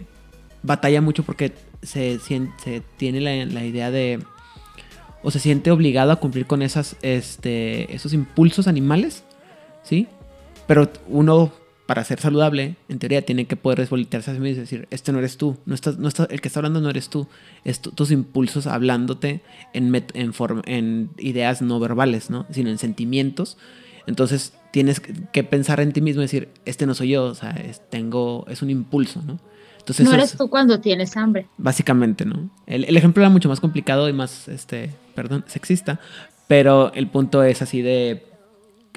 batalla 0.62 1.00
mucho 1.00 1.22
porque 1.24 1.52
se, 1.82 2.18
se 2.18 2.82
tiene 2.96 3.20
la, 3.20 3.44
la 3.46 3.64
idea 3.64 3.90
de... 3.90 4.20
O 5.22 5.30
se 5.30 5.40
siente 5.40 5.70
obligado 5.70 6.12
a 6.12 6.16
cumplir 6.16 6.46
con 6.46 6.62
esas, 6.62 6.96
este, 7.02 7.92
esos 7.92 8.12
impulsos 8.12 8.68
animales, 8.68 9.24
¿sí? 9.82 10.06
Pero 10.66 10.90
uno, 11.08 11.52
para 11.86 12.02
ser 12.04 12.18
saludable, 12.20 12.74
en 12.88 12.98
teoría, 12.98 13.22
tiene 13.22 13.46
que 13.46 13.54
poder 13.56 13.78
desvoltearse 13.78 14.30
a 14.30 14.34
sí 14.34 14.40
mismo 14.40 14.56
y 14.56 14.60
decir, 14.60 14.88
este 14.90 15.12
no 15.12 15.18
eres 15.20 15.36
tú, 15.36 15.56
no 15.66 15.74
estás, 15.74 15.98
no 15.98 16.08
estás, 16.08 16.26
el 16.30 16.40
que 16.40 16.48
está 16.48 16.58
hablando 16.60 16.80
no 16.80 16.90
eres 16.90 17.08
tú, 17.08 17.28
es 17.64 17.80
tu- 17.80 17.92
tus 17.92 18.10
impulsos 18.10 18.66
hablándote 18.66 19.40
en, 19.72 19.92
met- 19.92 20.10
en, 20.14 20.32
form- 20.32 20.62
en 20.66 21.10
ideas 21.18 21.62
no 21.62 21.78
verbales, 21.78 22.28
¿no? 22.28 22.44
Sino 22.50 22.70
en 22.70 22.78
sentimientos. 22.78 23.56
Entonces 24.08 24.52
tienes 24.72 25.00
que 25.00 25.44
pensar 25.44 25.80
en 25.80 25.92
ti 25.92 26.00
mismo 26.00 26.22
y 26.22 26.24
decir, 26.26 26.48
este 26.64 26.86
no 26.86 26.94
soy 26.94 27.10
yo, 27.10 27.24
o 27.26 27.34
sea, 27.34 27.50
es, 27.52 27.80
tengo, 27.88 28.44
es 28.48 28.62
un 28.62 28.70
impulso, 28.70 29.22
¿no? 29.22 29.38
Entonces 29.78 30.06
no 30.06 30.14
eres 30.14 30.32
es- 30.32 30.38
tú 30.38 30.50
cuando 30.50 30.80
tienes 30.80 31.16
hambre. 31.16 31.46
Básicamente, 31.56 32.24
¿no? 32.24 32.50
El, 32.66 32.84
el 32.84 32.96
ejemplo 32.96 33.22
era 33.22 33.30
mucho 33.30 33.48
más 33.48 33.60
complicado 33.60 34.08
y 34.08 34.12
más, 34.12 34.48
este, 34.48 34.90
perdón, 35.14 35.44
sexista, 35.46 36.00
pero 36.48 36.92
el 36.94 37.06
punto 37.08 37.42
es 37.44 37.62
así 37.62 37.80
de... 37.82 38.26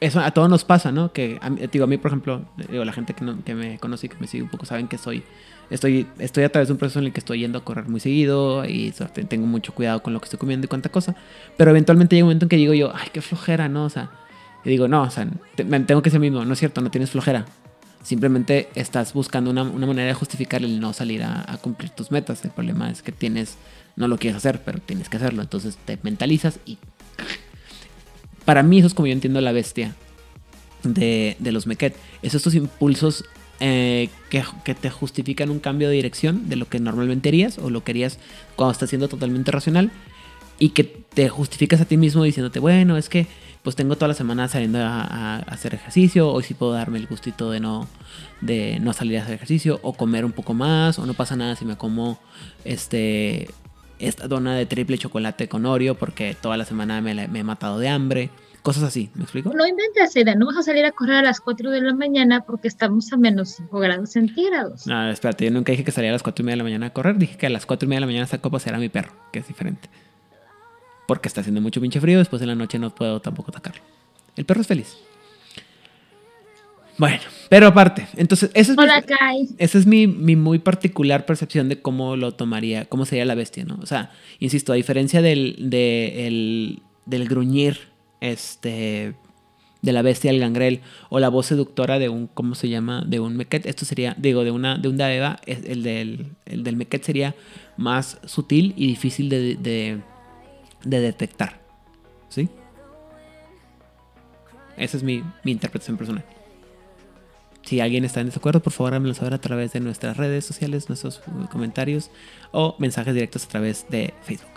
Eso 0.01 0.21
a 0.21 0.31
todos 0.31 0.49
nos 0.49 0.63
pasa, 0.63 0.91
¿no? 0.93 1.11
Que 1.11 1.37
a 1.41 1.49
digo, 1.49 1.83
a 1.83 1.87
mí, 1.87 1.97
por 1.97 2.09
ejemplo, 2.09 2.45
digo, 2.71 2.85
la 2.85 2.93
gente 2.93 3.13
que, 3.13 3.25
no- 3.25 3.43
que 3.43 3.53
me 3.53 3.79
conoce 3.79 4.05
y 4.05 4.09
que 4.09 4.15
me 4.19 4.27
sigue 4.27 4.43
un 4.43 4.49
poco 4.49 4.65
saben 4.65 4.87
que 4.87 4.97
soy, 4.97 5.23
estoy, 5.69 6.07
estoy 6.19 6.45
a 6.45 6.51
través 6.51 6.69
de 6.69 6.73
un 6.73 6.77
proceso 6.79 6.99
en 6.99 7.05
el 7.07 7.11
que 7.11 7.19
estoy 7.19 7.39
yendo 7.39 7.59
a 7.59 7.65
correr 7.65 7.89
muy 7.89 7.99
seguido 7.99 8.63
y 8.65 8.93
tengo 9.27 9.45
mucho 9.45 9.73
cuidado 9.73 10.01
con 10.01 10.13
lo 10.13 10.21
que 10.21 10.25
estoy 10.25 10.39
comiendo 10.39 10.65
y 10.65 10.67
cuánta 10.69 10.87
cosa, 10.89 11.15
pero 11.57 11.71
eventualmente 11.71 12.15
llega 12.15 12.23
un 12.23 12.29
momento 12.29 12.45
en 12.45 12.49
que 12.49 12.55
digo 12.55 12.73
yo, 12.73 12.93
ay, 12.95 13.09
qué 13.11 13.21
flojera, 13.21 13.67
¿no? 13.67 13.83
O 13.83 13.89
sea, 13.89 14.09
y 14.63 14.69
digo, 14.69 14.87
no, 14.87 15.01
o 15.03 15.09
sea, 15.09 15.27
tengo 15.55 16.01
que 16.01 16.09
ser 16.09 16.21
mismo, 16.21 16.45
no 16.45 16.53
es 16.53 16.59
cierto, 16.59 16.79
no 16.81 16.91
tienes 16.91 17.09
flojera. 17.11 17.45
Simplemente 18.01 18.69
estás 18.75 19.11
buscando 19.13 19.51
una, 19.51 19.63
una 19.63 19.85
manera 19.85 20.07
de 20.07 20.13
justificar 20.13 20.63
el 20.63 20.79
no 20.79 20.93
salir 20.93 21.21
a 21.23 21.57
cumplir 21.61 21.89
tus 21.89 22.11
metas. 22.11 22.43
El 22.45 22.51
problema 22.51 22.89
es 22.89 23.01
que 23.01 23.11
tienes, 23.11 23.57
no 23.97 24.07
lo 24.07 24.17
quieres 24.17 24.37
hacer, 24.37 24.61
pero 24.63 24.79
tienes 24.79 25.09
que 25.09 25.17
hacerlo. 25.17 25.41
Entonces 25.41 25.77
te 25.85 25.99
mentalizas 26.03 26.59
y... 26.65 26.77
Para 28.49 28.63
mí 28.63 28.79
eso 28.79 28.87
es 28.87 28.95
como 28.95 29.05
yo 29.05 29.13
entiendo 29.13 29.41
la 29.41 29.51
bestia 29.51 29.93
de, 30.81 31.35
de 31.37 31.51
los 31.51 31.67
Meket. 31.67 31.95
Es 32.23 32.33
estos 32.33 32.55
impulsos 32.55 33.23
eh, 33.59 34.09
que, 34.31 34.43
que 34.63 34.73
te 34.73 34.89
justifican 34.89 35.51
un 35.51 35.59
cambio 35.59 35.87
de 35.87 35.93
dirección 35.93 36.49
de 36.49 36.55
lo 36.55 36.67
que 36.67 36.79
normalmente 36.79 37.29
harías 37.29 37.59
o 37.59 37.69
lo 37.69 37.83
que 37.83 37.91
harías 37.91 38.17
cuando 38.55 38.71
estás 38.71 38.89
siendo 38.89 39.07
totalmente 39.07 39.51
racional 39.51 39.91
y 40.57 40.69
que 40.69 40.83
te 40.83 41.29
justificas 41.29 41.79
a 41.79 41.85
ti 41.85 41.95
mismo 41.95 42.23
diciéndote, 42.23 42.57
bueno, 42.57 42.97
es 42.97 43.07
que 43.07 43.27
pues 43.61 43.75
tengo 43.75 43.97
toda 43.97 44.07
la 44.07 44.13
semana 44.15 44.47
saliendo 44.47 44.79
a, 44.79 45.03
a 45.03 45.37
hacer 45.41 45.75
ejercicio, 45.75 46.31
hoy 46.31 46.41
sí 46.41 46.55
puedo 46.55 46.71
darme 46.71 46.97
el 46.97 47.05
gustito 47.05 47.51
de 47.51 47.59
no, 47.59 47.87
de 48.41 48.79
no 48.79 48.93
salir 48.93 49.19
a 49.19 49.21
hacer 49.25 49.35
ejercicio, 49.35 49.79
o 49.83 49.93
comer 49.93 50.25
un 50.25 50.31
poco 50.31 50.55
más, 50.55 50.97
o 50.97 51.05
no 51.05 51.13
pasa 51.13 51.35
nada 51.35 51.55
si 51.55 51.65
me 51.65 51.77
como 51.77 52.19
este 52.65 53.47
esta 53.99 54.27
dona 54.27 54.55
de 54.55 54.65
triple 54.65 54.97
chocolate 54.97 55.47
con 55.47 55.65
Oreo 55.65 55.95
porque 55.95 56.35
toda 56.39 56.57
la 56.57 56.65
semana 56.65 57.01
me, 57.01 57.13
la- 57.13 57.27
me 57.27 57.39
he 57.39 57.43
matado 57.43 57.79
de 57.79 57.89
hambre, 57.89 58.29
cosas 58.63 58.83
así, 58.83 59.09
¿me 59.15 59.23
explico? 59.23 59.53
No 59.53 59.65
inventes, 59.67 60.15
Aida, 60.15 60.35
no 60.35 60.45
vas 60.47 60.57
a 60.57 60.63
salir 60.63 60.85
a 60.85 60.91
correr 60.91 61.15
a 61.17 61.21
las 61.21 61.39
4 61.41 61.69
de 61.71 61.81
la 61.81 61.93
mañana 61.93 62.41
porque 62.41 62.67
estamos 62.67 63.11
a 63.13 63.17
menos 63.17 63.49
5 63.57 63.79
grados 63.79 64.11
centígrados. 64.11 64.87
No, 64.87 65.09
espérate, 65.09 65.45
yo 65.45 65.51
nunca 65.51 65.71
dije 65.71 65.83
que 65.83 65.91
salía 65.91 66.09
a 66.09 66.13
las 66.13 66.23
4 66.23 66.41
y 66.41 66.45
media 66.45 66.53
de 66.53 66.57
la 66.57 66.63
mañana 66.63 66.85
a 66.87 66.93
correr, 66.93 67.17
dije 67.17 67.37
que 67.37 67.45
a 67.45 67.49
las 67.49 67.65
4 67.65 67.85
y 67.85 67.89
media 67.89 67.97
de 67.97 68.01
la 68.01 68.07
mañana 68.07 68.25
saco 68.27 68.47
a 68.49 68.51
pasear 68.51 68.75
a 68.75 68.79
mi 68.79 68.89
perro, 68.89 69.11
que 69.31 69.39
es 69.39 69.47
diferente. 69.47 69.89
Porque 71.07 71.27
está 71.27 71.41
haciendo 71.41 71.59
mucho 71.61 71.81
pinche 71.81 71.99
frío, 71.99 72.19
después 72.19 72.41
en 72.41 72.49
la 72.49 72.55
noche 72.55 72.77
no 72.79 72.93
puedo 72.93 73.19
tampoco 73.21 73.51
atacarlo. 73.51 73.81
El 74.35 74.45
perro 74.45 74.61
es 74.61 74.67
feliz. 74.67 74.97
Bueno, 76.99 77.19
pero 77.49 77.65
aparte, 77.67 78.07
entonces, 78.17 78.51
ese 78.53 78.73
es 78.73 78.77
mi- 78.77 78.83
esa 79.57 79.77
es 79.77 79.85
mi, 79.87 80.05
mi 80.05 80.35
muy 80.35 80.59
particular 80.59 81.25
percepción 81.25 81.69
de 81.69 81.81
cómo 81.81 82.15
lo 82.17 82.33
tomaría, 82.33 82.85
cómo 82.85 83.05
sería 83.05 83.23
la 83.25 83.35
bestia, 83.35 83.63
¿no? 83.65 83.79
O 83.81 83.85
sea, 83.85 84.11
insisto, 84.39 84.73
a 84.73 84.75
diferencia 84.75 85.21
del, 85.21 85.55
de 85.69 86.27
el- 86.27 86.81
del 87.05 87.27
gruñir, 87.27 87.79
este, 88.21 89.15
de 89.81 89.93
la 89.93 90.01
bestia 90.01 90.29
del 90.31 90.41
gangrel, 90.41 90.81
o 91.09 91.19
la 91.21 91.29
voz 91.29 91.45
seductora 91.45 91.99
de 91.99 92.09
un, 92.09 92.27
¿cómo 92.27 92.53
se 92.53 92.67
llama? 92.67 93.03
De 93.07 93.21
un 93.21 93.37
meket, 93.37 93.65
esto 93.65 93.85
sería, 93.85 94.13
digo, 94.19 94.43
de 94.43 94.51
una, 94.51 94.77
de 94.77 94.89
un 94.89 94.97
daeva, 94.97 95.39
el 95.45 95.81
del, 95.83 96.27
el 96.45 96.63
del 96.65 96.75
meket 96.75 97.03
sería 97.03 97.33
más 97.77 98.19
sutil 98.25 98.73
y 98.75 98.87
difícil 98.87 99.29
de, 99.29 99.55
de, 99.55 100.01
de 100.83 100.99
detectar, 100.99 101.61
¿sí? 102.27 102.49
Esa 104.75 104.97
es 104.97 105.03
mi, 105.03 105.23
mi 105.45 105.51
interpretación 105.53 105.97
personal. 105.97 106.25
Si 107.69 107.79
alguien 107.81 108.03
está 108.03 108.19
en 108.21 108.25
desacuerdo, 108.25 108.61
por 108.61 108.73
favor 108.73 108.93
háganmelo 108.93 109.13
saber 109.13 109.35
a 109.35 109.37
través 109.37 109.73
de 109.73 109.79
nuestras 109.79 110.17
redes 110.17 110.43
sociales, 110.43 110.89
nuestros 110.89 111.21
uh, 111.27 111.47
comentarios 111.51 112.09
o 112.51 112.73
mensajes 112.79 113.13
directos 113.13 113.45
a 113.45 113.47
través 113.47 113.85
de 113.91 114.11
Facebook. 114.23 114.49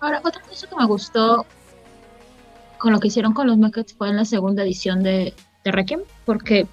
Ahora, 0.00 0.22
otra 0.24 0.40
cosa 0.40 0.66
que 0.66 0.74
me 0.74 0.86
gustó 0.86 1.44
con 2.78 2.90
lo 2.90 3.00
que 3.00 3.08
hicieron 3.08 3.34
con 3.34 3.48
los 3.48 3.58
Muppets 3.58 3.92
fue 3.92 4.08
en 4.08 4.16
la 4.16 4.24
segunda 4.24 4.62
edición 4.62 5.02
de, 5.02 5.34
Requiem, 5.62 6.00
porque, 6.24 6.66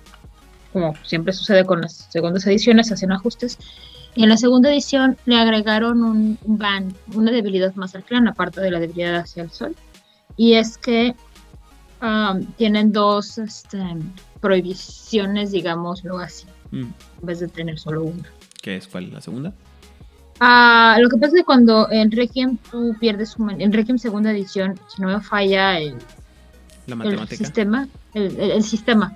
como 0.72 0.94
siempre 1.04 1.34
sucede 1.34 1.66
con 1.66 1.82
las 1.82 2.08
segundas 2.10 2.48
ediciones, 2.48 2.94
hacen 2.94 3.12
ajustes. 3.12 3.58
Y 4.16 4.24
en 4.24 4.30
la 4.30 4.38
segunda 4.38 4.72
edición 4.72 5.18
le 5.26 5.42
agregaron 5.42 6.06
un, 6.06 6.38
un 6.42 6.58
ban, 6.58 6.96
una 7.14 7.32
debilidad 7.32 7.76
más 7.76 7.96
al 7.96 8.06
clan, 8.06 8.30
aparte 8.30 8.62
de 8.62 8.72
la 8.72 8.80
debilidad 8.80 9.18
hacia 9.18 9.44
el 9.44 9.52
sol. 9.52 9.76
Y 10.38 10.54
es 10.54 10.78
que 10.78 11.18
um, 12.02 12.46
tienen 12.54 12.94
dos 12.94 13.38
este, 13.38 13.84
prohibiciones, 14.40 15.52
digámoslo 15.52 16.18
así, 16.20 16.46
Mm, 16.72 16.82
en 16.84 17.26
vez 17.26 17.40
de 17.40 17.48
tener 17.48 17.80
solo 17.80 18.04
una. 18.04 18.24
¿Qué 18.62 18.76
es 18.76 18.88
cuál? 18.88 19.12
¿La 19.12 19.22
segunda? 19.22 19.54
Ah, 20.40 20.98
lo 21.02 21.10
que 21.10 21.18
pasa 21.18 21.28
es 21.36 21.42
que 21.42 21.46
cuando 21.46 21.90
en 21.92 22.12
Requiem 22.12 22.58
tú 22.72 22.96
pierdes 23.00 23.36
en 23.58 23.74
Requiem 23.74 23.98
segunda 23.98 24.32
edición, 24.32 24.80
si 24.88 25.02
no 25.02 25.08
me 25.10 25.20
falla 25.20 25.80
el, 25.80 25.96
La 26.88 26.96
el 27.06 27.28
sistema, 27.30 27.88
el, 28.14 28.40
el- 28.40 28.52
el 28.52 28.64
sistema, 28.64 29.16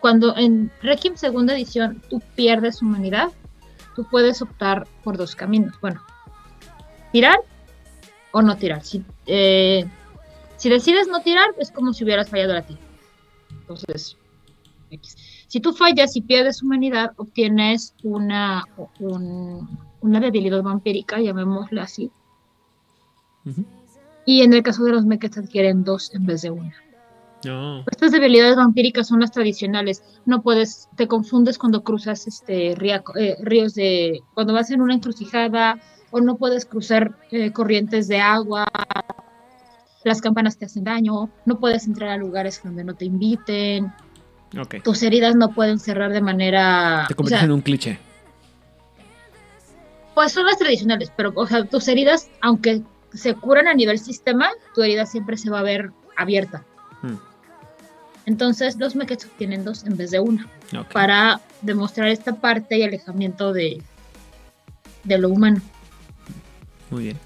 cuando 0.00 0.36
en 0.36 0.70
Requiem 0.80 1.16
segunda 1.16 1.54
edición 1.54 2.00
tú 2.08 2.22
pierdes 2.36 2.80
humanidad, 2.82 3.28
tú 3.96 4.06
puedes 4.10 4.40
optar 4.42 4.86
por 5.02 5.16
dos 5.16 5.34
caminos. 5.34 5.74
Bueno, 5.80 6.00
tirar 7.12 7.38
o 8.32 8.40
no 8.42 8.56
tirar. 8.56 8.82
Si, 8.84 9.02
eh, 9.26 9.84
si 10.56 10.68
decides 10.70 11.06
no 11.08 11.20
tirar, 11.20 11.48
es 11.58 11.70
como 11.70 11.92
si 11.92 12.04
hubieras 12.04 12.30
fallado 12.30 12.54
la 12.54 12.62
tira. 12.62 12.80
Entonces, 13.66 14.18
si 15.48 15.60
tú 15.60 15.72
fallas 15.72 16.14
y 16.16 16.22
pierdes 16.22 16.62
humanidad, 16.62 17.10
obtienes 17.16 17.94
una, 18.02 18.64
un- 18.98 19.78
una 20.00 20.20
debilidad 20.20 20.62
vampírica, 20.62 21.20
llamémosla 21.20 21.82
así. 21.84 22.12
Y 24.26 24.42
en 24.42 24.52
el 24.54 24.62
caso 24.62 24.84
de 24.84 24.92
los 24.92 25.04
mechas 25.04 25.36
adquieren 25.38 25.84
dos 25.84 26.12
en 26.14 26.24
vez 26.26 26.42
de 26.42 26.50
una. 26.50 26.74
Estas 27.90 28.12
debilidades 28.12 28.56
vampíricas 28.56 29.08
son 29.08 29.20
las 29.20 29.30
tradicionales. 29.32 30.02
No 30.24 30.42
puedes, 30.42 30.88
te 30.96 31.06
confundes 31.08 31.58
cuando 31.58 31.82
cruzas 31.82 32.26
este 32.26 32.74
ría- 32.74 33.02
eh, 33.18 33.36
ríos 33.40 33.74
de, 33.74 34.24
cuando 34.32 34.52
vas 34.54 34.70
en 34.70 34.80
una 34.80 34.94
encrucijada 34.94 35.78
o 36.10 36.20
no 36.20 36.36
puedes 36.38 36.64
cruzar 36.64 37.14
eh, 37.30 37.52
corrientes 37.52 38.08
de 38.08 38.20
agua. 38.20 38.66
Las 40.04 40.20
campanas 40.20 40.56
te 40.58 40.66
hacen 40.66 40.84
daño, 40.84 41.30
no 41.46 41.58
puedes 41.58 41.86
entrar 41.86 42.10
a 42.10 42.16
lugares 42.16 42.60
donde 42.62 42.84
no 42.84 42.94
te 42.94 43.06
inviten, 43.06 43.92
tus 44.84 45.02
heridas 45.02 45.34
no 45.34 45.50
pueden 45.50 45.78
cerrar 45.80 46.12
de 46.12 46.20
manera, 46.20 47.04
Te 47.08 47.14
o 47.14 47.16
conviertes 47.16 47.40
sea, 47.40 47.44
en 47.46 47.52
un 47.52 47.60
cliché. 47.62 47.98
pues 50.14 50.32
son 50.32 50.46
las 50.46 50.58
tradicionales, 50.58 51.10
pero 51.16 51.32
o 51.34 51.46
sea, 51.46 51.64
tus 51.64 51.88
heridas, 51.88 52.28
aunque 52.40 52.82
se 53.12 53.34
curan 53.34 53.66
a 53.66 53.74
nivel 53.74 53.98
sistema, 53.98 54.50
tu 54.74 54.82
herida 54.82 55.06
siempre 55.06 55.36
se 55.36 55.50
va 55.50 55.60
a 55.60 55.62
ver 55.62 55.90
abierta. 56.16 56.64
Mm, 57.02 57.14
Entonces 58.26 58.76
los 58.78 58.94
mechas 58.94 59.26
tienen 59.38 59.64
dos 59.64 59.84
en 59.84 59.96
vez 59.96 60.10
de 60.10 60.20
una. 60.20 60.48
para 60.92 61.40
demostrar 61.62 62.08
esta 62.08 62.34
parte 62.34 62.76
y 62.78 62.82
alejamiento 62.82 63.52
de, 63.52 63.82
de 65.04 65.18
lo 65.18 65.30
humano. 65.30 65.60
Muy 66.90 67.04
bien. 67.04 67.18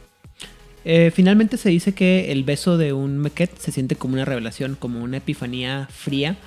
Eh, 0.90 1.10
finalmente 1.10 1.58
se 1.58 1.68
dice 1.68 1.92
que 1.92 2.32
el 2.32 2.44
beso 2.44 2.78
de 2.78 2.94
un 2.94 3.18
Meket 3.18 3.58
se 3.58 3.72
siente 3.72 3.94
como 3.94 4.14
una 4.14 4.24
revelación, 4.24 4.74
como 4.74 5.04
una 5.04 5.18
epifanía 5.18 5.86
fría 5.92 6.38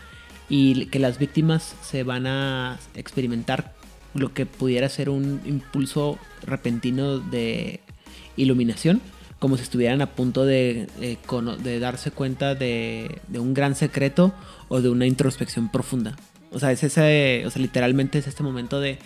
y 0.50 0.88
que 0.88 0.98
las 0.98 1.20
víctimas 1.20 1.76
se 1.84 2.02
van 2.02 2.26
a 2.26 2.80
experimentar 2.96 3.76
lo 4.16 4.34
que 4.34 4.48
pudiera 4.48 4.90
ser 4.90 5.12
un 5.12 5.42
impulso 5.46 6.18
repentino 6.42 7.20
de 7.20 7.82
iluminación 8.36 9.00
como 9.38 9.58
si 9.58 9.64
estuvieran 9.64 10.02
a 10.02 10.08
punto 10.08 10.44
de, 10.44 10.88
eh, 11.02 11.18
de 11.60 11.80
darse 11.80 12.10
cuenta 12.10 12.56
de, 12.56 13.22
de 13.28 13.38
un 13.38 13.54
gran 13.54 13.76
secreto 13.76 14.34
o 14.70 14.82
de 14.82 14.90
una 14.90 15.06
introspección 15.06 15.70
profunda. 15.70 16.16
O 16.52 16.60
sea, 16.60 16.72
es 16.72 16.84
ese, 16.84 17.44
o 17.46 17.52
sea, 17.52 17.62
literalmente 17.62 18.18
es 18.18 18.26
este 18.26 18.42
momento 18.42 18.80
de... 18.80 18.98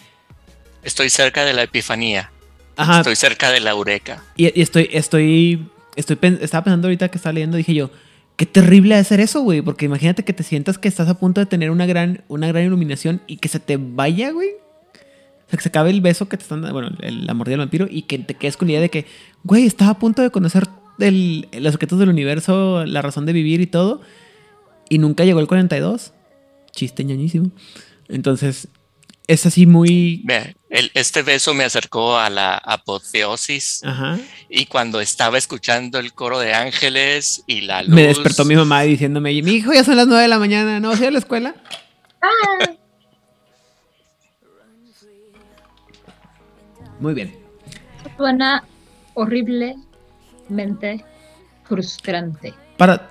Estoy 0.82 1.10
cerca 1.10 1.44
de 1.44 1.52
la 1.52 1.64
epifanía. 1.64 2.32
Ajá, 2.78 3.00
Estoy 3.00 3.16
cerca 3.16 3.52
de 3.52 3.60
la 3.60 3.72
eureka. 3.72 4.24
y, 4.36 4.46
y 4.58 4.62
estoy, 4.62 4.90
estoy, 4.92 5.68
estoy, 5.96 6.18
estaba 6.42 6.64
pensando 6.64 6.88
ahorita 6.88 7.10
que 7.10 7.18
estaba 7.18 7.34
leyendo, 7.34 7.58
dije 7.58 7.74
yo, 7.74 7.90
qué 8.36 8.46
terrible 8.46 8.96
hacer 8.96 9.20
eso, 9.22 9.42
güey, 9.42 9.62
porque 9.62 9.86
imagínate 9.86 10.24
que 10.26 10.34
te 10.34 10.44
sientas 10.44 10.78
que 10.78 10.88
estás 10.88 11.08
a 11.08 11.18
punto 11.20 11.40
de 11.40 11.46
tener 11.46 11.72
una 11.72 11.86
gran, 11.86 12.24
una 12.28 12.48
gran 12.48 12.66
iluminación 12.66 13.22
y 13.28 13.38
que 13.38 13.48
se 13.48 13.60
te 13.60 13.78
vaya, 13.78 14.32
güey. 14.32 14.50
O 14.50 15.50
sea, 15.50 15.58
que 15.58 15.64
se 15.64 15.70
acabe 15.70 15.92
el 15.92 16.02
beso 16.02 16.28
que 16.28 16.38
te 16.38 16.44
están 16.44 16.62
dando, 16.62 16.74
bueno, 16.74 16.98
el- 17.02 17.26
la 17.28 17.34
mordida 17.34 17.54
del 17.54 17.60
vampiro 17.60 17.88
y 17.90 18.02
que 18.04 18.18
te 18.20 18.34
quedes 18.34 18.58
con 18.58 18.68
la 18.68 18.74
idea 18.74 18.82
de 18.82 18.90
que, 18.90 19.06
güey, 19.44 19.66
estaba 19.66 19.92
a 19.92 20.00
punto 20.00 20.22
de 20.22 20.32
conocer 20.32 20.68
el- 21.00 21.48
los 21.54 21.72
secretos 21.74 22.00
del 22.00 22.10
universo, 22.10 22.84
la 22.86 23.02
razón 23.02 23.26
de 23.26 23.34
vivir 23.34 23.62
y 23.62 23.68
todo, 23.68 24.02
y 24.90 24.98
nunca 24.98 25.24
llegó 25.24 25.40
el 25.40 25.48
42. 25.48 26.14
Chiste 26.72 27.04
ñoñísimo. 27.06 27.52
Entonces, 28.10 28.68
es 29.28 29.46
así 29.46 29.66
muy... 29.66 30.24
el- 30.76 30.92
este 30.94 31.22
beso 31.24 31.54
me 31.54 31.64
acercó 31.64 32.18
a 32.18 32.30
la 32.30 32.58
apoteosis 32.58 33.82
Ajá. 33.84 34.18
y 34.50 34.66
cuando 34.66 35.00
estaba 35.02 35.38
escuchando 35.38 36.00
el 36.00 36.14
coro 36.14 36.40
de 36.40 36.54
ángeles 36.54 37.44
y 37.48 37.62
la 37.62 37.82
luz. 37.84 37.94
Me 37.94 38.08
despertó 38.08 38.46
mi 38.46 38.56
mamá 38.56 38.82
diciéndome, 38.84 39.42
mi 39.42 39.52
hijo, 39.54 39.74
ya 39.74 39.84
son 39.84 39.96
las 39.98 40.08
9 40.08 40.24
de 40.24 40.28
la 40.28 40.40
mañana, 40.40 40.80
¿no 40.80 40.90
vas 40.90 41.00
a 41.00 41.04
ir 41.04 41.08
a 41.10 41.12
la 41.12 41.20
escuela? 41.20 41.56
Muy 47.00 47.14
bien. 47.14 47.36
Suena 48.18 48.64
horriblemente 49.14 51.04
frustrante. 51.66 52.54
Para, 52.78 53.10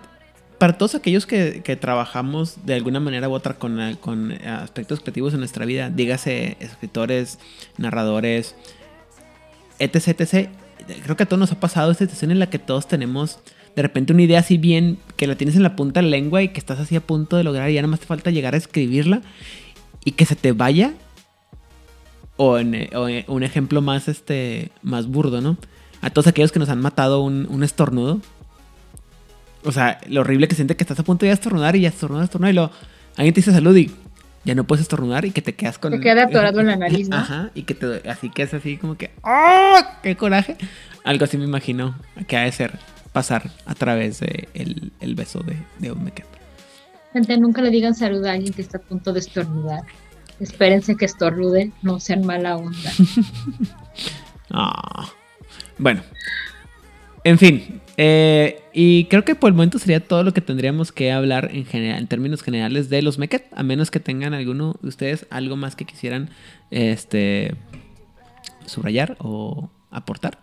para 0.64 0.78
todos 0.78 0.94
aquellos 0.94 1.26
que, 1.26 1.60
que 1.62 1.76
trabajamos 1.76 2.64
de 2.64 2.72
alguna 2.72 2.98
manera 2.98 3.28
u 3.28 3.34
otra 3.34 3.52
con, 3.52 3.78
eh, 3.78 3.98
con 4.00 4.32
aspectos 4.32 5.00
creativos 5.00 5.34
en 5.34 5.40
nuestra 5.40 5.66
vida, 5.66 5.90
dígase 5.90 6.56
escritores, 6.58 7.38
narradores, 7.76 8.54
etc, 9.78 10.18
etc, 10.20 10.48
creo 11.02 11.18
que 11.18 11.24
a 11.24 11.26
todos 11.26 11.38
nos 11.38 11.52
ha 11.52 11.60
pasado 11.60 11.90
esta 11.90 12.04
situación 12.04 12.30
en 12.30 12.38
la 12.38 12.48
que 12.48 12.58
todos 12.58 12.88
tenemos 12.88 13.40
de 13.76 13.82
repente 13.82 14.14
una 14.14 14.22
idea 14.22 14.38
así 14.38 14.56
bien 14.56 14.96
que 15.18 15.26
la 15.26 15.34
tienes 15.34 15.54
en 15.54 15.64
la 15.64 15.76
punta 15.76 16.00
de 16.00 16.04
la 16.04 16.16
lengua 16.16 16.42
y 16.42 16.48
que 16.48 16.60
estás 16.60 16.80
así 16.80 16.96
a 16.96 17.02
punto 17.02 17.36
de 17.36 17.44
lograr 17.44 17.68
y 17.68 17.74
ya 17.74 17.82
nada 17.82 17.90
más 17.90 18.00
te 18.00 18.06
falta 18.06 18.30
llegar 18.30 18.54
a 18.54 18.56
escribirla 18.56 19.20
y 20.02 20.12
que 20.12 20.24
se 20.24 20.34
te 20.34 20.52
vaya. 20.52 20.94
O, 22.38 22.58
eh, 22.58 23.24
un 23.28 23.42
ejemplo 23.42 23.82
más, 23.82 24.08
este, 24.08 24.70
más 24.80 25.08
burdo, 25.08 25.42
¿no? 25.42 25.58
A 26.00 26.08
todos 26.08 26.26
aquellos 26.26 26.52
que 26.52 26.58
nos 26.58 26.70
han 26.70 26.80
matado 26.80 27.20
un 27.20 27.62
estornudo. 27.62 28.22
O 29.64 29.72
sea, 29.72 29.98
lo 30.08 30.20
horrible 30.20 30.48
que 30.48 30.54
siente 30.54 30.76
que 30.76 30.84
estás 30.84 30.98
a 30.98 31.04
punto 31.04 31.26
de 31.26 31.32
estornudar 31.32 31.74
y 31.76 31.82
ya 31.82 31.88
estornudas, 31.88 32.24
estornudas 32.24 32.52
y 32.52 32.56
lo... 32.56 32.70
Alguien 33.16 33.32
te 33.34 33.40
dice 33.40 33.52
salud 33.52 33.76
y 33.76 33.90
ya 34.44 34.54
no 34.54 34.64
puedes 34.64 34.82
estornudar 34.82 35.24
y 35.24 35.30
que 35.30 35.42
te 35.42 35.54
quedas 35.54 35.78
con... 35.78 35.92
Te 35.92 36.00
queda 36.00 36.24
atorado 36.24 36.60
en 36.60 36.66
la 36.66 36.76
nariz, 36.76 37.08
¿no? 37.08 37.16
Ajá, 37.16 37.50
y 37.54 37.62
que 37.62 37.74
te... 37.74 38.08
Así 38.08 38.30
que 38.30 38.42
es 38.42 38.52
así 38.52 38.76
como 38.76 38.96
que... 38.96 39.10
¡Oh! 39.22 39.78
¡Qué 40.02 40.16
coraje! 40.16 40.56
Algo 41.04 41.24
así 41.24 41.38
me 41.38 41.44
imagino 41.44 41.94
que 42.26 42.36
ha 42.36 42.42
de 42.42 42.52
ser 42.52 42.78
pasar 43.12 43.50
a 43.64 43.74
través 43.74 44.20
de 44.20 44.48
el, 44.54 45.14
beso 45.14 45.40
de, 45.40 45.56
de 45.78 45.92
un 45.92 46.04
mequet. 46.04 46.26
Gente, 47.12 47.38
nunca 47.38 47.62
le 47.62 47.70
digan 47.70 47.94
salud 47.94 48.24
a 48.26 48.32
alguien 48.32 48.52
que 48.52 48.60
está 48.60 48.78
a 48.78 48.80
punto 48.80 49.12
de 49.12 49.20
estornudar. 49.20 49.82
Espérense 50.40 50.96
que 50.96 51.04
estornude, 51.04 51.70
no 51.82 52.00
sean 52.00 52.26
mala 52.26 52.56
onda. 52.56 52.92
Ah. 54.50 55.08
Bueno. 55.78 56.02
En 57.24 57.38
fin. 57.38 57.80
Eh, 57.96 58.62
y 58.72 59.04
creo 59.06 59.24
que 59.24 59.34
por 59.34 59.48
el 59.48 59.54
momento 59.54 59.78
sería 59.78 60.00
todo 60.00 60.22
lo 60.22 60.32
que 60.32 60.40
tendríamos 60.40 60.90
que 60.92 61.12
hablar 61.12 61.50
en 61.52 61.64
general, 61.64 62.00
en 62.00 62.08
términos 62.08 62.42
generales 62.42 62.90
de 62.90 63.02
los 63.02 63.18
Meket. 63.18 63.46
A 63.54 63.62
menos 63.62 63.90
que 63.90 64.00
tengan 64.00 64.34
alguno 64.34 64.76
de 64.82 64.88
ustedes 64.88 65.26
algo 65.30 65.56
más 65.56 65.76
que 65.76 65.84
quisieran 65.84 66.30
este 66.70 67.54
subrayar 68.66 69.16
o 69.20 69.70
aportar. 69.90 70.38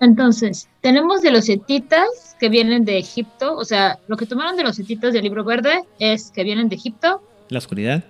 Entonces, 0.00 0.68
tenemos 0.80 1.22
de 1.22 1.30
los 1.30 1.48
hetitas 1.48 2.36
que 2.40 2.48
vienen 2.48 2.84
de 2.84 2.98
Egipto. 2.98 3.56
O 3.56 3.64
sea, 3.64 4.00
lo 4.08 4.16
que 4.16 4.26
tomaron 4.26 4.56
de 4.56 4.64
los 4.64 4.76
hetitas 4.78 5.12
del 5.12 5.22
libro 5.22 5.44
verde 5.44 5.82
es 6.00 6.32
que 6.32 6.42
vienen 6.42 6.68
de 6.68 6.74
Egipto, 6.74 7.22
La 7.50 7.58
oscuridad. 7.58 8.02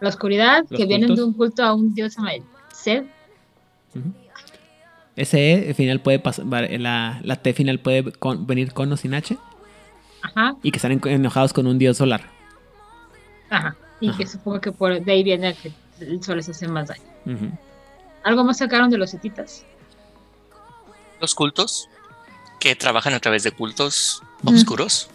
la 0.00 0.08
oscuridad, 0.08 0.64
que 0.68 0.86
vienen 0.86 1.16
de 1.16 1.24
un 1.24 1.32
culto 1.32 1.64
a 1.64 1.74
un 1.74 1.92
dios 1.94 2.14
llamado 2.16 2.44
Sed. 2.72 3.04
Ujú. 3.96 4.12
Ese 5.16 5.68
E 5.70 5.74
final 5.74 6.00
puede 6.00 6.18
pasar, 6.18 6.46
la, 6.46 7.20
la 7.22 7.36
T 7.36 7.52
final 7.52 7.78
puede 7.80 8.12
con- 8.12 8.46
venir 8.46 8.72
con 8.72 8.90
o 8.92 8.96
sin 8.96 9.12
H 9.14 9.36
Ajá, 10.22 10.54
y 10.62 10.70
que 10.70 10.78
están 10.78 10.92
en- 10.92 11.00
enojados 11.06 11.52
con 11.52 11.66
un 11.66 11.78
dios 11.78 11.96
solar. 11.98 12.22
ajá. 13.50 13.76
Y 14.00 14.08
Ajá. 14.08 14.18
que 14.18 14.26
supongo 14.26 14.60
que 14.60 14.72
por 14.72 15.00
de 15.04 15.12
ahí 15.12 15.22
viene 15.22 15.54
que 15.54 15.70
el 16.00 16.22
sol 16.24 16.36
les 16.38 16.48
hace 16.48 16.66
más 16.66 16.88
daño. 16.88 17.02
¿Algo 18.24 18.42
más 18.44 18.58
sacaron 18.58 18.90
de 18.90 18.98
los 18.98 19.12
hetitas? 19.14 19.64
Los 21.20 21.34
cultos 21.34 21.88
que 22.58 22.74
trabajan 22.74 23.14
a 23.14 23.20
través 23.20 23.42
de 23.44 23.52
cultos 23.52 24.22
Ujú. 24.42 24.54
oscuros. 24.56 25.08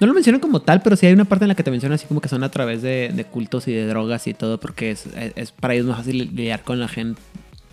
No 0.00 0.06
lo 0.08 0.14
mencionan 0.14 0.40
como 0.40 0.60
tal, 0.60 0.82
pero 0.82 0.96
sí 0.96 1.06
hay 1.06 1.12
una 1.12 1.24
parte 1.24 1.44
en 1.44 1.48
la 1.50 1.54
que 1.54 1.62
te 1.62 1.70
mencionan 1.70 1.94
así 1.94 2.06
como 2.06 2.20
que 2.20 2.28
son 2.28 2.42
a 2.42 2.50
través 2.50 2.82
de, 2.82 3.10
de 3.14 3.24
cultos 3.24 3.68
y 3.68 3.72
de 3.72 3.86
drogas 3.86 4.26
y 4.26 4.34
todo, 4.34 4.58
porque 4.58 4.90
es, 4.90 5.06
es- 5.06 5.32
es 5.36 5.52
para 5.52 5.74
ellos 5.74 5.86
más 5.86 5.98
fácil 5.98 6.18
lidiar 6.34 6.62
con 6.64 6.80
la 6.80 6.88
gente, 6.88 7.20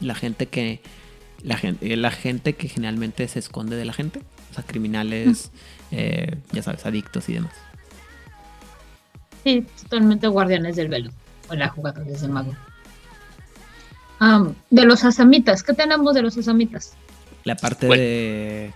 la 0.02 0.16
gente 0.16 0.47
que 0.47 0.82
la 1.41 1.58
gente, 1.58 1.95
la 1.95 2.12
gente 2.12 2.54
que 2.56 2.68
generalmente 2.68 3.28
se 3.28 3.39
esconde 3.39 3.76
de 3.78 3.86
la 3.86 3.93
gente, 3.93 4.22
o 4.52 4.54
sea, 4.54 4.64
criminales, 4.66 5.52
eh, 5.91 6.36
ya 6.52 6.62
sabes, 6.64 6.86
adictos 6.86 7.30
y 7.30 7.34
demás. 7.34 7.54
Sí, 9.43 9.66
totalmente 9.84 10.28
guardianes 10.28 10.76
del 10.76 10.89
velo. 10.89 11.12
O 11.50 11.56
la 11.56 11.70
jugada 11.70 12.02
desde 12.04 12.28
mago. 12.28 12.54
Am, 14.20 14.54
de 14.70 14.84
los 14.86 15.06
asamitas, 15.06 15.64
¿qué 15.64 15.74
tenemos 15.74 16.14
de 16.14 16.22
los 16.22 16.38
asamitas? 16.38 16.93
La 17.45 17.56
parte 17.56 17.88
Bueno. 17.88 18.04
de 18.04 18.74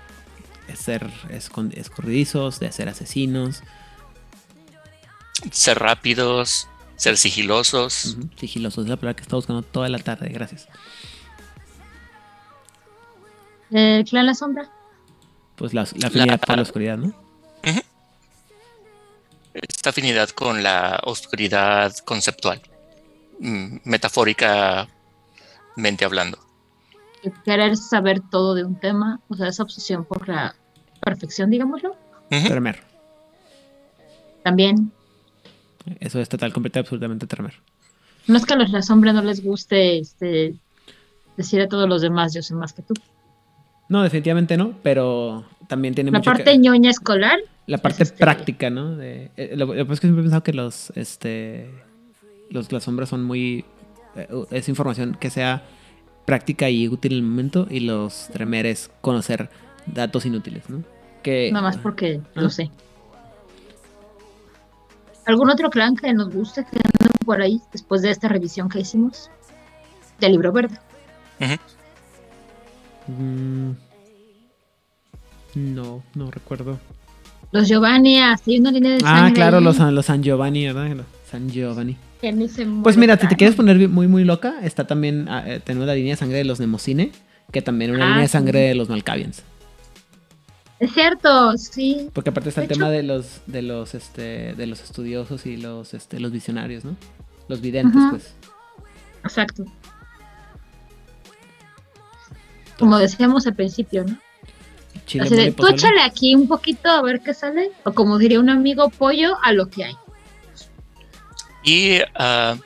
ser 0.76 1.12
escurridizos, 1.30 2.60
de 2.60 2.72
ser 2.72 2.88
asesinos, 2.90 3.62
Ser 5.52 5.78
rápidos, 5.80 6.70
ser 6.96 7.18
sigilosos. 7.18 8.16
ujú, 8.18 8.30
sigilosos, 8.38 8.86
es 8.86 8.90
la 8.90 8.96
palabra 8.96 9.16
que 9.18 9.24
estaba 9.24 9.40
buscando 9.40 9.62
toda 9.62 9.90
la 9.90 10.00
tarde, 10.00 10.30
gracias. 10.30 10.68
El 13.74 14.06
clan 14.06 14.26
La 14.28 14.36
Sombra. 14.36 14.70
Pues 15.56 15.74
la, 15.74 15.86
la 15.96 16.08
afinidad 16.08 16.28
La- 16.34 16.38
por 16.38 16.56
la 16.56 16.62
oscuridad, 16.62 16.98
¿no? 16.98 17.14
Esta 19.54 19.92
afinidad 19.92 20.30
con 20.30 20.64
la 20.64 21.00
oscuridad 21.06 21.96
conceptual. 22.06 22.62
mm, 23.40 23.78
Metafóricamente 23.84 24.88
hablando. 26.06 26.40
el 27.24 27.32
querer 27.44 27.78
saber 27.78 28.20
todo 28.32 28.54
de 28.56 28.64
un 28.66 28.76
tema, 28.80 29.20
o 29.30 29.36
sea, 29.36 29.48
esa 29.48 29.64
obsesión 29.64 30.04
por 30.06 30.28
la 30.28 30.56
perfección, 31.02 31.50
digámoslo. 31.52 31.96
Tremer. 32.30 32.82
También, 34.44 34.92
Eso 36.00 36.20
es 36.20 36.28
total, 36.30 36.52
completo 36.52 36.80
y 36.80 36.82
absolutamente 36.82 37.28
tremer. 37.28 37.54
no 38.28 38.38
es 38.38 38.46
que 38.46 38.54
a 38.54 38.58
los 38.58 38.72
La 38.72 38.82
Sombra 38.82 39.14
no 39.14 39.22
les 39.22 39.42
guste 39.44 40.00
este, 40.00 40.56
decir 41.38 41.62
a 41.62 41.68
todos 41.70 41.88
los 41.88 42.02
demás, 42.02 42.34
yo 42.34 42.42
sé 42.42 42.56
más 42.56 42.74
que 42.74 42.82
tú. 42.82 42.94
No, 43.90 44.02
definitivamente 44.04 44.58
no, 44.58 44.74
pero 44.82 45.46
también 45.68 45.94
tiene 45.94 46.12
La 46.12 46.20
mucho 46.20 46.32
parte 46.32 46.46
que... 46.46 46.58
ñoña 46.58 46.90
escolar, 46.90 47.40
La 47.68 47.78
parte 47.78 48.04
es 48.04 48.10
este- 48.12 48.20
práctica, 48.24 48.70
¿no? 48.70 48.96
De, 48.96 49.32
eh, 49.38 49.54
lo, 49.56 49.66
lo 49.68 49.74
que 49.74 49.84
pasa 49.86 49.94
es 49.94 50.00
que 50.00 50.08
siempre 50.08 50.22
he 50.22 50.24
pensado 50.26 50.44
que 50.44 50.54
los, 50.54 50.92
este, 50.96 51.70
los, 52.50 52.72
las 52.72 52.84
sombras 52.84 53.10
son 53.10 53.24
muy... 53.24 53.66
eh, 54.16 54.28
es 54.52 54.70
información 54.70 55.16
que 55.20 55.30
sea 55.30 55.64
práctica 56.26 56.70
y 56.70 56.88
útil 56.88 57.12
en 57.14 57.18
el 57.20 57.24
momento 57.24 57.68
y 57.70 57.82
los 57.82 58.30
tremeres 58.32 58.90
conocer 59.02 59.50
datos 59.86 60.26
inútiles, 60.26 60.70
¿no? 60.70 60.84
Que, 61.22 61.52
nada 61.52 61.64
más 61.64 61.78
porque 61.78 62.22
Ah. 62.36 62.42
lo 62.42 62.50
sé. 62.50 62.72
¿Algún 65.26 65.50
otro 65.50 65.70
clan 65.70 65.96
que 65.96 66.14
nos 66.14 66.34
guste 66.34 66.66
que 66.70 66.80
por 67.26 67.42
ahí 67.42 67.62
después 67.72 68.02
de 68.02 68.10
esta 68.12 68.28
revisión 68.28 68.68
que 68.70 68.80
hicimos? 68.80 69.30
Del 70.20 70.34
libro 70.34 70.52
verde. 70.52 70.78
Mm, 73.08 73.72
no, 75.56 76.04
no 76.16 76.32
recuerdo. 76.32 76.80
Los 77.52 77.68
Giovanni, 77.68 78.18
hay 78.20 78.60
una 78.60 78.72
línea 78.72 78.92
de 78.94 78.98
Ah, 79.04 79.20
sangre 79.20 79.34
claro, 79.34 79.58
ahí 79.58 79.64
los, 79.64 79.78
los 79.78 80.06
San 80.06 80.24
Giovanni, 80.24 80.66
¿verdad? 80.66 81.06
San 81.30 81.50
Giovanni. 81.50 81.98
Pues 82.84 82.96
mira, 82.98 83.18
si 83.18 83.28
te 83.28 83.36
quieres 83.36 83.56
poner 83.56 83.90
muy, 83.90 84.08
muy 84.08 84.24
loca, 84.24 84.56
está 84.64 84.88
también, 84.88 85.28
ah, 85.30 85.44
eh, 85.46 85.60
tenemos 85.64 85.86
la 85.88 85.94
línea 85.94 86.14
de 86.14 86.18
sangre 86.18 86.38
de 86.38 86.46
los 86.46 86.60
Nemocine, 86.60 87.12
que 87.52 87.62
también 87.62 87.92
una 87.92 88.06
Ah, 88.06 88.08
línea 88.08 88.22
de 88.22 88.28
sí. 88.28 88.32
sangre 88.32 88.60
de 88.62 88.76
los 88.76 88.88
Malkavians. 88.90 89.44
Es 90.80 90.94
cierto, 90.94 91.56
sí. 91.58 92.10
Porque 92.14 92.30
aparte 92.32 92.50
está 92.50 92.62
De 92.62 92.68
el 92.68 92.74
tema 92.74 92.90
de 92.90 93.04
los, 93.04 93.42
de 93.46 93.62
los, 93.62 93.94
este, 93.94 94.54
de 94.54 94.68
los 94.68 94.82
estudiosos 94.84 95.46
y 95.46 95.58
los, 95.58 95.94
este, 95.94 96.20
los 96.20 96.32
visionarios, 96.32 96.84
¿no? 96.86 96.96
Los 97.50 97.62
videntes, 97.62 97.98
Ajá. 97.98 98.10
pues. 98.12 98.34
Exacto. 99.24 99.66
Como 102.84 102.98
decíamos 102.98 103.48
al 103.48 103.56
principio, 103.56 104.04
¿no? 104.04 104.18
chile 105.06 105.52
tú 105.52 105.68
échale 105.68 106.02
aquí 106.02 106.36
un 106.36 106.48
poquito 106.48 106.90
a 106.90 107.02
ver 107.02 107.22
qué 107.22 107.34
sale. 107.34 107.72
O 107.84 107.94
como 107.94 108.18
diría 108.18 108.40
un 108.40 108.50
amigo, 108.50 108.90
pollo 108.90 109.38
a 109.42 109.52
lo 109.54 109.70
que 109.70 109.86
hay. 109.86 109.96
Y 111.64 112.00
ah, 112.16 112.58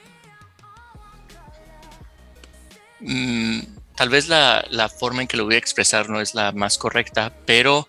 mm, 2.99 3.59
tal 3.95 4.09
vez 4.09 4.27
la, 4.27 4.65
la 4.69 4.89
forma 4.89 5.21
en 5.21 5.27
que 5.27 5.37
lo 5.37 5.45
voy 5.45 5.55
a 5.55 5.59
expresar 5.59 6.09
no 6.09 6.19
es 6.19 6.33
la 6.33 6.51
más 6.51 6.77
correcta, 6.77 7.31
pero 7.45 7.87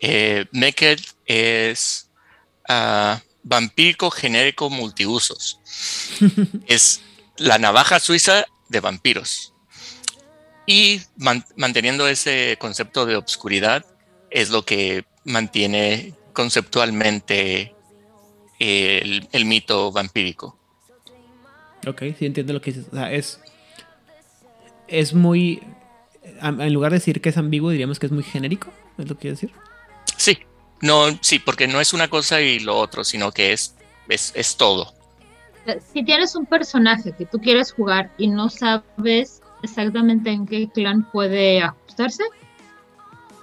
eh, 0.00 0.46
Naked 0.52 0.98
es 1.26 2.10
ah, 2.68 3.20
vampírico 3.42 4.10
genérico 4.10 4.70
multiusos. 4.70 5.60
es 6.66 7.00
la 7.36 7.58
navaja 7.58 8.00
suiza 8.00 8.44
de 8.68 8.80
vampiros. 8.80 9.54
Y 10.66 11.00
man- 11.16 11.44
manteniendo 11.56 12.06
ese 12.06 12.56
concepto 12.60 13.06
de 13.06 13.16
obscuridad 13.16 13.84
es 14.30 14.50
lo 14.50 14.64
que 14.64 15.04
mantiene 15.24 16.14
conceptualmente 16.32 17.74
el, 18.58 19.28
el 19.32 19.44
mito 19.44 19.90
vampírico. 19.90 20.56
Ok, 21.86 22.02
sí 22.18 22.26
entiendo 22.26 22.52
lo 22.52 22.60
que 22.60 22.72
dices. 22.72 22.86
O 22.92 22.94
sea, 22.96 23.10
es. 23.12 23.40
Es 24.86 25.14
muy. 25.14 25.62
En 26.42 26.72
lugar 26.72 26.92
de 26.92 26.98
decir 26.98 27.20
que 27.20 27.30
es 27.30 27.36
ambiguo, 27.36 27.70
diríamos 27.70 27.98
que 27.98 28.06
es 28.06 28.12
muy 28.12 28.22
genérico. 28.22 28.70
¿Es 28.98 29.08
lo 29.08 29.14
que 29.14 29.22
quiero 29.22 29.34
decir? 29.36 29.52
Sí, 30.16 30.38
no, 30.82 31.06
sí, 31.22 31.38
porque 31.38 31.66
no 31.66 31.80
es 31.80 31.92
una 31.92 32.08
cosa 32.08 32.40
y 32.40 32.60
lo 32.60 32.76
otro, 32.76 33.04
sino 33.04 33.32
que 33.32 33.52
es, 33.52 33.74
es, 34.08 34.32
es 34.34 34.56
todo. 34.56 34.94
Si 35.92 36.04
tienes 36.04 36.34
un 36.34 36.46
personaje 36.46 37.12
que 37.16 37.26
tú 37.26 37.38
quieres 37.38 37.72
jugar 37.72 38.10
y 38.18 38.28
no 38.28 38.48
sabes 38.50 39.39
exactamente 39.62 40.30
en 40.30 40.46
qué 40.46 40.68
clan 40.68 41.08
puede 41.10 41.62
ajustarse, 41.62 42.24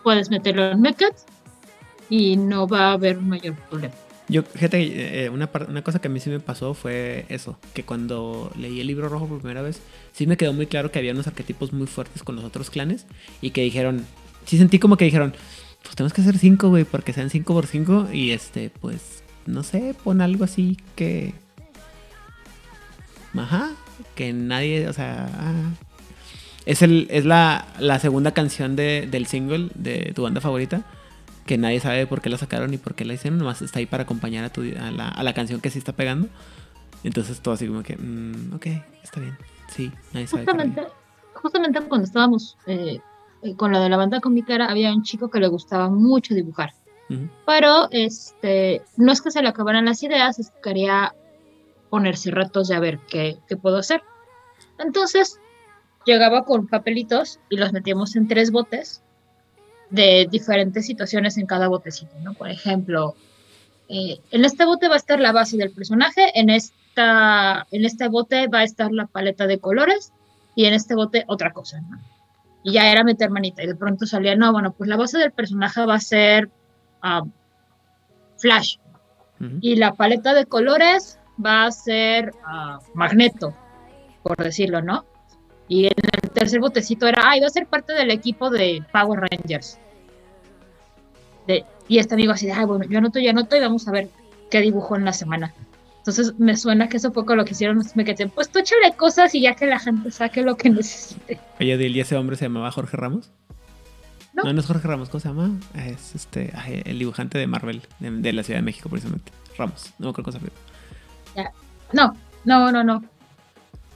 puedes 0.04 0.30
meterlo 0.30 0.72
en 0.72 0.82
Mechat 0.82 1.16
y 2.10 2.38
no 2.38 2.68
va 2.68 2.90
a 2.90 2.94
haber 2.94 3.20
mayor 3.20 3.56
problema. 3.70 3.94
Yo, 4.30 4.44
fíjate, 4.44 5.24
eh, 5.24 5.30
una, 5.30 5.50
una 5.70 5.82
cosa 5.82 6.00
que 6.00 6.10
a 6.10 6.12
mí 6.12 6.20
sí 6.20 6.30
me 6.30 6.42
pasó 6.42 6.74
fue 6.74 7.26
eso, 7.30 7.58
que 7.74 7.84
cuando 7.84 8.52
leí 8.58 8.82
el 8.82 8.88
libro 8.88 9.08
rojo 9.08 9.26
por 9.26 9.40
primera 9.40 9.62
vez, 9.62 9.82
sí 10.12 10.28
me 10.28 10.36
quedó 10.36 10.52
muy 10.52 10.68
claro 10.68 10.92
que 10.92 11.00
había 11.00 11.14
unos 11.14 11.28
arquetipos 11.28 11.72
muy 11.72 11.88
fuertes 11.88 12.24
con 12.24 12.36
los 12.36 12.44
otros 12.44 12.70
clanes 12.70 13.06
y 13.42 13.52
que 13.52 13.62
dijeron, 13.62 14.06
sí 14.46 14.58
sentí 14.58 14.80
como 14.80 14.98
que 14.98 15.06
dijeron, 15.06 15.34
pues 15.82 15.96
tenemos 15.96 16.12
que 16.12 16.22
hacer 16.22 16.38
5, 16.38 16.68
güey, 16.68 16.84
porque 16.84 17.14
sean 17.14 17.30
5 17.30 17.54
por 17.54 17.68
5 17.68 18.10
y 18.12 18.32
este, 18.32 18.70
pues, 18.70 19.24
no 19.46 19.64
sé, 19.64 19.96
pon 20.04 20.20
algo 20.20 20.44
así 20.44 20.78
que... 20.96 21.34
Ajá, 23.34 23.72
que 24.16 24.34
nadie, 24.34 24.90
o 24.90 24.94
sea... 24.94 25.30
ah. 25.40 25.87
Es, 26.68 26.82
el, 26.82 27.08
es 27.10 27.26
la, 27.26 27.66
la 27.80 27.98
segunda 28.00 28.32
canción 28.32 28.76
de- 28.76 29.08
del 29.10 29.26
single 29.26 29.70
de 29.76 30.12
tu 30.16 30.24
banda 30.24 30.42
favorita 30.42 30.84
que 31.46 31.58
nadie 31.58 31.80
sabe 31.80 32.06
por 32.08 32.22
qué 32.22 32.30
la 32.30 32.38
sacaron 32.38 32.74
y 32.74 32.78
por 32.78 32.94
qué 32.94 33.06
la 33.06 33.14
hicieron, 33.14 33.40
nomás 33.40 33.62
está 33.62 33.80
ahí 33.80 33.86
para 33.86 34.04
acompañar 34.04 34.44
a, 34.44 34.50
tu, 34.50 34.62
a, 34.62 34.92
la, 34.92 35.08
a 35.08 35.24
la 35.24 35.34
canción 35.34 35.62
que 35.62 35.70
sí 35.70 35.80
está 35.80 35.94
pegando. 35.94 36.28
Entonces 37.06 37.40
todo 37.40 37.54
así 37.54 37.68
como 37.68 37.84
que, 37.84 37.96
mm, 37.96 38.54
ok, 38.56 38.66
está 39.02 39.22
bien. 39.22 39.38
Sí, 39.74 39.92
nadie 40.14 40.28
sabe. 40.28 40.44
Justamente, 40.46 40.84
justamente 41.36 41.82
cuando 41.88 42.06
estábamos 42.06 42.58
eh, 42.66 43.00
eh, 43.44 43.56
con 43.56 43.72
lo 43.72 43.80
de 43.80 43.88
la 43.88 43.96
banda 43.96 44.20
cómica, 44.20 44.56
había 44.66 44.92
un 44.94 45.04
chico 45.04 45.30
que 45.30 45.40
le 45.40 45.48
gustaba 45.48 45.90
mucho 45.90 46.36
dibujar. 46.36 46.74
Ujú. 47.10 47.30
Pero 47.46 47.88
este, 47.92 48.82
no 48.98 49.14
es 49.14 49.22
que 49.22 49.32
se 49.32 49.42
le 49.42 49.48
acabaran 49.48 49.86
las 49.86 50.04
ideas, 50.04 50.40
es 50.40 50.50
que 50.50 50.60
quería 50.62 51.14
ponerse 51.90 52.30
retos 52.32 52.68
de 52.68 52.76
a 52.76 52.82
ver 52.82 53.00
qué, 53.08 53.38
qué 53.48 53.56
puedo 53.56 53.78
hacer. 53.78 54.02
Entonces 54.80 55.40
llegaba 56.08 56.46
con 56.46 56.68
papelitos 56.68 57.40
y 57.50 57.58
los 57.58 57.74
metíamos 57.74 58.16
en 58.16 58.28
tres 58.28 58.50
botes 58.50 59.04
de 59.90 60.28
diferentes 60.32 60.86
situaciones 60.86 61.38
en 61.38 61.46
cada 61.46 61.68
botecito, 61.68 62.14
¿no? 62.24 62.34
Por 62.34 62.50
ejemplo, 62.50 63.16
eh, 63.90 64.20
en 64.32 64.46
este 64.46 64.66
bote 64.66 64.88
va 64.88 64.96
a 64.96 64.98
estar 64.98 65.20
la 65.20 65.34
base 65.34 65.58
del 65.58 65.72
personaje, 65.72 66.40
en, 66.40 66.50
esta, 66.50 67.68
en 67.72 67.86
este 67.86 68.08
bote 68.08 68.48
va 68.48 68.60
a 68.60 68.64
estar 68.64 68.92
la 68.92 69.06
paleta 69.06 69.48
de 69.48 69.60
colores 69.60 70.14
y 70.56 70.66
en 70.66 70.74
este 70.74 70.96
bote 70.96 71.26
otra 71.28 71.52
cosa, 71.52 71.82
¿no? 71.82 72.00
Y 72.64 72.74
ya 72.74 72.92
era 72.92 73.04
meter 73.04 73.30
manita 73.30 73.64
y 73.64 73.68
de 73.68 73.76
pronto 73.76 74.06
salía, 74.06 74.36
no, 74.36 74.52
bueno, 74.52 74.72
pues 74.72 74.90
la 74.90 74.98
base 74.98 75.18
del 75.18 75.32
personaje 75.32 75.86
va 75.86 75.96
a 75.96 76.00
ser 76.00 76.50
ah, 77.02 77.24
Flash 78.38 78.78
Ujú. 79.40 79.60
y 79.62 79.76
la 79.76 79.94
paleta 79.94 80.34
de 80.34 80.46
colores 80.46 81.20
va 81.44 81.66
a 81.66 81.72
ser 81.72 82.32
ah, 82.46 82.80
Magneto, 82.94 83.54
por 84.24 84.38
decirlo, 84.38 84.82
¿no? 84.82 85.06
Y 85.68 85.86
en 85.88 85.94
el 86.24 86.30
tercer 86.32 86.60
botecito 86.60 87.08
era, 87.08 87.22
ah, 87.30 87.38
y 87.38 87.42
va 87.42 87.48
a 87.48 87.50
ser 87.50 87.68
parte 87.68 87.94
del 87.94 88.12
equipo 88.12 88.50
de 88.50 88.84
Power 88.94 89.20
Rangers. 89.30 89.78
De- 91.48 91.66
y 91.88 91.98
este 92.00 92.14
amigo 92.16 92.32
así 92.34 92.46
de, 92.46 92.54
ah, 92.54 92.66
bueno, 92.66 92.86
yo 92.90 92.98
anoto, 92.98 93.20
yo 93.20 93.30
anoto 93.30 93.56
y 93.56 93.60
vamos 93.60 93.88
a 93.88 93.92
ver 93.92 94.10
qué 94.52 94.62
dibujó 94.62 94.96
en 94.96 95.06
la 95.06 95.14
semana. 95.14 95.54
Entonces 96.00 96.34
me 96.40 96.56
suena 96.56 96.88
que 96.88 96.98
eso 96.98 97.12
fue 97.12 97.26
con 97.26 97.38
lo 97.38 97.44
que 97.44 97.52
hicieron 97.52 97.78
los 97.78 97.96
Mequeten. 97.98 98.30
Pues 98.30 98.50
tú 98.50 98.60
échale 98.60 98.94
cosas 98.96 99.36
y 99.36 99.42
ya 99.42 99.56
que 99.56 99.66
la 99.66 99.78
gente 99.80 100.10
saque 100.12 100.42
lo 100.42 100.56
que 100.56 100.70
necesite. 100.70 101.40
Oye, 101.60 101.78
Dil, 101.78 101.96
¿y 101.96 102.00
ese 102.00 102.16
hombre 102.16 102.38
se 102.38 102.46
llamaba 102.46 102.72
Jorge 102.72 102.96
Ramos? 102.96 103.30
No. 104.34 104.44
no, 104.44 104.54
no 104.54 104.60
es 104.62 104.66
Jorge 104.68 104.88
Ramos, 104.88 105.10
¿cómo 105.10 105.20
se 105.20 105.28
llama? 105.28 105.52
Es 105.76 106.16
este, 106.16 106.54
ay, 106.56 106.82
el 106.86 107.00
dibujante 107.00 107.38
de 107.38 107.48
Marvel, 107.48 107.82
de, 108.00 108.12
de 108.12 108.34
la 108.34 108.44
Ciudad 108.44 108.60
de 108.60 108.64
México, 108.64 108.88
precisamente. 108.88 109.32
Ramos, 109.58 109.94
no 110.00 110.06
me 110.06 110.10
acuerdo 110.12 110.32
cómo 110.32 110.46
se. 111.36 111.44
No, 111.92 112.14
no, 112.46 112.72
no, 112.72 112.84
no. 112.84 113.04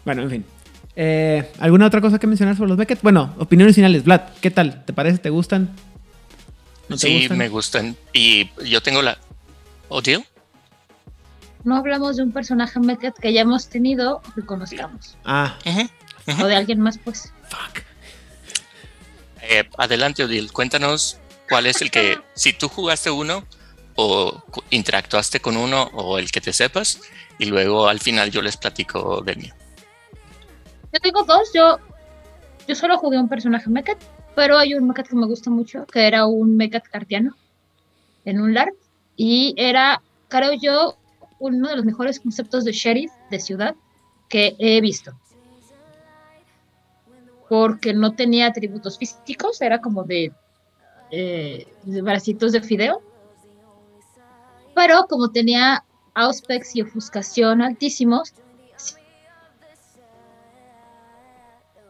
Bueno, 0.03 0.23
en 0.23 0.29
fin. 0.29 0.45
Eh, 0.95 1.49
¿Alguna 1.59 1.87
otra 1.87 2.01
cosa 2.01 2.19
que 2.19 2.27
mencionar 2.27 2.55
sobre 2.55 2.69
los 2.69 2.77
Beckett? 2.77 3.01
Bueno, 3.01 3.33
opiniones 3.37 3.75
finales. 3.75 4.03
Vlad, 4.03 4.21
¿qué 4.41 4.51
tal? 4.51 4.83
¿Te 4.85 4.93
parece? 4.93 5.17
¿Te 5.19 5.29
gustan? 5.29 5.69
¿No 6.89 6.97
te 6.97 7.07
sí, 7.07 7.19
gustan? 7.19 7.37
me 7.37 7.49
gustan. 7.49 7.95
Y 8.13 8.49
yo 8.65 8.81
tengo 8.81 9.01
la... 9.01 9.17
¿Odile? 9.87 10.25
No 11.63 11.75
hablamos 11.75 12.17
de 12.17 12.23
un 12.23 12.31
personaje 12.31 12.79
Mequet 12.79 13.13
que 13.15 13.33
ya 13.33 13.41
hemos 13.41 13.67
tenido 13.67 14.17
o 14.17 14.33
que 14.33 14.41
conozcamos. 14.41 15.17
Ah. 15.25 15.57
O 16.41 16.45
de 16.45 16.55
alguien 16.55 16.79
más, 16.79 16.97
pues. 16.97 17.33
fuck. 17.49 17.83
Eh, 19.43 19.67
adelante, 19.77 20.23
Odile, 20.23 20.49
cuéntanos 20.49 21.17
cuál 21.49 21.65
es 21.65 21.81
el 21.81 21.91
que, 21.91 22.19
si 22.35 22.53
tú 22.53 22.69
jugaste 22.69 23.09
uno 23.11 23.43
o 23.95 24.43
interactuaste 24.69 25.39
con 25.39 25.57
uno 25.57 25.83
o 25.93 26.17
el 26.17 26.31
que 26.31 26.41
te 26.41 26.53
sepas, 26.53 26.99
y 27.37 27.45
luego 27.45 27.87
al 27.87 27.99
final 27.99 28.31
yo 28.31 28.41
les 28.41 28.55
platico 28.55 29.21
del 29.21 29.37
mío. 29.37 29.53
Yo 30.93 30.99
tengo 30.99 31.23
dos, 31.23 31.51
yo, 31.53 31.77
yo 32.67 32.75
solo 32.75 32.97
jugué 32.97 33.17
un 33.19 33.29
personaje 33.29 33.69
Mecat, 33.69 33.97
pero 34.35 34.57
hay 34.57 34.73
un 34.73 34.87
Mecat 34.87 35.07
que 35.07 35.15
me 35.15 35.25
gusta 35.25 35.49
mucho, 35.49 35.85
que 35.85 36.07
era 36.07 36.25
un 36.25 36.57
Mecat 36.57 36.85
cartiano 36.87 37.35
en 38.25 38.41
un 38.41 38.53
LARP, 38.53 38.75
y 39.15 39.53
era, 39.57 40.01
creo 40.27 40.53
yo, 40.53 40.97
uno 41.39 41.69
de 41.69 41.75
los 41.75 41.85
mejores 41.85 42.19
conceptos 42.19 42.65
de 42.65 42.71
sheriff 42.71 43.11
de 43.29 43.39
ciudad 43.39 43.75
que 44.29 44.55
he 44.59 44.79
visto. 44.81 45.13
Porque 47.49 47.93
no 47.93 48.13
tenía 48.13 48.47
atributos 48.47 48.97
físicos, 48.97 49.61
era 49.61 49.81
como 49.81 50.03
de, 50.03 50.31
eh, 51.09 51.67
de 51.83 52.01
bracitos 52.01 52.51
de 52.51 52.61
fideo. 52.61 53.01
Pero 54.73 55.05
como 55.09 55.31
tenía 55.31 55.83
auspex 56.13 56.75
y 56.75 56.81
ofuscación 56.81 57.61
altísimos, 57.61 58.33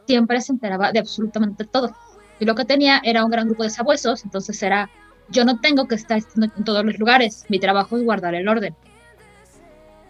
siempre 0.06 0.40
se 0.40 0.52
enteraba 0.52 0.92
de 0.92 0.98
absolutamente 0.98 1.64
todo. 1.64 1.94
Y 2.40 2.44
lo 2.44 2.54
que 2.54 2.64
tenía 2.64 3.00
era 3.04 3.24
un 3.24 3.30
gran 3.30 3.46
grupo 3.46 3.62
de 3.62 3.70
sabuesos, 3.70 4.24
entonces 4.24 4.62
era, 4.62 4.90
yo 5.28 5.44
no 5.44 5.60
tengo 5.60 5.86
que 5.86 5.94
estar 5.94 6.20
en 6.36 6.64
todos 6.64 6.84
los 6.84 6.98
lugares, 6.98 7.44
mi 7.48 7.58
trabajo 7.58 7.96
es 7.96 8.04
guardar 8.04 8.34
el 8.34 8.48
orden. 8.48 8.74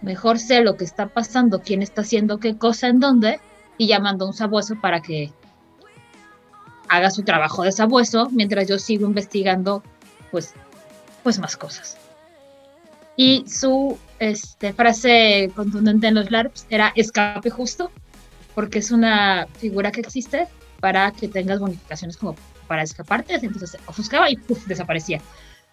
Mejor 0.01 0.39
sé 0.39 0.63
lo 0.63 0.77
que 0.77 0.85
está 0.85 1.07
pasando, 1.07 1.61
quién 1.61 1.83
está 1.83 2.01
haciendo 2.01 2.39
qué 2.39 2.57
cosa 2.57 2.89
en 2.89 3.01
dónde, 3.01 3.41
y 3.79 3.87
llamando 3.87 4.25
a 4.25 4.29
un 4.29 4.35
sabueso 4.35 4.81
para 4.81 5.01
que 5.01 5.33
haga 6.89 7.11
su 7.11 7.23
trabajo 7.23 7.63
de 7.63 7.73
sabueso, 7.73 8.29
mientras 8.31 8.69
yo 8.69 8.79
sigo 8.79 9.07
investigando, 9.07 9.83
pues, 10.31 10.55
pues 11.23 11.39
más 11.39 11.57
cosas. 11.57 11.97
Y 13.17 13.45
su 13.47 13.99
este, 14.19 14.73
frase 14.73 15.51
contundente 15.55 16.07
en 16.07 16.15
los 16.15 16.31
LARPs 16.31 16.67
era 16.71 16.93
escape 16.97 17.51
justo, 17.51 17.91
porque 18.55 18.79
es 18.79 18.91
una 18.91 19.47
figura 19.59 19.93
que 19.93 20.01
existe 20.01 20.49
para 20.81 21.13
que 21.13 21.29
tengas 21.29 21.61
bonificaciones 21.61 22.17
como 22.17 22.37
para 22.67 22.83
escaparte, 22.83 23.35
entonces 23.35 23.79
ofuscaba 23.87 24.31
y 24.31 24.37
puf, 24.37 24.67
desaparecía, 24.67 25.21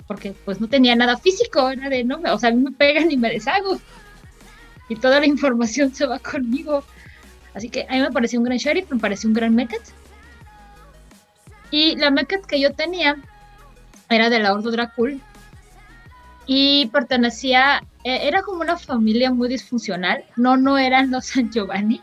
porque 0.08 0.34
pues 0.46 0.60
no 0.60 0.68
tenía 0.68 0.96
nada 0.96 1.18
físico, 1.18 1.70
era 1.70 1.90
de 1.90 2.04
no, 2.04 2.20
o 2.32 2.40
sea, 2.40 2.50
a 2.50 2.54
mí 2.54 2.62
me 2.62 2.72
pegan 2.72 3.12
y 3.12 3.18
me 3.18 3.30
deshago, 3.30 3.80
y 4.88 4.96
toda 4.96 5.20
la 5.20 5.26
información 5.26 5.94
se 5.94 6.06
va 6.06 6.20
conmigo, 6.20 6.84
así 7.54 7.70
que 7.70 7.86
a 7.90 7.94
mí 7.94 8.02
me 8.02 8.12
pareció 8.12 8.40
un 8.40 8.46
gran 8.46 8.58
sheriff, 8.58 8.92
me 8.92 9.00
pareció 9.00 9.28
un 9.28 9.34
gran 9.34 9.56
Mecat, 9.56 9.82
y 11.72 11.96
la 11.96 12.12
Mecat 12.12 12.46
que 12.46 12.60
yo 12.60 12.74
tenía 12.74 13.18
era 14.10 14.30
de 14.30 14.40
la 14.40 14.54
Ordo 14.54 14.72
Dracul, 14.72 15.22
y 16.46 16.88
pertenecía, 16.88 17.84
eh, 18.04 18.22
era 18.24 18.42
como 18.42 18.62
una 18.62 18.78
familia 18.78 19.32
muy 19.32 19.50
disfuncional, 19.50 20.24
no, 20.36 20.58
no 20.58 20.80
eran 20.80 21.12
los 21.12 21.28
San 21.28 21.52
Giovanni, 21.52 22.02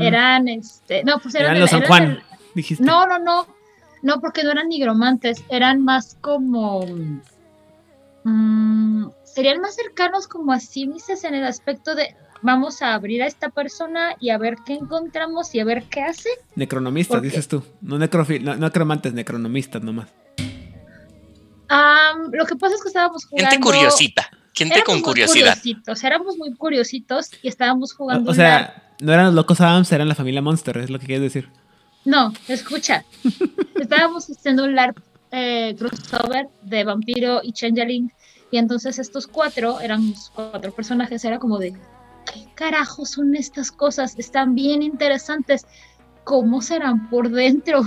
Eran 0.00 0.48
este 0.48 1.04
no 1.04 1.18
pues 1.18 1.34
eran, 1.34 1.58
los 1.60 1.70
San 1.70 1.82
eran 1.82 1.88
Juan, 1.88 2.18
dijiste. 2.54 2.82
no 2.84 3.06
no 3.06 3.18
no 3.18 3.46
No, 4.02 4.20
porque 4.20 4.42
no 4.42 4.50
eran 4.50 4.68
nigromantes, 4.68 5.44
eran 5.48 5.80
más 5.84 6.16
como... 6.20 6.84
mm, 8.24 9.06
serían 9.24 9.60
más 9.60 9.76
cercanos 9.76 10.26
como 10.26 10.52
a 10.52 10.58
símices 10.60 11.22
en 11.24 11.34
el 11.34 11.44
aspecto 11.44 11.94
de 11.94 12.16
vamos 12.42 12.82
a 12.82 12.94
abrir 12.94 13.22
a 13.22 13.26
esta 13.26 13.50
persona 13.50 14.16
y 14.18 14.30
a 14.30 14.38
ver 14.38 14.56
qué 14.66 14.74
encontramos 14.74 15.54
y 15.54 15.60
a 15.60 15.64
ver 15.64 15.84
qué 15.84 16.02
hace. 16.02 16.28
Necronomistas, 16.56 17.22
dices 17.22 17.46
tú. 17.46 17.62
No, 17.80 17.96
necrofi- 17.98 18.40
no, 18.40 18.56
no 18.56 18.66
necromantes, 18.66 19.12
necronomistas 19.14 19.80
nomás. 19.82 20.08
Lo 22.32 22.44
que 22.44 22.56
pasa 22.56 22.74
es 22.74 22.82
que 22.82 22.88
estábamos 22.88 23.24
jugando... 23.26 23.50
Gente 23.50 23.64
curiosita. 23.64 24.28
Gente 24.54 24.74
éramos 24.74 24.86
con 24.86 24.94
muy 24.96 25.02
curiosidad. 25.02 25.58
curiositos, 25.58 26.04
éramos 26.04 26.36
muy 26.36 26.54
curiositos 26.54 27.30
y 27.42 27.48
estábamos 27.48 27.94
jugando... 27.94 28.30
o 28.30 28.34
sea, 28.34 28.94
no 29.00 29.12
eran 29.12 29.26
los 29.26 29.34
locos 29.34 29.60
Adams, 29.60 29.90
eran 29.92 30.08
la 30.08 30.14
familia 30.14 30.42
Monster, 30.42 30.76
es 30.78 30.90
lo 30.90 30.98
que 30.98 31.06
quieres 31.06 31.22
decir. 31.22 31.48
No, 32.04 32.32
escucha. 32.48 33.04
Estábamos 33.80 34.28
haciendo 34.28 34.64
un 34.64 34.74
LARP 34.74 34.98
eh, 35.30 35.74
crossover 35.78 36.48
de 36.62 36.84
vampiro 36.84 37.40
y 37.42 37.52
changeling. 37.52 38.12
Y 38.50 38.58
entonces 38.58 38.98
estos 38.98 39.26
cuatro 39.26 39.80
eran 39.80 40.10
los 40.10 40.30
cuatro 40.30 40.72
personajes. 40.72 41.24
Era 41.24 41.38
como 41.38 41.58
de, 41.58 41.72
¿qué 42.32 42.46
carajo 42.54 43.06
son 43.06 43.34
estas 43.34 43.72
cosas? 43.72 44.18
Están 44.18 44.54
bien 44.54 44.82
interesantes. 44.82 45.66
¿Cómo 46.24 46.60
serán 46.60 47.08
por 47.08 47.30
dentro? 47.30 47.82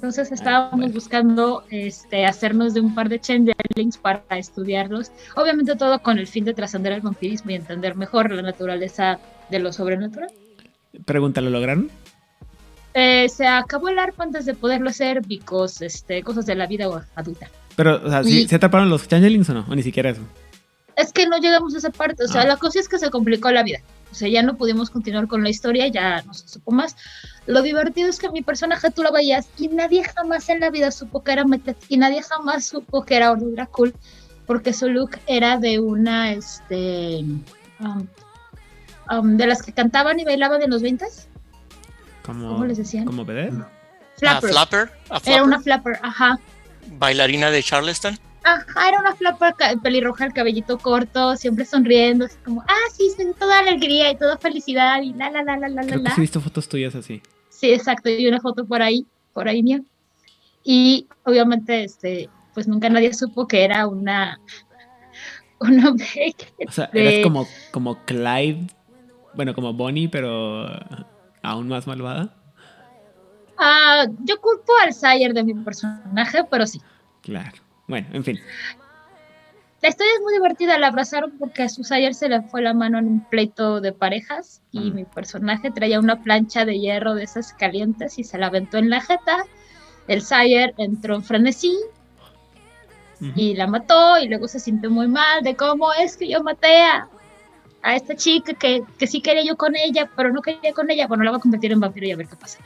Entonces 0.00 0.32
estábamos 0.32 0.78
bueno. 0.80 0.94
buscando 0.94 1.62
este, 1.68 2.24
hacernos 2.24 2.72
de 2.72 2.80
un 2.80 2.94
par 2.94 3.10
de 3.10 3.20
changelings 3.20 3.98
para 4.00 4.22
estudiarlos. 4.30 5.12
Obviamente 5.36 5.76
todo 5.76 5.98
con 6.00 6.18
el 6.18 6.26
fin 6.26 6.46
de 6.46 6.54
trascender 6.54 6.94
el 6.94 7.02
vampirismo 7.02 7.50
y 7.50 7.54
entender 7.56 7.96
mejor 7.96 8.32
la 8.32 8.40
naturaleza 8.40 9.18
de 9.50 9.58
lo 9.58 9.74
sobrenatural. 9.74 10.30
Pregunta, 11.04 11.42
¿lo 11.42 11.50
lograron? 11.50 11.90
Eh, 12.94 13.28
se 13.28 13.46
acabó 13.46 13.90
el 13.90 13.98
arco 13.98 14.22
antes 14.22 14.46
de 14.46 14.54
poderlo 14.54 14.88
hacer, 14.88 15.20
because, 15.26 15.84
este, 15.84 16.22
cosas 16.22 16.46
de 16.46 16.54
la 16.54 16.66
vida 16.66 16.86
adulta. 17.14 17.50
Pero, 17.76 18.00
o 18.02 18.08
sea, 18.08 18.24
¿sí, 18.24 18.42
Y- 18.44 18.48
¿se 18.48 18.56
atraparon 18.56 18.88
los 18.88 19.06
changelings 19.06 19.50
o 19.50 19.54
no? 19.54 19.66
O 19.68 19.74
ni 19.74 19.82
siquiera 19.82 20.08
eso. 20.10 20.22
Es 20.96 21.12
que 21.12 21.26
no 21.26 21.36
llegamos 21.38 21.74
a 21.74 21.78
esa 21.78 21.90
parte, 21.90 22.24
o 22.24 22.28
sea, 22.28 22.40
Ah. 22.42 22.46
la 22.46 22.56
cosa 22.56 22.80
es 22.80 22.88
que 22.88 22.98
se 22.98 23.10
complicó 23.10 23.50
la 23.50 23.62
vida. 23.62 23.80
O 24.10 24.14
sea, 24.14 24.28
ya 24.28 24.42
no 24.42 24.56
pudimos 24.56 24.90
continuar 24.90 25.28
con 25.28 25.44
la 25.44 25.50
historia, 25.50 25.86
ya 25.86 26.20
no 26.22 26.34
se 26.34 26.48
supo 26.48 26.72
más. 26.72 26.96
Lo 27.50 27.62
divertido 27.62 28.08
es 28.08 28.18
que 28.18 28.30
mi 28.30 28.42
personaje 28.42 28.90
tú 28.90 29.02
lo 29.02 29.12
veías 29.12 29.48
y 29.58 29.68
nadie 29.68 30.04
jamás 30.04 30.48
en 30.48 30.60
la 30.60 30.70
vida 30.70 30.90
supo 30.90 31.22
que 31.24 31.32
era 31.32 31.44
Metet 31.44 31.76
y 31.88 31.96
nadie 31.96 32.22
jamás 32.22 32.64
supo 32.66 33.04
que 33.04 33.16
era 33.16 33.32
Ordo 33.32 33.48
Dracul 33.50 33.94
porque 34.46 34.72
su 34.72 34.88
look 34.88 35.10
era 35.26 35.58
de 35.58 35.78
una, 35.80 36.32
este, 36.32 37.24
um, 37.80 38.06
um, 39.10 39.36
de 39.36 39.46
las 39.46 39.62
que 39.62 39.72
cantaban 39.72 40.18
y 40.20 40.24
bailaban 40.24 40.62
en 40.62 40.70
los 40.70 40.82
20 40.82 41.04
Como, 42.24 42.48
¿Cómo 42.52 42.64
les 42.66 42.78
decían? 42.78 43.04
¿Como 43.04 43.24
vedette? 43.24 43.54
A 43.54 43.68
Flapper. 44.18 44.50
Flapper, 44.50 44.78
Era 45.08 45.20
Flapper, 45.20 45.42
una 45.42 45.60
flapper, 45.60 45.98
ajá. 46.02 46.38
bailarina 46.98 47.50
de 47.50 47.62
Charleston. 47.62 48.18
Ajá, 48.42 48.88
era 48.88 49.00
una 49.00 49.14
flapa 49.14 49.52
ca- 49.52 49.74
pelirroja, 49.82 50.24
el 50.26 50.32
cabellito 50.32 50.78
corto, 50.78 51.36
siempre 51.36 51.64
sonriendo, 51.64 52.24
así 52.26 52.36
como, 52.44 52.62
ah, 52.62 52.90
sí, 52.96 53.10
sí, 53.16 53.24
toda 53.38 53.58
alegría 53.58 54.10
y 54.10 54.16
toda 54.16 54.36
felicidad 54.38 55.00
y 55.02 55.12
la, 55.14 55.30
la, 55.30 55.42
la, 55.42 55.56
la, 55.56 55.68
la, 55.68 55.82
la, 55.82 55.86
Creo 55.88 55.98
que 55.98 56.04
la. 56.08 56.14
sí 56.14 56.20
he 56.20 56.22
visto 56.22 56.40
fotos 56.40 56.68
tuyas 56.68 56.94
así. 56.94 57.22
Sí, 57.60 57.70
exacto, 57.74 58.08
y 58.08 58.26
una 58.26 58.40
foto 58.40 58.66
por 58.66 58.80
ahí, 58.80 59.06
por 59.34 59.46
ahí 59.46 59.62
mía. 59.62 59.82
obviamente, 61.26 61.84
este, 61.84 62.30
pues 62.54 62.66
nunca 62.66 62.88
nadie 62.88 63.12
supo 63.12 63.46
que 63.46 63.62
era 63.62 63.86
una, 63.86 64.40
una. 65.60 65.90
O 65.90 66.72
sea, 66.72 66.86
de- 66.86 67.00
eras 67.02 67.14
como, 67.22 67.46
como 67.70 68.02
Clyde, 68.06 68.66
bueno, 69.34 69.52
como 69.54 69.74
Bonnie, 69.74 70.08
pero 70.08 70.68
aún 71.42 71.68
más 71.68 71.86
malvada. 71.86 72.34
Ah, 73.58 74.06
yo 74.24 74.40
culpo 74.40 74.72
al 74.82 74.94
Sire 74.94 75.34
de 75.34 75.44
mi 75.44 75.52
personaje, 75.52 76.38
pero 76.50 76.66
sí. 76.66 76.80
Claro. 77.20 77.58
Bueno, 77.86 78.08
en 78.14 78.24
fin. 78.24 78.40
La 79.82 79.88
historia 79.88 80.12
es 80.14 80.20
muy 80.22 80.34
divertida, 80.34 80.78
la 80.78 80.88
abrazaron 80.88 81.32
porque 81.38 81.62
a 81.62 81.68
su 81.70 81.84
Sire 81.84 82.12
se 82.12 82.28
le 82.28 82.42
fue 82.42 82.60
la 82.60 82.74
mano 82.74 82.98
en 82.98 83.06
un 83.06 83.24
pleito 83.28 83.80
de 83.80 83.92
parejas 83.92 84.60
y 84.72 84.90
Mm. 84.90 84.94
mi 84.94 85.04
personaje 85.04 85.70
traía 85.70 85.98
una 85.98 86.22
plancha 86.22 86.66
de 86.66 86.78
hierro 86.78 87.14
de 87.14 87.24
esas 87.24 87.54
calientes 87.54 88.18
y 88.18 88.24
se 88.24 88.36
la 88.36 88.48
aventó 88.48 88.76
en 88.76 88.90
la 88.90 89.00
jeta. 89.00 89.44
El 90.06 90.20
Sire 90.22 90.74
entró 90.76 91.14
en 91.14 91.24
frenesí 91.24 91.78
y 93.36 93.54
la 93.54 93.66
mató 93.66 94.18
y 94.18 94.28
luego 94.28 94.48
se 94.48 94.60
sintió 94.60 94.90
muy 94.90 95.08
mal 95.08 95.42
de 95.42 95.54
cómo 95.56 95.92
es 95.94 96.16
que 96.16 96.28
yo 96.28 96.42
maté 96.42 96.82
a, 96.82 97.08
a 97.82 97.96
esta 97.96 98.14
chica 98.16 98.52
que, 98.54 98.82
que 98.98 99.06
sí 99.06 99.20
quería 99.22 99.44
yo 99.44 99.56
con 99.56 99.76
ella, 99.76 100.10
pero 100.16 100.30
no 100.32 100.42
quería 100.42 100.72
con 100.74 100.90
ella. 100.90 101.06
Bueno, 101.06 101.24
la 101.24 101.30
voy 101.30 101.38
a 101.38 101.40
convertir 101.42 101.72
en 101.72 101.80
vampiro 101.80 102.06
y 102.06 102.12
a 102.12 102.16
ver 102.16 102.28
qué 102.28 102.36
pasa. 102.36 102.58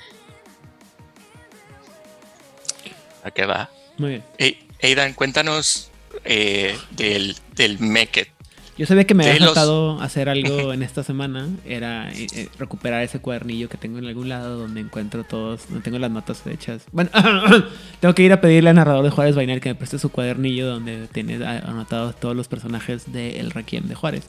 ¿A 3.22 3.30
qué 3.30 3.46
va? 3.46 3.70
Muy 3.98 4.10
bien. 4.10 4.24
Eh, 4.38 4.58
Aidan, 4.82 5.12
cuéntanos 5.14 5.90
eh, 6.24 6.76
del, 6.96 7.36
del 7.54 7.78
Meket. 7.80 8.28
Yo 8.76 8.86
sabía 8.86 9.04
que 9.04 9.14
me 9.14 9.22
De 9.24 9.30
había 9.30 9.40
los- 9.46 9.54
faltado 9.54 10.00
hacer 10.00 10.28
algo 10.28 10.72
en 10.74 10.82
esta 10.82 11.04
semana. 11.04 11.48
Era 11.64 12.10
eh, 12.12 12.26
eh, 12.34 12.48
recuperar 12.58 13.04
ese 13.04 13.20
cuadernillo 13.20 13.68
que 13.68 13.76
tengo 13.76 13.98
en 13.98 14.06
algún 14.06 14.28
lado 14.28 14.58
donde 14.58 14.80
encuentro 14.80 15.22
todos, 15.22 15.68
donde 15.68 15.82
tengo 15.84 15.98
las 16.00 16.10
notas 16.10 16.44
hechas. 16.46 16.82
Bueno, 16.90 17.10
tengo 18.00 18.14
que 18.16 18.22
ir 18.24 18.32
a 18.32 18.40
pedirle 18.40 18.70
al 18.70 18.76
narrador 18.76 19.04
de 19.04 19.10
Juárez 19.10 19.36
Bainar 19.36 19.60
que 19.60 19.68
me 19.68 19.74
preste 19.76 19.98
su 20.00 20.08
cuadernillo 20.10 20.66
donde 20.66 21.06
tiene 21.12 21.36
anotados 21.46 22.18
todos 22.18 22.34
los 22.34 22.48
personajes 22.48 23.12
del 23.12 23.52
Requiem 23.52 23.84
de 23.86 23.94
Juárez. 23.94 24.24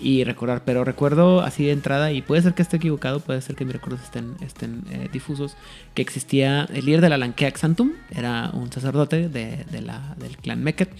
Y 0.00 0.24
recordar, 0.24 0.62
pero 0.64 0.82
recuerdo 0.84 1.42
así 1.42 1.64
de 1.66 1.72
entrada, 1.72 2.10
y 2.10 2.22
puede 2.22 2.40
ser 2.40 2.54
que 2.54 2.62
esté 2.62 2.78
equivocado, 2.78 3.20
puede 3.20 3.42
ser 3.42 3.54
que 3.54 3.64
mis 3.66 3.74
recuerdos 3.74 4.02
estén, 4.02 4.34
estén 4.40 4.82
eh, 4.90 5.08
difusos, 5.12 5.56
que 5.94 6.00
existía 6.00 6.66
el 6.72 6.86
líder 6.86 7.02
de 7.02 7.10
la 7.10 7.18
Lankea 7.18 7.50
Xantum, 7.54 7.92
era 8.10 8.50
un 8.54 8.72
sacerdote 8.72 9.28
de, 9.28 9.64
de 9.70 9.80
la, 9.82 10.14
del 10.18 10.38
clan 10.38 10.62
Meket, 10.64 10.90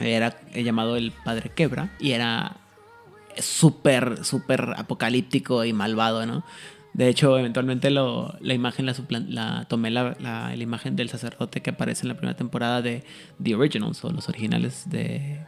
era 0.00 0.36
llamado 0.54 0.96
el 0.96 1.12
Padre 1.12 1.50
Quebra 1.54 1.90
y 2.00 2.12
era 2.12 2.56
súper, 3.38 4.24
súper 4.24 4.74
apocalíptico 4.76 5.64
y 5.64 5.72
malvado, 5.72 6.26
¿no? 6.26 6.44
De 6.94 7.08
hecho, 7.08 7.38
eventualmente 7.38 7.90
lo, 7.90 8.34
la 8.40 8.54
imagen 8.54 8.86
la 8.86 9.66
tomé 9.68 9.90
la, 9.90 10.16
la- 10.18 10.56
la 10.56 10.62
imagen 10.62 10.96
del 10.96 11.10
sacerdote 11.10 11.60
que 11.60 11.70
aparece 11.70 12.02
en 12.02 12.08
la 12.08 12.14
primera 12.16 12.36
temporada 12.36 12.80
de 12.82 13.04
The 13.42 13.54
Originals 13.54 14.02
o 14.04 14.10
los 14.10 14.28
originales 14.30 14.88
de 14.88 15.40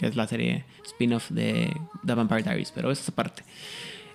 que 0.00 0.06
es 0.06 0.16
la 0.16 0.26
serie 0.26 0.64
spin-off 0.86 1.30
de 1.30 1.70
The 2.06 2.14
Vampire 2.14 2.42
Diaries, 2.42 2.72
pero 2.74 2.90
eso 2.90 3.02
es 3.02 3.08
aparte. 3.10 3.42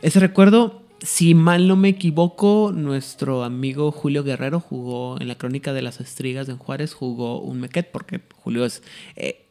Ese 0.02 0.20
recuerdo, 0.20 0.82
si 1.00 1.36
mal 1.36 1.68
no 1.68 1.76
me 1.76 1.90
equivoco, 1.90 2.72
nuestro 2.74 3.44
amigo 3.44 3.92
Julio 3.92 4.24
Guerrero 4.24 4.60
jugó 4.60 5.22
en 5.22 5.28
la 5.28 5.36
Crónica 5.36 5.74
de 5.74 5.84
las 5.84 6.02
Estrigas 6.02 6.50
en 6.50 6.58
Juárez, 6.58 6.96
jugó 6.96 7.40
un 7.40 7.60
Mequet, 7.60 7.92
porque 7.92 8.20
Julio 8.34 8.66
es... 8.66 8.82
eh, 9.16 9.46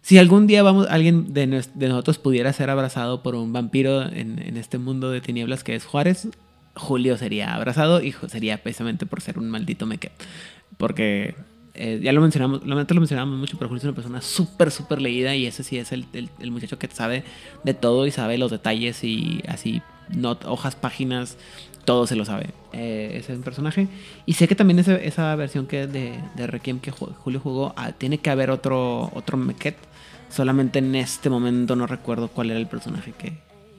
si 0.00 0.16
algún 0.18 0.46
día 0.46 0.62
vamos, 0.62 0.86
alguien 0.88 1.32
de, 1.34 1.46
nosotros 1.48 2.18
pudiera 2.18 2.52
ser 2.52 2.70
abrazado 2.70 3.24
por 3.24 3.34
un 3.34 3.52
vampiro 3.52 4.02
en, 4.02 4.38
en 4.38 4.56
este 4.56 4.78
mundo 4.78 5.10
de 5.10 5.20
tinieblas 5.20 5.64
que 5.64 5.74
es 5.74 5.84
Juárez, 5.84 6.28
Julio 6.76 7.18
sería 7.18 7.52
abrazado 7.52 8.00
y 8.00 8.14
sería 8.28 8.62
precisamente 8.62 9.06
por 9.06 9.20
ser 9.22 9.38
un 9.38 9.50
maldito 9.50 9.86
Mequet. 9.86 10.12
Porque 10.76 11.34
eh, 11.74 12.00
ya 12.02 12.12
lo 12.12 12.20
mencionamos, 12.20 12.60
realmente 12.62 12.94
lo 12.94 13.00
mencionamos 13.00 13.38
mucho, 13.38 13.56
pero 13.58 13.68
Julio 13.68 13.78
es 13.78 13.84
una 13.84 13.94
persona 13.94 14.20
súper, 14.22 14.70
súper 14.70 15.00
leída 15.02 15.34
y 15.34 15.46
ese 15.46 15.62
sí 15.64 15.78
es 15.78 15.92
el, 15.92 16.06
el- 16.12 16.30
el 16.40 16.50
muchacho 16.50 16.78
que 16.78 16.88
sabe 16.88 17.24
de 17.64 17.74
todo 17.74 18.06
y 18.06 18.10
sabe 18.10 18.38
los 18.38 18.50
detalles 18.50 19.02
y 19.04 19.42
así, 19.48 19.82
not, 20.08 20.44
hojas, 20.44 20.76
páginas, 20.76 21.36
todo 21.84 22.06
se 22.06 22.16
lo 22.16 22.24
sabe. 22.24 22.50
Eh, 22.72 23.10
ese 23.14 23.32
es 23.32 23.38
un 23.38 23.44
personaje. 23.44 23.88
Y 24.24 24.34
sé 24.34 24.48
que 24.48 24.54
también 24.54 24.78
ese- 24.78 25.06
esa 25.06 25.34
versión 25.36 25.66
que 25.66 25.86
de, 25.86 26.18
de 26.36 26.46
Requiem 26.46 26.80
que 26.80 26.92
ju- 26.92 27.14
Julio 27.16 27.40
jugó, 27.40 27.74
ah, 27.76 27.92
tiene 27.92 28.18
que 28.18 28.30
haber 28.30 28.50
otro, 28.50 29.10
otro 29.14 29.36
Meket. 29.36 29.76
Solamente 30.30 30.78
en 30.80 30.94
este 30.94 31.28
momento 31.30 31.76
no 31.76 31.86
recuerdo 31.86 32.28
cuál 32.28 32.50
era 32.50 32.58
el 32.58 32.66
personaje 32.66 33.12
que, 33.18 33.34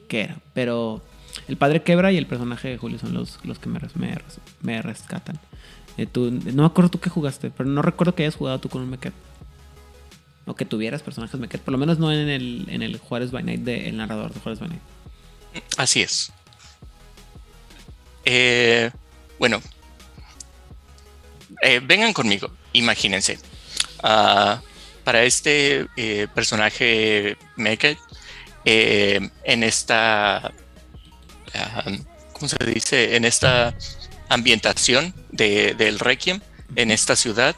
que 0.08 0.22
era. 0.22 0.36
Pero 0.54 1.02
el 1.48 1.56
padre 1.56 1.82
Quebra 1.82 2.12
y 2.12 2.16
el 2.16 2.26
personaje 2.26 2.68
de 2.68 2.78
Julio 2.78 2.98
son 2.98 3.12
los, 3.12 3.38
los 3.44 3.58
que 3.58 3.68
me, 3.68 3.80
me, 3.96 4.16
me 4.62 4.80
rescatan. 4.82 5.38
Eh, 5.96 6.08
no 6.14 6.62
me 6.62 6.66
acuerdo 6.66 6.90
tú 6.90 7.00
qué 7.00 7.10
jugaste, 7.10 7.50
pero 7.50 7.68
no 7.68 7.82
recuerdo 7.82 8.14
que 8.14 8.22
hayas 8.22 8.36
jugado 8.36 8.60
tú 8.60 8.68
con 8.68 8.82
un 8.82 8.90
Meket. 8.90 9.14
O 10.44 10.54
que 10.54 10.64
tuvieras 10.64 11.02
personajes 11.02 11.38
Meket. 11.40 11.60
Por 11.60 11.72
lo 11.72 11.78
menos 11.78 11.98
no 11.98 12.12
en 12.12 12.28
el, 12.28 12.66
en 12.68 12.82
el 12.82 12.98
Juárez 12.98 13.30
by 13.30 13.42
Night, 13.42 13.60
de, 13.60 13.88
el 13.88 13.96
narrador 13.96 14.32
de 14.32 14.40
Juárez 14.40 14.60
by 14.60 14.68
Night. 14.68 14.82
Así 15.76 16.02
es. 16.02 16.32
Eh, 18.24 18.90
bueno, 19.38 19.60
eh, 21.62 21.80
vengan 21.82 22.12
conmigo, 22.12 22.50
imagínense. 22.72 23.38
Ah, 24.02 24.60
para 25.04 25.22
este 25.22 25.86
eh, 25.96 26.26
personaje 26.34 27.36
eh, 28.64 29.30
en 29.44 29.62
esta, 29.62 30.52
ah, 31.54 31.84
¿cómo 32.32 32.48
se 32.48 32.56
dice? 32.66 33.16
En 33.16 33.24
esta 33.24 33.74
ambientación 34.28 35.14
de- 35.30 35.74
del 35.74 35.98
Requiem, 35.98 36.40
en 36.74 36.90
esta 36.90 37.16
ciudad, 37.16 37.54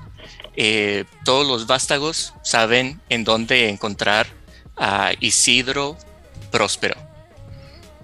eh, 0.56 1.04
todos 1.24 1.46
los 1.46 1.66
vástagos 1.66 2.34
saben 2.42 3.00
en 3.08 3.24
dónde 3.24 3.68
encontrar 3.68 4.26
a 4.76 5.12
Isidro 5.20 5.96
Próspero, 6.50 6.96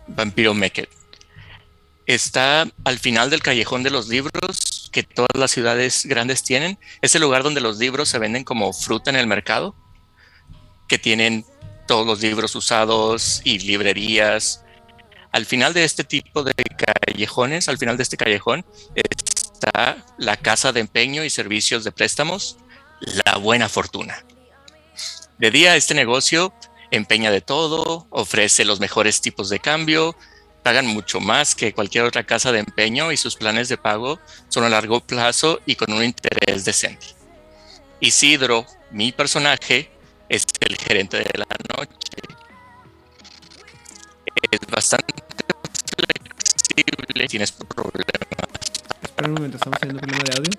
vampiro 0.07 0.55
Meket. 0.55 0.89
está 2.07 2.66
al 2.85 2.99
final 2.99 3.31
del 3.31 3.43
callejón 3.43 3.82
de 3.82 3.89
los 3.91 4.09
libros 4.09 4.91
que 4.93 5.03
todas 5.03 5.31
las 5.35 5.51
ciudades 5.51 6.05
grandes 6.05 6.43
tienen. 6.43 6.78
Es 7.01 7.15
el 7.15 7.23
lugar 7.23 7.43
donde 7.43 7.62
los 7.62 7.78
libros 7.78 8.11
se 8.11 8.19
venden 8.19 8.45
como 8.45 8.73
fruta 8.74 9.09
en 9.11 9.16
el 9.16 9.27
mercado, 9.27 9.74
que 10.86 10.99
tienen 10.99 11.47
todos 11.86 12.07
los 12.07 12.20
libros 12.20 12.55
usados 12.55 13.41
y 13.45 13.59
librerías. 13.61 14.64
Al 15.35 15.47
final 15.47 15.74
de 15.74 15.82
este 15.82 16.05
tipo 16.05 16.44
de 16.44 16.55
callejones, 16.55 17.69
al 17.69 17.77
final 17.77 17.97
de 17.97 18.05
este 18.05 18.16
callejón, 18.16 18.65
está 18.94 19.97
la 20.16 20.36
casa 20.36 20.70
de 20.70 20.78
empeño 20.78 21.24
y 21.24 21.28
servicios 21.28 21.82
de 21.82 21.90
préstamos, 21.90 22.56
la 23.01 23.39
buena 23.39 23.69
fortuna. 23.69 24.24
De 25.39 25.51
día, 25.51 25.74
este 25.74 25.93
negocio 25.93 26.55
empeña 26.93 27.32
de 27.32 27.40
todo, 27.40 28.06
ofrece 28.11 28.65
los 28.65 28.78
mejores 28.78 29.20
tipos 29.23 29.48
de 29.48 29.59
cambio, 29.59 30.15
pagan 30.62 30.86
mucho 30.86 31.19
más 31.19 31.56
que 31.56 31.74
cualquier 31.74 32.05
otra 32.05 32.23
casa 32.23 32.52
de 32.52 32.61
empeño 32.61 33.11
y 33.11 33.16
sus 33.16 33.35
planes 33.35 33.69
de 33.69 33.77
pago 33.77 34.20
son 34.47 34.62
a 34.62 34.69
largo 34.69 35.01
plazo 35.01 35.61
y 35.66 35.74
con 35.74 35.93
un 35.93 36.05
interés 36.05 36.65
decente. 36.65 37.09
Isidro, 37.98 38.66
mi 38.93 39.11
personaje, 39.11 39.90
es 40.28 40.44
el 40.61 40.77
gerente 40.77 41.16
de 41.16 41.31
la 41.35 41.47
noche. 41.77 41.90
Es 44.50 44.60
bastante 44.70 45.14
flexible, 45.96 47.28
tienes 47.28 47.52
problemas. 47.52 48.06
Espera 49.02 49.28
un 49.28 49.34
momento, 49.34 49.56
estamos 49.56 49.78
teniendo 49.80 50.00
problema 50.00 50.24
de 50.24 50.36
audio. 50.36 50.50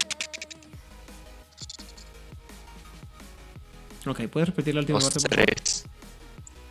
Ok, 4.07 4.21
¿puedes 4.31 4.49
repetir 4.49 4.73
la 4.75 4.81
última 4.81 4.99
parte? 4.99 5.19
Por 5.19 5.35
favor? 5.35 5.53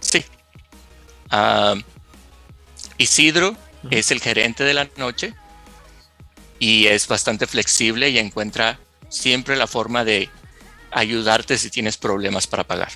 Sí. 0.01 0.25
Isidro 2.99 3.57
es 3.91 4.11
el 4.11 4.21
gerente 4.21 4.65
de 4.65 4.75
la 4.75 4.89
noche 4.97 5.35
y 6.59 6.87
es 6.87 7.09
bastante 7.09 7.47
flexible 7.47 8.11
y 8.11 8.19
encuentra 8.19 8.79
siempre 9.09 9.57
la 9.57 9.67
forma 9.67 10.05
de 10.05 10.31
ayudarte 10.91 11.59
si 11.59 11.71
tienes 11.71 11.97
problemas 11.97 12.47
para 12.47 12.65
pagar. 12.65 12.93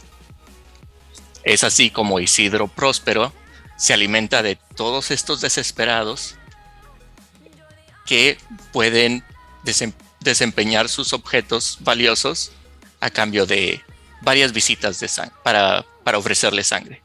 Es 1.43 1.65
así 1.65 1.91
como 1.91 2.21
Isidro 2.21 2.69
Próspero 2.69 3.33
se 3.79 3.95
alimenta 3.95 4.43
de 4.43 4.57
todos 4.77 5.11
estos 5.11 5.41
desesperados 5.41 6.35
que 8.05 8.37
pueden 8.73 9.25
desempeñar 10.21 10.89
sus 10.89 11.13
objetos 11.13 11.79
valiosos 11.81 12.53
a 13.01 13.09
cambio 13.11 13.47
de 13.47 13.81
varias 14.21 14.53
visitas 14.53 14.99
de 14.99 15.09
para, 15.43 15.87
para 16.03 16.19
ofrecerle 16.19 16.65
sangre. 16.65 17.03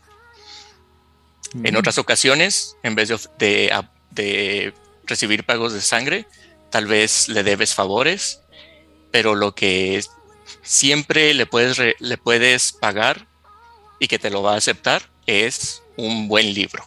En 1.64 1.76
otras 1.76 2.00
ocasiones, 2.00 2.78
en 2.82 2.96
vez 2.96 3.10
de, 3.38 4.74
recibir 5.06 5.46
pagos 5.46 5.74
de 5.74 5.82
sangre, 5.82 6.26
tal 6.72 6.88
vez 6.88 7.28
le 7.28 7.44
debes 7.44 7.76
favores, 7.76 8.42
pero 9.12 9.36
lo 9.36 9.54
que 9.54 10.04
siempre 10.64 11.36
le 11.36 11.46
puedes, 11.46 11.78
le 12.00 12.18
puedes 12.18 12.72
pagar 12.72 13.28
y 14.00 14.08
que 14.08 14.18
te 14.18 14.32
lo 14.32 14.42
va 14.42 14.56
a 14.56 14.58
aceptar 14.58 15.12
es 15.28 15.83
un 15.98 16.28
buen 16.28 16.54
libro. 16.54 16.86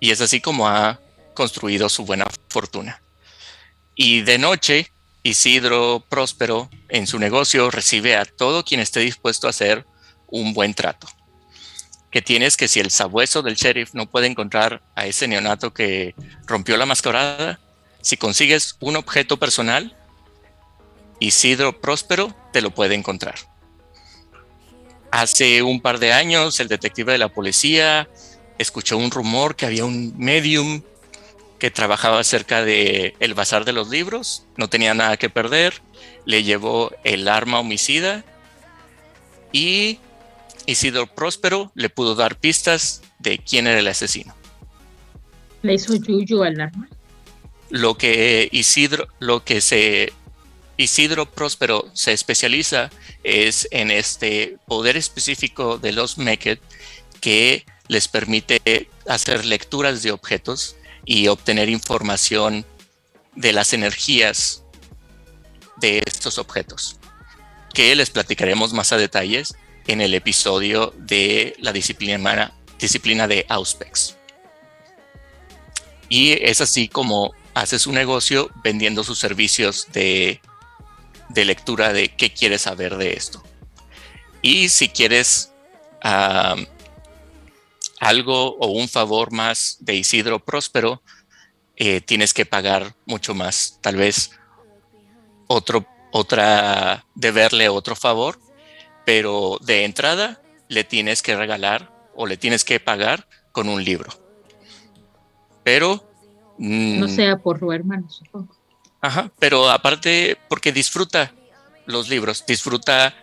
Y 0.00 0.10
es 0.10 0.20
así 0.20 0.40
como 0.40 0.68
ha 0.68 1.00
construido 1.34 1.88
su 1.88 2.04
buena 2.04 2.26
fortuna. 2.48 3.02
Y 3.94 4.22
de 4.22 4.38
noche, 4.38 4.92
Isidro 5.22 6.04
Próspero 6.08 6.68
en 6.88 7.06
su 7.06 7.18
negocio 7.18 7.70
recibe 7.70 8.16
a 8.16 8.24
todo 8.24 8.64
quien 8.64 8.80
esté 8.80 9.00
dispuesto 9.00 9.46
a 9.46 9.50
hacer 9.50 9.86
un 10.26 10.54
buen 10.54 10.74
trato 10.74 11.06
que 12.12 12.22
tienes 12.22 12.58
que 12.58 12.68
si 12.68 12.78
el 12.78 12.90
sabueso 12.90 13.42
del 13.42 13.56
sheriff 13.56 13.94
no 13.94 14.08
puede 14.08 14.26
encontrar 14.26 14.82
a 14.94 15.06
ese 15.06 15.26
neonato 15.26 15.72
que 15.72 16.14
rompió 16.46 16.76
la 16.76 16.84
mascarada, 16.84 17.58
si 18.02 18.18
consigues 18.18 18.76
un 18.80 18.96
objeto 18.96 19.38
personal, 19.38 19.96
Isidro 21.20 21.80
Próspero 21.80 22.36
te 22.52 22.60
lo 22.60 22.70
puede 22.70 22.94
encontrar. 22.94 23.36
Hace 25.12 25.62
un 25.62 25.82
par 25.82 25.98
de 25.98 26.14
años, 26.14 26.58
el 26.58 26.68
detective 26.68 27.12
de 27.12 27.18
la 27.18 27.28
policía 27.28 28.08
escuchó 28.58 28.96
un 28.96 29.10
rumor 29.10 29.56
que 29.56 29.66
había 29.66 29.84
un 29.84 30.14
medium 30.16 30.80
que 31.58 31.70
trabajaba 31.70 32.24
cerca 32.24 32.64
de 32.64 33.14
el 33.20 33.34
bazar 33.34 33.66
de 33.66 33.74
los 33.74 33.90
libros, 33.90 34.46
no 34.56 34.70
tenía 34.70 34.94
nada 34.94 35.18
que 35.18 35.28
perder, 35.28 35.82
le 36.24 36.42
llevó 36.42 36.90
el 37.04 37.28
arma 37.28 37.60
homicida 37.60 38.24
y 39.52 39.98
Isidro 40.64 41.06
Próspero 41.06 41.70
le 41.74 41.90
pudo 41.90 42.14
dar 42.14 42.36
pistas 42.36 43.02
de 43.18 43.36
quién 43.38 43.66
era 43.66 43.80
el 43.80 43.88
asesino. 43.88 44.34
¿Le 45.60 45.74
hizo 45.74 45.94
yuyu 45.94 46.42
al 46.42 46.58
arma? 46.58 46.88
Lo 47.68 47.98
que 47.98 48.48
Isidro, 48.50 49.08
lo 49.18 49.44
que 49.44 49.60
se 49.60 50.12
Isidro 50.82 51.30
Próspero 51.30 51.90
se 51.94 52.12
especializa 52.12 52.90
es 53.22 53.68
en 53.70 53.90
este 53.90 54.56
poder 54.66 54.96
específico 54.96 55.78
de 55.78 55.92
los 55.92 56.18
Meket 56.18 56.60
que 57.20 57.64
les 57.88 58.08
permite 58.08 58.88
hacer 59.06 59.44
lecturas 59.44 60.02
de 60.02 60.10
objetos 60.10 60.76
y 61.04 61.28
obtener 61.28 61.68
información 61.68 62.66
de 63.34 63.52
las 63.52 63.72
energías 63.72 64.64
de 65.76 66.02
estos 66.06 66.38
objetos, 66.38 66.98
que 67.74 67.94
les 67.94 68.10
platicaremos 68.10 68.72
más 68.72 68.92
a 68.92 68.96
detalles 68.96 69.54
en 69.86 70.00
el 70.00 70.14
episodio 70.14 70.94
de 70.96 71.54
la 71.58 71.72
disciplina, 71.72 72.52
disciplina 72.78 73.26
de 73.28 73.46
Auspex. 73.48 74.16
Y 76.08 76.32
es 76.44 76.60
así 76.60 76.88
como 76.88 77.32
hace 77.54 77.78
su 77.78 77.92
negocio 77.92 78.50
vendiendo 78.62 79.04
sus 79.04 79.18
servicios 79.18 79.88
de, 79.92 80.40
lectura 81.44 81.92
de 81.92 82.08
qué 82.14 82.32
quieres 82.32 82.62
saber 82.62 82.96
de 82.96 83.14
esto. 83.14 83.42
Y 84.42 84.68
si 84.68 84.88
quieres 84.88 85.52
algo 88.00 88.56
o 88.56 88.66
un 88.68 88.88
favor 88.88 89.32
más 89.32 89.76
de 89.80 89.94
Isidro 89.94 90.44
Próspero, 90.44 91.02
eh, 91.76 92.00
tienes 92.00 92.34
que 92.34 92.44
pagar 92.46 92.94
mucho 93.06 93.34
más. 93.34 93.78
Tal 93.80 93.96
vez 93.96 94.32
otro, 95.46 95.86
otra, 96.10 97.06
deberle 97.14 97.68
otro 97.68 97.94
favor 97.94 98.38
pero 99.04 99.58
de 99.64 99.84
entrada 99.84 100.40
le 100.68 100.84
tienes 100.84 101.22
que 101.22 101.36
regalar 101.36 101.92
o 102.14 102.26
le 102.26 102.36
tienes 102.36 102.64
que 102.64 102.80
pagar 102.80 103.26
con 103.52 103.68
un 103.68 103.82
libro. 103.82 104.10
Pero... 105.62 106.04
no 106.58 107.06
mm, 107.06 107.08
sea 107.08 107.36
por 107.38 107.58
su 107.58 107.72
hermano, 107.72 108.08
supongo. 108.08 108.54
Ajá, 109.02 109.30
pero 109.38 109.68
aparte 109.70 110.38
porque 110.48 110.72
disfruta 110.72 111.32
los 111.86 112.08
libros, 112.08 112.44
disfruta 112.46 113.14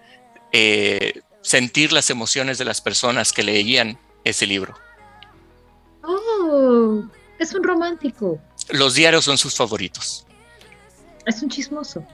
eh, 0.51 1.22
sentir 1.41 1.93
las 1.93 2.10
emociones 2.10 2.57
de 2.57 2.65
las 2.65 2.81
personas 2.81 3.31
que 3.31 3.43
leían 3.43 3.97
ese 4.23 4.45
libro. 4.45 4.76
Oh, 6.03 7.03
es 7.39 7.53
un 7.53 7.64
romántico. 7.64 8.39
Los 8.69 8.95
diarios 8.95 9.26
son 9.26 9.38
sus 9.38 9.56
favoritos. 9.56 10.26
Es 11.26 11.41
un 11.41 11.49
chismoso. 11.49 12.06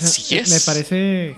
Así 0.00 0.38
es. 0.38 0.48
Me 0.48 0.60
parece 0.60 1.36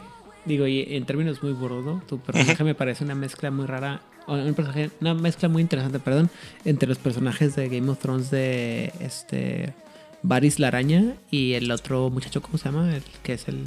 Digo, 0.49 0.67
y 0.67 0.97
en 0.97 1.05
términos 1.05 1.43
muy 1.43 1.53
burdos, 1.53 2.07
Tu 2.07 2.19
personaje 2.21 2.65
me 2.65 2.75
parece 2.75 3.05
una 3.05 3.15
mezcla 3.15 3.51
muy 3.51 3.67
rara, 3.67 4.01
un 4.27 4.55
personaje, 4.55 4.91
una 5.01 5.13
mezcla 5.13 5.49
muy 5.49 5.61
interesante, 5.61 5.99
perdón, 5.99 6.31
entre 6.65 6.89
los 6.89 6.97
personajes 6.97 7.55
de 7.55 7.69
Game 7.69 7.91
of 7.91 7.99
Thrones 7.99 8.31
de 8.31 8.93
este 9.01 9.75
Varys 10.23 10.59
la 10.59 10.69
araña 10.69 11.15
y 11.31 11.55
el 11.55 11.71
otro 11.71 12.11
muchacho, 12.11 12.43
¿cómo 12.43 12.59
se 12.59 12.67
llama? 12.67 12.95
El 12.95 13.03
que 13.23 13.35
es 13.35 13.49
el 13.49 13.65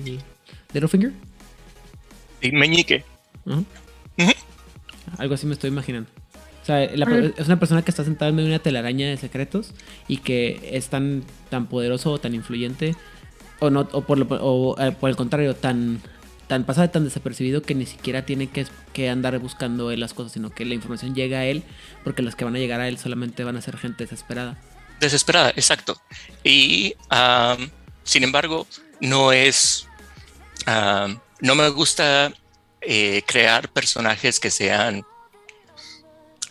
Littlefinger. 0.74 1.14
Meñique. 2.52 3.04
Algo 5.18 5.34
así 5.36 5.46
me 5.46 5.54
estoy 5.54 5.70
imaginando. 5.70 6.10
O 6.62 6.66
sea, 6.66 6.84
es 6.84 7.48
una 7.48 7.60
persona 7.60 7.82
que 7.82 7.90
está 7.90 8.04
sentada 8.04 8.30
en 8.30 8.36
medio 8.36 8.50
de 8.50 8.56
una 8.56 8.64
telaraña 8.64 9.08
de 9.08 9.18
secretos 9.18 9.74
y 10.08 10.18
que 10.18 10.70
es 10.74 10.90
tan, 10.90 11.24
tan 11.50 11.68
poderoso 11.68 12.12
o 12.12 12.20
tan 12.20 12.36
influyente, 12.36 12.96
o, 13.60 13.70
no, 13.70 13.88
o, 13.92 14.02
por, 14.02 14.28
o 14.30 14.76
eh, 14.80 14.92
por 14.92 15.10
el 15.10 15.16
contrario, 15.16 15.56
tan 15.56 16.02
tan 16.52 16.66
pasa 16.66 16.90
tan 16.90 17.06
desapercibido 17.06 17.62
que 17.62 17.74
ni 17.76 17.86
siquiera 17.86 18.26
tiene 18.26 18.48
que, 18.48 18.66
que 18.92 19.10
andar 19.10 19.40
buscando 19.40 19.90
él 19.90 20.02
las 20.02 20.14
cosas, 20.14 20.34
sino 20.34 20.50
que 20.50 20.66
la 20.66 20.74
información 20.74 21.16
llega 21.16 21.40
a 21.40 21.46
él, 21.46 21.64
porque 22.04 22.22
las 22.22 22.36
que 22.36 22.44
van 22.44 22.56
a 22.56 22.60
llegar 22.60 22.82
a 22.82 22.90
él 22.90 22.98
solamente 22.98 23.46
van 23.46 23.56
a 23.56 23.62
ser 23.62 23.78
gente 23.78 24.04
desesperada. 24.04 24.58
Desesperada, 25.02 25.50
exacto. 25.50 26.02
Y 26.44 26.96
sin 28.04 28.24
embargo, 28.24 28.66
no 29.02 29.34
es. 29.34 29.88
no 30.66 31.56
me 31.56 31.70
gusta 31.70 32.34
eh, 32.82 33.24
crear 33.28 33.70
personajes 33.70 34.40
que 34.40 34.50
sean 34.50 35.06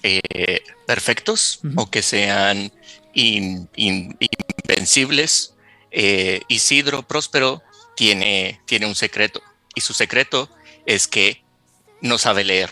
eh, 0.03 0.63
perfectos 0.87 1.61
o 1.77 1.91
que 1.91 2.03
sean 2.03 2.73
invencibles. 3.15 5.55
Eh, 5.91 6.43
Isidro 6.49 7.03
Próspero 7.03 7.63
tiene, 7.97 8.61
tiene 8.65 8.87
un 8.87 8.95
secreto 8.95 9.43
y 9.75 9.81
su 9.81 9.93
secreto 9.93 10.49
es 10.87 11.09
que 11.09 11.43
no 12.01 12.17
sabe 12.19 12.45
leer. 12.45 12.71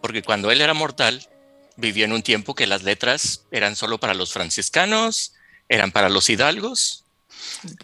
Porque 0.00 0.22
cuando 0.22 0.50
él 0.50 0.62
era 0.62 0.74
mortal, 0.74 1.28
vivió 1.80 2.04
en 2.04 2.12
un 2.12 2.22
tiempo 2.22 2.54
que 2.54 2.66
las 2.66 2.82
letras 2.82 3.46
eran 3.50 3.76
solo 3.76 3.98
para 3.98 4.14
los 4.14 4.32
franciscanos, 4.32 5.34
eran 5.68 5.92
para 5.92 6.08
los 6.08 6.28
hidalgos. 6.30 7.04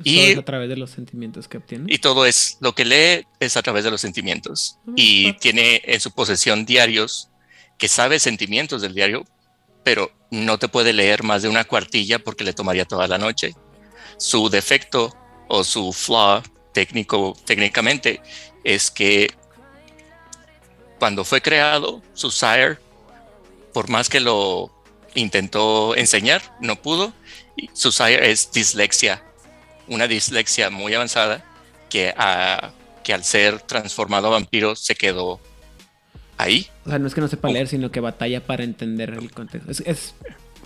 y 0.04 0.34
a 0.34 0.44
través 0.44 0.68
de 0.68 0.76
los 0.76 0.90
sentimientos 0.90 1.48
que 1.48 1.58
obtiene. 1.58 1.92
Y 1.92 1.98
todo 1.98 2.26
es, 2.26 2.58
lo 2.60 2.74
que 2.74 2.84
lee 2.84 3.26
es 3.40 3.56
a 3.56 3.62
través 3.62 3.84
de 3.84 3.90
los 3.90 4.00
sentimientos. 4.00 4.78
Ah, 4.86 4.92
y 4.96 5.32
tiene 5.34 5.82
en 5.84 6.00
su 6.00 6.12
posesión 6.12 6.66
diarios 6.66 7.30
que 7.78 7.88
sabe 7.88 8.18
sentimientos 8.18 8.82
del 8.82 8.94
diario, 8.94 9.24
pero 9.84 10.12
no 10.30 10.58
te 10.58 10.68
puede 10.68 10.92
leer 10.92 11.22
más 11.22 11.42
de 11.42 11.48
una 11.48 11.64
cuartilla 11.64 12.18
porque 12.18 12.44
le 12.44 12.52
tomaría 12.52 12.84
toda 12.84 13.06
la 13.06 13.18
noche. 13.18 13.54
Su 14.18 14.48
defecto 14.48 15.14
o 15.48 15.62
su 15.62 15.92
flaw 15.92 16.42
técnico, 16.72 17.36
técnicamente 17.44 18.20
es 18.64 18.90
que 18.90 19.30
cuando 20.98 21.24
fue 21.24 21.40
creado, 21.40 22.02
su 22.14 22.30
sire, 22.30 22.78
por 23.76 23.90
más 23.90 24.08
que 24.08 24.20
lo 24.20 24.70
intentó 25.14 25.94
enseñar, 25.96 26.40
no 26.62 26.76
pudo. 26.76 27.12
Su 27.74 27.92
sire 27.92 28.30
es 28.30 28.50
dislexia, 28.50 29.22
una 29.86 30.08
dislexia 30.08 30.70
muy 30.70 30.94
avanzada 30.94 31.44
que, 31.90 32.14
que 33.04 33.12
al 33.12 33.22
ser 33.22 33.60
transformado 33.60 34.28
a 34.28 34.30
vampiro 34.30 34.76
se 34.76 34.94
quedó 34.94 35.40
ahí. 36.38 36.68
O 36.86 36.88
sea, 36.88 36.98
no 36.98 37.06
es 37.06 37.14
que 37.14 37.20
no 37.20 37.28
sepa 37.28 37.50
leer, 37.50 37.68
sino 37.68 37.90
que 37.90 38.00
batalla 38.00 38.42
para 38.46 38.64
entender 38.64 39.10
el 39.10 39.30
contexto. 39.30 39.70
Es, 39.84 40.14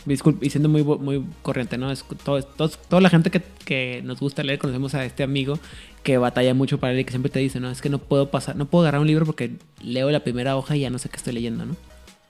disculpe, 0.05 0.47
y 0.47 0.51
siendo 0.51 0.69
muy, 0.69 0.85
muy 0.85 1.27
corriente, 1.43 1.79
¿no? 1.79 1.91
Es 1.91 2.05
todo, 2.23 2.41
toda 2.41 3.01
la 3.01 3.11
gente 3.11 3.33
que, 3.33 3.43
que, 3.65 4.03
nos 4.05 4.21
gusta 4.21 4.45
leer, 4.45 4.61
conocemos 4.61 4.95
a 4.95 5.05
este 5.05 5.25
amigo 5.25 5.59
que 6.05 6.17
batalla 6.17 6.55
mucho 6.55 6.79
para 6.79 6.93
leer 6.93 7.03
y 7.03 7.05
que 7.07 7.11
siempre 7.11 7.33
te 7.33 7.41
dice, 7.41 7.59
no, 7.59 7.73
es 7.73 7.83
que 7.83 7.91
no 7.91 7.99
puedo 7.99 8.31
pasar, 8.31 8.55
no 8.55 8.67
puedo 8.67 8.85
agarrar 8.85 9.01
un 9.01 9.09
libro 9.09 9.27
porque 9.27 9.57
leo 9.83 10.13
la 10.13 10.23
primera 10.23 10.57
hoja 10.57 10.77
y 10.77 10.83
ya 10.83 10.91
no 10.91 11.01
sé 11.01 11.09
qué 11.09 11.17
estoy 11.17 11.33
leyendo, 11.33 11.67
¿no? 11.67 11.75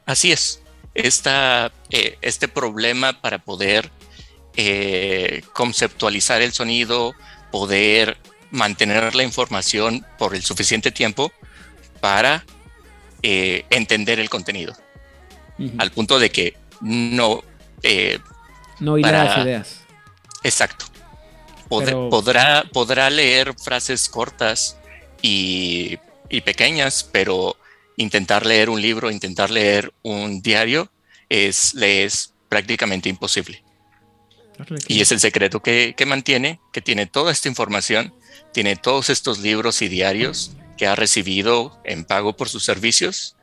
Así 0.07 0.33
es. 0.33 0.63
Esta, 0.95 1.73
eh, 1.91 2.19
este 2.21 2.49
problema 2.49 3.21
para 3.21 3.39
poder 3.39 3.91
eh, 4.57 5.43
conceptualizar 5.53 6.43
el 6.43 6.53
sonido, 6.53 7.15
poder 7.51 8.19
mantener 8.51 9.15
la 9.15 9.23
información 9.23 10.05
por 10.19 10.35
el 10.35 10.43
suficiente 10.43 10.91
tiempo 10.91 11.33
para 12.01 12.45
eh, 13.23 13.65
entender 13.71 14.19
el 14.19 14.29
contenido. 14.31 14.75
Al 15.77 15.91
punto 15.91 16.19
de 16.19 16.31
que 16.31 16.57
no... 16.81 17.43
no 18.79 18.99
ir 18.99 19.07
las 19.07 19.45
ideas. 19.45 19.81
Exacto 20.43 20.87
podrá, 21.71 22.65
podrá 22.73 23.09
leer 23.09 23.55
frases 23.55 24.09
cortas 24.09 24.77
y, 25.23 25.99
pequeñas, 26.45 27.09
pero 27.11 27.57
intentar 28.01 28.47
leer 28.47 28.71
un 28.71 28.81
libro, 28.81 29.11
intentar 29.11 29.51
leer 29.51 29.93
un 30.03 30.41
diario, 30.41 30.91
es, 31.29 31.75
le 31.75 32.05
es 32.05 32.33
prácticamente 32.49 33.09
imposible. 33.11 33.63
Y 34.89 35.01
es 35.01 35.13
el 35.13 35.21
secreto 35.21 35.63
que, 35.63 35.95
mantiene, 36.07 36.61
que 36.73 36.81
tiene 36.81 37.07
toda 37.07 37.31
esta 37.31 37.49
información, 37.49 38.15
tiene 38.53 38.77
todos 38.77 39.11
estos 39.11 39.39
libros 39.39 39.83
y 39.83 39.89
diarios 39.89 40.53
que 40.77 40.87
ha 40.87 40.95
recibido 40.95 41.81
en 41.85 42.05
pago 42.05 42.37
por 42.37 42.49
sus 42.49 42.65
servicios, 42.65 43.37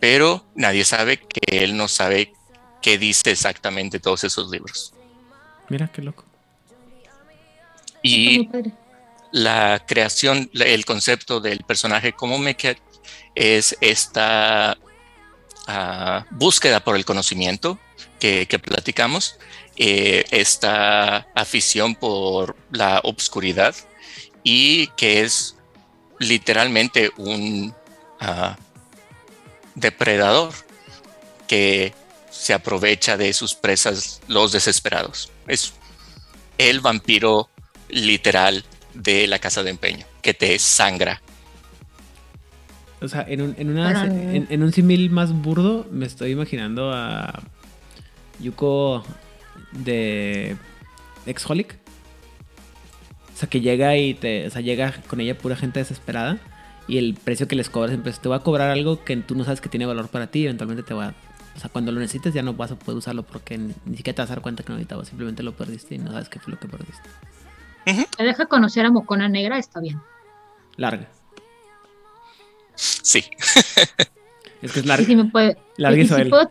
pero 0.00 0.46
nadie 0.54 0.84
sabe 0.84 1.18
que 1.18 1.64
él 1.64 1.76
no 1.76 1.88
sabe 1.88 2.32
qué 2.80 2.96
dice 2.96 3.32
exactamente 3.32 3.98
todos 3.98 4.22
esos 4.24 4.50
libros. 4.50 4.92
Mira 5.68 5.88
qué 5.88 6.02
loco. 6.02 6.24
Y 8.02 8.48
la 9.32 9.84
creación, 9.86 10.50
el 10.52 10.84
concepto 10.84 11.40
del 11.40 11.60
personaje 11.64 12.12
como 12.12 12.38
Meket 12.38 12.78
es 13.34 13.76
esta 13.80 14.78
ah, 15.66 16.26
búsqueda 16.30 16.80
por 16.80 16.96
el 16.96 17.04
conocimiento 17.04 17.78
que, 18.20 18.46
platicamos, 18.58 19.36
eh, 19.76 20.24
esta 20.30 21.26
afición 21.34 21.94
por 21.94 22.56
la 22.70 23.00
obscuridad 23.04 23.74
y 24.42 24.86
que 24.96 25.22
es 25.22 25.56
literalmente 26.18 27.10
un 27.18 27.74
ah, 28.20 28.56
depredador 29.74 30.54
que 31.46 31.92
se 32.30 32.54
aprovecha 32.54 33.16
de 33.16 33.32
sus 33.32 33.54
presas, 33.54 34.20
los 34.26 34.52
desesperados. 34.52 35.30
Es 35.46 35.74
el 36.58 36.80
vampiro 36.80 37.48
literal 37.88 38.64
de 38.94 39.26
la 39.26 39.38
casa 39.38 39.62
de 39.62 39.70
empeño, 39.70 40.06
que 40.22 40.34
te 40.34 40.58
sangra. 40.58 41.20
O 43.04 43.08
sea, 43.08 43.24
en 43.28 43.42
un, 43.42 43.54
en, 43.58 44.46
en, 44.48 44.62
un 44.62 44.72
símil 44.72 45.10
más 45.10 45.32
burdo, 45.32 45.86
me 45.90 46.06
estoy 46.06 46.30
imaginando 46.30 46.92
a 46.92 47.42
Yuko 48.40 49.04
de 49.72 50.56
Exholic. 51.26 51.78
O 53.32 53.36
sea, 53.36 53.48
que 53.48 53.60
llega 53.60 53.96
y 53.96 54.14
te. 54.14 54.46
O 54.46 54.50
sea, 54.50 54.60
llega 54.60 54.94
con 55.08 55.20
ella 55.20 55.36
pura 55.36 55.56
gente 55.56 55.80
desesperada. 55.80 56.38
Y 56.86 56.98
el 56.98 57.14
precio 57.14 57.48
que 57.48 57.56
les 57.56 57.70
cobras 57.70 57.90
siempre 57.90 58.12
te 58.12 58.28
va 58.28 58.36
a 58.36 58.40
cobrar 58.40 58.70
algo 58.70 59.04
que 59.04 59.16
tú 59.16 59.34
no 59.34 59.44
sabes 59.44 59.60
que 59.60 59.68
tiene 59.68 59.86
valor 59.86 60.08
para 60.08 60.26
ti. 60.28 60.44
eventualmente 60.44 60.82
te 60.82 60.94
va 60.94 61.08
a. 61.08 61.14
O 61.56 61.60
sea, 61.60 61.70
cuando 61.70 61.92
lo 61.92 62.00
necesites 62.00 62.34
ya 62.34 62.42
no 62.42 62.54
vas 62.54 62.72
a 62.72 62.76
poder 62.76 62.98
usarlo 62.98 63.22
porque 63.22 63.56
ni, 63.56 63.96
siquiera 63.96 64.16
te 64.16 64.22
vas 64.22 64.30
a 64.30 64.34
dar 64.34 64.42
cuenta 64.42 64.62
que 64.62 64.70
no 64.70 64.76
necesitabas. 64.76 65.08
Simplemente 65.08 65.42
lo 65.42 65.52
perdiste 65.52 65.94
y 65.94 65.98
no 65.98 66.10
sabes 66.10 66.28
qué 66.28 66.40
fue 66.40 66.52
lo 66.52 66.58
que 66.58 66.68
perdiste. 66.68 67.08
Te 68.16 68.24
deja 68.24 68.46
conocer 68.46 68.86
a 68.86 68.90
Mocona 68.90 69.28
Negra, 69.28 69.58
está 69.58 69.80
bien. 69.80 70.00
Larga. 70.76 71.08
Sí. 72.74 73.24
es 74.62 74.72
que 74.72 74.80
es 74.80 74.86
larga. 74.86 75.02
Y 75.02 75.06
si 75.06 75.16
me 75.16 75.24
puede, 75.26 75.56
y, 75.76 76.06
si 76.06 76.24
puedo, 76.24 76.50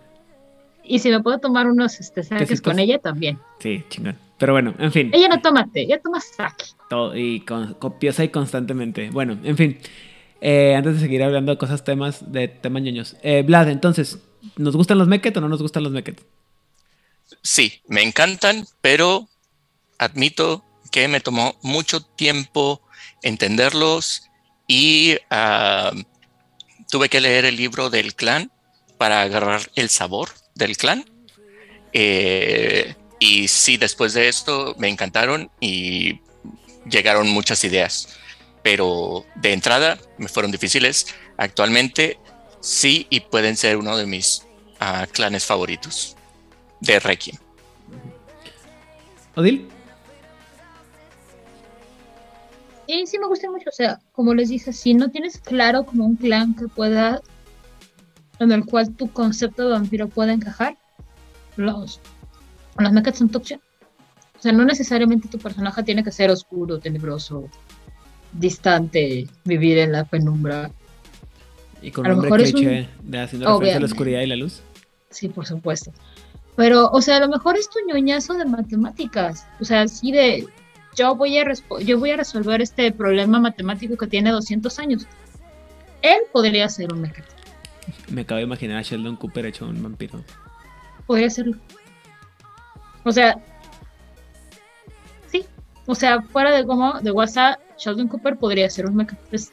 y 0.84 1.00
si 1.00 1.10
me 1.10 1.22
puedo 1.22 1.40
tomar 1.40 1.68
unos 1.68 2.00
este, 2.00 2.24
saques 2.24 2.62
con 2.62 2.80
ella 2.80 3.00
también. 3.00 3.40
Sí, 3.60 3.84
chingón. 3.90 4.18
Pero 4.38 4.54
bueno, 4.54 4.74
en 4.80 4.92
fin. 4.92 5.10
Ella 5.14 5.30
no 5.30 5.42
toma 5.42 5.68
té, 5.72 5.82
ella 5.82 6.02
toma 6.02 6.20
saque. 6.20 6.66
Todo, 6.90 7.16
y 7.16 7.42
con, 7.42 7.76
copiosa 7.76 8.24
y 8.24 8.30
constantemente. 8.30 9.10
Bueno, 9.10 9.38
en 9.44 9.58
fin. 9.58 9.80
Eh, 10.42 10.76
antes 10.76 10.96
de 10.96 11.00
seguir 11.00 11.24
hablando 11.24 11.54
de 11.54 11.58
cosas, 11.58 11.84
temas 11.84 12.32
de 12.32 12.50
temas 12.50 12.84
ñoños. 12.84 13.16
Eh, 13.24 13.44
Vlad, 13.46 13.70
entonces, 13.70 14.20
¿nos 14.58 14.76
gustan 14.76 14.98
los 14.98 15.08
Meket 15.08 15.38
o 15.38 15.42
no 15.42 15.48
nos 15.48 15.62
gustan 15.62 15.84
los 15.84 15.94
Meket? 15.94 16.22
Sí, 17.42 17.82
me 17.88 18.04
encantan, 18.04 18.66
pero 18.82 19.30
admito 19.98 20.64
que 20.92 21.08
me 21.08 21.22
tomó 21.22 21.56
mucho 21.62 22.02
tiempo 22.02 22.82
entenderlos 23.22 24.30
y 24.68 25.16
ah, 25.30 25.92
tuve 26.94 27.10
que 27.10 27.20
leer 27.20 27.46
el 27.46 27.56
libro 27.56 27.90
del 27.90 28.14
clan 28.14 28.52
para 29.00 29.24
agarrar 29.24 29.68
el 29.74 29.90
sabor 29.90 30.30
del 30.54 30.78
clan. 30.78 31.04
Eh, 31.92 32.94
y 33.18 33.48
sí, 33.48 33.78
después 33.78 34.14
de 34.14 34.28
esto 34.28 34.76
me 34.78 34.90
encantaron 34.90 35.50
y 35.60 36.20
llegaron 36.88 37.28
muchas 37.30 37.64
ideas, 37.64 38.10
pero 38.62 39.26
de 39.34 39.54
entrada 39.54 39.98
me 40.20 40.28
fueron 40.28 40.52
difíciles. 40.52 41.08
Actualmente 41.36 42.20
sí 42.62 43.08
y 43.10 43.22
pueden 43.22 43.58
ser 43.58 43.78
uno 43.78 43.98
de 43.98 44.06
mis 44.06 44.44
ah, 44.80 45.08
clanes 45.12 45.46
favoritos 45.46 46.16
de 46.80 47.00
Requiem. 47.00 47.38
Odil. 49.34 49.68
Sí, 52.94 53.08
sí 53.08 53.18
me 53.18 53.28
gusta 53.28 53.50
mucho. 53.50 53.70
O 53.70 53.74
sea, 53.74 54.00
como 54.12 54.36
les 54.36 54.50
dije, 54.50 54.72
si 54.72 54.94
no 54.94 55.10
tienes 55.10 55.40
claro 55.40 55.84
como 55.84 56.06
un 56.06 56.16
clan 56.16 56.56
que 56.56 56.68
pueda, 56.68 57.22
en 58.40 58.52
el 58.52 58.66
cual 58.66 58.96
tu 58.96 59.12
concepto 59.12 59.64
de 59.64 59.72
vampiro 59.72 60.08
pueda 60.08 60.32
encajar, 60.32 60.78
los, 61.56 62.00
los 62.78 62.92
mechas 62.92 63.18
son 63.18 63.30
tu 63.30 63.40
opción. 63.40 63.62
O 64.38 64.42
sea, 64.44 64.52
no 64.52 64.64
necesariamente 64.64 65.28
tu 65.28 65.40
personaje 65.40 65.82
tiene 65.82 66.04
que 66.04 66.12
ser 66.12 66.30
oscuro, 66.30 66.80
tenebroso, 66.80 67.50
distante, 68.32 69.28
vivir 69.44 69.80
en 69.80 69.94
la 69.94 70.04
penumbra. 70.04 70.70
Y 71.82 71.90
con 71.90 72.06
un 72.06 72.22
nombre 72.22 72.44
cliché 72.44 72.90
de 73.02 73.20
haciendo 73.20 73.48
referencia 73.48 73.78
a 73.78 73.80
la 73.80 73.86
oscuridad 73.88 74.22
y 74.22 74.28
la 74.28 74.36
luz. 74.36 74.62
Sí, 75.10 75.30
por 75.30 75.48
supuesto. 75.48 75.92
Pero, 76.56 76.90
o 76.92 77.02
sea, 77.02 77.18
a 77.18 77.22
lo 77.22 77.30
mejor 77.30 77.58
es 77.58 77.68
tu 77.70 77.80
ñoñazo 77.88 78.36
de 78.36 78.46
matemáticas. 78.46 79.48
O 79.60 79.66
sea, 79.66 79.82
así 79.82 80.12
de, 80.12 80.46
yo 80.96 81.16
voy 81.16 81.38
a, 81.38 81.46
yo 81.82 82.00
voy 82.00 82.12
a 82.12 82.18
resolver 82.18 82.62
este 82.62 82.92
problema 82.92 83.40
matemático 83.40 83.98
que 83.98 84.08
tiene 84.08 84.32
200 84.32 84.80
años. 84.80 85.08
Él 86.02 86.20
podría 86.32 86.68
ser 86.70 86.92
un 86.94 87.02
mecánico. 87.02 87.34
Me 88.10 88.22
acabo 88.22 88.38
de 88.38 88.44
imaginar 88.44 88.78
a 88.78 88.82
Sheldon 88.82 89.16
Cooper 89.16 89.46
hecho 89.46 89.66
un 89.66 89.82
vampiro. 89.82 90.24
Podría 91.06 91.30
serlo. 91.30 91.58
O 93.04 93.12
sea, 93.12 93.38
sí. 95.28 95.46
O 95.86 95.96
sea, 95.96 96.22
fuera 96.22 96.52
de 96.52 96.66
como 96.66 97.00
de 97.00 97.12
WhatsApp, 97.12 97.60
Sheldon 97.78 98.08
Cooper 98.08 98.38
podría 98.38 98.70
ser 98.70 98.86
un 98.86 98.96
mecánico. 98.96 99.26
Pues, 99.30 99.52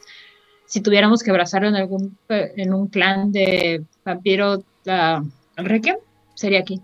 si 0.65 0.79
tuviéramos 0.79 1.21
que 1.21 1.31
abrazarlo 1.31 1.67
en 1.67 1.75
algún 1.75 2.17
en 2.29 2.73
un 2.73 2.87
clan 2.87 3.31
de 3.33 3.83
vampiro 4.05 4.63
la 4.85 5.23
Requiem, 5.57 5.97
sería 6.33 6.59
aquí. 6.59 6.81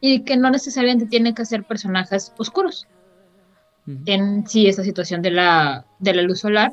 Y 0.00 0.22
que 0.24 0.36
no 0.36 0.50
necesariamente 0.50 1.06
tienen 1.06 1.34
que 1.34 1.44
ser 1.44 1.64
personajes 1.64 2.32
oscuros. 2.38 2.86
En 4.04 4.46
sí, 4.46 4.66
esta 4.66 4.84
situación 4.84 5.22
de 5.22 5.30
la, 5.30 5.86
de 5.98 6.12
la 6.12 6.20
luz 6.22 6.40
solar, 6.40 6.72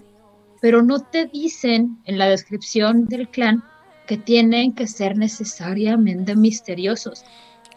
pero 0.62 0.82
no 0.82 1.00
te 1.00 1.28
dicen 1.28 2.00
en 2.04 2.18
la 2.18 2.28
descripción 2.28 3.06
del 3.06 3.30
clan 3.30 3.64
que 4.06 4.18
tienen 4.18 4.74
que 4.74 4.86
ser 4.86 5.18
necesariamente 5.18 6.36
misteriosos. 6.36 7.24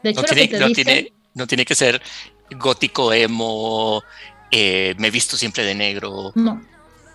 De 0.03 0.11
hecho, 0.11 0.23
no, 0.23 0.27
lo 0.29 0.35
tiene, 0.35 0.49
que 0.49 0.55
te 0.57 0.61
no 0.61 0.69
dicen, 0.69 0.85
tiene- 0.85 1.13
no 1.35 1.47
tiene 1.47 1.65
que 1.65 1.75
ser 1.77 2.03
gótico, 2.59 3.13
emo, 3.13 4.03
eh, 4.51 4.95
me 4.99 5.11
visto 5.11 5.37
siempre 5.37 5.65
de 5.65 5.75
negro. 5.75 6.33
no. 6.35 6.61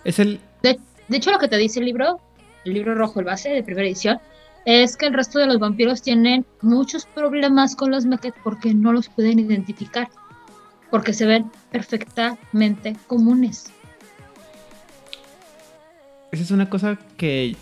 Es 0.06 0.20
el. 0.20 0.40
De, 0.62 0.80
de 1.08 1.18
hecho, 1.18 1.32
lo 1.32 1.40
que 1.40 1.48
te 1.48 1.58
dice 1.58 1.80
el 1.80 1.86
libro, 1.86 2.20
el 2.66 2.74
libro 2.74 2.94
rojo, 2.96 3.20
el 3.20 3.26
base 3.26 3.50
de 3.50 3.64
primera 3.64 3.88
edición, 3.88 4.20
es 4.66 4.98
que 4.98 5.08
el 5.08 5.14
resto 5.14 5.40
de 5.40 5.48
los 5.48 5.60
vampiros 5.60 6.02
tienen 6.02 6.46
muchos 6.62 7.06
problemas 7.06 7.76
con 7.76 7.92
los 7.92 8.06
Meket 8.06 8.36
porque 8.44 8.74
no 8.74 8.94
los 8.94 9.10
pueden 9.10 9.40
identificar, 9.40 10.10
porque 10.90 11.14
se 11.14 11.26
ven 11.26 11.52
perfectamente 11.72 12.96
comunes. 13.08 13.72
Esa 16.32 16.44
es 16.44 16.52
una 16.52 16.70
cosa 16.70 16.98
que. 17.18 17.56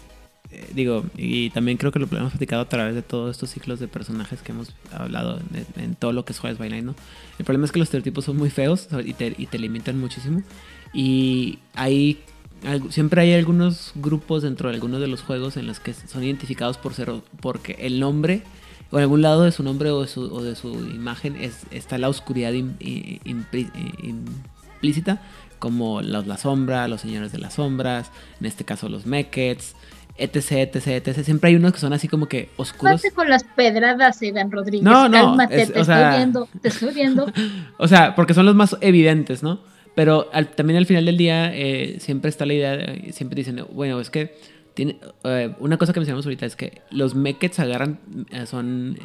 eh, 0.52 0.70
digo, 0.74 1.04
y 1.18 1.50
también 1.50 1.78
creo 1.78 1.92
que 1.92 2.00
lo 2.00 2.08
hemos 2.12 2.32
platicado 2.32 2.62
a 2.62 2.70
través 2.70 2.96
de 2.96 3.02
todos 3.02 3.32
estos 3.32 3.50
ciclos 3.50 3.80
de 3.80 3.88
personajes 3.88 4.42
que 4.42 4.52
hemos 4.52 4.74
hablado 4.92 5.42
en, 5.76 5.96
todo 5.96 6.14
lo 6.14 6.24
que 6.24 6.34
es 6.34 6.42
Night, 6.44 6.84
¿no? 6.84 6.96
El 7.40 7.46
problema 7.46 7.66
es 7.66 7.72
que 7.72 7.80
los 7.80 7.88
estereotipos 7.88 8.26
son 8.26 8.38
muy 8.38 8.50
feos 8.50 8.88
y 9.04 9.14
te, 9.14 9.36
y 9.38 9.48
te 9.48 9.60
limitan 9.60 10.00
muchísimo. 10.00 10.44
Y 10.94 11.60
hay. 11.74 12.20
Siempre 12.90 13.22
hay 13.22 13.34
algunos 13.34 13.92
grupos 13.96 14.44
dentro 14.44 14.70
de 14.70 14.76
algunos 14.76 15.02
de 15.02 15.08
los 15.08 15.22
juegos 15.22 15.58
en 15.58 15.66
los 15.68 15.80
que 15.80 15.94
son 15.94 16.24
identificados 16.24 16.78
por 16.78 16.94
ser 16.94 17.12
porque 17.40 17.76
el 17.80 18.00
nombre 18.00 18.44
o 18.92 18.98
en 18.98 19.04
algún 19.04 19.22
lado 19.22 19.44
de 19.44 19.52
su 19.52 19.64
nombre 19.64 19.90
o 19.90 20.02
de 20.02 20.08
su, 20.08 20.22
o 20.34 20.44
de 20.44 20.56
su 20.56 20.68
imagen 20.74 21.38
es, 21.38 21.62
está 21.72 21.98
la 21.98 22.10
oscuridad 22.10 22.52
implícita, 24.04 25.22
como 25.60 26.02
los 26.02 26.28
La 26.28 26.38
Sombra, 26.38 26.88
los 26.88 27.02
Señores 27.02 27.32
de 27.32 27.38
las 27.40 27.54
Sombras, 27.56 28.12
en 28.40 28.46
este 28.48 28.66
caso 28.66 28.90
los 28.90 29.06
Mekets, 29.06 29.76
etc, 30.18 30.76
etc, 30.76 31.08
etc. 31.08 31.24
Siempre 31.24 31.50
hay 31.50 31.56
unos 31.56 31.72
que 31.74 31.80
son 31.80 31.94
así 31.94 32.08
como 32.08 32.28
que 32.28 32.50
oscuros. 32.58 33.02
Con 33.16 33.30
las 33.30 33.44
pedradas, 33.44 34.22
Iván 34.22 34.52
Rodríguez. 34.52 34.84
No, 34.84 35.08
no, 35.08 35.12
Cálmate, 35.38 35.62
es- 35.62 35.72
te 35.74 35.80
o 35.80 35.82
estoy 35.84 36.18
viendo, 36.18 36.50
te 36.62 36.68
estoy 36.68 36.94
viendo. 36.94 37.26
O 37.78 37.88
sea, 37.88 38.14
porque 38.16 38.34
son 38.34 38.46
los 38.46 38.56
más 38.56 38.76
evidentes, 38.82 39.42
¿no? 39.42 39.60
Pero 39.96 40.28
también 40.56 40.78
al 40.78 40.86
final 40.86 41.06
del 41.06 41.18
día 41.18 41.54
eh, 41.54 41.98
siempre 42.00 42.30
está 42.30 42.46
la 42.46 42.54
idea, 42.54 42.78
de- 42.78 43.12
siempre 43.12 43.36
dicen, 43.36 43.64
bueno, 43.74 44.00
es 44.00 44.10
que 44.10 44.36
tiene, 44.74 44.98
eh, 45.26 45.54
una 45.60 45.78
cosa 45.78 45.92
que 45.92 46.00
mencionamos 46.00 46.26
ahorita 46.26 46.46
es 46.46 46.56
que 46.56 46.82
los 46.92 47.14
Mekets 47.14 47.60
agarran, 47.60 48.00
eh, 48.32 48.46
son 48.46 48.98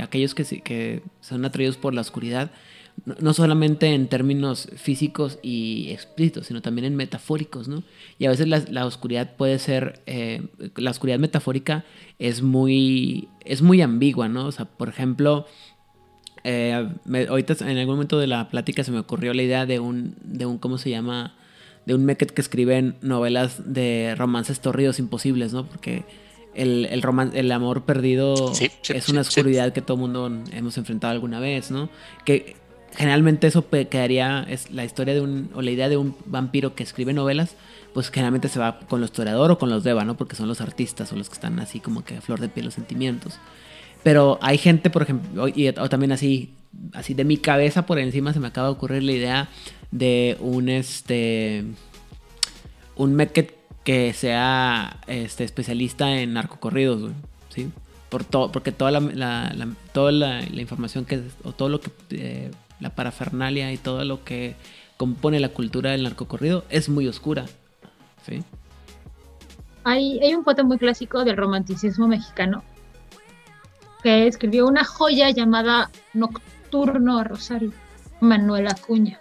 aquellos 0.00 0.34
que, 0.34 0.44
que 0.62 1.02
son 1.20 1.44
atraídos 1.44 1.76
por 1.76 1.94
la 1.94 2.00
oscuridad, 2.00 2.50
no, 3.06 3.14
no 3.20 3.32
solamente 3.32 3.94
en 3.94 4.08
términos 4.08 4.68
físicos 4.76 5.38
y 5.42 5.90
explícitos, 5.90 6.48
sino 6.48 6.60
también 6.60 6.86
en 6.86 6.96
metafóricos, 6.96 7.68
¿no? 7.68 7.84
Y 8.18 8.26
a 8.26 8.30
veces 8.30 8.48
la, 8.48 8.62
la 8.68 8.84
oscuridad 8.84 9.36
puede 9.36 9.58
ser, 9.60 10.00
la 10.76 10.90
oscuridad 10.90 11.18
metafórica 11.20 11.84
es 12.18 12.42
muy, 12.42 13.28
es 13.44 13.62
muy 13.62 13.80
ambigua, 13.80 14.28
¿no? 14.28 14.46
O 14.46 14.52
sea, 14.52 14.64
por 14.64 14.88
ejemplo... 14.88 15.46
Eh, 16.44 16.88
me- 17.04 17.26
ahorita 17.26 17.54
en 17.60 17.78
algún 17.78 17.94
momento 17.96 18.18
de 18.18 18.26
la 18.26 18.48
plática 18.50 18.82
se 18.84 18.90
me 18.90 18.98
ocurrió 18.98 19.32
la 19.34 19.42
idea 19.42 19.64
de 19.66 19.78
un, 19.80 20.14
de 20.24 20.44
un 20.46 20.58
¿cómo 20.58 20.78
se 20.78 20.90
llama? 20.90 21.34
De 21.86 21.94
un 21.94 22.04
Meket 22.04 22.30
que 22.32 22.40
escribe 22.40 22.94
novelas 23.00 23.72
de 23.72 24.14
romances 24.16 24.60
torridos 24.60 24.98
imposibles, 24.98 25.52
¿no? 25.52 25.66
Porque 25.66 26.04
el, 26.54 26.86
el, 26.86 27.02
roman- 27.02 27.30
el 27.34 27.50
amor 27.52 27.84
perdido 27.84 28.54
Sí, 28.54 28.70
sí, 28.82 28.92
es 28.92 29.08
una 29.08 29.22
sí. 29.24 29.28
oscuridad 29.28 29.72
que 29.72 29.82
todo 29.82 29.96
mundo 29.96 30.30
hemos 30.52 30.76
enfrentado 30.78 31.12
alguna 31.12 31.38
vez, 31.40 31.70
¿no? 31.70 31.88
Que 32.24 32.56
generalmente 32.94 33.46
eso 33.46 33.68
quedaría, 33.70 34.44
es 34.48 34.70
la 34.70 34.84
historia 34.84 35.14
de 35.14 35.20
un, 35.22 35.50
o 35.54 35.62
la 35.62 35.70
idea 35.70 35.88
de 35.88 35.96
un 35.96 36.14
vampiro 36.26 36.74
que 36.74 36.82
escribe 36.82 37.12
novelas, 37.14 37.56
pues 37.94 38.10
generalmente 38.10 38.48
se 38.48 38.58
va 38.58 38.80
con 38.80 39.00
los 39.00 39.10
historiador 39.10 39.50
o 39.50 39.58
con 39.58 39.70
los 39.70 39.82
deva, 39.84 40.04
¿no? 40.04 40.16
Porque 40.16 40.36
son 40.36 40.48
los 40.48 40.60
artistas 40.60 41.12
o 41.12 41.16
los 41.16 41.28
que 41.28 41.34
están 41.34 41.58
así 41.58 41.80
como 41.80 42.04
que 42.04 42.16
a 42.16 42.20
flor 42.20 42.40
de 42.40 42.48
piel 42.48 42.66
los 42.66 42.74
sentimientos. 42.74 43.38
Pero 44.02 44.38
hay 44.42 44.58
gente, 44.58 44.90
por 44.90 45.02
ejemplo, 45.02 45.48
y, 45.48 45.68
o 45.68 45.88
también 45.88 46.12
así, 46.12 46.54
así 46.92 47.14
de 47.14 47.24
mi 47.24 47.36
cabeza 47.36 47.86
por 47.86 47.98
encima 47.98 48.32
se 48.32 48.40
me 48.40 48.48
acaba 48.48 48.68
de 48.68 48.72
ocurrir 48.72 49.02
la 49.02 49.12
idea 49.12 49.48
de 49.90 50.36
un 50.40 50.68
este 50.68 51.64
un 52.96 53.16
que 53.84 54.12
sea 54.12 55.00
este 55.06 55.44
especialista 55.44 56.18
en 56.18 56.34
narcocorridos, 56.34 57.00
güey, 57.00 57.14
¿sí? 57.48 57.70
Por 58.08 58.24
todo, 58.24 58.52
porque 58.52 58.72
toda 58.72 58.90
la, 58.90 59.74
toda 59.92 60.12
la, 60.12 60.42
información 60.42 61.04
que 61.04 61.22
o 61.44 61.52
todo 61.52 61.68
lo 61.68 61.80
que 61.80 61.90
eh, 62.10 62.50
la 62.78 62.90
parafernalia 62.90 63.72
y 63.72 63.78
todo 63.78 64.04
lo 64.04 64.22
que 64.24 64.54
compone 64.96 65.40
la 65.40 65.48
cultura 65.48 65.92
del 65.92 66.02
narcocorrido 66.02 66.64
es 66.68 66.88
muy 66.88 67.08
oscura, 67.08 67.46
¿sí? 68.26 68.42
Hay, 69.84 70.20
hay 70.20 70.34
un 70.34 70.44
poeta 70.44 70.62
muy 70.62 70.78
clásico 70.78 71.24
del 71.24 71.36
romanticismo 71.36 72.06
mexicano 72.06 72.62
que 74.02 74.26
escribió 74.26 74.66
una 74.66 74.84
joya 74.84 75.30
llamada 75.30 75.90
Nocturno 76.12 77.18
a 77.18 77.24
Rosario, 77.24 77.72
Manuel 78.20 78.68
Acuña. 78.68 79.20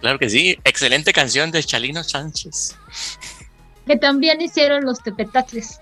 Claro 0.00 0.18
que 0.18 0.28
sí. 0.28 0.58
Excelente 0.64 1.12
canción 1.12 1.50
de 1.50 1.62
Chalino 1.62 2.02
Sánchez. 2.02 2.76
que 3.86 3.96
también 3.96 4.40
hicieron 4.40 4.84
los 4.84 5.00
tepetatles. 5.02 5.80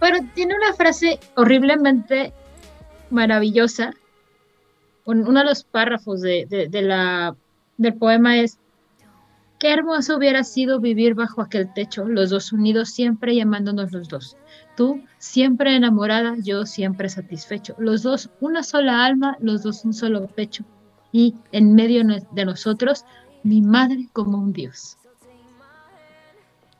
Pero 0.00 0.18
tiene 0.34 0.54
una 0.54 0.72
frase 0.74 1.18
horriblemente 1.36 2.32
maravillosa. 3.10 3.90
Un- 5.04 5.26
Uno 5.26 5.40
de 5.40 5.46
los 5.46 5.64
párrafos 5.64 6.20
de, 6.20 6.46
de- 6.48 6.68
de 6.68 6.82
la, 6.82 7.34
del 7.78 7.94
poema 7.94 8.38
es, 8.38 8.58
qué 9.58 9.72
hermoso 9.72 10.16
hubiera 10.16 10.44
sido 10.44 10.80
vivir 10.80 11.14
bajo 11.14 11.40
aquel 11.42 11.72
techo, 11.74 12.04
los 12.04 12.30
dos 12.30 12.52
unidos 12.52 12.90
siempre 12.90 13.34
llamándonos 13.34 13.90
los 13.92 14.08
dos. 14.08 14.36
Tú 14.78 15.02
siempre 15.18 15.74
enamorada, 15.74 16.36
yo 16.38 16.64
siempre 16.64 17.08
satisfecho. 17.08 17.74
Los 17.78 18.02
dos 18.04 18.30
una 18.38 18.62
sola 18.62 19.04
alma, 19.04 19.36
los 19.40 19.64
dos 19.64 19.84
un 19.84 19.92
solo 19.92 20.28
pecho. 20.28 20.62
Y 21.10 21.34
en 21.50 21.74
medio 21.74 22.04
de 22.30 22.44
nosotros, 22.44 23.04
mi 23.42 23.60
madre 23.60 24.06
como 24.12 24.38
un 24.38 24.52
dios. 24.52 24.96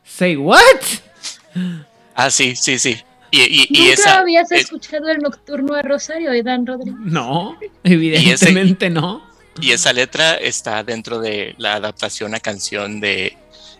Say 0.05 0.37
what? 0.37 0.63
Ah, 2.15 2.31
sí, 2.31 2.55
sí, 2.55 2.79
sí. 2.79 2.97
Y, 3.33 3.41
y- 3.41 3.67
y 3.69 3.79
¿Nunca 3.81 3.93
esa. 3.95 4.19
habías 4.21 4.53
es- 4.53 4.61
escuchado 4.63 5.09
el 5.09 5.19
nocturno 5.19 5.75
de 5.75 5.83
Rosario 5.83 6.31
de 6.31 6.43
Dan 6.45 6.67
Rodríguez? 6.67 7.01
No, 7.01 7.59
evidentemente 7.83 8.91
no. 8.91 9.27
Y 9.61 9.73
esa 9.73 9.93
letra 9.93 10.35
está 10.37 10.85
dentro 10.85 11.19
de 11.19 11.57
la 11.59 11.75
adaptación 11.75 12.33
a 12.37 12.39
canción 12.39 13.01
de 13.01 13.37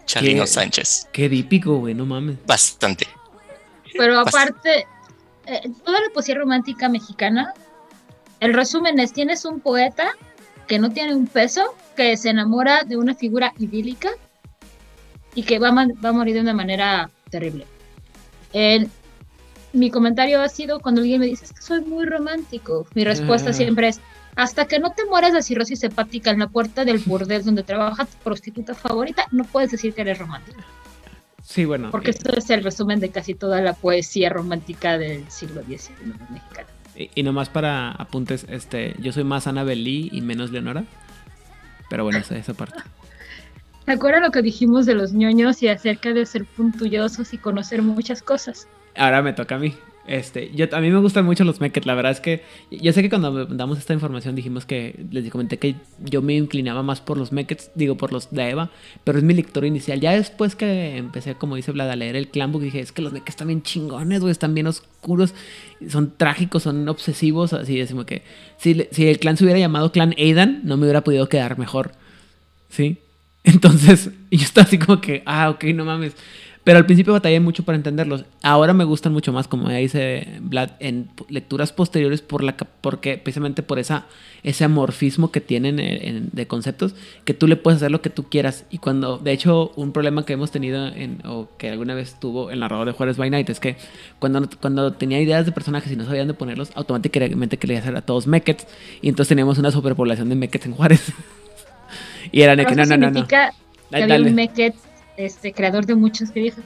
Chalino 0.07 0.43
¿Qué? 0.43 0.49
Sánchez. 0.49 1.07
Qué 1.13 1.29
dípico, 1.29 1.77
güey, 1.79 1.95
no 1.95 2.05
mames. 2.05 2.37
Bastante. 2.45 3.07
Pero 3.99 4.19
aparte, 4.21 4.87
eh, 5.47 5.61
toda 5.85 6.01
la 6.01 6.09
poesía 6.15 6.37
romántica 6.37 6.89
mexicana, 6.89 7.53
el 8.41 8.55
resumen 8.55 8.99
es, 9.01 9.13
tienes 9.13 9.45
un 9.45 9.61
poeta 9.61 10.13
que 10.67 10.79
no 10.79 10.91
tiene 10.91 11.15
un 11.15 11.27
peso, 11.27 11.75
que 11.97 12.17
se 12.17 12.31
enamora 12.31 12.85
de 12.85 12.97
una 12.97 13.15
figura 13.15 13.53
idílica 13.59 14.11
y 15.35 15.43
que 15.43 15.59
va 15.59 15.71
va 15.73 16.09
a 16.09 16.13
morir 16.13 16.35
de 16.35 16.41
una 16.43 16.55
manera 16.55 17.11
terrible. 17.31 17.67
El- 18.53 18.89
mi 19.73 19.91
comentario 19.91 20.41
ha 20.41 20.49
sido 20.49 20.81
cuando 20.81 21.01
alguien 21.03 21.21
me 21.21 21.27
dice, 21.27 21.45
es 21.45 21.53
que 21.53 21.61
soy 21.61 21.83
muy 21.83 22.07
romántico. 22.07 22.87
Mi 22.95 23.05
respuesta 23.05 23.51
Ah. 23.51 23.53
siempre 23.53 23.89
es, 23.89 24.01
hasta 24.37 24.67
que 24.67 24.79
no 24.79 24.93
te 24.93 25.05
mueras 25.05 25.33
de 25.33 25.43
cirrosis 25.43 25.83
hepática 25.85 26.31
en 26.31 26.39
la 26.39 26.49
puerta 26.49 26.85
del 26.85 26.99
burdel 26.99 27.45
donde 27.45 27.63
trabaja 27.65 28.05
tu 28.07 28.17
prostituta 28.25 28.75
favorita, 28.75 29.27
no 29.31 29.45
puedes 29.45 29.71
decir 29.71 29.93
que 29.95 30.01
eres 30.03 30.19
romántico. 30.19 30.61
Sí, 31.49 31.65
bueno. 31.65 31.91
Porque 31.91 32.11
eh, 32.11 32.15
esto 32.15 32.37
es 32.37 32.51
el 32.51 32.63
resumen 32.63 33.01
de 33.01 33.09
casi 33.09 33.33
toda 33.35 33.63
la 33.63 33.73
poesía 33.73 34.29
romántica 34.29 34.99
del 34.99 35.31
siglo 35.31 35.63
XIX 35.63 35.99
mexicano. 36.31 36.69
Y, 36.95 37.11
y 37.15 37.23
nomás 37.23 37.49
para 37.49 37.93
apuntes, 37.93 38.45
este, 38.51 38.95
yo 38.99 39.13
soy 39.13 39.25
más 39.25 39.47
Lee 39.47 40.11
y 40.13 40.21
menos 40.21 40.51
Leonora. 40.51 40.85
Pero 41.89 42.05
bueno, 42.05 42.19
esa, 42.19 42.37
esa 42.37 42.53
parte. 42.53 42.79
Recuerda 43.87 44.21
lo 44.21 44.31
que 44.31 44.43
dijimos 44.43 44.85
de 44.85 44.95
los 44.95 45.15
ñoños 45.15 45.63
y 45.63 45.69
acerca 45.69 46.13
de 46.13 46.27
ser 46.27 46.45
puntullosos 46.45 47.33
y 47.33 47.39
conocer 47.39 47.81
muchas 47.81 48.21
cosas. 48.21 48.69
Ahora 48.95 49.23
me 49.23 49.33
toca 49.33 49.55
a 49.55 49.59
mí. 49.59 49.75
Este, 50.09 50.51
yo, 50.55 50.67
a 50.73 50.81
mí 50.81 50.91
me 50.91 50.99
gustan 51.01 51.27
mucho 51.27 51.45
los 51.45 51.61
Meket. 51.61 51.85
La 51.85 51.95
verdad 51.95 52.13
es 52.13 52.21
que 52.21 52.43
yo 52.71 52.93
sé 52.93 53.03
que 53.03 53.11
cuando 53.11 53.45
damos 53.45 53.79
esta 53.79 53.93
información 53.93 54.35
dijimos 54.35 54.65
que 54.65 55.05
les 55.11 55.31
comenté 55.31 55.59
que 55.59 55.77
yo 56.01 56.23
me 56.23 56.35
inclinaba 56.35 56.83
más 56.83 57.01
por 57.01 57.19
los 57.19 57.31
Mekets, 57.31 57.71
digo 57.75 57.97
por 57.97 58.13
los 58.13 58.31
de 58.31 58.51
Eva, 58.51 58.71
pero 59.05 59.19
es 59.19 59.25
mi 59.25 59.35
lector 59.35 59.65
inicial. 59.67 60.01
Ya 60.01 60.13
después 60.13 60.57
que 60.57 60.97
empecé, 60.97 61.35
como 61.35 61.57
dice 61.57 61.73
Vlad, 61.73 61.91
a 61.91 61.97
leer 61.97 62.17
el 62.17 62.29
Clanbook, 62.29 62.63
dije, 62.63 62.81
es 62.81 62.91
que 62.91 63.03
los 63.03 63.13
Mekets 63.13 63.31
están 63.31 63.49
bien 63.49 63.63
chingones, 63.63 64.21
güey, 64.21 64.33
están 64.33 64.55
bien 64.55 64.67
oscuros, 64.67 65.35
son 65.89 66.15
trágicos, 66.17 66.63
son 66.63 66.89
obsesivos, 66.89 67.53
así 67.53 67.77
decimos 67.77 68.07
que 68.07 68.23
si, 68.57 68.87
si 68.91 69.07
el 69.07 69.19
clan 69.19 69.37
se 69.37 69.45
hubiera 69.45 69.61
llamado 69.61 69.93
Clan 69.93 70.15
Aidan, 70.17 70.63
no 70.65 70.79
me 70.79 70.85
hubiera 70.85 71.05
podido 71.05 71.29
quedar 71.29 71.59
mejor. 71.59 71.93
¿Sí? 72.71 72.99
Entonces, 73.45 74.11
yo 74.31 74.43
estaba 74.43 74.67
así 74.67 74.79
como 74.79 75.01
que, 75.01 75.23
ah, 75.27 75.51
ok, 75.51 75.65
no 75.75 75.85
mames. 75.85 76.15
Pero 76.69 76.81
al 76.81 76.85
principio 76.85 77.15
batallé 77.15 77.41
mucho 77.41 77.63
para 77.63 77.77
entenderlos. 77.77 78.27
Ahora 78.43 78.75
me 78.75 78.85
gustan 78.85 79.15
mucho 79.15 79.33
más, 79.33 79.49
como 79.49 79.71
ya 79.71 79.77
dice 79.77 80.29
Vlad, 80.43 80.73
en 80.81 81.09
lecturas 81.31 81.73
posteriores 81.73 82.21
por 82.21 82.45
la, 82.45 82.59
porque 82.83 83.17
precisamente 83.17 83.63
por 83.63 83.79
esa, 83.79 84.05
ese 84.43 84.65
amorfismo 84.65 85.31
que 85.31 85.41
tienen 85.41 85.81
eh, 85.81 86.21
de 86.31 86.47
conceptos, 86.47 86.95
que 87.25 87.33
tú 87.33 87.47
le 87.47 87.57
puedes 87.57 87.79
hacer 87.79 87.91
lo 87.91 88.03
que 88.03 88.11
tú 88.11 88.25
quieras. 88.25 88.67
Y 88.69 88.77
cuando, 88.77 89.17
de 89.17 89.33
hecho, 89.33 89.73
un 89.77 89.93
problema 89.93 90.27
que 90.27 90.35
hemos 90.35 90.51
tenido, 90.51 90.89
en, 90.89 91.23
o 91.25 91.49
que 91.57 91.71
alguna 91.71 91.95
vez 91.95 92.21
tuvo 92.21 92.51
el 92.51 92.61
narrador 92.61 92.89
de 92.89 92.93
Juárez 92.93 93.17
by 93.17 93.31
Night, 93.31 93.49
es 93.49 93.61
que 93.61 93.79
cuando, 94.19 94.47
cuando 94.61 94.93
tenía 94.93 95.23
ideas 95.23 95.47
de 95.47 95.53
personajes 95.53 95.91
y 95.91 95.97
no 95.97 96.05
sabían 96.05 96.29
de 96.29 96.35
ponerlos, 96.35 96.71
automáticamente 96.75 97.57
quería 97.57 97.79
hacer 97.79 97.97
a 97.97 98.03
todos 98.03 98.27
Mekets. 98.27 98.67
Y 99.01 99.09
entonces 99.09 99.31
teníamos 99.31 99.57
una 99.57 99.71
superpoblación 99.71 100.29
de 100.29 100.35
Mekets 100.35 100.67
en 100.67 100.75
Juárez. 100.75 101.15
y 102.31 102.43
eran 102.43 102.59
de 102.59 102.67
que 102.67 102.75
no, 102.75 102.85
no, 102.85 102.99
no, 102.99 103.11
no. 103.11 103.27
Que 103.27 103.49
había 103.91 104.17
un 104.17 104.35
Meket 104.35 104.75
este, 105.19 105.53
creador 105.53 105.85
de 105.85 105.95
muchos 105.95 106.31
que 106.31 106.41
dijo, 106.41 106.61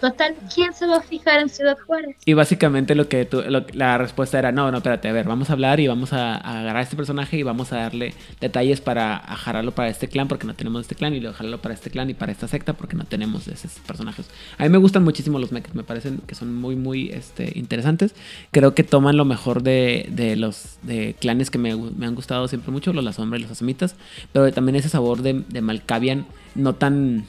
total, 0.00 0.34
¿quién 0.54 0.74
se 0.74 0.86
va 0.86 0.98
a 0.98 1.00
fijar 1.00 1.40
en 1.40 1.48
Ciudad 1.48 1.76
Juárez? 1.86 2.16
Y 2.24 2.34
básicamente 2.34 2.94
lo 2.94 3.08
que 3.08 3.26
la 3.72 3.96
respuesta 3.96 4.38
era, 4.38 4.52
no, 4.52 4.70
no, 4.70 4.78
espérate, 4.78 5.08
a 5.08 5.12
ver, 5.12 5.26
vamos 5.26 5.48
a 5.48 5.54
hablar 5.54 5.80
y 5.80 5.86
vamos 5.86 6.12
a, 6.12 6.36
agarrar 6.36 6.76
a 6.76 6.82
este 6.82 6.96
personaje 6.96 7.38
y 7.38 7.42
vamos 7.42 7.72
a 7.72 7.76
darle 7.76 8.12
detalles 8.40 8.80
para 8.80 9.16
ajararlo 9.16 9.72
para 9.72 9.88
este 9.88 10.08
clan 10.08 10.28
porque 10.28 10.46
no 10.46 10.54
tenemos 10.54 10.82
este 10.82 10.94
clan 10.94 11.14
y 11.14 11.20
luego 11.20 11.36
jalarlo 11.36 11.60
para 11.60 11.74
este 11.74 11.90
clan 11.90 12.10
y 12.10 12.14
para 12.14 12.32
esta 12.32 12.48
secta 12.48 12.74
porque 12.74 12.96
no 12.96 13.04
tenemos 13.04 13.48
esos 13.48 13.72
personajes. 13.86 14.26
A 14.58 14.64
mí 14.64 14.68
me 14.68 14.78
gustan 14.78 15.04
muchísimo 15.04 15.38
los 15.38 15.52
mechas, 15.52 15.74
me 15.74 15.84
parecen 15.84 16.20
que 16.26 16.34
son 16.34 16.54
muy, 16.54 16.76
muy 16.76 17.10
este, 17.10 17.52
interesantes. 17.58 18.14
Creo 18.50 18.74
que 18.74 18.84
toman 18.84 19.16
lo 19.16 19.24
mejor 19.24 19.62
de, 19.62 20.06
de 20.10 20.36
los 20.36 20.76
de 20.82 21.16
clanes 21.18 21.50
que 21.50 21.58
me, 21.58 21.74
me, 21.74 22.06
han 22.06 22.14
gustado 22.14 22.46
siempre 22.48 22.72
mucho, 22.72 22.92
los 22.92 23.04
La 23.04 23.12
Sombra 23.12 23.38
y 23.38 23.42
los 23.42 23.50
Asamitas, 23.50 23.96
pero 24.32 24.52
también 24.52 24.76
ese 24.76 24.90
sabor 24.90 25.22
de, 25.22 25.44
de 25.48 25.62
Malkavian 25.62 26.26
no 26.54 26.74
tan 26.74 27.26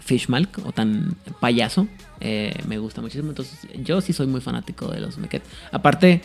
Fishmalk 0.00 0.64
o 0.64 0.72
tan 0.72 1.16
payaso. 1.40 1.88
Eh, 2.20 2.54
me 2.66 2.78
gusta 2.78 3.00
muchísimo. 3.02 3.30
Entonces, 3.30 3.58
yo 3.82 4.00
sí 4.00 4.12
soy 4.12 4.26
muy 4.26 4.40
fanático 4.40 4.88
de 4.88 5.00
los 5.00 5.18
Meket. 5.18 5.42
Aparte, 5.72 6.22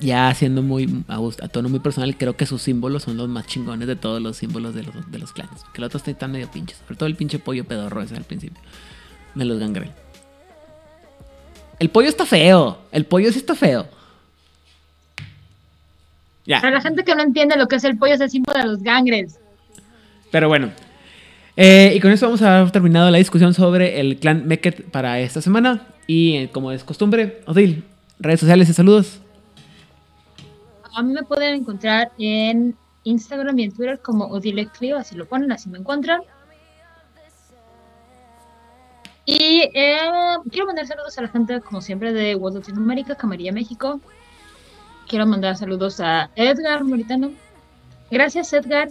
ya 0.00 0.32
siendo 0.34 0.62
muy 0.62 1.04
a, 1.08 1.48
tono 1.48 1.68
muy 1.68 1.80
personal, 1.80 2.16
creo 2.16 2.36
que 2.36 2.46
sus 2.46 2.62
símbolos 2.62 3.04
son 3.04 3.16
los 3.16 3.28
más 3.28 3.46
chingones 3.46 3.88
de 3.88 3.96
todos 3.96 4.22
los 4.22 4.36
símbolos 4.36 4.74
de 4.74 4.84
los, 4.84 5.10
de 5.10 5.18
los 5.18 5.32
clanes. 5.32 5.64
Que 5.72 5.80
los 5.80 5.88
otros 5.88 6.06
están 6.06 6.30
medio 6.32 6.50
pinches. 6.50 6.78
Sobre 6.78 6.96
todo 6.96 7.08
el 7.08 7.16
pinche 7.16 7.38
pollo 7.38 7.64
pedorro 7.64 8.02
ese 8.02 8.16
al 8.16 8.24
principio. 8.24 8.60
Me 9.34 9.44
los 9.44 9.58
gangrel. 9.58 9.90
El 11.78 11.90
pollo 11.90 12.08
está 12.08 12.26
feo. 12.26 12.78
El 12.92 13.06
pollo 13.06 13.32
sí 13.32 13.38
está 13.38 13.54
feo. 13.54 13.88
Ya. 16.44 16.60
Para 16.60 16.74
la 16.74 16.80
gente 16.80 17.04
que 17.04 17.14
no 17.14 17.22
entiende 17.22 17.56
lo 17.56 17.66
que 17.68 17.76
es 17.76 17.84
el 17.84 17.98
pollo, 17.98 18.14
es 18.14 18.20
el 18.20 18.30
símbolo 18.30 18.58
de 18.58 18.64
los 18.64 18.82
gangres. 18.82 19.38
Pero 20.30 20.48
bueno, 20.48 20.70
eh, 21.60 21.92
y 21.92 21.98
con 21.98 22.12
eso 22.12 22.26
vamos 22.26 22.40
a 22.40 22.60
haber 22.60 22.70
terminado 22.70 23.10
la 23.10 23.18
discusión 23.18 23.52
sobre 23.52 23.98
el 23.98 24.20
clan 24.20 24.46
Meket 24.46 24.92
para 24.92 25.18
esta 25.18 25.42
semana. 25.42 25.88
Y 26.06 26.36
eh, 26.36 26.50
como 26.52 26.70
es 26.70 26.84
costumbre, 26.84 27.40
Odil, 27.46 27.82
redes 28.20 28.38
sociales 28.38 28.68
y 28.68 28.74
saludos. 28.74 29.18
A 30.94 31.02
mí 31.02 31.12
me 31.12 31.24
pueden 31.24 31.56
encontrar 31.56 32.12
en 32.16 32.76
Instagram 33.02 33.58
y 33.58 33.64
en 33.64 33.72
Twitter 33.72 33.98
como 34.00 34.26
Odile 34.26 34.68
Clio, 34.68 34.98
así 34.98 35.16
lo 35.16 35.26
ponen, 35.26 35.50
así 35.50 35.68
me 35.68 35.78
encuentran. 35.78 36.20
Y 39.24 39.68
eh, 39.74 39.98
quiero 40.52 40.66
mandar 40.66 40.86
saludos 40.86 41.18
a 41.18 41.22
la 41.22 41.28
gente, 41.28 41.60
como 41.60 41.80
siempre, 41.80 42.12
de 42.12 42.36
World 42.36 42.58
Latinoamérica, 42.58 43.16
Camarilla 43.16 43.50
México. 43.50 44.00
Quiero 45.08 45.26
mandar 45.26 45.56
saludos 45.56 45.98
a 45.98 46.30
Edgar 46.36 46.84
Moritano. 46.84 47.32
Gracias, 48.12 48.52
Edgar. 48.52 48.90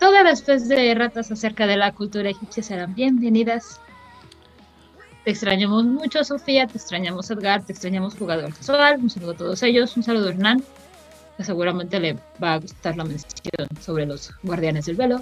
Todas 0.00 0.24
las 0.24 0.42
fe 0.42 0.58
de 0.58 0.94
ratas 0.94 1.30
acerca 1.30 1.66
de 1.66 1.76
la 1.76 1.92
cultura 1.92 2.30
egipcia 2.30 2.62
serán 2.62 2.94
bienvenidas. 2.94 3.78
Te 5.24 5.30
extrañamos 5.30 5.84
mucho, 5.84 6.24
Sofía, 6.24 6.66
te 6.66 6.78
extrañamos, 6.78 7.30
Edgar, 7.30 7.62
te 7.62 7.72
extrañamos, 7.72 8.16
jugador 8.16 8.54
casual. 8.54 8.98
Un 8.98 9.10
saludo 9.10 9.32
a 9.32 9.36
todos 9.36 9.62
ellos, 9.62 9.94
un 9.98 10.02
saludo 10.02 10.28
a 10.28 10.30
Hernán, 10.30 10.64
que 11.36 11.44
seguramente 11.44 12.00
le 12.00 12.16
va 12.42 12.54
a 12.54 12.58
gustar 12.60 12.96
la 12.96 13.04
mención 13.04 13.68
sobre 13.78 14.06
los 14.06 14.32
guardianes 14.42 14.86
del 14.86 14.96
velo. 14.96 15.20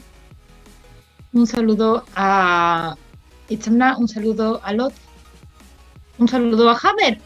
Un 1.32 1.48
saludo 1.48 2.04
a 2.14 2.94
Itzamna, 3.48 3.98
un 3.98 4.06
saludo 4.06 4.60
a 4.62 4.72
Lot, 4.72 4.94
un 6.18 6.28
saludo 6.28 6.70
a 6.70 6.78
Hammer, 6.80 7.18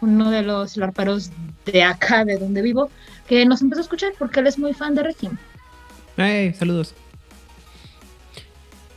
uno 0.00 0.30
de 0.30 0.42
los 0.42 0.76
larparos 0.76 1.32
de 1.66 1.82
acá, 1.82 2.24
de 2.24 2.38
donde 2.38 2.62
vivo, 2.62 2.90
que 3.26 3.44
nos 3.44 3.60
empezó 3.60 3.80
a 3.80 3.82
escuchar 3.82 4.12
porque 4.20 4.38
él 4.38 4.46
es 4.46 4.56
muy 4.56 4.72
fan 4.72 4.94
de 4.94 5.02
Regime. 5.02 5.36
Hey, 6.22 6.52
saludos. 6.52 6.94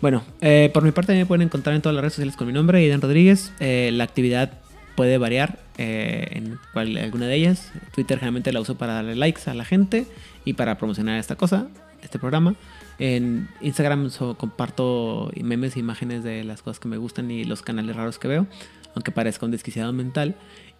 Bueno, 0.01 0.23
eh, 0.41 0.69
por 0.73 0.83
mi 0.83 0.91
parte 0.91 1.13
me 1.13 1.25
pueden 1.25 1.43
encontrar 1.43 1.73
en 1.73 1.81
todas 1.81 1.95
las 1.95 2.01
redes 2.01 2.15
sociales 2.15 2.35
con 2.35 2.47
mi 2.47 2.51
nombre, 2.51 2.83
Iden 2.83 2.99
Rodríguez. 2.99 3.53
Eh, 3.61 3.91
la 3.93 4.03
actividad 4.03 4.59
puede 4.97 5.17
variar 5.17 5.59
eh, 5.77 6.27
en 6.31 6.59
alguna 6.75 7.27
de 7.27 7.35
ellas. 7.35 7.71
Twitter 7.95 8.17
generalmente 8.17 8.51
la 8.51 8.59
uso 8.59 8.77
para 8.77 8.95
darle 8.95 9.15
likes 9.15 9.49
a 9.49 9.53
la 9.53 9.63
gente 9.63 10.05
y 10.43 10.51
para 10.51 10.77
promocionar 10.77 11.17
esta 11.17 11.37
cosa, 11.37 11.69
este 12.01 12.19
programa. 12.19 12.55
En 12.99 13.47
Instagram 13.61 14.09
comparto 14.35 15.31
memes 15.41 15.77
e 15.77 15.79
imágenes 15.79 16.25
de 16.25 16.43
las 16.43 16.61
cosas 16.61 16.81
que 16.81 16.89
me 16.89 16.97
gustan 16.97 17.31
y 17.31 17.45
los 17.45 17.61
canales 17.61 17.95
raros 17.95 18.19
que 18.19 18.27
veo, 18.27 18.47
aunque 18.95 19.11
parezca 19.11 19.45
un 19.45 19.53
desquiciado 19.53 19.93
mental. 19.93 20.35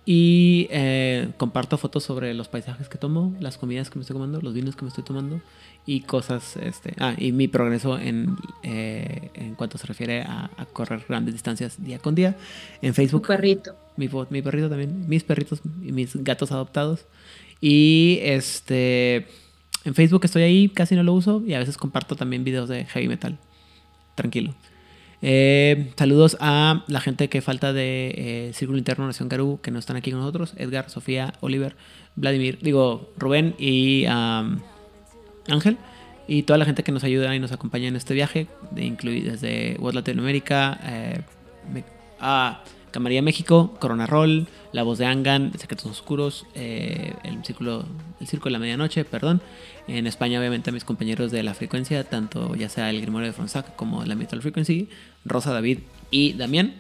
Y 0.06 0.68
comparto 1.38 1.78
fotos 1.78 2.04
sobre 2.04 2.34
los 2.34 2.50
paisajes 2.50 2.90
que 2.90 2.98
tomo, 2.98 3.34
las 3.40 3.58
comidas 3.58 3.90
que 3.90 3.98
me 3.98 4.02
estoy 4.02 4.16
tomando, 4.16 4.42
los 4.42 4.54
vinos 4.54 4.76
que 4.76 4.82
me 4.82 4.90
estoy 4.90 5.06
tomando 5.06 5.40
y 5.86 6.02
cosas, 6.02 6.56
este, 6.58 6.94
ah, 7.00 7.14
y 7.18 7.34
mi 7.34 7.48
progreso 7.48 8.00
en, 8.00 8.38
eh, 8.64 9.32
en 9.34 9.56
cuanto 9.56 9.78
se 9.78 9.86
refiere 9.86 10.22
a, 10.22 10.50
correr 10.72 11.04
grandes 11.08 11.34
distancias 11.34 11.84
día 11.84 12.00
con 12.00 12.16
día. 12.16 12.38
En 12.82 12.94
Facebook. 12.94 13.24
Mi 13.24 13.36
perrito. 13.36 13.76
Mi, 13.98 14.10
mi 14.30 14.42
perrito 14.42 14.70
también, 14.70 15.08
mis 15.08 15.24
perritos 15.24 15.62
y 15.84 15.92
mis 15.92 16.16
gatos 16.24 16.52
adoptados. 16.52 17.06
Y 17.60 18.20
este, 18.22 19.28
en 19.84 19.94
Facebook 19.94 20.24
estoy 20.24 20.44
ahí, 20.44 20.70
casi 20.70 20.96
no 20.96 21.04
lo 21.04 21.14
uso 21.14 21.44
y 21.46 21.54
a 21.54 21.60
veces 21.60 21.78
comparto 21.78 22.16
también 22.16 22.44
videos 22.44 22.70
de 22.70 22.86
heavy 22.86 23.08
metal. 23.08 23.38
Tranquilo. 24.16 24.56
Eh, 25.22 25.92
saludos 25.98 26.38
a 26.42 26.84
la 26.88 27.00
gente 27.00 27.30
que 27.30 27.42
falta 27.42 27.72
de 27.72 28.14
eh, 28.18 28.52
Círculo 28.54 28.78
Interno 28.78 29.06
Nación 29.06 29.30
Garú, 29.30 29.60
que 29.62 29.72
no 29.72 29.80
están 29.80 29.96
aquí 29.96 30.12
con 30.12 30.20
nosotros. 30.20 30.54
Edgar, 30.58 30.90
Sofía, 30.90 31.34
Oliver, 31.42 31.76
Vladimir, 32.16 32.60
digo, 32.62 33.12
Rubén 33.18 33.56
y... 33.58 34.06
Ángel 35.48 35.78
y 36.28 36.44
toda 36.44 36.58
la 36.58 36.66
gente 36.66 36.84
que 36.84 36.92
nos 36.92 37.04
ayuda 37.04 37.36
y 37.36 37.40
nos 37.40 37.52
acompaña 37.52 37.88
en 37.88 37.96
este 37.96 38.14
viaje, 38.14 38.48
de 38.72 38.90
desde 39.24 39.78
World 39.80 39.96
Latinoamérica, 39.96 40.80
eh, 40.84 41.22
a 42.20 42.64
Camarilla 42.92 43.22
México, 43.22 43.76
Corona 43.80 44.06
Roll, 44.06 44.48
La 44.72 44.84
Voz 44.84 45.00
de 45.00 45.06
Angan, 45.06 45.52
Secretos 45.58 45.88
Oscuros, 45.88 46.46
eh, 46.54 47.14
el, 47.24 47.44
círculo, 47.44 47.86
el 48.22 48.28
Circo 48.28 48.46
de 48.46 48.52
la 48.52 48.60
Medianoche, 48.60 49.04
perdón. 49.04 49.42
En 49.88 50.08
España, 50.08 50.40
obviamente, 50.40 50.70
a 50.70 50.74
mis 50.74 50.86
compañeros 50.86 51.32
de 51.32 51.44
la 51.44 51.54
frecuencia, 51.56 52.04
tanto 52.04 52.56
ya 52.56 52.70
sea 52.70 52.90
el 52.90 53.02
Grimorio 53.02 53.28
de 53.28 53.34
Fonsac 53.34 53.76
como 53.76 54.06
la 54.06 54.16
Metal 54.16 54.42
Frequency, 54.42 54.90
Rosa, 55.26 55.52
David 55.52 55.80
y 56.12 56.34
Damián. 56.34 56.76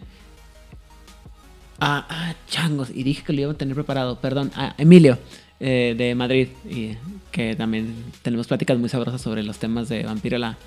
Ah, 1.79 2.05
ah, 2.09 2.35
changos, 2.47 2.91
y 2.93 3.03
dije 3.03 3.23
que 3.23 3.33
lo 3.33 3.41
iba 3.41 3.51
a 3.51 3.55
tener 3.55 3.75
preparado, 3.75 4.21
perdón, 4.21 4.51
a 4.55 4.75
Emilio. 4.77 5.17
Eh, 5.59 5.95
de 5.97 6.13
Madrid, 6.13 6.49
y 6.69 6.97
que 7.31 7.55
también 7.55 7.95
tenemos 8.21 8.47
pláticas 8.47 8.77
muy 8.77 8.89
sabrosas 8.89 9.21
sobre 9.21 9.43
los 9.43 9.59
temas 9.59 9.87
de 9.87 10.03
Vampiro 10.03 10.37
la, 10.37 10.57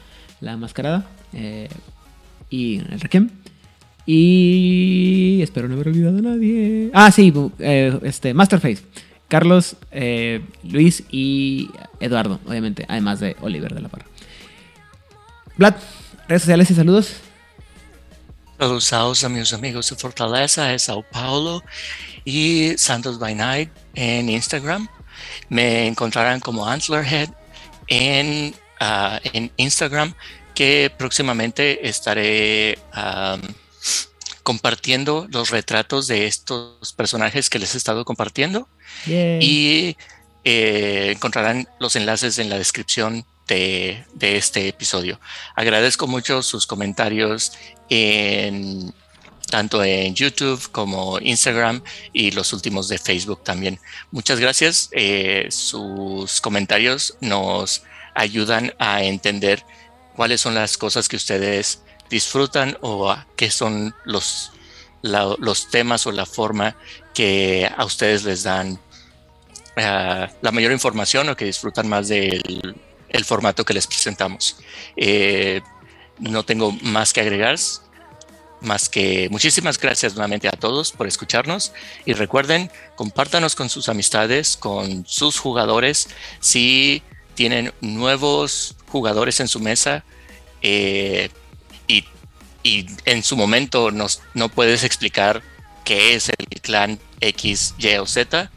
la 0.41 0.57
Mascarada 0.57 1.07
eh, 1.35 1.69
y 2.49 2.79
el 2.79 3.01
Requiem. 3.01 3.29
Y 4.07 5.41
espero 5.43 5.69
no 5.69 5.75
haber 5.75 5.89
olvidado 5.89 6.19
a 6.19 6.23
nadie. 6.23 6.91
Ah, 6.95 7.11
sí, 7.11 7.31
eh, 7.59 7.99
este, 8.05 8.33
Masterface. 8.33 8.85
Carlos, 9.29 9.77
Luis 10.63 11.03
y 11.11 11.69
Eduardo, 11.99 12.39
obviamente, 12.47 12.87
además 12.89 13.19
de 13.19 13.37
Oliver 13.41 13.75
de 13.75 13.81
la 13.81 13.89
Parra. 13.89 14.07
Vlad, 15.59 15.75
redes 16.29 16.43
sociales 16.43 16.71
y 16.71 16.75
saludos. 16.75 17.17
Saludos 18.79 19.25
a 19.25 19.29
mis 19.29 19.53
amigos 19.53 19.91
de 19.91 19.97
Fortaleza, 19.97 20.69
de 20.69 20.79
Sao 20.79 21.03
Paulo 21.03 21.63
y 22.27 22.77
Santos 22.77 23.19
by 23.19 23.35
Night 23.35 23.71
en 23.95 24.29
Instagram. 24.29 24.89
Me 25.49 25.87
encontrarán 25.87 26.41
como 26.41 26.67
Antlerhead 26.67 27.31
en, 27.87 28.55
ah, 28.81 29.21
en 29.33 29.51
Instagram, 29.57 30.13
que 30.55 30.93
próximamente 30.99 31.89
estaré 31.89 32.79
compartiendo 34.43 35.27
los 35.31 35.51
retratos 35.51 36.07
de 36.09 36.27
estos 36.27 36.93
personajes 36.93 37.49
que 37.49 37.59
les 37.59 37.75
he 37.75 37.79
estado 37.79 38.05
compartiendo. 38.05 38.69
Y 39.07 39.97
eh, 40.45 41.13
encontrarán 41.15 41.69
los 41.79 41.95
enlaces 41.97 42.39
en 42.39 42.49
la 42.51 42.59
descripción 42.59 43.25
de, 43.47 44.05
de, 44.15 44.37
este 44.37 44.67
episodio. 44.67 45.21
Agradezco 45.55 46.09
mucho 46.09 46.43
sus 46.43 46.67
comentarios 46.67 47.53
en 47.89 48.93
tanto 49.51 49.83
en 49.85 50.15
YouTube 50.15 50.71
como 50.73 51.19
Instagram 51.21 51.83
y 52.13 52.33
los 52.33 52.53
últimos 52.53 52.89
de 52.89 52.99
Facebook 52.99 53.45
también. 53.45 53.79
Muchas 54.11 54.41
gracias. 54.41 54.89
Eh, 54.93 55.47
sus 55.51 56.41
comentarios 56.41 57.17
nos 57.21 57.83
ayudan 58.15 58.75
a 58.79 59.03
entender 59.03 59.65
cuáles 60.15 60.41
son 60.41 60.55
las 60.55 60.77
cosas 60.77 61.09
que 61.09 61.17
ustedes 61.17 61.81
disfrutan 62.11 62.77
o 62.81 63.15
qué 63.37 63.51
son 63.51 63.95
los, 64.05 64.53
los 65.03 65.71
temas 65.71 66.07
o 66.07 66.13
la 66.13 66.27
forma 66.27 66.77
que 67.15 67.71
a 67.77 67.85
ustedes 67.85 68.25
les 68.25 68.43
dan 68.43 68.79
eh, 69.77 70.29
la 70.41 70.53
mayor 70.53 70.73
información 70.73 71.29
o 71.29 71.37
que 71.37 71.45
disfrutan 71.45 71.89
más 71.89 72.09
del 72.09 72.75
el 73.09 73.25
formato 73.25 73.65
que 73.65 73.75
les 73.75 73.87
presentamos. 73.87 74.57
Eh, 74.97 75.61
no 76.19 76.45
tengo 76.45 76.73
más 76.83 77.13
que 77.13 77.21
agregar, 77.21 77.57
más 78.67 78.89
que 78.89 79.29
muchísimas 79.31 79.79
gracias 79.79 80.15
nuevamente 80.15 80.49
a 80.49 80.53
todos 80.53 80.93
por 80.93 81.07
escucharnos 81.07 81.73
y 82.05 82.13
recuerden, 82.13 82.71
compártanos 82.97 83.55
con 83.55 83.71
sus 83.71 83.89
amistades, 83.89 84.57
con 84.57 85.07
sus 85.07 85.39
jugadores, 85.39 86.09
si 86.41 87.03
tienen 87.35 87.73
nuevos 87.81 88.77
jugadores 88.89 89.41
en 89.41 89.49
su 89.49 89.61
mesa 89.61 90.05
eh, 90.63 91.31
y, 91.89 92.05
en 93.05 93.23
su 93.23 93.37
momento 93.37 93.93
nos, 93.93 94.23
no 94.35 94.49
puedes 94.49 94.83
explicar 94.83 95.41
qué 95.85 96.15
es 96.15 96.31
el 96.31 96.61
clan 96.61 96.99
X, 97.21 97.77
Y 97.79 97.95
o 97.95 98.07
Z, 98.07 98.51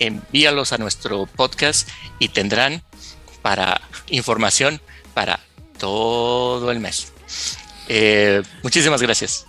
envíalos 0.00 0.72
a 0.72 0.78
nuestro 0.78 1.26
podcast 1.26 1.88
y 2.18 2.30
tendrán 2.30 2.82
para 3.40 3.80
información 4.08 4.80
para 5.14 5.38
todo 5.78 6.72
el 6.72 6.80
mes. 6.80 7.12
Eh, 7.92 8.40
muchísimas 8.62 9.02
gracias. 9.02 9.46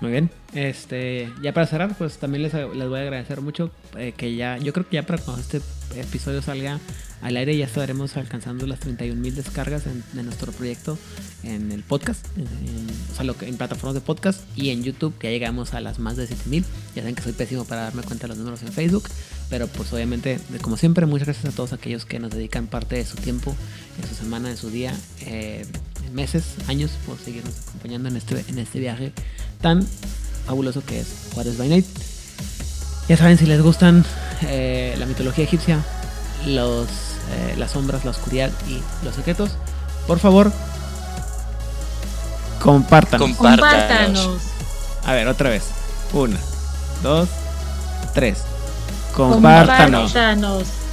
Muy 0.00 0.12
bien. 0.12 0.30
Este, 0.52 1.32
ya 1.42 1.52
para 1.52 1.66
cerrar, 1.66 1.96
pues 1.98 2.18
también 2.18 2.44
les, 2.44 2.52
voy 2.52 2.98
a 2.98 3.02
agradecer 3.02 3.40
mucho 3.40 3.72
eh, 3.98 4.12
que 4.16 4.36
ya, 4.36 4.56
yo 4.58 4.72
creo 4.72 4.88
que 4.88 4.94
ya 4.94 5.02
para 5.02 5.20
cuando 5.20 5.42
este 5.42 5.60
episodio 5.96 6.42
salga 6.42 6.78
al 7.22 7.36
aire 7.36 7.56
ya 7.56 7.64
estaremos 7.64 8.16
alcanzando 8.16 8.66
las 8.66 8.78
31 8.80 9.20
mil 9.20 9.34
descargas 9.34 9.86
en, 9.86 10.04
de 10.12 10.22
nuestro 10.22 10.52
proyecto 10.52 10.96
en 11.42 11.72
el 11.72 11.82
podcast, 11.82 12.24
o 12.36 13.14
sea, 13.16 13.48
en 13.48 13.56
plataformas 13.56 13.94
de 13.94 14.00
podcast 14.00 14.42
y 14.54 14.70
en 14.70 14.84
YouTube, 14.84 15.16
que 15.18 15.26
ya 15.26 15.32
llegamos 15.32 15.74
a 15.74 15.80
las 15.80 15.98
más 15.98 16.16
de 16.16 16.28
7 16.28 16.42
mil. 16.46 16.64
Ya 16.94 17.02
saben 17.02 17.16
que 17.16 17.22
soy 17.22 17.32
pésimo 17.32 17.64
para 17.64 17.82
darme 17.82 18.02
cuenta 18.02 18.24
de 18.24 18.28
los 18.28 18.38
números 18.38 18.62
en 18.62 18.72
Facebook, 18.72 19.08
pero 19.50 19.66
pues 19.66 19.92
obviamente, 19.92 20.38
como 20.62 20.76
siempre, 20.76 21.06
muchas 21.06 21.26
gracias 21.26 21.52
a 21.52 21.56
todos 21.56 21.72
aquellos 21.72 22.04
que 22.04 22.20
nos 22.20 22.30
dedican 22.30 22.68
parte 22.68 22.94
de 22.94 23.04
su 23.04 23.16
tiempo, 23.16 23.56
en 24.00 24.08
su 24.08 24.14
semana, 24.14 24.50
en 24.50 24.56
su 24.56 24.70
día, 24.70 24.94
eh, 25.22 25.66
meses, 26.14 26.44
años, 26.68 26.92
por 27.06 27.18
seguirnos 27.18 27.54
acompañando 27.68 28.08
en 28.08 28.16
este, 28.16 28.44
en 28.48 28.58
este 28.58 28.78
viaje 28.78 29.12
tan 29.60 29.86
fabuloso 30.46 30.84
que 30.84 31.00
es 31.00 31.06
Juárez 31.34 31.58
by 31.58 31.68
Night. 31.68 31.86
Ya 33.08 33.16
saben, 33.16 33.36
si 33.36 33.46
les 33.46 33.60
gustan 33.60 34.04
eh, 34.42 34.94
la 34.98 35.06
mitología 35.06 35.44
egipcia, 35.44 35.80
los 36.46 36.88
eh, 37.32 37.54
las 37.56 37.72
sombras, 37.72 38.04
la 38.04 38.12
oscuridad 38.12 38.50
y 38.68 38.80
los 39.04 39.14
secretos, 39.14 39.50
por 40.06 40.18
favor, 40.18 40.52
compártanos. 42.60 43.36
Compártanos. 43.36 44.40
A 45.04 45.12
ver, 45.12 45.28
otra 45.28 45.50
vez. 45.50 45.64
Una, 46.12 46.38
dos, 47.02 47.28
tres. 48.14 48.38
Compártanos. 49.14 50.12
compártanos. 50.12 50.83